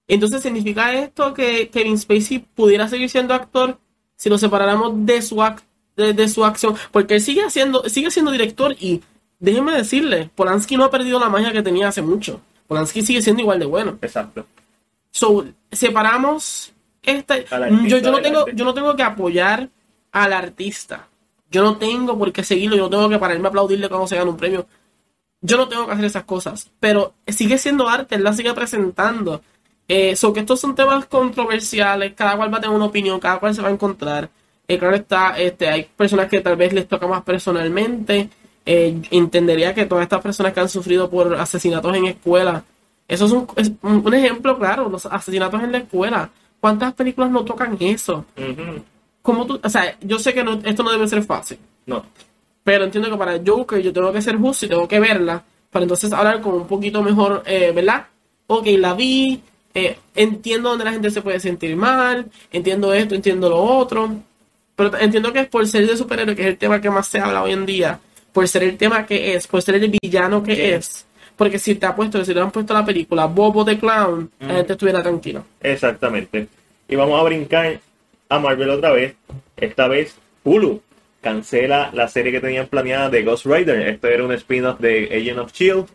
Entonces, 0.08 0.42
¿significa 0.42 0.94
esto 0.94 1.34
que 1.34 1.70
Kevin 1.70 1.98
Spacey 1.98 2.40
pudiera 2.40 2.88
seguir 2.88 3.10
siendo 3.10 3.34
actor 3.34 3.78
si 4.16 4.30
lo 4.30 4.38
separáramos 4.38 5.06
de 5.06 5.22
su, 5.22 5.38
ac- 5.38 5.62
de, 5.98 6.14
de 6.14 6.30
su 6.30 6.46
acción? 6.46 6.76
Porque 6.92 7.16
él 7.16 7.22
sigue, 7.22 7.44
haciendo, 7.44 7.84
sigue 7.90 8.12
siendo 8.12 8.32
director 8.32 8.76
y 8.80 9.02
déjenme 9.40 9.74
decirle, 9.74 10.30
Polanski 10.36 10.78
no 10.78 10.86
ha 10.86 10.92
perdido 10.92 11.20
la 11.20 11.30
magia 11.30 11.52
que 11.52 11.62
tenía 11.62 11.90
hace 11.90 12.02
mucho. 12.02 12.42
Polanski 12.68 13.02
sigue 13.02 13.22
siendo 13.22 13.42
igual 13.42 13.60
de 13.60 13.66
bueno. 13.66 13.98
Exacto. 14.02 14.46
So, 15.12 15.46
separamos 15.72 16.74
esta. 17.02 17.38
Yo, 17.40 17.98
yo, 17.98 18.12
no 18.12 18.22
tengo, 18.22 18.48
yo 18.50 18.66
no 18.66 18.74
tengo 18.74 18.96
que 18.96 19.04
apoyar 19.04 19.70
al 20.12 20.34
artista. 20.34 21.08
Yo 21.50 21.64
no 21.64 21.78
tengo 21.78 22.18
por 22.18 22.32
qué 22.32 22.44
seguirlo. 22.44 22.76
Yo 22.76 22.84
no 22.84 22.90
tengo 22.90 23.10
que 23.10 23.20
pararme 23.20 23.48
a 23.48 23.50
aplaudirle 23.50 23.90
cuando 23.90 24.08
se 24.08 24.16
gana 24.16 24.30
un 24.30 24.38
premio. 24.38 24.68
Yo 25.42 25.58
no 25.58 25.68
tengo 25.68 25.86
que 25.86 25.94
hacer 25.94 26.06
esas 26.06 26.24
cosas. 26.26 26.70
Pero 26.80 27.14
sigue 27.28 27.58
siendo 27.58 27.88
arte, 27.88 28.16
él 28.16 28.24
la 28.24 28.34
sigue 28.34 28.54
presentando. 28.54 29.42
Eh, 29.88 30.18
so 30.18 30.34
que 30.34 30.42
estos 30.42 30.60
son 30.60 30.76
temas 30.76 31.06
controversiales. 31.06 32.14
Cada 32.14 32.36
cual 32.36 32.54
va 32.54 32.58
a 32.58 32.62
tener 32.62 32.76
una 32.76 32.86
opinión, 32.86 33.20
cada 33.20 33.40
cual 33.40 33.56
se 33.56 33.62
va 33.62 33.70
a 33.70 33.72
encontrar. 33.72 34.30
Eh, 34.68 34.78
claro 34.78 34.96
está, 34.96 35.38
este, 35.40 35.68
hay 35.70 35.84
personas 35.96 36.28
que 36.28 36.42
tal 36.42 36.56
vez 36.58 36.74
les 36.74 36.88
toca 36.88 37.08
más 37.08 37.24
personalmente. 37.24 38.30
Eh, 38.66 39.02
entendería 39.12 39.74
que 39.74 39.86
todas 39.86 40.04
estas 40.04 40.22
personas 40.22 40.52
que 40.54 40.60
han 40.60 40.68
sufrido 40.70 41.10
por 41.10 41.34
asesinatos 41.36 41.96
en 41.96 42.08
escuela, 42.08 42.64
eso 43.08 43.26
es 43.26 43.32
un, 43.32 43.48
es 43.56 43.72
un- 43.82 44.06
un 44.06 44.14
ejemplo 44.14 44.58
claro, 44.60 44.90
los 44.90 45.06
asesinatos 45.06 45.64
en 45.64 45.72
la 45.72 45.78
escuela. 45.80 46.30
¿Cuántas 46.60 46.94
películas 46.94 47.30
no 47.32 47.46
tocan 47.46 47.78
eso? 47.80 48.26
¿Cómo 49.22 49.46
tú, 49.46 49.60
o 49.64 49.70
sea, 49.70 49.98
yo 50.02 50.20
sé 50.20 50.34
que 50.34 50.44
no- 50.44 50.60
esto 50.64 50.84
no 50.84 50.92
debe 50.92 51.08
ser 51.08 51.24
fácil, 51.24 51.58
No. 51.86 52.04
pero 52.64 52.84
entiendo 52.84 53.10
que 53.10 53.18
para 53.18 53.40
Joker 53.46 53.82
yo 53.82 53.94
tengo 53.94 54.12
que 54.12 54.22
ser 54.22 54.38
justo 54.38 54.66
y 54.66 54.70
tengo 54.70 54.88
que 54.88 55.00
verla 55.00 55.44
para 55.72 55.84
entonces 55.84 56.12
hablar 56.12 56.42
con 56.42 56.56
un 56.56 56.68
poquito 56.68 57.02
mejor, 57.04 57.44
eh, 57.46 57.72
¿verdad? 57.74 58.08
Ok, 58.48 58.66
la 58.78 58.94
vi, 58.94 59.42
eh, 59.74 59.98
entiendo 60.16 60.70
donde 60.70 60.86
la 60.86 60.92
gente 60.94 61.10
se 61.12 61.22
puede 61.22 61.40
sentir 61.40 61.76
mal, 61.76 62.30
entiendo 62.52 62.94
esto, 62.94 63.16
entiendo 63.16 63.50
lo 63.50 63.62
otro, 63.62 64.10
pero 64.78 64.98
entiendo 65.00 65.34
que 65.34 65.40
es 65.40 65.48
por 65.48 65.68
ser 65.68 65.86
de 65.86 65.98
superhéroe, 65.98 66.36
que 66.36 66.44
es 66.44 66.48
el 66.48 66.58
tema 66.58 66.80
que 66.80 66.90
más 66.90 67.08
se 67.08 67.20
habla 67.20 67.44
hoy 67.44 67.52
en 67.52 67.66
día, 67.66 68.00
por 68.32 68.48
ser 68.48 68.64
el 68.64 68.78
tema 68.78 69.06
que 69.06 69.34
es, 69.34 69.48
por 69.48 69.62
ser 69.62 69.76
el 69.76 69.92
villano 70.02 70.44
que 70.44 70.76
es, 70.76 71.06
porque 71.36 71.60
si 71.60 71.76
te 71.76 71.88
ha 71.88 71.96
puesto, 71.96 72.24
si 72.24 72.34
le 72.34 72.42
han 72.42 72.52
puesto 72.52 72.74
la 72.74 72.86
película 72.86 73.26
Bobo 73.26 73.66
the 73.66 73.78
Clown, 73.80 74.30
la 74.40 74.56
gente 74.56 74.74
estuviera 74.74 75.02
tranquila. 75.02 75.44
Exactamente. 75.62 76.48
Y 76.88 76.96
vamos 76.96 77.20
a 77.20 77.24
brincar 77.24 77.80
a 78.30 78.40
Marvel 78.40 78.70
otra 78.70 78.92
vez. 78.92 79.16
Esta 79.58 79.88
vez 79.88 80.16
Hulu 80.44 80.82
cancela 81.22 81.90
la 81.94 82.08
serie 82.08 82.32
que 82.32 82.40
tenían 82.40 82.68
planeada 82.68 83.10
de 83.10 83.24
Ghost 83.24 83.46
Rider. 83.46 83.88
Esto 83.88 84.08
era 84.08 84.24
un 84.24 84.32
spin-off 84.34 84.80
de 84.80 85.10
Agent 85.12 85.40
of 85.40 85.52
Shield. 85.52 85.86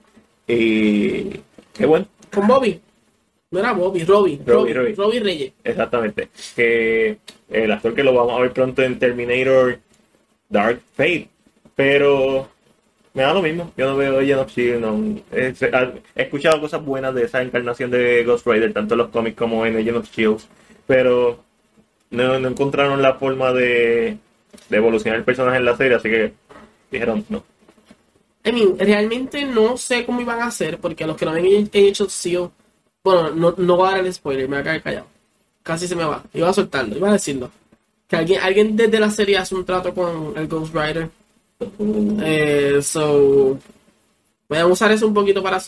Y 0.46 1.40
qué 1.72 1.86
bueno, 1.86 2.06
Con 2.32 2.46
Bobby. 2.46 2.80
No 3.52 3.60
era 3.60 3.72
Bobby, 3.72 4.02
Robbie. 4.04 4.40
Robbie, 4.44 4.72
Robbie, 4.72 4.74
Robbie. 4.74 4.94
Robbie 4.96 5.20
Reyes. 5.20 5.52
exactamente. 5.62 6.28
Que 6.56 7.18
el 7.50 7.70
actor 7.70 7.94
que 7.94 8.02
lo 8.02 8.12
vamos 8.14 8.36
a 8.36 8.40
ver 8.40 8.52
pronto 8.52 8.82
en 8.82 8.98
Terminator 8.98 9.78
Dark 10.48 10.80
Fate. 10.94 11.28
Pero 11.76 12.48
me 13.14 13.22
da 13.22 13.34
lo 13.34 13.42
mismo. 13.42 13.70
Yo 13.76 13.86
no 13.86 13.96
veo 13.96 14.18
Agent 14.18 14.40
of 14.40 14.50
Shield. 14.50 14.80
no. 14.80 15.20
He, 15.30 15.54
he 16.16 16.22
escuchado 16.22 16.60
cosas 16.60 16.84
buenas 16.84 17.14
de 17.14 17.24
esa 17.24 17.42
encarnación 17.42 17.90
de 17.90 18.24
Ghost 18.24 18.46
Rider, 18.46 18.72
tanto 18.72 18.94
en 18.94 18.98
los 18.98 19.08
cómics 19.10 19.36
como 19.36 19.66
en 19.66 19.76
Agent 19.76 19.98
of 19.98 20.10
Shield. 20.10 20.40
Pero 20.86 21.44
no, 22.10 22.38
no 22.38 22.48
encontraron 22.48 23.02
la 23.02 23.14
forma 23.14 23.52
de, 23.52 24.16
de 24.68 24.76
evolucionar 24.76 25.18
el 25.18 25.24
personaje 25.24 25.58
en 25.58 25.64
la 25.64 25.76
serie, 25.76 25.96
así 25.96 26.08
que 26.08 26.32
dijeron 26.90 27.24
no. 27.28 27.44
I 28.44 28.52
mean, 28.52 28.78
realmente 28.78 29.44
no 29.44 29.76
sé 29.76 30.04
cómo 30.04 30.20
iban 30.20 30.40
a 30.40 30.46
hacer, 30.46 30.78
porque 30.78 31.04
a 31.04 31.06
los 31.06 31.16
que 31.16 31.24
no 31.24 31.30
habían 31.30 31.68
hecho 31.72 32.08
SEO, 32.08 32.50
bueno, 33.04 33.30
no, 33.30 33.54
no 33.56 33.76
voy 33.76 33.88
a 33.88 33.90
dar 33.92 34.06
el 34.06 34.12
spoiler, 34.12 34.48
me 34.48 34.56
voy 34.56 34.60
a 34.60 34.62
quedar 34.62 34.82
callado. 34.82 35.06
Casi 35.62 35.86
se 35.86 35.96
me 35.96 36.04
va. 36.04 36.22
Iba 36.34 36.48
a 36.48 36.52
soltarlo, 36.52 36.96
iba 36.96 37.08
a 37.08 37.12
decirlo. 37.12 37.50
Que 38.08 38.16
alguien, 38.16 38.40
alguien 38.42 38.76
desde 38.76 39.00
la 39.00 39.10
serie 39.10 39.38
hace 39.38 39.54
un 39.54 39.64
trato 39.64 39.94
con 39.94 40.36
el 40.36 40.48
Ghost 40.48 40.74
Rider. 40.74 41.08
Eh, 42.22 42.80
so, 42.82 43.58
voy 44.48 44.58
a 44.58 44.66
usar 44.66 44.92
eso 44.92 45.06
un 45.06 45.14
poquito 45.14 45.42
para... 45.42 45.60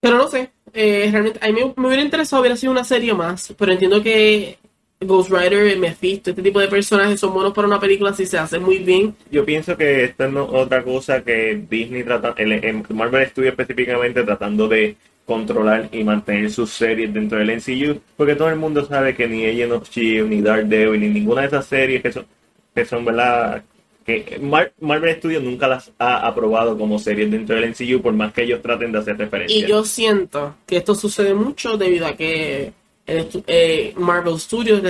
Pero 0.00 0.16
no 0.16 0.28
sé, 0.28 0.50
eh, 0.72 1.08
realmente, 1.10 1.38
a 1.42 1.48
mí 1.48 1.52
me, 1.52 1.74
me 1.76 1.86
hubiera 1.88 2.02
interesado 2.02 2.40
hubiera 2.40 2.56
sido 2.56 2.72
una 2.72 2.84
serie 2.84 3.12
más, 3.12 3.52
pero 3.58 3.72
entiendo 3.72 4.02
que 4.02 4.56
Ghost 4.98 5.30
Rider, 5.30 5.78
Mephisto, 5.78 6.30
este 6.30 6.42
tipo 6.42 6.60
de 6.60 6.68
personajes 6.68 7.20
son 7.20 7.34
buenos 7.34 7.52
para 7.52 7.66
una 7.66 7.80
película 7.80 8.14
si 8.14 8.24
se 8.26 8.38
hace 8.38 8.58
muy 8.58 8.78
bien. 8.78 9.14
Yo 9.30 9.44
pienso 9.44 9.76
que 9.76 10.04
esta 10.04 10.26
es 10.26 10.34
otra 10.34 10.82
cosa 10.82 11.22
que 11.22 11.64
Disney 11.68 12.04
trata, 12.04 12.34
el, 12.36 12.52
el 12.52 12.84
Marvel 12.90 13.28
Studios 13.28 13.52
específicamente 13.52 14.22
tratando 14.22 14.68
de 14.68 14.96
controlar 15.26 15.88
y 15.92 16.02
mantener 16.04 16.50
sus 16.50 16.70
series 16.70 17.12
dentro 17.14 17.38
del 17.38 17.50
MCU, 17.56 18.00
porque 18.16 18.34
todo 18.34 18.48
el 18.50 18.56
mundo 18.56 18.84
sabe 18.84 19.14
que 19.14 19.28
ni 19.28 19.46
Agent 19.46 19.72
of 19.72 19.88
Shield, 19.88 20.28
ni 20.28 20.40
Daredevil, 20.40 21.00
ni 21.00 21.08
ninguna 21.08 21.42
de 21.42 21.46
esas 21.48 21.66
series 21.66 22.02
que 22.02 22.12
son, 22.12 22.26
que 22.74 22.84
son 22.84 23.04
verdad, 23.04 23.62
que 24.04 24.38
Mar- 24.42 24.72
Marvel 24.80 25.16
Studios 25.16 25.42
nunca 25.42 25.68
las 25.68 25.92
ha 25.98 26.26
aprobado 26.26 26.76
como 26.76 26.98
series 26.98 27.30
dentro 27.30 27.54
del 27.54 27.70
MCU, 27.70 28.00
por 28.02 28.12
más 28.12 28.32
que 28.32 28.42
ellos 28.42 28.60
traten 28.62 28.90
de 28.90 28.98
hacer 28.98 29.16
referencia. 29.18 29.56
Y 29.56 29.66
yo 29.68 29.84
siento 29.84 30.56
que 30.66 30.78
esto 30.78 30.94
sucede 30.94 31.32
mucho 31.34 31.76
debido 31.76 32.06
a 32.06 32.16
que 32.16 32.72
el 33.06 33.28
eh, 33.46 33.92
Marvel 33.96 34.38
Studios, 34.38 34.82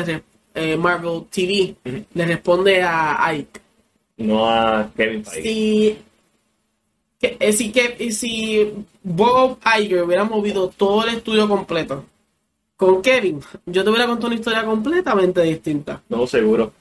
eh, 0.54 0.76
Marvel 0.76 1.22
TV, 1.30 1.74
le 2.14 2.26
responde 2.26 2.82
a 2.82 3.26
Ike. 3.30 3.60
no 4.18 4.48
a 4.48 4.90
Kevin 4.96 5.24
Feige. 5.24 5.42
Si, 5.48 5.98
que, 7.20 7.36
eh, 7.38 7.52
si, 7.52 7.70
que, 7.70 7.96
y 7.98 8.12
si 8.12 8.72
Bob 9.02 9.58
Iger 9.78 10.02
hubiera 10.02 10.24
movido 10.24 10.68
todo 10.68 11.04
el 11.04 11.16
estudio 11.16 11.46
completo 11.46 12.06
con 12.76 13.02
Kevin, 13.02 13.40
yo 13.66 13.84
te 13.84 13.90
hubiera 13.90 14.06
contado 14.06 14.28
una 14.28 14.36
historia 14.36 14.64
completamente 14.64 15.42
distinta. 15.42 16.02
No, 16.08 16.26
seguro. 16.26 16.72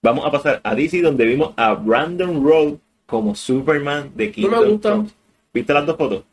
Vamos 0.00 0.24
a 0.24 0.30
pasar 0.30 0.60
a 0.62 0.74
DC 0.74 1.02
donde 1.02 1.26
vimos 1.26 1.52
a 1.56 1.74
Brandon 1.74 2.44
Road 2.44 2.74
como 3.06 3.34
Superman 3.34 4.12
de 4.14 4.28
No 4.28 4.32
Kingdom 4.32 4.60
me 4.60 4.70
gusta. 4.70 5.04
¿Viste 5.52 5.74
las 5.74 5.84
dos 5.84 5.96
fotos? 5.96 6.24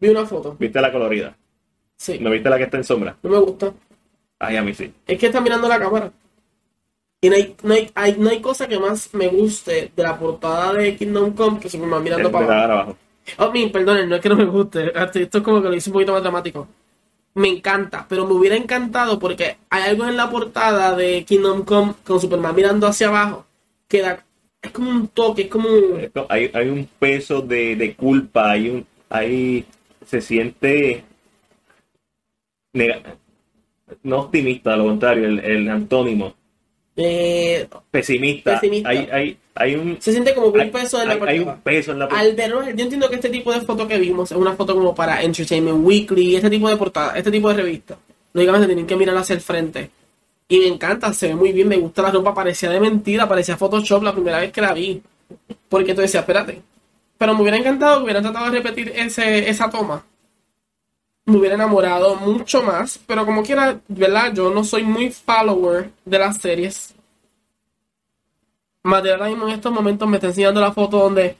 Vi 0.00 0.08
una 0.08 0.24
foto. 0.24 0.56
¿Viste 0.58 0.80
la 0.80 0.92
colorida? 0.92 1.36
Sí. 1.96 2.18
¿No 2.20 2.30
viste 2.30 2.48
la 2.48 2.56
que 2.56 2.64
está 2.64 2.76
en 2.76 2.84
sombra? 2.84 3.16
No 3.22 3.30
me 3.30 3.38
gusta. 3.38 3.72
Ay, 4.38 4.56
a 4.56 4.62
mí 4.62 4.74
sí. 4.74 4.92
Es 5.06 5.18
que 5.18 5.26
está 5.26 5.40
mirando 5.40 5.68
la 5.68 5.78
cámara. 5.80 6.12
Y 7.24 7.30
no 7.30 7.36
hay, 7.36 7.56
no 7.62 7.72
hay, 7.72 7.90
hay- 7.94 8.16
no 8.18 8.28
hay 8.28 8.40
cosa 8.42 8.68
que 8.68 8.78
más 8.78 9.14
me 9.14 9.28
guste 9.28 9.90
de 9.96 10.02
la 10.02 10.18
portada 10.18 10.74
de 10.74 10.94
Kingdom 10.94 11.32
Come 11.34 11.58
que 11.58 11.70
Superman 11.70 12.02
mirando 12.04 12.30
para 12.30 12.44
abajo. 12.44 12.72
abajo. 12.72 12.96
Oh, 13.38 13.50
mi, 13.50 13.66
perdonen, 13.70 14.10
no 14.10 14.16
es 14.16 14.20
que 14.20 14.28
no 14.28 14.36
me 14.36 14.44
guste. 14.44 14.92
Esto 14.94 15.38
es 15.38 15.44
como 15.44 15.62
que 15.62 15.68
lo 15.70 15.74
hice 15.74 15.88
un 15.88 15.94
poquito 15.94 16.12
más 16.12 16.20
dramático. 16.22 16.68
Me 17.36 17.48
encanta, 17.48 18.04
pero 18.10 18.26
me 18.26 18.34
hubiera 18.34 18.56
encantado 18.56 19.18
porque 19.18 19.56
hay 19.70 19.82
algo 19.84 20.04
en 20.04 20.18
la 20.18 20.28
portada 20.28 20.94
de 20.94 21.24
Kingdom 21.24 21.64
Come 21.64 21.94
con 22.04 22.20
Superman 22.20 22.54
mirando 22.54 22.86
hacia 22.86 23.08
abajo 23.08 23.46
que 23.88 24.02
da, 24.02 24.22
es 24.60 24.70
como 24.72 24.90
un 24.90 25.08
toque, 25.08 25.42
es 25.44 25.48
como 25.48 25.66
un- 25.70 26.10
Hay, 26.28 26.50
hay 26.52 26.68
un 26.68 26.86
peso 26.98 27.40
de, 27.40 27.74
de 27.76 27.94
culpa, 27.96 28.50
hay 28.50 28.68
un, 28.68 28.86
hay, 29.08 29.64
se 30.06 30.20
siente 30.20 31.04
nega- 32.74 33.16
no 34.02 34.18
optimista, 34.20 34.74
a 34.74 34.76
lo 34.76 34.84
contrario, 34.84 35.26
el, 35.26 35.38
el 35.40 35.68
antónimo, 35.70 36.34
eh, 36.96 37.68
pesimista. 37.90 38.54
Pesimista. 38.54 38.88
Hay, 38.88 39.08
hay, 39.10 39.38
hay 39.54 39.74
un, 39.74 39.96
se 40.00 40.12
siente 40.12 40.34
como 40.34 40.48
un 40.48 40.70
peso 40.70 41.02
en 41.02 41.08
la 41.08 41.18
portada. 41.18 41.54
un 41.54 41.60
peso 41.60 41.92
en 41.92 41.98
la. 41.98 42.06
Al 42.06 42.34
verlo, 42.34 42.62
yo 42.62 42.70
entiendo 42.70 43.08
que 43.08 43.16
este 43.16 43.30
tipo 43.30 43.52
de 43.52 43.60
foto 43.62 43.86
que 43.86 43.98
vimos 43.98 44.30
es 44.30 44.36
una 44.36 44.54
foto 44.54 44.74
como 44.74 44.94
para 44.94 45.22
Entertainment 45.22 45.84
Weekly, 45.84 46.36
este 46.36 46.50
tipo 46.50 46.68
de 46.68 46.76
portada, 46.76 47.16
este 47.16 47.30
tipo 47.30 47.48
de 47.48 47.62
revista. 47.62 47.98
lógicamente 48.32 48.66
tienen 48.66 48.86
que 48.86 48.96
mirar 48.96 49.16
hacia 49.16 49.34
el 49.34 49.40
frente. 49.40 49.90
Y 50.46 50.58
me 50.58 50.66
encanta, 50.68 51.12
se 51.12 51.28
ve 51.28 51.34
muy 51.34 51.52
bien, 51.52 51.68
me 51.68 51.78
gusta 51.78 52.02
la 52.02 52.10
ropa, 52.10 52.34
parecía 52.34 52.70
de 52.70 52.78
mentira, 52.78 53.28
parecía 53.28 53.56
Photoshop 53.56 54.02
la 54.02 54.12
primera 54.12 54.38
vez 54.38 54.52
que 54.52 54.60
la 54.60 54.74
vi. 54.74 55.02
Porque 55.68 55.94
tú 55.94 56.02
decías, 56.02 56.22
espérate. 56.22 56.60
Pero 57.16 57.34
me 57.34 57.40
hubiera 57.40 57.56
encantado 57.56 57.98
que 57.98 58.04
hubieran 58.04 58.22
tratado 58.22 58.46
de 58.46 58.58
repetir 58.58 58.92
ese, 58.94 59.48
esa 59.48 59.70
toma. 59.70 60.04
Me 61.26 61.38
hubiera 61.38 61.54
enamorado 61.54 62.16
mucho 62.16 62.62
más, 62.62 62.98
pero 63.06 63.24
como 63.24 63.42
quiera, 63.42 63.80
¿verdad? 63.88 64.32
Yo 64.34 64.50
no 64.52 64.62
soy 64.62 64.82
muy 64.82 65.10
follower 65.10 65.90
de 66.04 66.18
las 66.18 66.36
series. 66.38 66.94
Ahora 68.82 69.28
mismo 69.28 69.48
en 69.48 69.54
estos 69.54 69.72
momentos 69.72 70.06
me 70.08 70.18
está 70.18 70.26
enseñando 70.28 70.60
la 70.60 70.72
foto 70.72 70.98
donde 70.98 71.36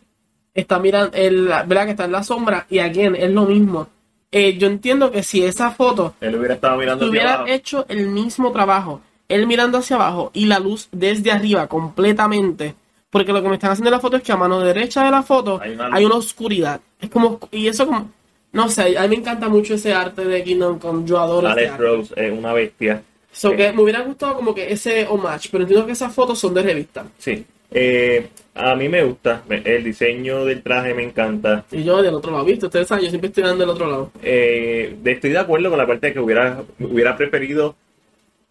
está 0.54 0.78
mirando, 0.78 1.10
el, 1.14 1.46
¿verdad? 1.66 1.84
Que 1.84 1.90
está 1.90 2.04
en 2.06 2.12
la 2.12 2.22
sombra 2.22 2.66
y 2.70 2.78
aquí 2.78 3.02
es 3.02 3.30
lo 3.30 3.44
mismo. 3.44 3.88
Eh, 4.32 4.56
yo 4.56 4.66
entiendo 4.66 5.10
que 5.12 5.22
si 5.22 5.44
esa 5.44 5.70
foto 5.70 6.14
Él 6.20 6.34
hubiera 6.36 6.54
estado 6.54 6.76
mirando 6.78 7.06
hubiera 7.06 7.34
abajo. 7.34 7.48
hecho 7.50 7.84
el 7.88 8.08
mismo 8.08 8.50
trabajo, 8.52 9.00
él 9.28 9.46
mirando 9.46 9.78
hacia 9.78 9.96
abajo 9.96 10.30
y 10.34 10.46
la 10.46 10.58
luz 10.58 10.88
desde 10.90 11.30
arriba 11.30 11.66
completamente, 11.68 12.74
porque 13.10 13.32
lo 13.32 13.42
que 13.42 13.48
me 13.48 13.54
están 13.54 13.70
haciendo 13.72 13.90
en 13.90 13.92
la 13.94 14.00
foto 14.00 14.16
es 14.16 14.22
que 14.22 14.32
a 14.32 14.36
mano 14.36 14.60
derecha 14.60 15.04
de 15.04 15.10
la 15.10 15.22
foto 15.22 15.60
Hay 15.62 15.74
una 15.74 15.86
hay 15.92 16.02
luz. 16.02 16.10
una 16.10 16.18
oscuridad. 16.18 16.80
Es 16.98 17.10
como, 17.10 17.38
y 17.52 17.68
eso 17.68 17.86
como, 17.86 18.10
no 18.54 18.68
sé, 18.70 18.96
a 18.96 19.02
mí 19.02 19.08
me 19.08 19.16
encanta 19.16 19.48
mucho 19.48 19.74
ese 19.74 19.92
arte 19.92 20.24
de 20.24 20.42
Kingdom 20.42 20.78
Come, 20.78 21.04
yo 21.06 21.18
adoro 21.20 21.48
ese 21.50 21.68
Alex. 21.68 21.76
Rose 21.78 22.14
es 22.16 22.32
una 22.32 22.52
bestia. 22.54 23.02
So 23.32 23.54
que 23.56 23.72
me 23.72 23.82
hubiera 23.82 24.00
gustado 24.02 24.34
como 24.36 24.54
que 24.54 24.72
ese 24.72 25.06
homage, 25.08 25.48
pero 25.50 25.64
entiendo 25.64 25.84
que 25.86 25.92
esas 25.92 26.14
fotos 26.14 26.38
son 26.38 26.54
de 26.54 26.62
revista. 26.62 27.04
Sí. 27.18 27.44
Eh, 27.76 28.28
a 28.54 28.76
mí 28.76 28.88
me 28.88 29.02
gusta. 29.02 29.42
El 29.48 29.82
diseño 29.82 30.44
del 30.44 30.62
traje 30.62 30.94
me 30.94 31.02
encanta. 31.02 31.64
Y 31.72 31.82
yo 31.82 32.00
del 32.00 32.14
otro 32.14 32.30
lado, 32.30 32.44
¿viste? 32.44 32.66
Ustedes 32.66 32.86
saben, 32.86 33.04
yo 33.04 33.10
siempre 33.10 33.28
estoy 33.28 33.42
dando 33.42 33.62
del 33.66 33.70
otro 33.70 33.90
lado. 33.90 34.12
Eh, 34.22 34.96
de- 35.02 35.10
estoy 35.12 35.30
de 35.30 35.38
acuerdo 35.38 35.68
con 35.70 35.78
la 35.78 35.86
parte 35.86 36.06
de 36.06 36.12
que 36.12 36.20
hubiera, 36.20 36.62
hubiera 36.78 37.16
preferido 37.16 37.74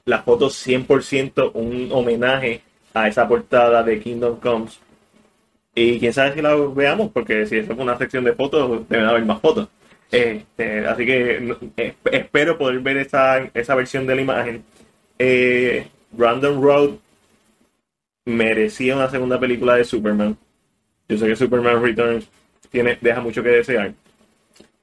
la 0.05 0.21
foto 0.23 0.49
100% 0.49 1.51
un 1.53 1.89
homenaje 1.93 2.61
a 2.93 3.07
esa 3.07 3.25
portada 3.25 3.81
de 3.83 3.99
Kingdom 4.01 4.37
Comes. 4.41 4.77
Y 5.75 5.97
quién 5.99 6.11
sabe 6.11 6.33
si 6.33 6.41
la 6.41 6.55
veamos, 6.55 7.09
porque 7.13 7.45
si 7.47 7.57
eso 7.57 7.71
es 7.71 7.79
una 7.79 7.97
sección 7.97 8.25
de 8.25 8.33
fotos, 8.33 8.87
deben 8.89 9.05
haber 9.05 9.23
más 9.25 9.39
fotos. 9.39 9.69
Este, 10.13 10.85
así 10.85 11.07
que 11.07 11.55
eh, 11.75 11.95
espero 12.11 12.55
poder 12.55 12.79
ver 12.81 12.97
esa, 12.97 13.49
esa 13.51 13.73
versión 13.73 14.05
de 14.05 14.15
la 14.15 14.21
imagen. 14.21 14.63
Eh, 15.17 15.87
Random 16.15 16.61
Road 16.61 16.91
merecía 18.25 18.95
una 18.95 19.09
segunda 19.09 19.39
película 19.39 19.75
de 19.75 19.83
Superman. 19.83 20.37
Yo 21.09 21.17
sé 21.17 21.25
que 21.25 21.35
Superman 21.35 21.81
Returns 21.81 22.29
tiene, 22.69 22.95
deja 23.01 23.21
mucho 23.21 23.41
que 23.41 23.49
desear, 23.49 23.93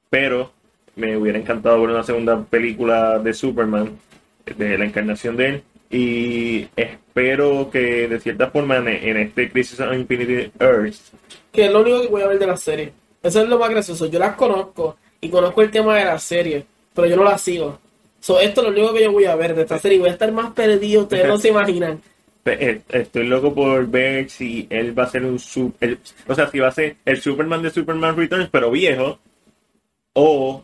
pero 0.09 0.51
me 0.97 1.15
hubiera 1.15 1.39
encantado 1.39 1.79
ver 1.79 1.91
una 1.91 2.03
segunda 2.03 2.43
película 2.43 3.17
de 3.19 3.33
Superman, 3.33 3.97
de 4.57 4.77
la 4.77 4.83
encarnación 4.83 5.37
de 5.37 5.47
él, 5.47 5.63
y 5.89 6.67
espero 6.75 7.69
que 7.71 8.09
de 8.09 8.19
cierta 8.19 8.49
forma 8.49 8.77
en, 8.77 9.15
este 9.15 9.49
Crisis 9.49 9.79
on 9.79 9.93
Infinity 9.93 10.51
Earths 10.59 11.13
Que 11.53 11.67
es 11.67 11.71
lo 11.71 11.81
único 11.81 12.01
que 12.01 12.07
voy 12.07 12.21
a 12.21 12.27
ver 12.27 12.39
de 12.39 12.47
la 12.47 12.57
serie. 12.57 12.91
Eso 13.23 13.41
es 13.41 13.47
lo 13.47 13.57
más 13.57 13.69
gracioso. 13.69 14.07
Yo 14.07 14.19
las 14.19 14.35
conozco 14.35 14.97
y 15.21 15.29
conozco 15.29 15.61
el 15.61 15.71
tema 15.71 15.95
de 15.97 16.05
la 16.05 16.19
serie, 16.19 16.65
pero 16.93 17.07
yo 17.07 17.15
no 17.15 17.23
la 17.23 17.37
sigo. 17.37 17.79
So, 18.19 18.39
esto 18.39 18.61
es 18.61 18.67
lo 18.67 18.73
único 18.73 18.93
que 18.93 19.03
yo 19.03 19.11
voy 19.11 19.25
a 19.25 19.35
ver 19.35 19.55
de 19.55 19.61
esta 19.61 19.79
serie. 19.79 19.99
Voy 19.99 20.09
a 20.09 20.13
estar 20.13 20.31
más 20.31 20.51
perdido, 20.53 21.03
ustedes 21.03 21.27
no 21.27 21.37
se 21.37 21.49
imaginan. 21.49 22.01
Pe- 22.43 22.69
eh, 22.71 22.81
Estoy 22.89 23.27
loco 23.27 23.53
por 23.53 23.87
ver 23.87 24.29
si 24.29 24.67
él 24.69 24.97
va 24.97 25.03
a 25.03 25.09
ser 25.09 25.25
un 25.25 25.39
super, 25.39 25.97
o 26.27 26.35
sea, 26.35 26.49
si 26.49 26.59
va 26.59 26.67
a 26.67 26.71
ser 26.71 26.95
el 27.05 27.21
Superman 27.21 27.61
de 27.61 27.69
Superman 27.69 28.15
Returns, 28.17 28.49
pero 28.51 28.69
viejo, 28.71 29.19
o 30.13 30.63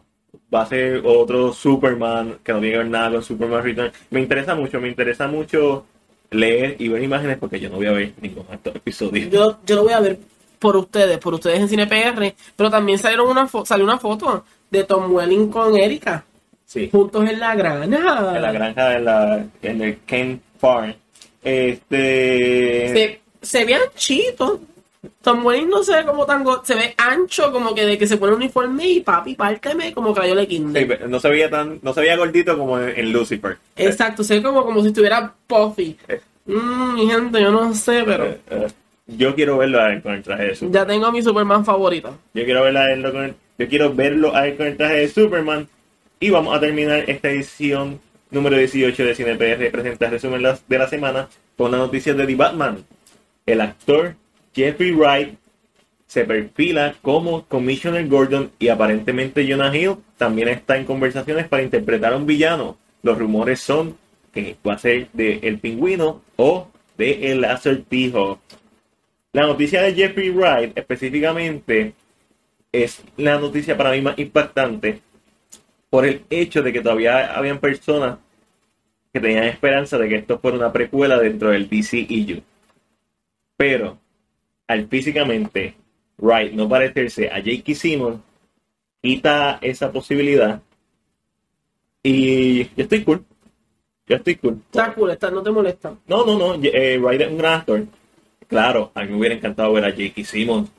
va 0.53 0.61
a 0.63 0.65
ser 0.65 1.01
otro 1.05 1.53
Superman 1.53 2.37
que 2.43 2.53
no 2.53 2.59
tiene 2.59 2.73
que 2.73 2.77
ver 2.79 2.87
nada 2.89 3.11
con 3.11 3.23
Superman 3.23 3.63
Returns. 3.63 3.93
Me 4.09 4.19
interesa 4.21 4.55
mucho, 4.55 4.79
me 4.81 4.87
interesa 4.89 5.27
mucho 5.27 5.85
leer 6.31 6.75
y 6.79 6.89
ver 6.89 7.03
imágenes 7.03 7.37
porque 7.37 7.59
yo 7.59 7.69
no 7.69 7.77
voy 7.77 7.87
a 7.87 7.91
ver 7.93 8.13
estos 8.51 8.75
episodios. 8.75 9.29
Yo, 9.31 9.59
yo 9.65 9.75
lo 9.77 9.83
voy 9.83 9.93
a 9.93 9.99
ver 9.99 10.19
por 10.59 10.75
ustedes, 10.77 11.17
por 11.19 11.33
ustedes 11.33 11.59
en 11.59 11.69
Cine 11.69 11.87
PR, 11.87 12.33
pero 12.55 12.69
también 12.69 12.97
salieron 12.99 13.27
una 13.29 13.47
salió 13.65 13.85
una 13.85 13.97
foto 13.99 14.43
de 14.69 14.83
Tom 14.83 15.11
Welling 15.13 15.49
con 15.49 15.75
Erika, 15.77 16.23
Sí, 16.65 16.89
juntos 16.91 17.29
en 17.29 17.39
la 17.39 17.55
granja. 17.55 17.85
en 17.85 17.91
la 18.41 18.51
granja 18.51 18.89
de 18.89 18.99
la, 18.99 19.45
en 19.61 19.81
el 19.81 19.99
Ken 20.05 20.41
Farm. 20.59 20.93
Este, 21.41 22.93
Se, 22.93 23.21
se 23.41 23.65
ve 23.65 23.75
anchito. 23.75 24.59
Tom 25.21 25.45
Welling 25.45 25.69
no 25.69 25.83
se 25.83 25.95
ve 25.95 26.05
como 26.05 26.25
tan... 26.25 26.43
Se 26.63 26.75
ve 26.75 26.93
ancho, 26.97 27.51
como 27.53 27.73
que 27.73 27.85
de 27.85 27.97
que 27.97 28.07
se 28.07 28.17
pone 28.17 28.33
un 28.33 28.41
uniforme 28.41 28.85
y 28.87 28.99
papi, 28.99 29.35
párteme 29.35 29.93
como 29.93 30.13
Crayola 30.13 30.41
sí, 30.41 30.47
Kinder. 30.47 31.09
no 31.09 31.19
se 31.19 31.29
veía 31.29 31.49
tan, 31.49 31.79
no 31.81 31.93
se 31.93 32.01
veía 32.01 32.17
gordito 32.17 32.57
como 32.57 32.79
en, 32.79 32.99
en 32.99 33.13
Lucifer. 33.13 33.57
Exacto, 33.75 34.23
se 34.23 34.35
ve 34.35 34.43
como, 34.43 34.65
como 34.65 34.81
si 34.81 34.87
estuviera 34.87 35.33
puffy. 35.47 35.97
Eh. 36.07 36.19
Mmm, 36.47 36.93
mi 36.95 37.07
gente, 37.09 37.41
yo 37.41 37.51
no 37.51 37.73
sé, 37.73 38.03
pero... 38.05 38.25
Eh, 38.25 38.41
eh, 38.49 38.67
yo 39.07 39.35
quiero 39.35 39.57
verlo 39.57 39.81
a 39.81 39.93
él 39.93 40.01
con 40.01 40.13
el 40.13 40.23
traje 40.23 40.43
de 40.43 40.55
Superman. 40.55 40.73
Ya 40.73 40.87
tengo 40.87 41.05
a 41.05 41.11
mi 41.11 41.21
Superman 41.21 41.65
favorito. 41.65 42.17
Yo 42.33 42.45
quiero 42.45 42.63
verlo 42.63 42.79
a 42.79 42.91
él 42.91 43.11
con 43.11 43.23
el, 43.23 43.35
yo 43.57 43.67
quiero 43.67 43.93
verlo 43.93 44.35
a 44.35 44.47
él 44.47 44.57
con 44.57 44.67
el 44.67 44.77
traje 44.77 44.95
de 44.95 45.07
Superman. 45.07 45.67
Y 46.19 46.29
vamos 46.29 46.55
a 46.55 46.59
terminar 46.59 47.03
esta 47.07 47.29
edición 47.29 47.99
número 48.31 48.57
18 48.57 49.05
de 49.05 49.15
Cine 49.15 49.35
PR 49.35 49.71
presenta 49.71 50.05
el 50.05 50.11
resumen 50.11 50.43
de 50.67 50.77
la 50.77 50.87
semana 50.87 51.29
con 51.55 51.71
la 51.71 51.77
noticia 51.77 52.13
de 52.13 52.25
The 52.25 52.35
Batman. 52.35 52.83
El 53.45 53.61
actor 53.61 54.15
Jeffrey 54.53 54.91
Wright 54.91 55.37
se 56.07 56.23
perfila 56.25 56.95
como 57.01 57.45
Commissioner 57.45 58.07
Gordon 58.07 58.51
y 58.59 58.69
aparentemente 58.69 59.47
Jonah 59.47 59.75
Hill 59.75 59.97
también 60.17 60.47
está 60.47 60.77
en 60.77 60.85
conversaciones 60.85 61.47
para 61.47 61.63
interpretar 61.63 62.13
a 62.13 62.17
un 62.17 62.25
villano. 62.25 62.77
Los 63.03 63.17
rumores 63.17 63.59
son 63.59 63.97
que 64.33 64.55
va 64.65 64.73
a 64.73 64.77
ser 64.79 65.09
de 65.13 65.39
El 65.43 65.59
Pingüino 65.59 66.21
o 66.35 66.67
de 66.97 67.31
El 67.31 67.45
Acertijo. 67.45 68.39
La 69.37 69.45
noticia 69.45 69.83
de 69.83 69.93
Jeffrey 69.93 70.31
Wright 70.31 70.75
específicamente 70.75 71.93
es 72.71 73.03
la 73.17 73.37
noticia 73.37 73.77
para 73.77 73.91
mí 73.91 74.01
más 74.01 74.17
impactante 74.17 74.99
por 75.91 76.07
el 76.07 76.23
hecho 76.31 76.63
de 76.63 76.73
que 76.73 76.81
todavía 76.81 77.37
habían 77.37 77.59
personas 77.59 78.17
que 79.13 79.19
tenían 79.19 79.43
esperanza 79.43 79.99
de 79.99 80.09
que 80.09 80.15
esto 80.15 80.39
fuera 80.39 80.57
una 80.57 80.73
precuela 80.73 81.19
dentro 81.19 81.51
del 81.51 81.69
DCEU. 81.69 82.41
Pero 83.55 83.99
al 84.65 84.87
físicamente 84.87 85.75
Wright 86.17 86.53
no 86.53 86.67
parecerse 86.67 87.29
a 87.29 87.35
J.K. 87.35 87.75
Simmons, 87.75 88.19
quita 89.03 89.59
esa 89.61 89.91
posibilidad. 89.91 90.59
Y 92.01 92.63
yo 92.69 92.71
estoy 92.75 93.03
cool. 93.03 93.23
Yo 94.07 94.15
estoy 94.15 94.35
cool. 94.37 94.63
Está 94.65 94.95
cool, 94.95 95.11
está, 95.11 95.29
no 95.29 95.43
te 95.43 95.51
molesta. 95.51 95.95
No, 96.07 96.25
no, 96.25 96.39
no. 96.39 96.59
eh, 96.63 96.97
Wright 96.97 97.21
es 97.21 97.27
un 97.29 97.37
gran 97.37 97.59
actor. 97.59 97.85
Claro, 98.47 98.91
a 98.95 99.03
mí 99.03 99.09
me 99.09 99.17
hubiera 99.17 99.35
encantado 99.35 99.73
ver 99.73 99.85
a 99.85 99.91
J.K. 99.91 100.23
Simmons 100.23 100.69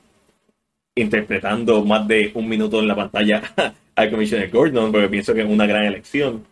interpretando 0.95 1.85
más 1.85 2.09
de 2.09 2.31
un 2.35 2.49
minuto 2.49 2.81
en 2.81 2.89
la 2.89 2.97
pantalla 2.97 3.43
al 3.95 4.11
Commissioner 4.11 4.51
Gordon, 4.51 4.91
porque 4.91 5.09
pienso 5.09 5.35
que 5.35 5.43
es 5.43 5.49
una 5.49 5.67
gran 5.67 5.85
elección. 5.85 6.45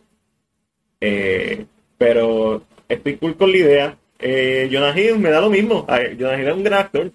Eh, 1.01 1.65
pero 1.97 2.63
estoy 2.87 3.17
cool 3.17 3.35
con 3.35 3.51
la 3.51 3.57
idea. 3.57 3.97
Eh, 4.19 4.69
Jonah 4.71 4.97
Hill 4.97 5.19
me 5.19 5.29
da 5.29 5.41
lo 5.41 5.49
mismo. 5.49 5.85
A 5.87 5.99
ver, 5.99 6.17
Jonah 6.19 6.39
Hill 6.39 6.47
es 6.47 6.55
un 6.55 6.63
gran 6.63 6.79
actor, 6.81 7.11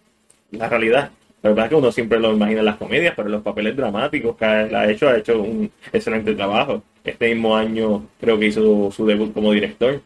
la 0.51 0.69
realidad. 0.69 1.11
La 1.43 1.51
verdad 1.51 1.66
es 1.66 1.70
que 1.70 1.77
uno 1.77 1.91
siempre 1.91 2.20
lo 2.20 2.33
imagina 2.33 2.61
en 2.61 2.66
las 2.66 2.77
comedias, 2.77 3.15
pero 3.16 3.29
en 3.29 3.33
los 3.33 3.43
papeles 3.43 3.77
dramáticos 3.77 4.37
que 4.37 4.45
ha 4.45 4.91
hecho, 4.91 5.09
ha 5.09 5.16
hecho 5.16 5.41
un 5.43 5.70
excelente 5.93 6.35
trabajo. 6.35 6.83
Este 7.05 7.35
mismo 7.35 7.57
año 7.57 8.07
creo 8.20 8.39
que 8.39 8.47
hizo 8.47 8.91
su 8.93 9.07
debut 9.07 9.33
como 9.33 9.53
director 9.53 10.01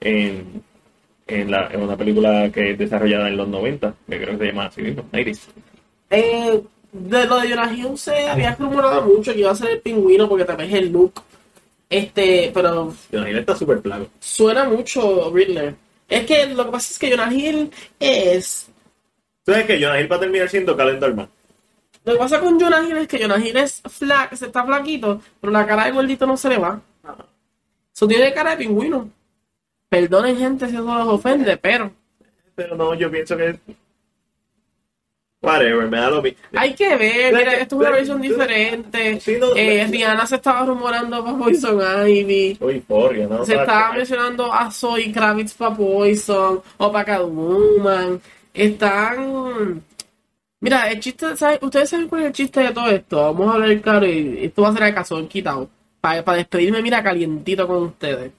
en, 0.00 0.62
en, 1.40 1.50
la- 1.50 1.68
en 1.72 1.82
una 1.82 1.96
película 1.96 2.50
que 2.52 2.72
es 2.72 2.78
desarrollada 2.78 3.28
en 3.28 3.36
los 3.36 3.48
90, 3.48 3.94
que 4.08 4.16
creo 4.18 4.32
que 4.38 4.38
se 4.38 4.50
llama 4.52 4.66
así 4.66 4.82
mismo, 4.82 5.04
90s. 5.12 5.40
Eh, 6.10 6.62
de 6.92 7.26
lo 7.26 7.40
de 7.40 7.48
Jonah 7.50 7.72
Hill 7.72 7.96
se 7.96 8.28
había 8.28 8.54
rumorado 8.54 9.02
mucho 9.02 9.32
que 9.32 9.40
iba 9.40 9.50
a 9.50 9.54
ser 9.54 9.70
el 9.70 9.80
pingüino 9.80 10.28
porque 10.28 10.44
también 10.44 10.70
es 10.70 10.76
el 10.76 10.92
look. 10.92 11.14
Este, 11.88 12.50
pero 12.54 12.92
Jonah 13.10 13.30
Hill 13.30 13.38
está 13.38 13.56
súper 13.56 13.80
plago. 13.80 14.06
suena 14.20 14.64
mucho 14.68 15.30
Riddler. 15.32 15.74
Es 16.08 16.26
que 16.26 16.46
lo 16.48 16.66
que 16.66 16.70
pasa 16.72 16.92
es 16.92 16.98
que 16.98 17.10
Jonah 17.10 17.32
Hill 17.32 17.70
es. 17.98 18.68
¿Sabes 19.46 19.64
que 19.66 19.80
Jonah 19.82 20.00
Hill 20.00 20.10
va 20.12 20.16
a 20.16 20.20
terminar 20.20 20.48
siendo 20.48 20.76
Calendar 20.76 21.14
Man? 21.14 21.28
Lo 22.04 22.12
que 22.14 22.18
pasa 22.18 22.40
con 22.40 22.58
Jonah 22.60 22.82
Hill 22.82 22.96
es 22.98 23.08
que 23.08 23.18
Jonah 23.20 23.38
Hill 23.38 23.56
es 23.56 23.80
flac, 23.88 24.34
se 24.34 24.46
está 24.46 24.64
flaquito, 24.64 25.20
pero 25.40 25.52
la 25.52 25.66
cara 25.66 25.84
de 25.86 25.92
gordito 25.92 26.26
no 26.26 26.36
se 26.36 26.48
le 26.48 26.58
va. 26.58 26.80
Eso 27.94 28.08
tiene 28.08 28.32
cara 28.32 28.50
de 28.52 28.56
pingüino. 28.64 29.08
Perdonen, 29.92 30.38
gente, 30.38 30.66
si 30.70 30.74
eso 30.74 30.84
los 30.84 31.06
ofende, 31.06 31.54
pero 31.58 31.92
Pero 32.54 32.74
no, 32.76 32.94
yo 32.94 33.10
pienso 33.10 33.36
que. 33.36 33.58
Whatever, 35.42 35.86
me 35.90 35.98
da 35.98 36.08
lo 36.08 36.22
mismo. 36.22 36.38
hay 36.54 36.72
que 36.72 36.96
ver. 36.96 37.34
Mira, 37.34 37.52
esto 37.54 37.74
es 37.74 37.80
una 37.80 37.90
versión 37.90 38.22
diferente. 38.22 39.20
Sí, 39.20 39.36
no, 39.38 39.54
Eh. 39.54 39.86
Rihanna 39.90 40.24
se 40.26 40.36
estaba 40.36 40.64
rumorando 40.64 41.22
para 41.22 41.36
Poison 41.36 42.08
Ivy. 42.08 42.54
Soy 42.58 42.80
Forria, 42.80 43.26
¿no? 43.26 43.44
Se 43.44 43.54
estaba 43.56 43.90
que- 43.90 43.96
mencionando 43.98 44.50
a 44.50 44.70
Zoe 44.70 45.12
Kravitz 45.12 45.52
para 45.54 45.74
Poison 45.76 46.62
o 46.78 46.90
para 46.92 47.04
Catwoman. 47.04 48.18
Están. 48.54 49.82
Mira, 50.60 50.90
el 50.90 51.00
chiste, 51.00 51.36
¿sabe? 51.36 51.58
ustedes 51.60 51.90
saben 51.90 52.08
cuál 52.08 52.22
es 52.22 52.26
el 52.28 52.32
chiste 52.32 52.60
de 52.60 52.70
todo 52.70 52.88
esto. 52.88 53.16
Vamos 53.34 53.50
a 53.50 53.54
hablar 53.54 53.80
claro 53.82 54.06
y 54.06 54.44
esto 54.44 54.62
va 54.62 54.68
a 54.68 54.72
ser 54.72 54.82
el 54.84 54.94
caso 54.94 55.28
quitado. 55.28 55.68
para 56.00 56.22
despedirme, 56.34 56.80
mira, 56.82 57.02
calientito 57.02 57.66
con 57.68 57.82
ustedes. 57.84 58.32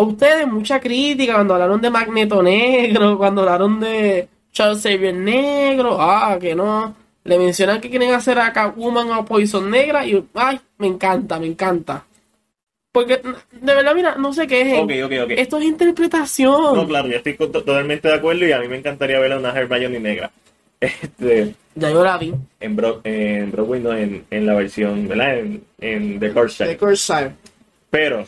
A 0.00 0.02
ustedes 0.02 0.46
mucha 0.46 0.80
crítica 0.80 1.34
cuando 1.34 1.52
hablaron 1.52 1.78
de 1.82 1.90
Magneto 1.90 2.42
Negro, 2.42 3.18
cuando 3.18 3.42
hablaron 3.42 3.78
de 3.80 4.28
Charles 4.50 4.82
Xavier 4.82 5.14
Negro, 5.14 5.98
ah, 6.00 6.38
que 6.40 6.54
no. 6.54 6.94
Le 7.24 7.38
mencionan 7.38 7.82
que 7.82 7.90
quieren 7.90 8.14
hacer 8.14 8.38
a 8.38 8.50
Catwoman 8.50 9.10
o 9.12 9.26
Poison 9.26 9.70
Negra 9.70 10.06
y, 10.06 10.24
ay, 10.34 10.58
me 10.78 10.86
encanta, 10.86 11.38
me 11.38 11.48
encanta. 11.48 12.06
Porque, 12.92 13.18
de 13.18 13.74
verdad, 13.74 13.94
mira, 13.94 14.14
no 14.16 14.32
sé 14.32 14.46
qué 14.46 14.62
es. 14.76 14.78
Ok, 14.82 14.90
ok, 15.04 15.12
ok. 15.24 15.30
Esto 15.36 15.58
es 15.58 15.64
interpretación. 15.64 16.74
No, 16.74 16.86
claro, 16.88 17.08
yo 17.08 17.16
estoy 17.18 17.34
totalmente 17.34 18.08
de 18.08 18.14
acuerdo 18.14 18.46
y 18.46 18.52
a 18.52 18.58
mí 18.58 18.68
me 18.68 18.78
encantaría 18.78 19.20
ver 19.20 19.32
a 19.32 19.38
una 19.38 19.50
Hermione 19.52 20.00
negra. 20.00 20.30
Este, 20.80 21.54
Ya 21.74 21.90
yo 21.90 22.02
la 22.02 22.16
vi. 22.16 22.32
en, 22.58 22.74
Bro- 22.74 23.02
en 23.04 23.50
Broadway, 23.52 23.80
no, 23.80 23.94
en, 23.94 24.24
en 24.30 24.46
la 24.46 24.54
versión, 24.54 25.06
¿verdad? 25.08 25.38
En, 25.40 25.62
en 25.78 26.18
The 26.18 26.32
Corsair. 26.32 26.70
The 26.70 26.76
Corsair. 26.78 27.32
Pero, 27.90 28.24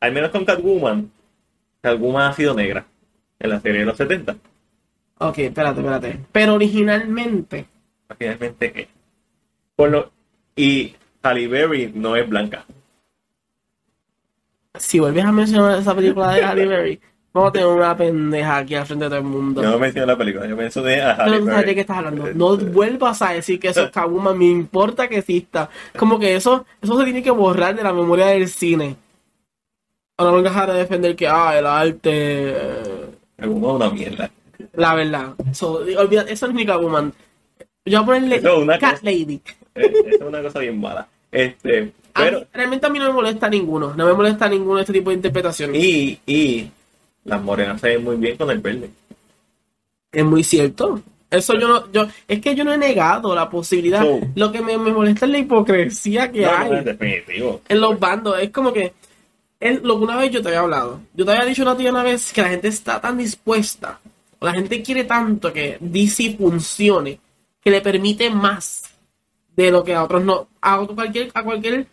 al 0.00 0.12
menos 0.12 0.30
con 0.30 0.44
Catwoman, 0.44 1.10
Catwoman 1.80 2.30
ha 2.30 2.32
sido 2.32 2.54
negra 2.54 2.86
en 3.38 3.50
la 3.50 3.60
serie 3.60 3.80
de 3.80 3.86
los 3.86 3.96
70. 3.96 4.36
Ok, 5.18 5.38
espérate, 5.38 5.80
espérate. 5.80 6.20
Pero 6.32 6.54
originalmente, 6.54 7.66
¿qué? 8.18 8.88
Por 9.74 9.90
lo, 9.90 10.10
y 10.54 10.94
Halle 11.22 11.48
Berry 11.48 11.92
no 11.94 12.16
es 12.16 12.28
blanca. 12.28 12.64
si 14.78 14.98
vuelves 14.98 15.24
a 15.24 15.32
mencionar 15.32 15.78
esa 15.78 15.94
película 15.94 16.32
de 16.32 16.42
Halle 16.42 16.66
Berry, 16.66 17.00
vamos 17.32 17.50
a 17.50 17.52
tener 17.52 17.66
una 17.68 17.96
pendeja 17.96 18.58
aquí 18.58 18.74
al 18.74 18.86
frente 18.86 19.04
de 19.04 19.10
todo 19.10 19.18
el 19.20 19.24
mundo. 19.24 19.62
Yo 19.62 19.70
no 19.70 19.78
menciono 19.78 20.06
la 20.06 20.18
película, 20.18 20.46
yo 20.46 20.56
mencioné 20.56 21.00
a 21.00 21.12
Halle 21.12 21.40
Berry. 21.40 21.66
de 21.66 21.74
qué 21.74 21.80
estás 21.80 21.98
hablando. 21.98 22.26
No 22.34 22.56
vuelvas 22.56 23.22
a 23.22 23.32
decir 23.32 23.58
que 23.58 23.68
eso 23.68 23.84
es 23.84 23.90
Catwoman, 23.92 24.36
me 24.36 24.46
importa 24.46 25.08
que 25.08 25.18
exista. 25.18 25.70
Como 25.96 26.18
que 26.18 26.36
eso, 26.36 26.66
eso 26.80 26.98
se 26.98 27.04
tiene 27.04 27.22
que 27.22 27.30
borrar 27.30 27.74
de 27.74 27.82
la 27.82 27.92
memoria 27.92 28.26
del 28.26 28.48
cine. 28.48 28.96
No 30.18 30.42
dejar 30.42 30.72
de 30.72 30.78
defender 30.78 31.14
que, 31.14 31.28
ah, 31.28 31.58
el 31.58 31.66
arte. 31.66 32.10
eh, 32.12 33.06
es 33.38 33.46
una 33.46 33.90
mierda. 33.90 34.30
La 34.74 34.94
verdad. 34.94 35.34
So, 35.52 35.74
olvida, 35.98 36.22
eso 36.28 36.46
no 36.46 36.52
es 36.52 36.56
ni 36.56 36.66
Catwoman. 36.66 37.12
Yo 37.84 38.02
voy 38.04 38.16
a 38.16 38.20
ponerle 38.20 38.40
No, 38.40 38.58
una 38.60 38.78
Cat 38.78 38.92
cosa- 39.00 39.04
Lady. 39.04 39.40
Es, 39.74 39.90
es 40.14 40.20
una 40.20 40.42
cosa 40.42 40.58
bien 40.60 40.80
mala. 40.80 41.06
Este, 41.30 41.78
A 41.78 41.82
mí- 41.82 41.92
pero, 42.14 42.46
realmente 42.52 42.86
a 42.86 42.90
mí 42.90 42.98
no 42.98 43.06
me 43.08 43.12
molesta 43.12 43.48
ninguno. 43.50 43.92
No 43.94 44.06
me 44.06 44.14
molesta 44.14 44.48
ninguno 44.48 44.76
de 44.76 44.80
este 44.82 44.92
tipo 44.94 45.10
de 45.10 45.16
interpretaciones. 45.16 45.82
y, 45.84 46.18
y 46.26 46.70
las 47.24 47.42
morenas 47.42 47.80
se 47.80 47.88
ven 47.88 48.04
muy 48.04 48.16
bien 48.16 48.36
con 48.38 48.50
el 48.50 48.58
verde. 48.60 48.90
Es 50.12 50.24
muy 50.24 50.42
cierto. 50.42 51.02
Eso 51.30 51.54
yo 51.58 51.68
no, 51.68 51.92
yo, 51.92 52.06
es 52.26 52.40
que 52.40 52.54
yo 52.54 52.64
no 52.64 52.72
he 52.72 52.78
negado 52.78 53.34
la 53.34 53.50
posibilidad. 53.50 54.00
So- 54.02 54.20
Lo 54.34 54.50
que 54.50 54.62
me, 54.62 54.78
me 54.78 54.92
molesta 54.92 55.26
es 55.26 55.32
la 55.32 55.38
hipocresía 55.38 56.32
que 56.32 56.42
No, 56.42 56.50
hay 56.56 56.70
no, 56.70 56.76
es 56.78 56.84
definitivo. 56.86 57.60
en 57.68 57.80
los 57.80 58.00
bandos. 58.00 58.38
Es 58.40 58.50
como 58.50 58.72
que 58.72 58.94
es 59.60 59.82
lo 59.82 59.98
que 59.98 60.04
una 60.04 60.16
vez 60.16 60.30
yo 60.30 60.42
te 60.42 60.48
había 60.48 60.60
hablado. 60.60 61.00
Yo 61.14 61.24
te 61.24 61.32
había 61.32 61.44
dicho 61.44 61.62
una 61.62 61.76
tía 61.76 61.90
una 61.90 62.02
vez 62.02 62.32
que 62.32 62.42
la 62.42 62.48
gente 62.48 62.68
está 62.68 63.00
tan 63.00 63.16
dispuesta, 63.18 64.00
o 64.38 64.44
la 64.46 64.52
gente 64.52 64.82
quiere 64.82 65.04
tanto 65.04 65.52
que 65.52 65.78
DC 65.80 66.36
funcione, 66.38 67.18
que 67.60 67.70
le 67.70 67.80
permite 67.80 68.28
más 68.30 68.82
de 69.56 69.70
lo 69.70 69.82
que 69.82 69.94
a 69.94 70.04
otros 70.04 70.22
no. 70.24 70.48
A 70.60 70.80
otro 70.80 70.94
cualquier, 70.94 71.30
a 71.34 71.42
cualquier, 71.42 71.86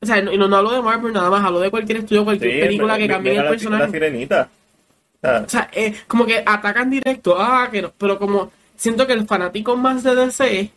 o 0.00 0.06
sea, 0.06 0.18
y 0.18 0.36
no, 0.36 0.46
no 0.48 0.56
hablo 0.56 0.72
de 0.72 0.82
Marvel 0.82 1.12
nada 1.12 1.30
más, 1.30 1.42
hablo 1.44 1.60
de 1.60 1.70
cualquier 1.70 1.98
estudio, 1.98 2.24
cualquier 2.24 2.52
Sí, 2.52 2.60
película 2.60 2.98
que 2.98 3.08
cambie 3.08 3.36
el 3.36 3.44
la- 3.44 3.50
personaje. 3.50 3.84
La 3.84 3.90
sirenita. 3.90 4.50
O 5.16 5.18
sea, 5.26 5.42
O 5.44 5.48
sea, 5.48 5.70
eh, 5.72 5.94
como 6.06 6.26
que 6.26 6.42
atacan 6.44 6.90
directo, 6.90 7.36
ah, 7.40 7.68
que 7.72 7.80
no, 7.82 7.92
pero 7.96 8.18
como 8.18 8.52
siento 8.76 9.06
que 9.06 9.14
el 9.14 9.26
fanático 9.26 9.74
más 9.76 10.02
de 10.02 10.14
DC 10.14 10.70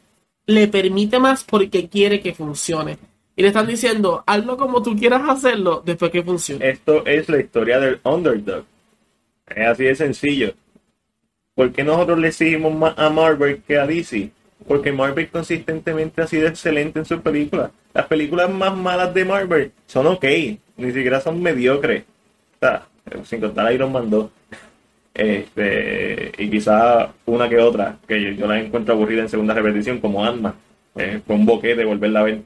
le 0.46 0.68
permite 0.70 1.20
más 1.20 1.44
porque 1.44 1.90
quiere 1.90 2.22
que 2.22 2.34
funcione. 2.34 2.98
Y 3.40 3.42
le 3.42 3.48
están 3.48 3.68
diciendo, 3.68 4.22
hazlo 4.28 4.58
como 4.58 4.84
tú 4.84 4.98
quieras 4.98 5.22
hacerlo 5.26 5.82
después 5.86 6.12
que 6.12 6.22
funcione. 6.22 6.72
esto 6.72 7.06
es 7.06 7.30
la 7.30 7.40
historia 7.40 7.80
del 7.80 8.02
underdog. 8.04 8.66
Es 9.48 9.66
así 9.66 9.86
de 9.86 9.96
sencillo. 9.96 10.54
¿Por 11.56 11.72
qué 11.72 11.86
nosotros 11.86 12.20
le 12.20 12.34
seguimos 12.34 12.76
más 12.76 13.00
a 13.00 13.10
Marvel 13.10 13.62
que 13.66 13.78
a 13.78 13.88
DC? 13.88 14.30
Porque 14.68 14.92
Marvel 14.92 15.30
consistentemente 15.30 16.22
ha 16.22 16.28
sido 16.28 16.50
excelente 16.50 17.00
en 17.00 17.06
sus 17.06 17.22
películas. 17.22 17.72
Las 17.94 18.08
películas 18.08 18.50
más 18.50 18.76
malas 18.76 19.14
de 19.14 19.24
Marvel 19.24 19.72
son 19.88 20.08
ok, 20.08 20.26
ni 20.76 20.92
siquiera 20.92 21.22
son 21.22 21.42
mediocres. 21.42 22.04
O 22.56 22.60
sea, 22.60 22.88
sin 23.24 23.40
contar 23.40 23.72
Iron 23.72 23.94
Man 23.94 24.10
2. 24.10 24.30
Este, 25.14 26.34
y 26.38 26.50
quizá 26.50 27.14
una 27.26 27.48
que 27.48 27.58
otra, 27.58 28.00
que 28.06 28.22
yo, 28.22 28.32
yo 28.32 28.48
la 28.48 28.60
encuentro 28.60 28.96
aburrida 28.96 29.22
en 29.22 29.30
segunda 29.30 29.54
repetición, 29.54 30.02
como 30.02 30.26
Ant-Man. 30.26 30.56
Eh, 30.96 31.22
fue 31.26 31.36
un 31.36 31.46
boquete 31.46 31.86
volverla 31.86 32.22
a 32.22 32.24
ver. 32.24 32.42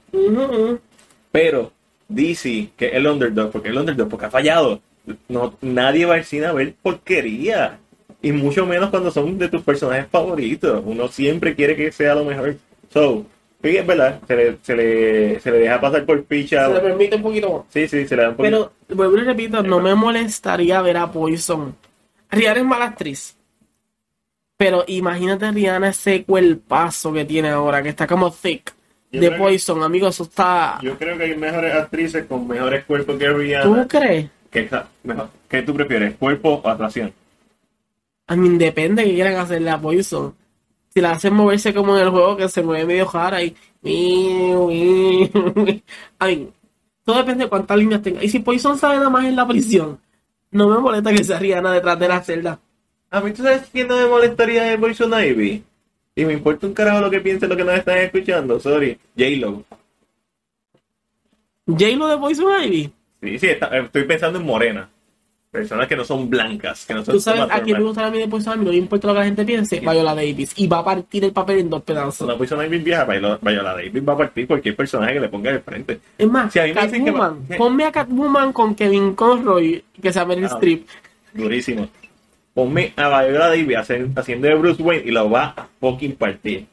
Pero 1.32 1.72
DC, 2.08 2.70
que 2.78 2.88
es 2.88 2.94
el 2.94 3.08
underdog, 3.08 3.52
porque 3.52 3.70
el 3.70 3.78
underdog, 3.78 4.10
porque 4.10 4.26
ha 4.26 4.32
fallado. 4.32 4.82
No, 5.28 5.56
nadie 5.62 6.06
va 6.06 6.16
al 6.16 6.26
cine 6.26 6.46
a 6.46 6.54
ver 6.54 6.76
porquería. 6.82 7.80
Y 8.22 8.32
mucho 8.32 8.66
menos 8.66 8.90
cuando 8.90 9.12
son 9.12 9.38
de 9.38 9.50
tus 9.50 9.62
personajes 9.64 10.08
favoritos. 10.10 10.82
Uno 10.86 11.08
siempre 11.10 11.56
quiere 11.56 11.76
que 11.76 11.92
sea 11.92 12.16
lo 12.16 12.24
mejor. 12.24 12.56
So, 12.94 13.26
sí, 13.62 13.76
es 13.76 13.86
verdad, 13.86 14.22
se 14.28 14.36
le, 14.36 14.58
se 14.62 14.76
le, 14.76 15.40
se 15.42 15.52
le 15.52 15.58
deja 15.60 15.82
pasar 15.82 16.06
por 16.06 16.24
picha. 16.24 16.68
Se 16.68 16.74
le 16.74 16.80
permite 16.80 17.16
un 17.18 17.22
poquito 17.22 17.52
más. 17.52 17.64
Sí, 17.70 17.88
sí, 17.88 18.08
se 18.08 18.16
le 18.16 18.22
da 18.24 18.30
un 18.30 18.36
poquito. 18.36 18.72
Pero, 18.88 18.98
vuelvo 18.98 19.18
y 19.18 19.24
repito, 19.26 19.62
no 19.62 19.82
me 19.82 19.94
molestaría 19.94 20.82
ver 20.82 20.98
a 20.98 21.12
Poison. 21.12 21.76
Rihanna 22.32 22.60
es 22.60 22.66
mala 22.66 22.86
actriz. 22.86 23.36
Pero 24.64 24.86
imagínate 24.88 25.52
Rihanna 25.52 25.90
ese 25.90 26.24
cuerpazo 26.24 27.12
que 27.12 27.26
tiene 27.26 27.50
ahora, 27.50 27.84
que 27.84 27.90
está 27.90 28.08
como 28.08 28.32
thick. 28.32 28.74
Yo 29.12 29.20
De 29.20 29.28
creo 29.28 29.32
que- 29.32 29.38
Poison, 29.44 29.84
amigo, 29.84 30.08
eso 30.08 30.24
está... 30.24 30.80
Yo 30.82 30.98
creo 30.98 31.18
que 31.18 31.26
hay 31.26 31.36
mejores 31.36 31.74
actrices 31.76 32.26
con 32.28 32.48
mejores 32.48 32.86
cuerpos 32.86 33.18
que 33.18 33.26
¿Tú 33.26 33.34
Rihanna. 33.34 33.88
crees? 33.90 34.30
¿Qué, 34.50 34.70
¿Qué 35.50 35.62
tú 35.64 35.74
prefieres, 35.74 36.16
cuerpo 36.16 36.62
o 36.64 36.70
actuación? 36.70 37.12
A 38.28 38.38
mí 38.38 38.58
depende 38.58 39.04
que 39.04 39.14
quieran 39.16 39.36
hacerle 39.36 39.70
a 39.70 39.82
Poison. 39.82 40.34
Si 40.94 41.02
la 41.02 41.12
hacen 41.12 41.34
moverse 41.34 41.74
como 41.74 41.98
en 41.98 42.04
el 42.04 42.10
juego 42.10 42.38
que 42.38 42.48
se 42.48 42.64
mueve 42.64 42.86
medio 42.86 43.06
jara 43.08 43.44
y... 43.44 43.54
A 46.20 46.28
mí, 46.28 46.50
todo 47.04 47.18
depende 47.18 47.44
de 47.44 47.50
cuántas 47.50 47.78
líneas 47.78 48.02
tenga. 48.02 48.24
Y 48.24 48.30
si 48.30 48.40
Poison 48.40 48.78
sale 48.78 48.96
nada 48.96 49.10
más 49.10 49.26
en 49.26 49.36
la 49.36 49.46
prisión, 49.46 50.00
no 50.52 50.70
me 50.70 50.78
molesta 50.80 51.12
que 51.14 51.22
sea 51.26 51.38
Rihanna 51.38 51.74
detrás 51.74 52.00
de 52.00 52.08
la 52.08 52.22
celda. 52.22 52.60
A 53.14 53.22
mí, 53.22 53.32
¿tú 53.32 53.44
sabes 53.44 53.70
quién 53.72 53.88
no 53.88 53.96
me 53.96 54.08
molestaría 54.08 54.64
de 54.64 54.78
Poison 54.80 55.12
Ivy? 55.14 55.64
Y 56.16 56.26
me 56.26 56.34
importa 56.34 56.66
un 56.66 56.74
carajo 56.74 57.00
lo 57.00 57.12
que 57.12 57.20
piensen 57.22 57.48
lo 57.48 57.56
que 57.56 57.64
nos 57.64 57.76
están 57.76 58.00
escuchando, 58.00 58.60
sorry. 58.60 58.98
J-Lo. 59.16 59.64
J-Lo 61.68 62.08
de 62.08 62.18
Poison 62.18 62.64
Ivy. 62.64 62.92
Sí, 63.22 63.38
sí, 63.40 63.48
está- 63.50 63.68
estoy 63.78 64.04
pensando 64.06 64.40
en 64.40 64.46
morena. 64.46 64.90
Personas 65.52 65.88
que 65.88 65.96
no 65.96 66.04
son 66.04 66.28
blancas, 66.28 66.84
que 66.88 66.96
no 66.96 67.06
son 67.06 67.14
Tú 67.14 67.20
sabes 67.22 67.42
a 67.52 67.62
quién 67.62 67.78
me 67.78 67.84
gusta 67.84 68.04
a 68.08 68.10
mí 68.10 68.18
de 68.18 68.28
Poison 68.28 68.56
Ivy, 68.56 68.66
no 68.66 68.72
me 68.72 68.78
importa 68.78 69.08
lo 69.08 69.14
que 69.14 69.20
la 69.20 69.26
gente 69.26 69.46
piense, 69.46 69.80
Viola 69.80 70.16
Davis. 70.16 70.52
Y 70.56 70.66
va 70.66 70.80
a 70.80 70.84
partir 70.84 71.24
el 71.24 71.32
papel 71.32 71.60
en 71.60 71.70
dos 71.70 71.84
pedazos. 71.84 72.22
Una 72.22 72.36
Poison 72.36 72.66
Ivy 72.66 72.80
vieja, 72.80 73.06
Viola 73.06 73.38
Viola 73.40 73.74
Davis 73.76 74.04
va 74.10 74.14
a 74.14 74.18
partir 74.18 74.48
cualquier 74.48 74.76
personaje 74.76 75.14
que 75.14 75.20
le 75.20 75.30
ponga 75.30 75.52
de 75.52 75.60
frente. 75.60 76.00
Es 76.18 76.28
más, 76.28 76.52
Si 76.52 76.58
a 76.58 76.64
mí 76.64 76.74
me 76.74 76.82
dicen 76.82 77.06
que. 77.06 77.56
Ponme 77.58 77.86
a 77.86 77.92
Catwoman 77.92 78.52
con 78.52 78.74
Kevin 78.74 79.14
Conroy, 79.14 79.84
que 80.02 80.12
sea 80.12 80.26
Meryl 80.26 80.46
Ah. 80.46 80.48
Streep. 80.56 80.88
Durísimo. 81.34 81.88
Ponme 82.54 82.94
a 82.96 83.24
Viola 83.24 83.50
Davis 83.50 83.78
haciendo 83.78 84.48
de 84.48 84.56
Bruce 84.56 84.82
Wayne 84.82 85.04
y 85.08 85.12
lo 85.12 85.30
va 85.30 85.54
a 85.58 85.68
fucking 85.80 86.16
partir. 86.16 86.68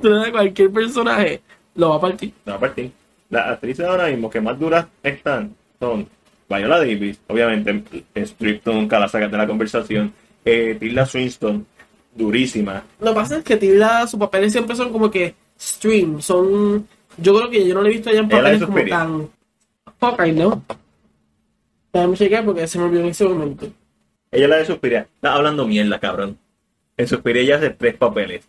Cualquier 0.00 0.70
personaje, 0.70 1.40
lo 1.76 1.90
va 1.90 1.96
a 1.96 2.00
partir. 2.00 2.32
No 2.44 2.52
va 2.52 2.56
a 2.56 2.60
partir. 2.60 2.90
Las 3.30 3.46
actrices 3.52 3.86
ahora 3.86 4.08
mismo 4.08 4.28
que 4.28 4.40
más 4.40 4.58
duras 4.58 4.86
están 5.02 5.54
son 5.78 6.08
Viola 6.48 6.78
Davis, 6.78 7.20
obviamente, 7.28 7.82
Strip 8.14 8.62
tú 8.62 8.72
nunca 8.72 8.98
la 8.98 9.08
sacas 9.08 9.30
de 9.30 9.38
la 9.38 9.46
conversación. 9.46 10.12
Eh, 10.44 10.76
Tilda 10.78 11.06
Swinton, 11.06 11.66
durísima. 12.14 12.82
Lo 13.00 13.10
que 13.10 13.14
pasa 13.14 13.38
es 13.38 13.44
que 13.44 13.56
Tilda, 13.56 14.06
sus 14.06 14.18
papeles 14.18 14.52
siempre 14.52 14.76
son 14.76 14.92
como 14.92 15.10
que 15.10 15.34
stream, 15.58 16.20
son... 16.20 16.86
Yo 17.18 17.34
creo 17.34 17.50
que 17.50 17.66
yo 17.66 17.74
no 17.74 17.82
le 17.82 17.90
he 17.90 17.92
visto 17.92 18.10
ya 18.10 18.20
en 18.20 18.28
papeles 18.28 18.60
es 18.60 18.66
como 18.66 18.84
tan... 18.84 19.28
Hawkeye, 20.00 20.32
¿no? 20.32 20.62
Déjame 21.92 22.16
chequear 22.16 22.44
porque 22.44 22.66
se 22.66 22.78
me 22.78 22.84
olvidó 22.84 23.02
en 23.02 23.08
ese 23.08 23.24
momento. 23.24 23.66
Ella 24.32 24.48
la 24.48 24.56
de 24.56 24.64
Suspiria. 24.66 25.00
Está 25.14 25.34
hablando 25.34 25.66
mierda, 25.66 26.00
cabrón. 26.00 26.38
En 26.96 27.06
Suspiria 27.06 27.42
ella 27.42 27.56
hace 27.56 27.70
tres 27.70 27.94
papeles. 27.96 28.48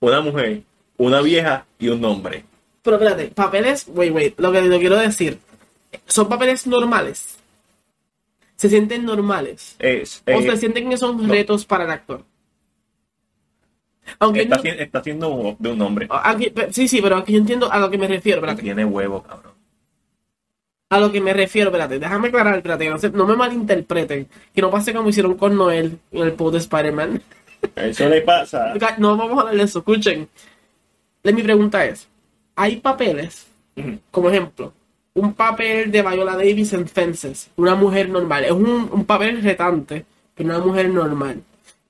Una 0.00 0.20
mujer, 0.20 0.62
una 0.98 1.20
vieja 1.22 1.64
y 1.78 1.88
un 1.88 2.04
hombre. 2.04 2.44
Pero 2.82 2.96
espérate, 2.96 3.28
papeles, 3.28 3.86
wait, 3.88 4.12
wait, 4.12 4.38
lo 4.40 4.50
que 4.50 4.60
lo 4.62 4.78
quiero 4.80 4.96
decir, 4.96 5.38
son 6.06 6.28
papeles 6.28 6.66
normales. 6.66 7.38
Se 8.56 8.68
sienten 8.68 9.04
normales. 9.04 9.76
Es, 9.78 10.22
o 10.26 10.30
eh, 10.30 10.42
se 10.50 10.56
sienten 10.56 10.90
que 10.90 10.96
son 10.96 11.26
no. 11.26 11.32
retos 11.32 11.64
para 11.64 11.84
el 11.84 11.90
actor. 11.90 12.24
Aunque 14.18 14.42
está, 14.42 14.56
no- 14.56 14.62
está 14.64 15.00
de 15.00 15.70
un 15.70 15.80
hombre. 15.82 16.08
aquí- 16.10 16.52
sí, 16.70 16.88
sí, 16.88 17.00
pero 17.00 17.16
aquí 17.18 17.32
yo 17.32 17.38
entiendo 17.38 17.70
a 17.70 17.78
lo 17.78 17.88
que 17.90 17.98
me 17.98 18.08
refiero, 18.08 18.38
espérate. 18.38 18.62
Tiene 18.62 18.84
huevo, 18.84 19.22
cabrón. 19.22 19.52
A 20.92 21.00
lo 21.00 21.10
que 21.10 21.20
me 21.20 21.32
refiero, 21.32 21.70
espérate, 21.70 21.98
déjame 21.98 22.28
aclarar, 22.28 22.56
espérate, 22.56 22.88
no, 22.90 22.98
se- 22.98 23.10
no 23.10 23.26
me 23.26 23.34
malinterpreten. 23.36 24.28
Que 24.54 24.60
no 24.60 24.70
pase 24.70 24.92
como 24.92 25.08
hicieron 25.08 25.34
con 25.36 25.56
Noel 25.56 25.98
en 26.10 26.22
el 26.22 26.32
post 26.34 26.52
de 26.52 26.58
Spider-Man. 26.58 27.22
Eso 27.76 28.08
le 28.08 28.20
pasa. 28.22 28.74
No 28.98 29.16
vamos 29.16 29.38
a 29.38 29.40
hablar 29.42 29.56
de 29.56 29.62
eso, 29.62 29.78
escuchen. 29.78 30.28
Mi 31.24 31.42
pregunta 31.42 31.84
es, 31.86 32.08
¿hay 32.56 32.76
papeles. 32.76 33.46
Como 34.10 34.28
ejemplo, 34.28 34.74
un 35.14 35.32
papel 35.34 35.90
de 35.90 36.02
Viola 36.02 36.36
Davis 36.36 36.72
en 36.74 36.86
Fences, 36.86 37.50
una 37.56 37.74
mujer 37.74 38.08
normal. 38.10 38.44
Es 38.44 38.50
un, 38.52 38.88
un 38.92 39.04
papel 39.06 39.42
retante, 39.42 40.04
pero 40.34 40.48
una 40.50 40.58
mujer 40.58 40.90
normal. 40.90 41.40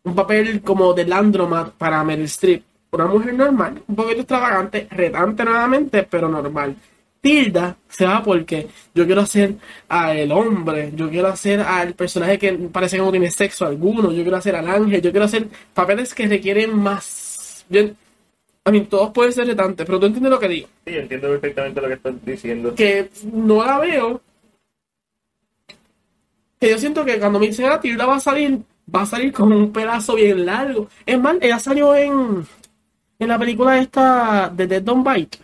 Un 0.05 0.15
papel 0.15 0.62
como 0.62 0.93
de 0.95 1.07
Landromat 1.07 1.70
para 1.73 2.05
Meryl 2.05 2.24
Streep, 2.27 2.62
una 2.93 3.07
mujer 3.07 3.35
normal, 3.35 3.83
un 3.87 3.97
poquito 3.97 4.20
extravagante, 4.20 4.87
retante 4.91 5.45
nuevamente, 5.45 6.03
pero 6.05 6.29
normal. 6.29 6.77
Tilda 7.23 7.77
se 7.89 8.05
va 8.05 8.20
porque 8.20 8.66
yo 8.93 9.07
quiero 9.07 9.20
hacer 9.20 9.55
al 9.89 10.32
hombre, 10.32 10.90
yo 10.97 11.09
quiero 11.09 11.28
hacer 11.28 11.61
al 11.61 11.94
personaje 11.94 12.36
que 12.36 12.53
parece 12.53 12.97
que 12.97 13.03
no 13.03 13.12
tiene 13.12 13.31
sexo 13.31 13.65
alguno, 13.65 14.11
yo 14.11 14.23
quiero 14.23 14.36
hacer 14.36 14.57
al 14.57 14.69
ángel, 14.69 15.01
yo 15.01 15.12
quiero 15.12 15.27
hacer 15.27 15.47
papeles 15.73 16.12
que 16.15 16.27
requieren 16.27 16.77
más. 16.77 17.65
Bien, 17.69 17.97
a 18.65 18.73
mí 18.73 18.81
todos 18.82 19.12
pueden 19.12 19.32
ser 19.32 19.47
retantes, 19.47 19.86
pero 19.86 20.01
tú 20.01 20.07
entiendes 20.07 20.32
lo 20.32 20.40
que 20.40 20.49
digo 20.49 20.69
Sí, 20.85 20.97
entiendo 20.97 21.28
perfectamente 21.28 21.81
lo 21.81 21.86
que 21.86 21.94
estás 21.94 22.24
diciendo. 22.24 22.74
que 22.74 23.09
no 23.32 23.65
la 23.65 23.78
veo. 23.78 24.20
Que 26.59 26.70
yo 26.70 26.78
siento 26.78 27.05
que 27.05 27.20
cuando 27.20 27.39
me 27.39 27.47
dicen 27.47 27.66
a 27.66 27.81
Tilda 27.81 28.05
va 28.05 28.16
a 28.16 28.20
salir, 28.20 28.59
va 28.93 29.03
a 29.03 29.07
salir 29.07 29.32
con 29.32 29.53
un 29.53 29.73
pedazo 29.73 30.16
bien 30.16 30.44
largo. 30.44 30.89
Es 31.07 31.20
más, 31.20 31.36
ella 31.40 31.61
salió 31.61 31.94
en, 31.94 32.44
en 33.20 33.28
la 33.28 33.39
película 33.39 33.78
esta 33.78 34.49
de 34.53 34.66
Dead 34.66 34.82
Don't 34.82 35.07
Bite. 35.07 35.39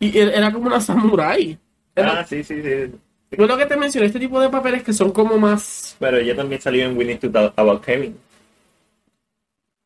Y 0.00 0.10
er- 0.18 0.32
era 0.34 0.52
como 0.52 0.66
una 0.66 0.80
samurai. 0.80 1.58
Era- 1.94 2.20
Ah, 2.20 2.24
sí, 2.24 2.42
sí, 2.44 2.62
sí. 2.62 2.92
Yo 3.36 3.46
lo 3.46 3.56
que 3.58 3.66
te 3.66 3.76
mencioné, 3.76 4.06
este 4.06 4.20
tipo 4.20 4.40
de 4.40 4.48
papeles 4.48 4.82
que 4.82 4.92
son 4.92 5.10
como 5.12 5.36
más. 5.38 5.96
Pero 5.98 6.16
ella 6.18 6.34
también 6.36 6.60
salió 6.60 6.84
en 6.84 6.96
We 6.96 7.04
Need 7.04 7.18
to 7.20 7.30
Talk 7.30 7.52
About 7.56 7.84
Kevin. 7.84 8.16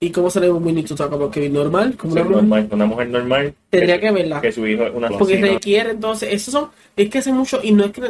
¿Y 0.01 0.10
cómo 0.10 0.30
se 0.30 0.40
le 0.40 0.51
We 0.51 0.72
Need 0.72 0.86
to 0.89 0.97
Talk 0.97 1.12
About 1.12 1.32
Kevin? 1.32 1.52
¿Normal? 1.52 1.97
Como 1.97 2.12
Sí, 2.14 2.18
una 2.20 2.28
mujer. 2.28 2.43
normal, 2.43 2.68
una 2.72 2.86
mujer 2.86 3.09
normal. 3.09 3.55
Tendría 3.70 4.01
que 4.01 4.10
verla. 4.10 4.40
Que 4.40 4.51
su 4.52 4.66
hijo 4.66 4.82
es 4.84 4.93
una 4.94 5.09
Porque 5.09 5.34
asesina. 5.34 5.55
requiere 5.55 5.90
entonces, 5.90 6.28
esos 6.32 6.52
son, 6.52 6.70
es 6.97 7.09
que 7.09 7.18
hace 7.18 7.32
mucho, 7.32 7.60
y 7.62 7.70
no 7.72 7.84
es 7.84 7.93
que, 7.93 8.02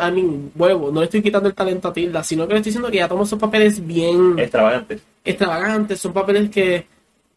a 0.00 0.10
mí, 0.10 0.50
vuelvo, 0.54 0.90
no 0.90 1.00
le 1.00 1.04
estoy 1.04 1.20
quitando 1.22 1.48
el 1.50 1.54
talento 1.54 1.88
a 1.88 1.92
Tilda, 1.92 2.24
sino 2.24 2.46
que 2.46 2.54
le 2.54 2.60
estoy 2.60 2.70
diciendo 2.70 2.90
que 2.90 2.96
ya 2.98 3.08
toma 3.08 3.24
esos 3.24 3.38
papeles 3.38 3.86
bien 3.86 4.38
Extravagante. 4.38 4.98
extravagantes, 5.24 6.00
son 6.00 6.12
papeles 6.14 6.48
que 6.50 6.86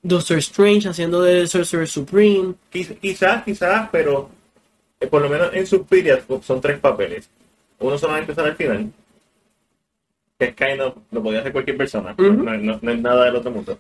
Doctor 0.02 0.38
Strange 0.38 0.88
haciendo 0.90 1.22
de 1.22 1.46
Sorcerer 1.48 1.88
Supreme, 1.88 2.56
Quiz- 2.72 2.98
Quizás, 3.00 3.44
quizás, 3.44 3.90
pero 3.92 4.30
eh, 5.00 5.08
por 5.08 5.22
lo 5.22 5.30
menos 5.30 5.54
en 5.54 5.68
Suspiria 5.68 6.20
son 6.42 6.62
tres 6.62 6.80
papeles. 6.80 7.30
Uno 7.80 7.98
solamente 7.98 8.34
sale 8.34 8.50
al 8.50 8.56
final. 8.56 8.92
Que 10.38 10.46
es 10.46 10.56
kind 10.56 10.80
of, 10.82 10.96
lo 11.12 11.22
podía 11.22 11.40
hacer 11.40 11.52
cualquier 11.52 11.76
persona. 11.78 12.16
No, 12.18 12.32
no- 12.58 12.80
no 12.82 12.92
es 12.92 13.00
nada 13.02 13.26
del 13.26 13.36
otro 13.36 13.52
mundo. 13.52 13.78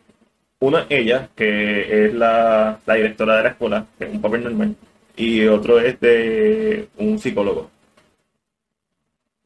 Uno 0.59 0.79
es 0.79 0.85
ella, 0.89 1.29
que 1.35 2.05
es 2.07 2.13
la, 2.13 2.79
la 2.85 2.93
directora 2.95 3.37
de 3.37 3.43
la 3.43 3.49
escuela, 3.49 3.85
que 3.97 4.05
es 4.05 4.11
un 4.13 4.21
papel 4.21 4.43
normal. 4.43 4.75
Y 5.15 5.45
otro 5.47 5.79
es 5.79 5.97
de 6.01 6.89
un 6.97 7.17
psicólogo. 7.17 7.69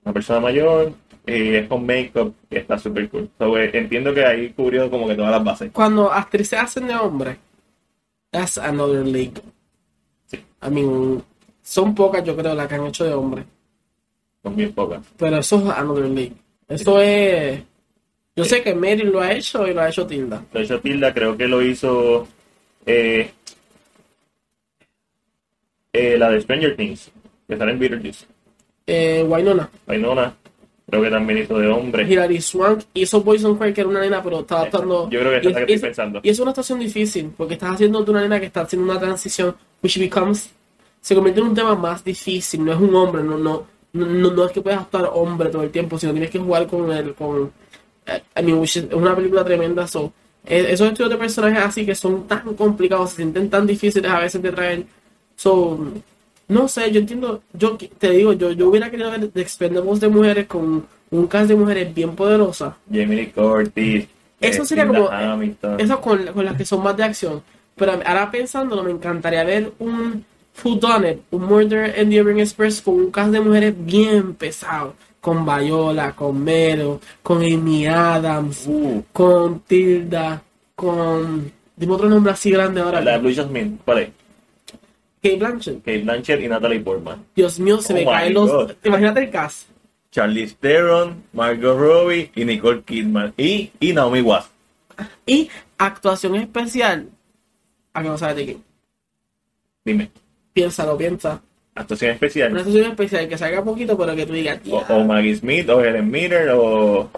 Una 0.04 0.14
persona 0.14 0.40
mayor, 0.40 0.92
y 1.26 1.56
es 1.56 1.68
con 1.68 1.86
make-up, 1.86 2.34
y 2.50 2.58
está 2.58 2.78
súper 2.78 3.10
cool. 3.10 3.30
So, 3.38 3.58
eh, 3.58 3.70
entiendo 3.74 4.14
que 4.14 4.26
ahí 4.26 4.50
cubrió 4.52 4.90
como 4.90 5.08
que 5.08 5.16
todas 5.16 5.32
las 5.32 5.44
bases. 5.44 5.72
cuando 5.72 6.12
actrices 6.12 6.60
hacen 6.60 6.88
de 6.88 6.96
hombre, 6.96 7.38
that's 8.32 8.58
another 8.58 9.06
league. 9.06 9.42
Sí. 10.26 10.38
I 10.62 10.70
mean, 10.70 11.24
son 11.62 11.96
pocas 11.96 12.24
yo 12.24 12.36
creo 12.36 12.54
las 12.54 12.68
que 12.68 12.76
han 12.76 12.86
hecho 12.88 13.06
de 13.06 13.14
hombre, 13.14 13.44
Son 14.44 14.56
bien 14.56 14.74
pocas. 14.74 15.02
pero 15.18 15.38
eso 15.38 15.58
es 15.58 15.78
another 15.78 16.06
league. 16.10 16.34
Eso 16.68 17.00
es, 17.02 17.62
yo 18.36 18.44
sé 18.46 18.62
que 18.64 18.74
Mary 18.74 19.04
lo 19.04 19.22
ha 19.22 19.32
hecho 19.32 19.66
y 19.68 19.74
lo 19.74 19.82
ha 19.82 19.90
hecho 19.90 20.06
Tilda. 20.08 20.44
De 20.52 20.62
hecho, 20.64 20.80
Tilda 20.82 21.14
creo 21.14 21.38
que 21.38 21.48
lo 21.48 21.62
hizo 21.62 22.28
eh, 22.86 23.32
eh, 25.94 26.18
la 26.18 26.30
de 26.30 26.42
Stranger 26.42 26.76
Things, 26.76 27.12
que 27.48 27.58
sale 27.58 27.72
en 27.72 27.80
Beetlejuice. 27.80 28.26
Eh, 28.88 29.24
Wynonna. 29.28 29.70
Winona, 29.88 30.36
creo 30.90 31.02
que 31.02 31.10
también 31.10 31.40
hizo 31.40 31.58
de 31.58 31.68
hombre. 31.68 32.04
Hilary 32.08 32.42
Swank 32.42 32.82
hizo 32.94 33.24
Poison 33.24 33.58
Cry, 33.58 33.74
que 33.74 33.82
era 33.82 33.90
una 33.90 34.02
nena, 34.02 34.22
pero 34.24 34.42
estaba 34.42 34.64
actuando. 34.64 35.10
Yo 35.10 35.20
creo 35.20 35.32
que 35.32 35.38
es 35.38 35.46
la 35.46 35.66
que 35.66 35.74
estoy 35.74 35.88
pensando. 35.90 36.20
y 36.24 36.30
es 36.30 36.40
una 36.40 36.52
actuación 36.52 36.80
difícil, 36.80 37.32
porque 37.36 37.54
estás 37.56 37.72
haciendo 37.76 38.04
de 38.04 38.12
una 38.12 38.22
nena 38.22 38.40
que 38.40 38.48
está 38.48 38.62
haciendo 38.62 38.90
una 38.92 39.00
transición, 39.00 39.56
which 39.82 39.98
becomes. 40.00 40.52
Se 41.02 41.16
convierte 41.16 41.42
en 41.42 41.48
un 41.48 41.56
tema 41.56 41.76
más 41.76 42.04
difícil, 42.04 42.64
no 42.64 42.72
es 42.72 42.80
un 42.80 42.96
hombre, 42.96 43.24
no, 43.24 43.38
no, 43.38 43.66
no, 43.94 44.06
no, 44.32 44.46
es 44.46 44.52
que 44.52 44.62
puedas 44.62 44.80
actuar 44.82 45.10
hombre 45.14 45.50
todo 45.50 45.64
el 45.64 45.70
tiempo, 45.70 45.98
sino 46.00 46.12
tienes 46.14 46.30
que 46.32 46.40
jugar 46.40 46.66
con 46.68 46.92
el. 46.92 47.14
Con, 47.14 47.52
eh, 48.06 48.22
I 48.40 48.44
mean, 48.44 48.58
which 48.60 48.78
is- 48.78 48.84
es 48.84 48.94
una 48.94 49.16
película 49.16 49.44
tremenda, 49.44 49.86
so. 49.88 50.12
eh, 50.46 50.66
Esos 50.70 50.88
estudios 50.88 51.10
de 51.12 51.18
personajes 51.18 51.64
así 51.64 51.86
que 51.86 51.94
son 51.96 52.28
tan 52.28 52.54
complicados, 52.56 53.12
se 53.12 53.18
sienten 53.18 53.50
tan 53.50 53.66
difíciles 53.68 54.10
a 54.12 54.20
veces 54.20 54.42
de 54.42 54.52
traer. 54.52 54.86
So, 55.36 55.80
no 56.48 56.68
sé, 56.68 56.92
yo 56.92 57.00
entiendo, 57.00 57.42
yo 57.54 57.78
te 57.98 58.10
digo, 58.12 58.34
yo, 58.34 58.52
yo 58.52 58.70
hubiera 58.70 58.90
querido 58.92 59.10
ver 59.12 59.28
The 59.30 59.42
Expendables 59.42 60.00
de 60.00 60.08
mujeres 60.10 60.48
con 60.48 60.86
un 61.12 61.28
cast 61.28 61.48
de 61.48 61.56
mujeres 61.56 61.94
bien 61.94 62.16
poderosas. 62.16 62.74
Jamie 62.92 63.16
Lee 63.16 63.28
Curtis. 63.28 64.08
Eso 64.42 64.64
eh, 64.64 64.66
sería 64.66 64.88
como- 64.88 65.08
Hamilton. 65.10 65.80
Esas 65.80 65.98
con, 66.00 66.26
con 66.28 66.44
las 66.46 66.56
que 66.56 66.66
son 66.66 66.84
más 66.84 66.98
de 66.98 67.04
acción. 67.04 67.42
Pero 67.76 67.94
ahora 68.06 68.30
pensándolo, 68.30 68.84
me 68.84 68.92
encantaría 68.92 69.44
ver 69.44 69.72
un 69.80 70.24
Who 70.64 70.76
Done 70.76 71.12
It, 71.12 71.20
un 71.32 71.46
Murder 71.46 71.96
in 72.00 72.10
the 72.10 72.22
Orient 72.22 72.42
Express 72.42 72.82
con 72.82 72.96
un 72.96 73.12
cast 73.12 73.32
de 73.32 73.40
mujeres 73.42 73.74
bien 73.78 74.34
pesado. 74.36 74.94
Con 75.22 75.46
Viola, 75.46 76.12
con 76.14 76.44
Mero, 76.44 77.00
con 77.24 77.38
Amy 77.38 77.88
Adams, 77.88 78.66
Uh, 78.68 79.02
con 79.14 79.62
Tilda, 79.62 80.42
con. 80.76 81.50
Dime 81.78 81.94
otro 81.94 82.10
nombre 82.10 82.34
así 82.34 82.52
grande 82.52 82.82
ahora. 82.82 83.00
la 83.02 83.14
de 83.14 83.18
Blue 83.20 83.34
Jasmine, 83.34 83.78
¿cuál 83.86 84.00
es? 84.00 84.10
Kate 85.24 85.38
Blanchett. 85.38 85.78
Kate 85.86 86.00
Blanchett 86.04 86.42
y 86.42 86.48
Natalie 86.48 86.80
Portman. 86.82 87.24
Dios 87.36 87.60
mío, 87.60 87.82
se 87.82 87.94
Oh 87.94 87.96
me 87.96 88.02
my 88.06 88.12
caen 88.12 88.34
los. 88.34 88.52
God. 88.52 88.72
Imagínate 88.84 89.22
el 89.22 89.30
cast. 89.32 89.70
Charlize 90.12 90.56
Theron, 90.60 91.24
Margot 91.34 91.76
Robbie 91.78 92.30
y 92.36 92.46
Nicole 92.46 92.84
Kidman. 92.84 93.34
Y, 93.38 93.72
y 93.80 93.94
Naomi 93.94 94.22
Watts. 94.22 94.50
Y 95.26 95.50
actuación 95.78 96.36
especial. 96.36 97.08
A 97.94 98.04
que 98.04 98.10
no 98.10 98.18
sabes 98.18 98.36
de 98.36 98.46
qué. 98.46 98.58
Dime, 99.86 100.10
Piénsalo, 100.54 100.96
piensa. 100.98 101.42
actuación 101.76 102.10
Una 102.10 102.14
especial. 102.16 102.58
actuación 102.58 102.92
especial 102.92 103.28
que 103.28 103.38
salga 103.38 103.64
poquito, 103.64 103.98
pero 103.98 104.16
que 104.16 104.26
tú 104.26 104.34
digas, 104.34 104.60
O, 104.70 104.86
"Ya". 104.88 104.96
o 104.96 105.04
Maggie 105.04 105.36
Smith, 105.36 105.68
o 105.70 105.84
Helen 105.84 106.12
Mirren, 106.12 106.50
o... 106.54 107.10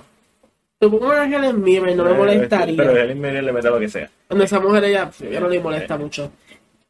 Te 0.79 0.87
pongo 0.89 1.07
una 1.07 1.25
Helen 1.25 1.61
Mirren, 1.61 1.97
no 1.97 2.05
me 2.05 2.11
Eh, 2.11 2.13
molestaría. 2.13 2.77
Pero 2.77 2.95
Helen 2.97 3.19
Mirren 3.19 3.45
le 3.45 3.51
mete 3.51 3.69
lo 3.69 3.79
que 3.79 3.89
sea. 3.89 4.09
Cuando 4.27 4.45
esa 4.45 4.59
mujer 4.59 4.83
ella, 4.85 5.11
ella 5.21 5.39
no 5.41 5.49
le 5.49 5.59
molesta 5.59 5.97
mucho. 5.97 6.31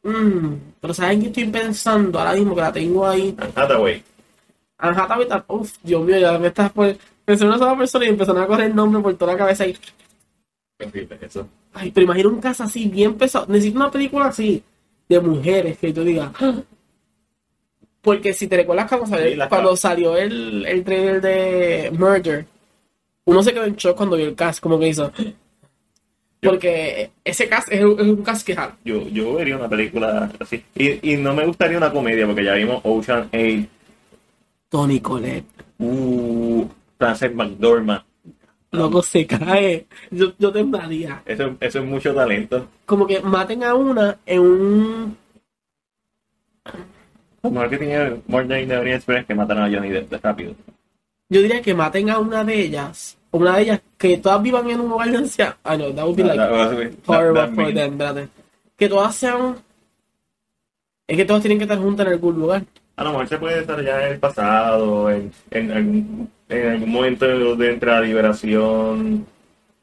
Mm, 0.06 0.54
pero 0.80 0.94
¿saben 0.94 1.20
qué 1.20 1.26
estoy 1.28 1.44
pensando 1.46 2.18
ahora 2.18 2.32
mismo 2.34 2.54
que 2.54 2.60
la 2.60 2.72
tengo 2.72 3.06
ahí? 3.06 3.34
Anne 3.38 3.52
Hathaway. 3.56 4.02
Anne 4.78 4.96
Hathaway, 5.00 5.28
ta- 5.28 5.44
uf, 5.48 5.72
Dios 5.82 6.04
mío, 6.04 6.18
ya 6.18 6.38
me 6.38 6.48
estás 6.48 6.70
por... 6.72 6.96
Pensé 7.24 7.42
en 7.42 7.48
una 7.48 7.58
sola 7.58 7.76
persona 7.76 8.04
y 8.04 8.08
empezaron 8.10 8.40
a 8.42 8.46
correr 8.46 8.66
el 8.68 8.76
nombre 8.76 9.02
por 9.02 9.14
toda 9.16 9.32
la 9.32 9.38
cabeza 9.38 9.66
y... 9.66 9.76
Horrible, 10.80 11.18
eso. 11.20 11.48
Ay, 11.72 11.90
pero 11.90 12.04
imagina 12.04 12.28
un 12.28 12.40
caso 12.40 12.62
así, 12.64 12.86
bien 12.88 13.14
pesado. 13.14 13.46
Necesito 13.48 13.78
una 13.78 13.90
película 13.90 14.26
así, 14.26 14.62
de 15.08 15.20
mujeres, 15.20 15.78
que 15.78 15.92
tú 15.92 16.04
digas... 16.04 16.30
"Ah". 16.40 16.54
Porque 18.00 18.32
si 18.32 18.46
te 18.46 18.56
recuerdas 18.58 18.86
cuando 18.88 19.06
salió, 19.08 19.30
Sí, 19.42 19.48
cuando 19.48 19.76
salió 19.76 20.16
el, 20.16 20.64
el 20.64 20.84
trailer 20.84 21.20
de 21.20 21.90
Murder, 21.98 22.46
uno 23.24 23.42
se 23.42 23.52
quedó 23.52 23.64
en 23.64 23.74
shock 23.74 23.96
cuando 23.96 24.16
vio 24.16 24.26
el 24.26 24.36
cast, 24.36 24.60
como 24.60 24.78
que 24.78 24.86
hizo... 24.88 25.10
Porque 26.40 27.10
ese 27.24 27.48
cast 27.48 27.72
es 27.72 27.82
un, 27.84 27.98
es 27.98 28.06
un 28.06 28.22
cast 28.22 28.46
que 28.46 28.54
jala. 28.54 28.76
Yo, 28.84 29.08
yo 29.08 29.34
vería 29.34 29.56
una 29.56 29.68
película 29.68 30.30
así. 30.38 30.62
Y, 30.74 31.12
y 31.12 31.16
no 31.16 31.34
me 31.34 31.46
gustaría 31.46 31.78
una 31.78 31.90
comedia, 31.90 32.26
porque 32.26 32.44
ya 32.44 32.54
vimos 32.54 32.80
Ocean 32.84 33.28
8, 33.32 33.68
Tony 34.68 35.00
Colette. 35.00 35.46
uh, 35.78 36.66
Frances 36.98 37.34
McDormand. 37.34 38.02
Loco 38.72 39.02
se 39.02 39.26
cae. 39.26 39.86
Yo, 40.10 40.32
yo 40.38 40.52
temblaría. 40.52 41.22
Eso, 41.24 41.56
eso 41.60 41.78
es 41.78 41.84
mucho 41.84 42.14
talento. 42.14 42.68
Como 42.84 43.06
que 43.06 43.20
maten 43.20 43.64
a 43.64 43.74
una 43.74 44.18
en 44.26 44.40
un. 44.40 45.16
Lo 47.42 47.50
mejor 47.50 47.70
que 47.70 47.78
the 47.78 48.76
Orient 48.76 48.96
Express 48.96 49.20
es 49.20 49.26
que 49.26 49.34
matan 49.34 49.58
a 49.58 49.70
Johnny 49.70 49.90
Depp 49.90 50.10
de 50.10 50.18
rápido. 50.18 50.54
Yo 51.28 51.42
diría 51.42 51.62
que 51.62 51.74
maten 51.74 52.10
a 52.10 52.18
una 52.18 52.44
de 52.44 52.60
ellas. 52.60 53.16
Una 53.36 53.56
de 53.56 53.62
ellas 53.62 53.80
que 53.98 54.18
todas 54.18 54.42
vivan 54.42 54.68
en 54.70 54.80
un 54.80 54.92
hogar 54.92 55.10
de 55.10 55.16
ancianos. 55.18 55.56
I 55.64 55.76
know, 55.76 55.92
that 55.92 56.04
would 56.04 56.16
be 56.16 56.24
like 56.24 56.38
That- 56.38 56.50
that- 56.50 56.70
that- 56.70 56.92
horrible 57.06 57.40
that 57.42 57.54
for 57.54 57.74
them, 57.74 57.92
espérate. 57.92 58.28
Que 58.76 58.88
todas 58.88 59.14
sean. 59.14 59.56
Es 61.06 61.16
que 61.16 61.24
todas 61.24 61.42
tienen 61.42 61.58
que 61.58 61.64
estar 61.64 61.78
juntas 61.78 62.06
en 62.06 62.12
algún 62.14 62.38
lugar. 62.38 62.64
A 62.96 63.04
lo 63.04 63.10
mejor 63.10 63.28
se 63.28 63.38
puede 63.38 63.60
desarrollar 63.60 64.02
en 64.02 64.12
el 64.14 64.18
pasado, 64.18 65.10
en, 65.10 65.30
en, 65.50 65.70
algún- 65.70 66.30
en 66.48 66.68
algún 66.70 66.90
momento 66.90 67.56
de 67.56 67.70
entre 67.72 67.90
la 67.90 68.00
liberación. 68.00 69.26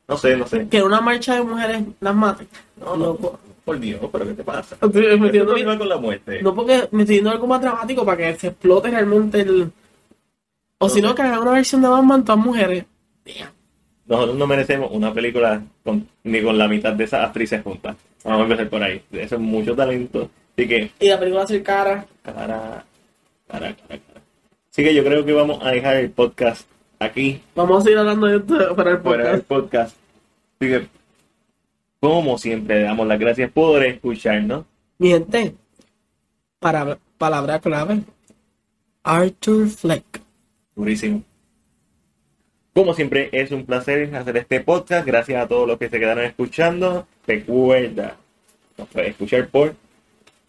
No 0.08 0.18
sé, 0.18 0.36
no 0.36 0.46
sé. 0.48 0.68
Que 0.68 0.78
en 0.78 0.84
una 0.84 1.00
marcha 1.00 1.36
de 1.36 1.44
mujeres 1.44 1.84
las 2.02 2.16
maten. 2.16 2.48
No, 2.80 2.96
no, 2.98 3.06
Loco. 3.06 3.40
por 3.64 3.80
Dios, 3.80 4.02
pero 4.12 4.26
¿qué 4.26 4.34
te 4.34 4.44
pasa? 4.44 4.76
Estoy 4.82 4.92
¿Qué 5.08 5.18
metiendo- 5.18 5.54
con 5.78 5.90
la 5.90 5.98
muerte? 5.98 6.42
No 6.42 6.54
porque 6.54 6.88
me 6.92 7.04
estoy 7.04 7.16
yendo 7.18 7.32
algo 7.32 7.48
más 7.48 7.62
dramático 7.62 8.04
para 8.04 8.18
que 8.18 8.36
se 8.36 8.48
explote 8.48 8.90
realmente 8.92 9.42
el. 9.42 9.72
O 10.80 10.90
si 10.90 11.02
no, 11.02 11.16
que 11.16 11.22
hagan 11.22 11.40
una 11.40 11.52
versión 11.54 11.82
de 11.82 11.88
Batman 11.88 12.26
todas 12.26 12.44
mujeres. 12.44 12.84
Nosotros 14.06 14.36
no 14.38 14.48
merecemos 14.48 14.92
una 14.92 15.14
película 15.14 15.62
con- 15.84 16.08
ni 16.24 16.42
con 16.42 16.58
la 16.58 16.68
mitad 16.68 16.94
de 16.94 17.06
esas 17.06 17.26
actrices 17.26 17.64
juntas. 17.64 17.96
Vamos 18.24 18.42
a 18.42 18.44
empezar 18.44 18.70
por 18.70 18.84
ahí. 18.84 19.02
Eso 19.12 19.36
es 19.36 19.42
mucho 19.42 19.76
talento. 19.76 20.30
Así 20.58 20.68
que, 20.68 20.92
Y 21.00 21.08
la 21.10 21.18
película 21.20 21.40
va 21.40 21.46
a 21.46 21.48
ser 21.48 21.64
cara. 21.64 22.06
cara, 22.22 22.46
cara, 22.46 22.86
cara, 23.48 23.76
cara. 23.88 24.22
Así 24.72 24.84
que 24.84 24.94
yo 24.94 25.04
creo 25.04 25.24
que 25.26 25.34
vamos 25.34 25.60
a 25.62 25.72
dejar 25.72 25.98
el 25.98 26.10
podcast 26.12 26.68
aquí, 27.00 27.42
Vamos 27.56 27.80
a 27.80 27.82
seguir 27.84 27.98
hablando 28.00 28.28
de 28.28 28.38
esto 28.38 28.76
para 28.76 28.92
el 28.92 28.98
fuera 29.00 29.32
del 29.32 29.42
podcast. 29.42 29.96
podcast. 29.96 29.98
Así 30.60 30.70
que, 30.72 30.88
como 32.00 32.38
siempre, 32.38 32.76
le 32.78 32.84
damos 32.84 33.08
las 33.08 33.20
gracias 33.20 33.52
por 33.52 33.84
escucharnos. 33.84 34.66
Mi 34.98 35.10
gente, 35.10 35.56
para, 36.60 36.98
palabra 37.18 37.60
clave. 37.60 38.02
Arthur 39.04 39.68
Fleck. 39.70 40.22
Durísimo. 40.76 41.24
Como 42.74 42.96
siempre, 42.96 43.30
es 43.32 43.52
un 43.52 43.66
placer 43.66 44.16
hacer 44.16 44.38
este 44.38 44.60
podcast. 44.62 45.06
Gracias 45.06 45.44
a 45.44 45.48
todos 45.48 45.68
los 45.68 45.78
que 45.78 45.90
se 45.90 46.00
quedaron 46.00 46.24
escuchando. 46.24 47.08
Recuerda, 47.28 48.18
nos 48.78 48.88
puedes 48.88 49.12
escuchar 49.12 49.48
por 49.50 49.76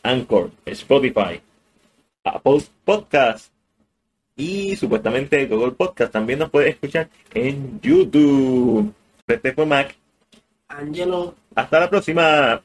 Anchor, 0.02 0.50
Spotify, 0.64 1.40
Apple 2.24 2.62
Podcast 2.84 3.52
y 4.36 4.74
supuestamente 4.76 5.46
Google 5.46 5.72
Podcast. 5.72 6.12
También 6.12 6.38
nos 6.38 6.50
puedes 6.50 6.70
escuchar 6.70 7.08
en 7.34 7.78
YouTube. 7.82 8.92
Este 9.26 9.52
fue 9.52 9.66
Mac. 9.66 9.94
Angelo. 10.68 11.34
Hasta 11.54 11.80
la 11.80 11.90
próxima. 11.90 12.62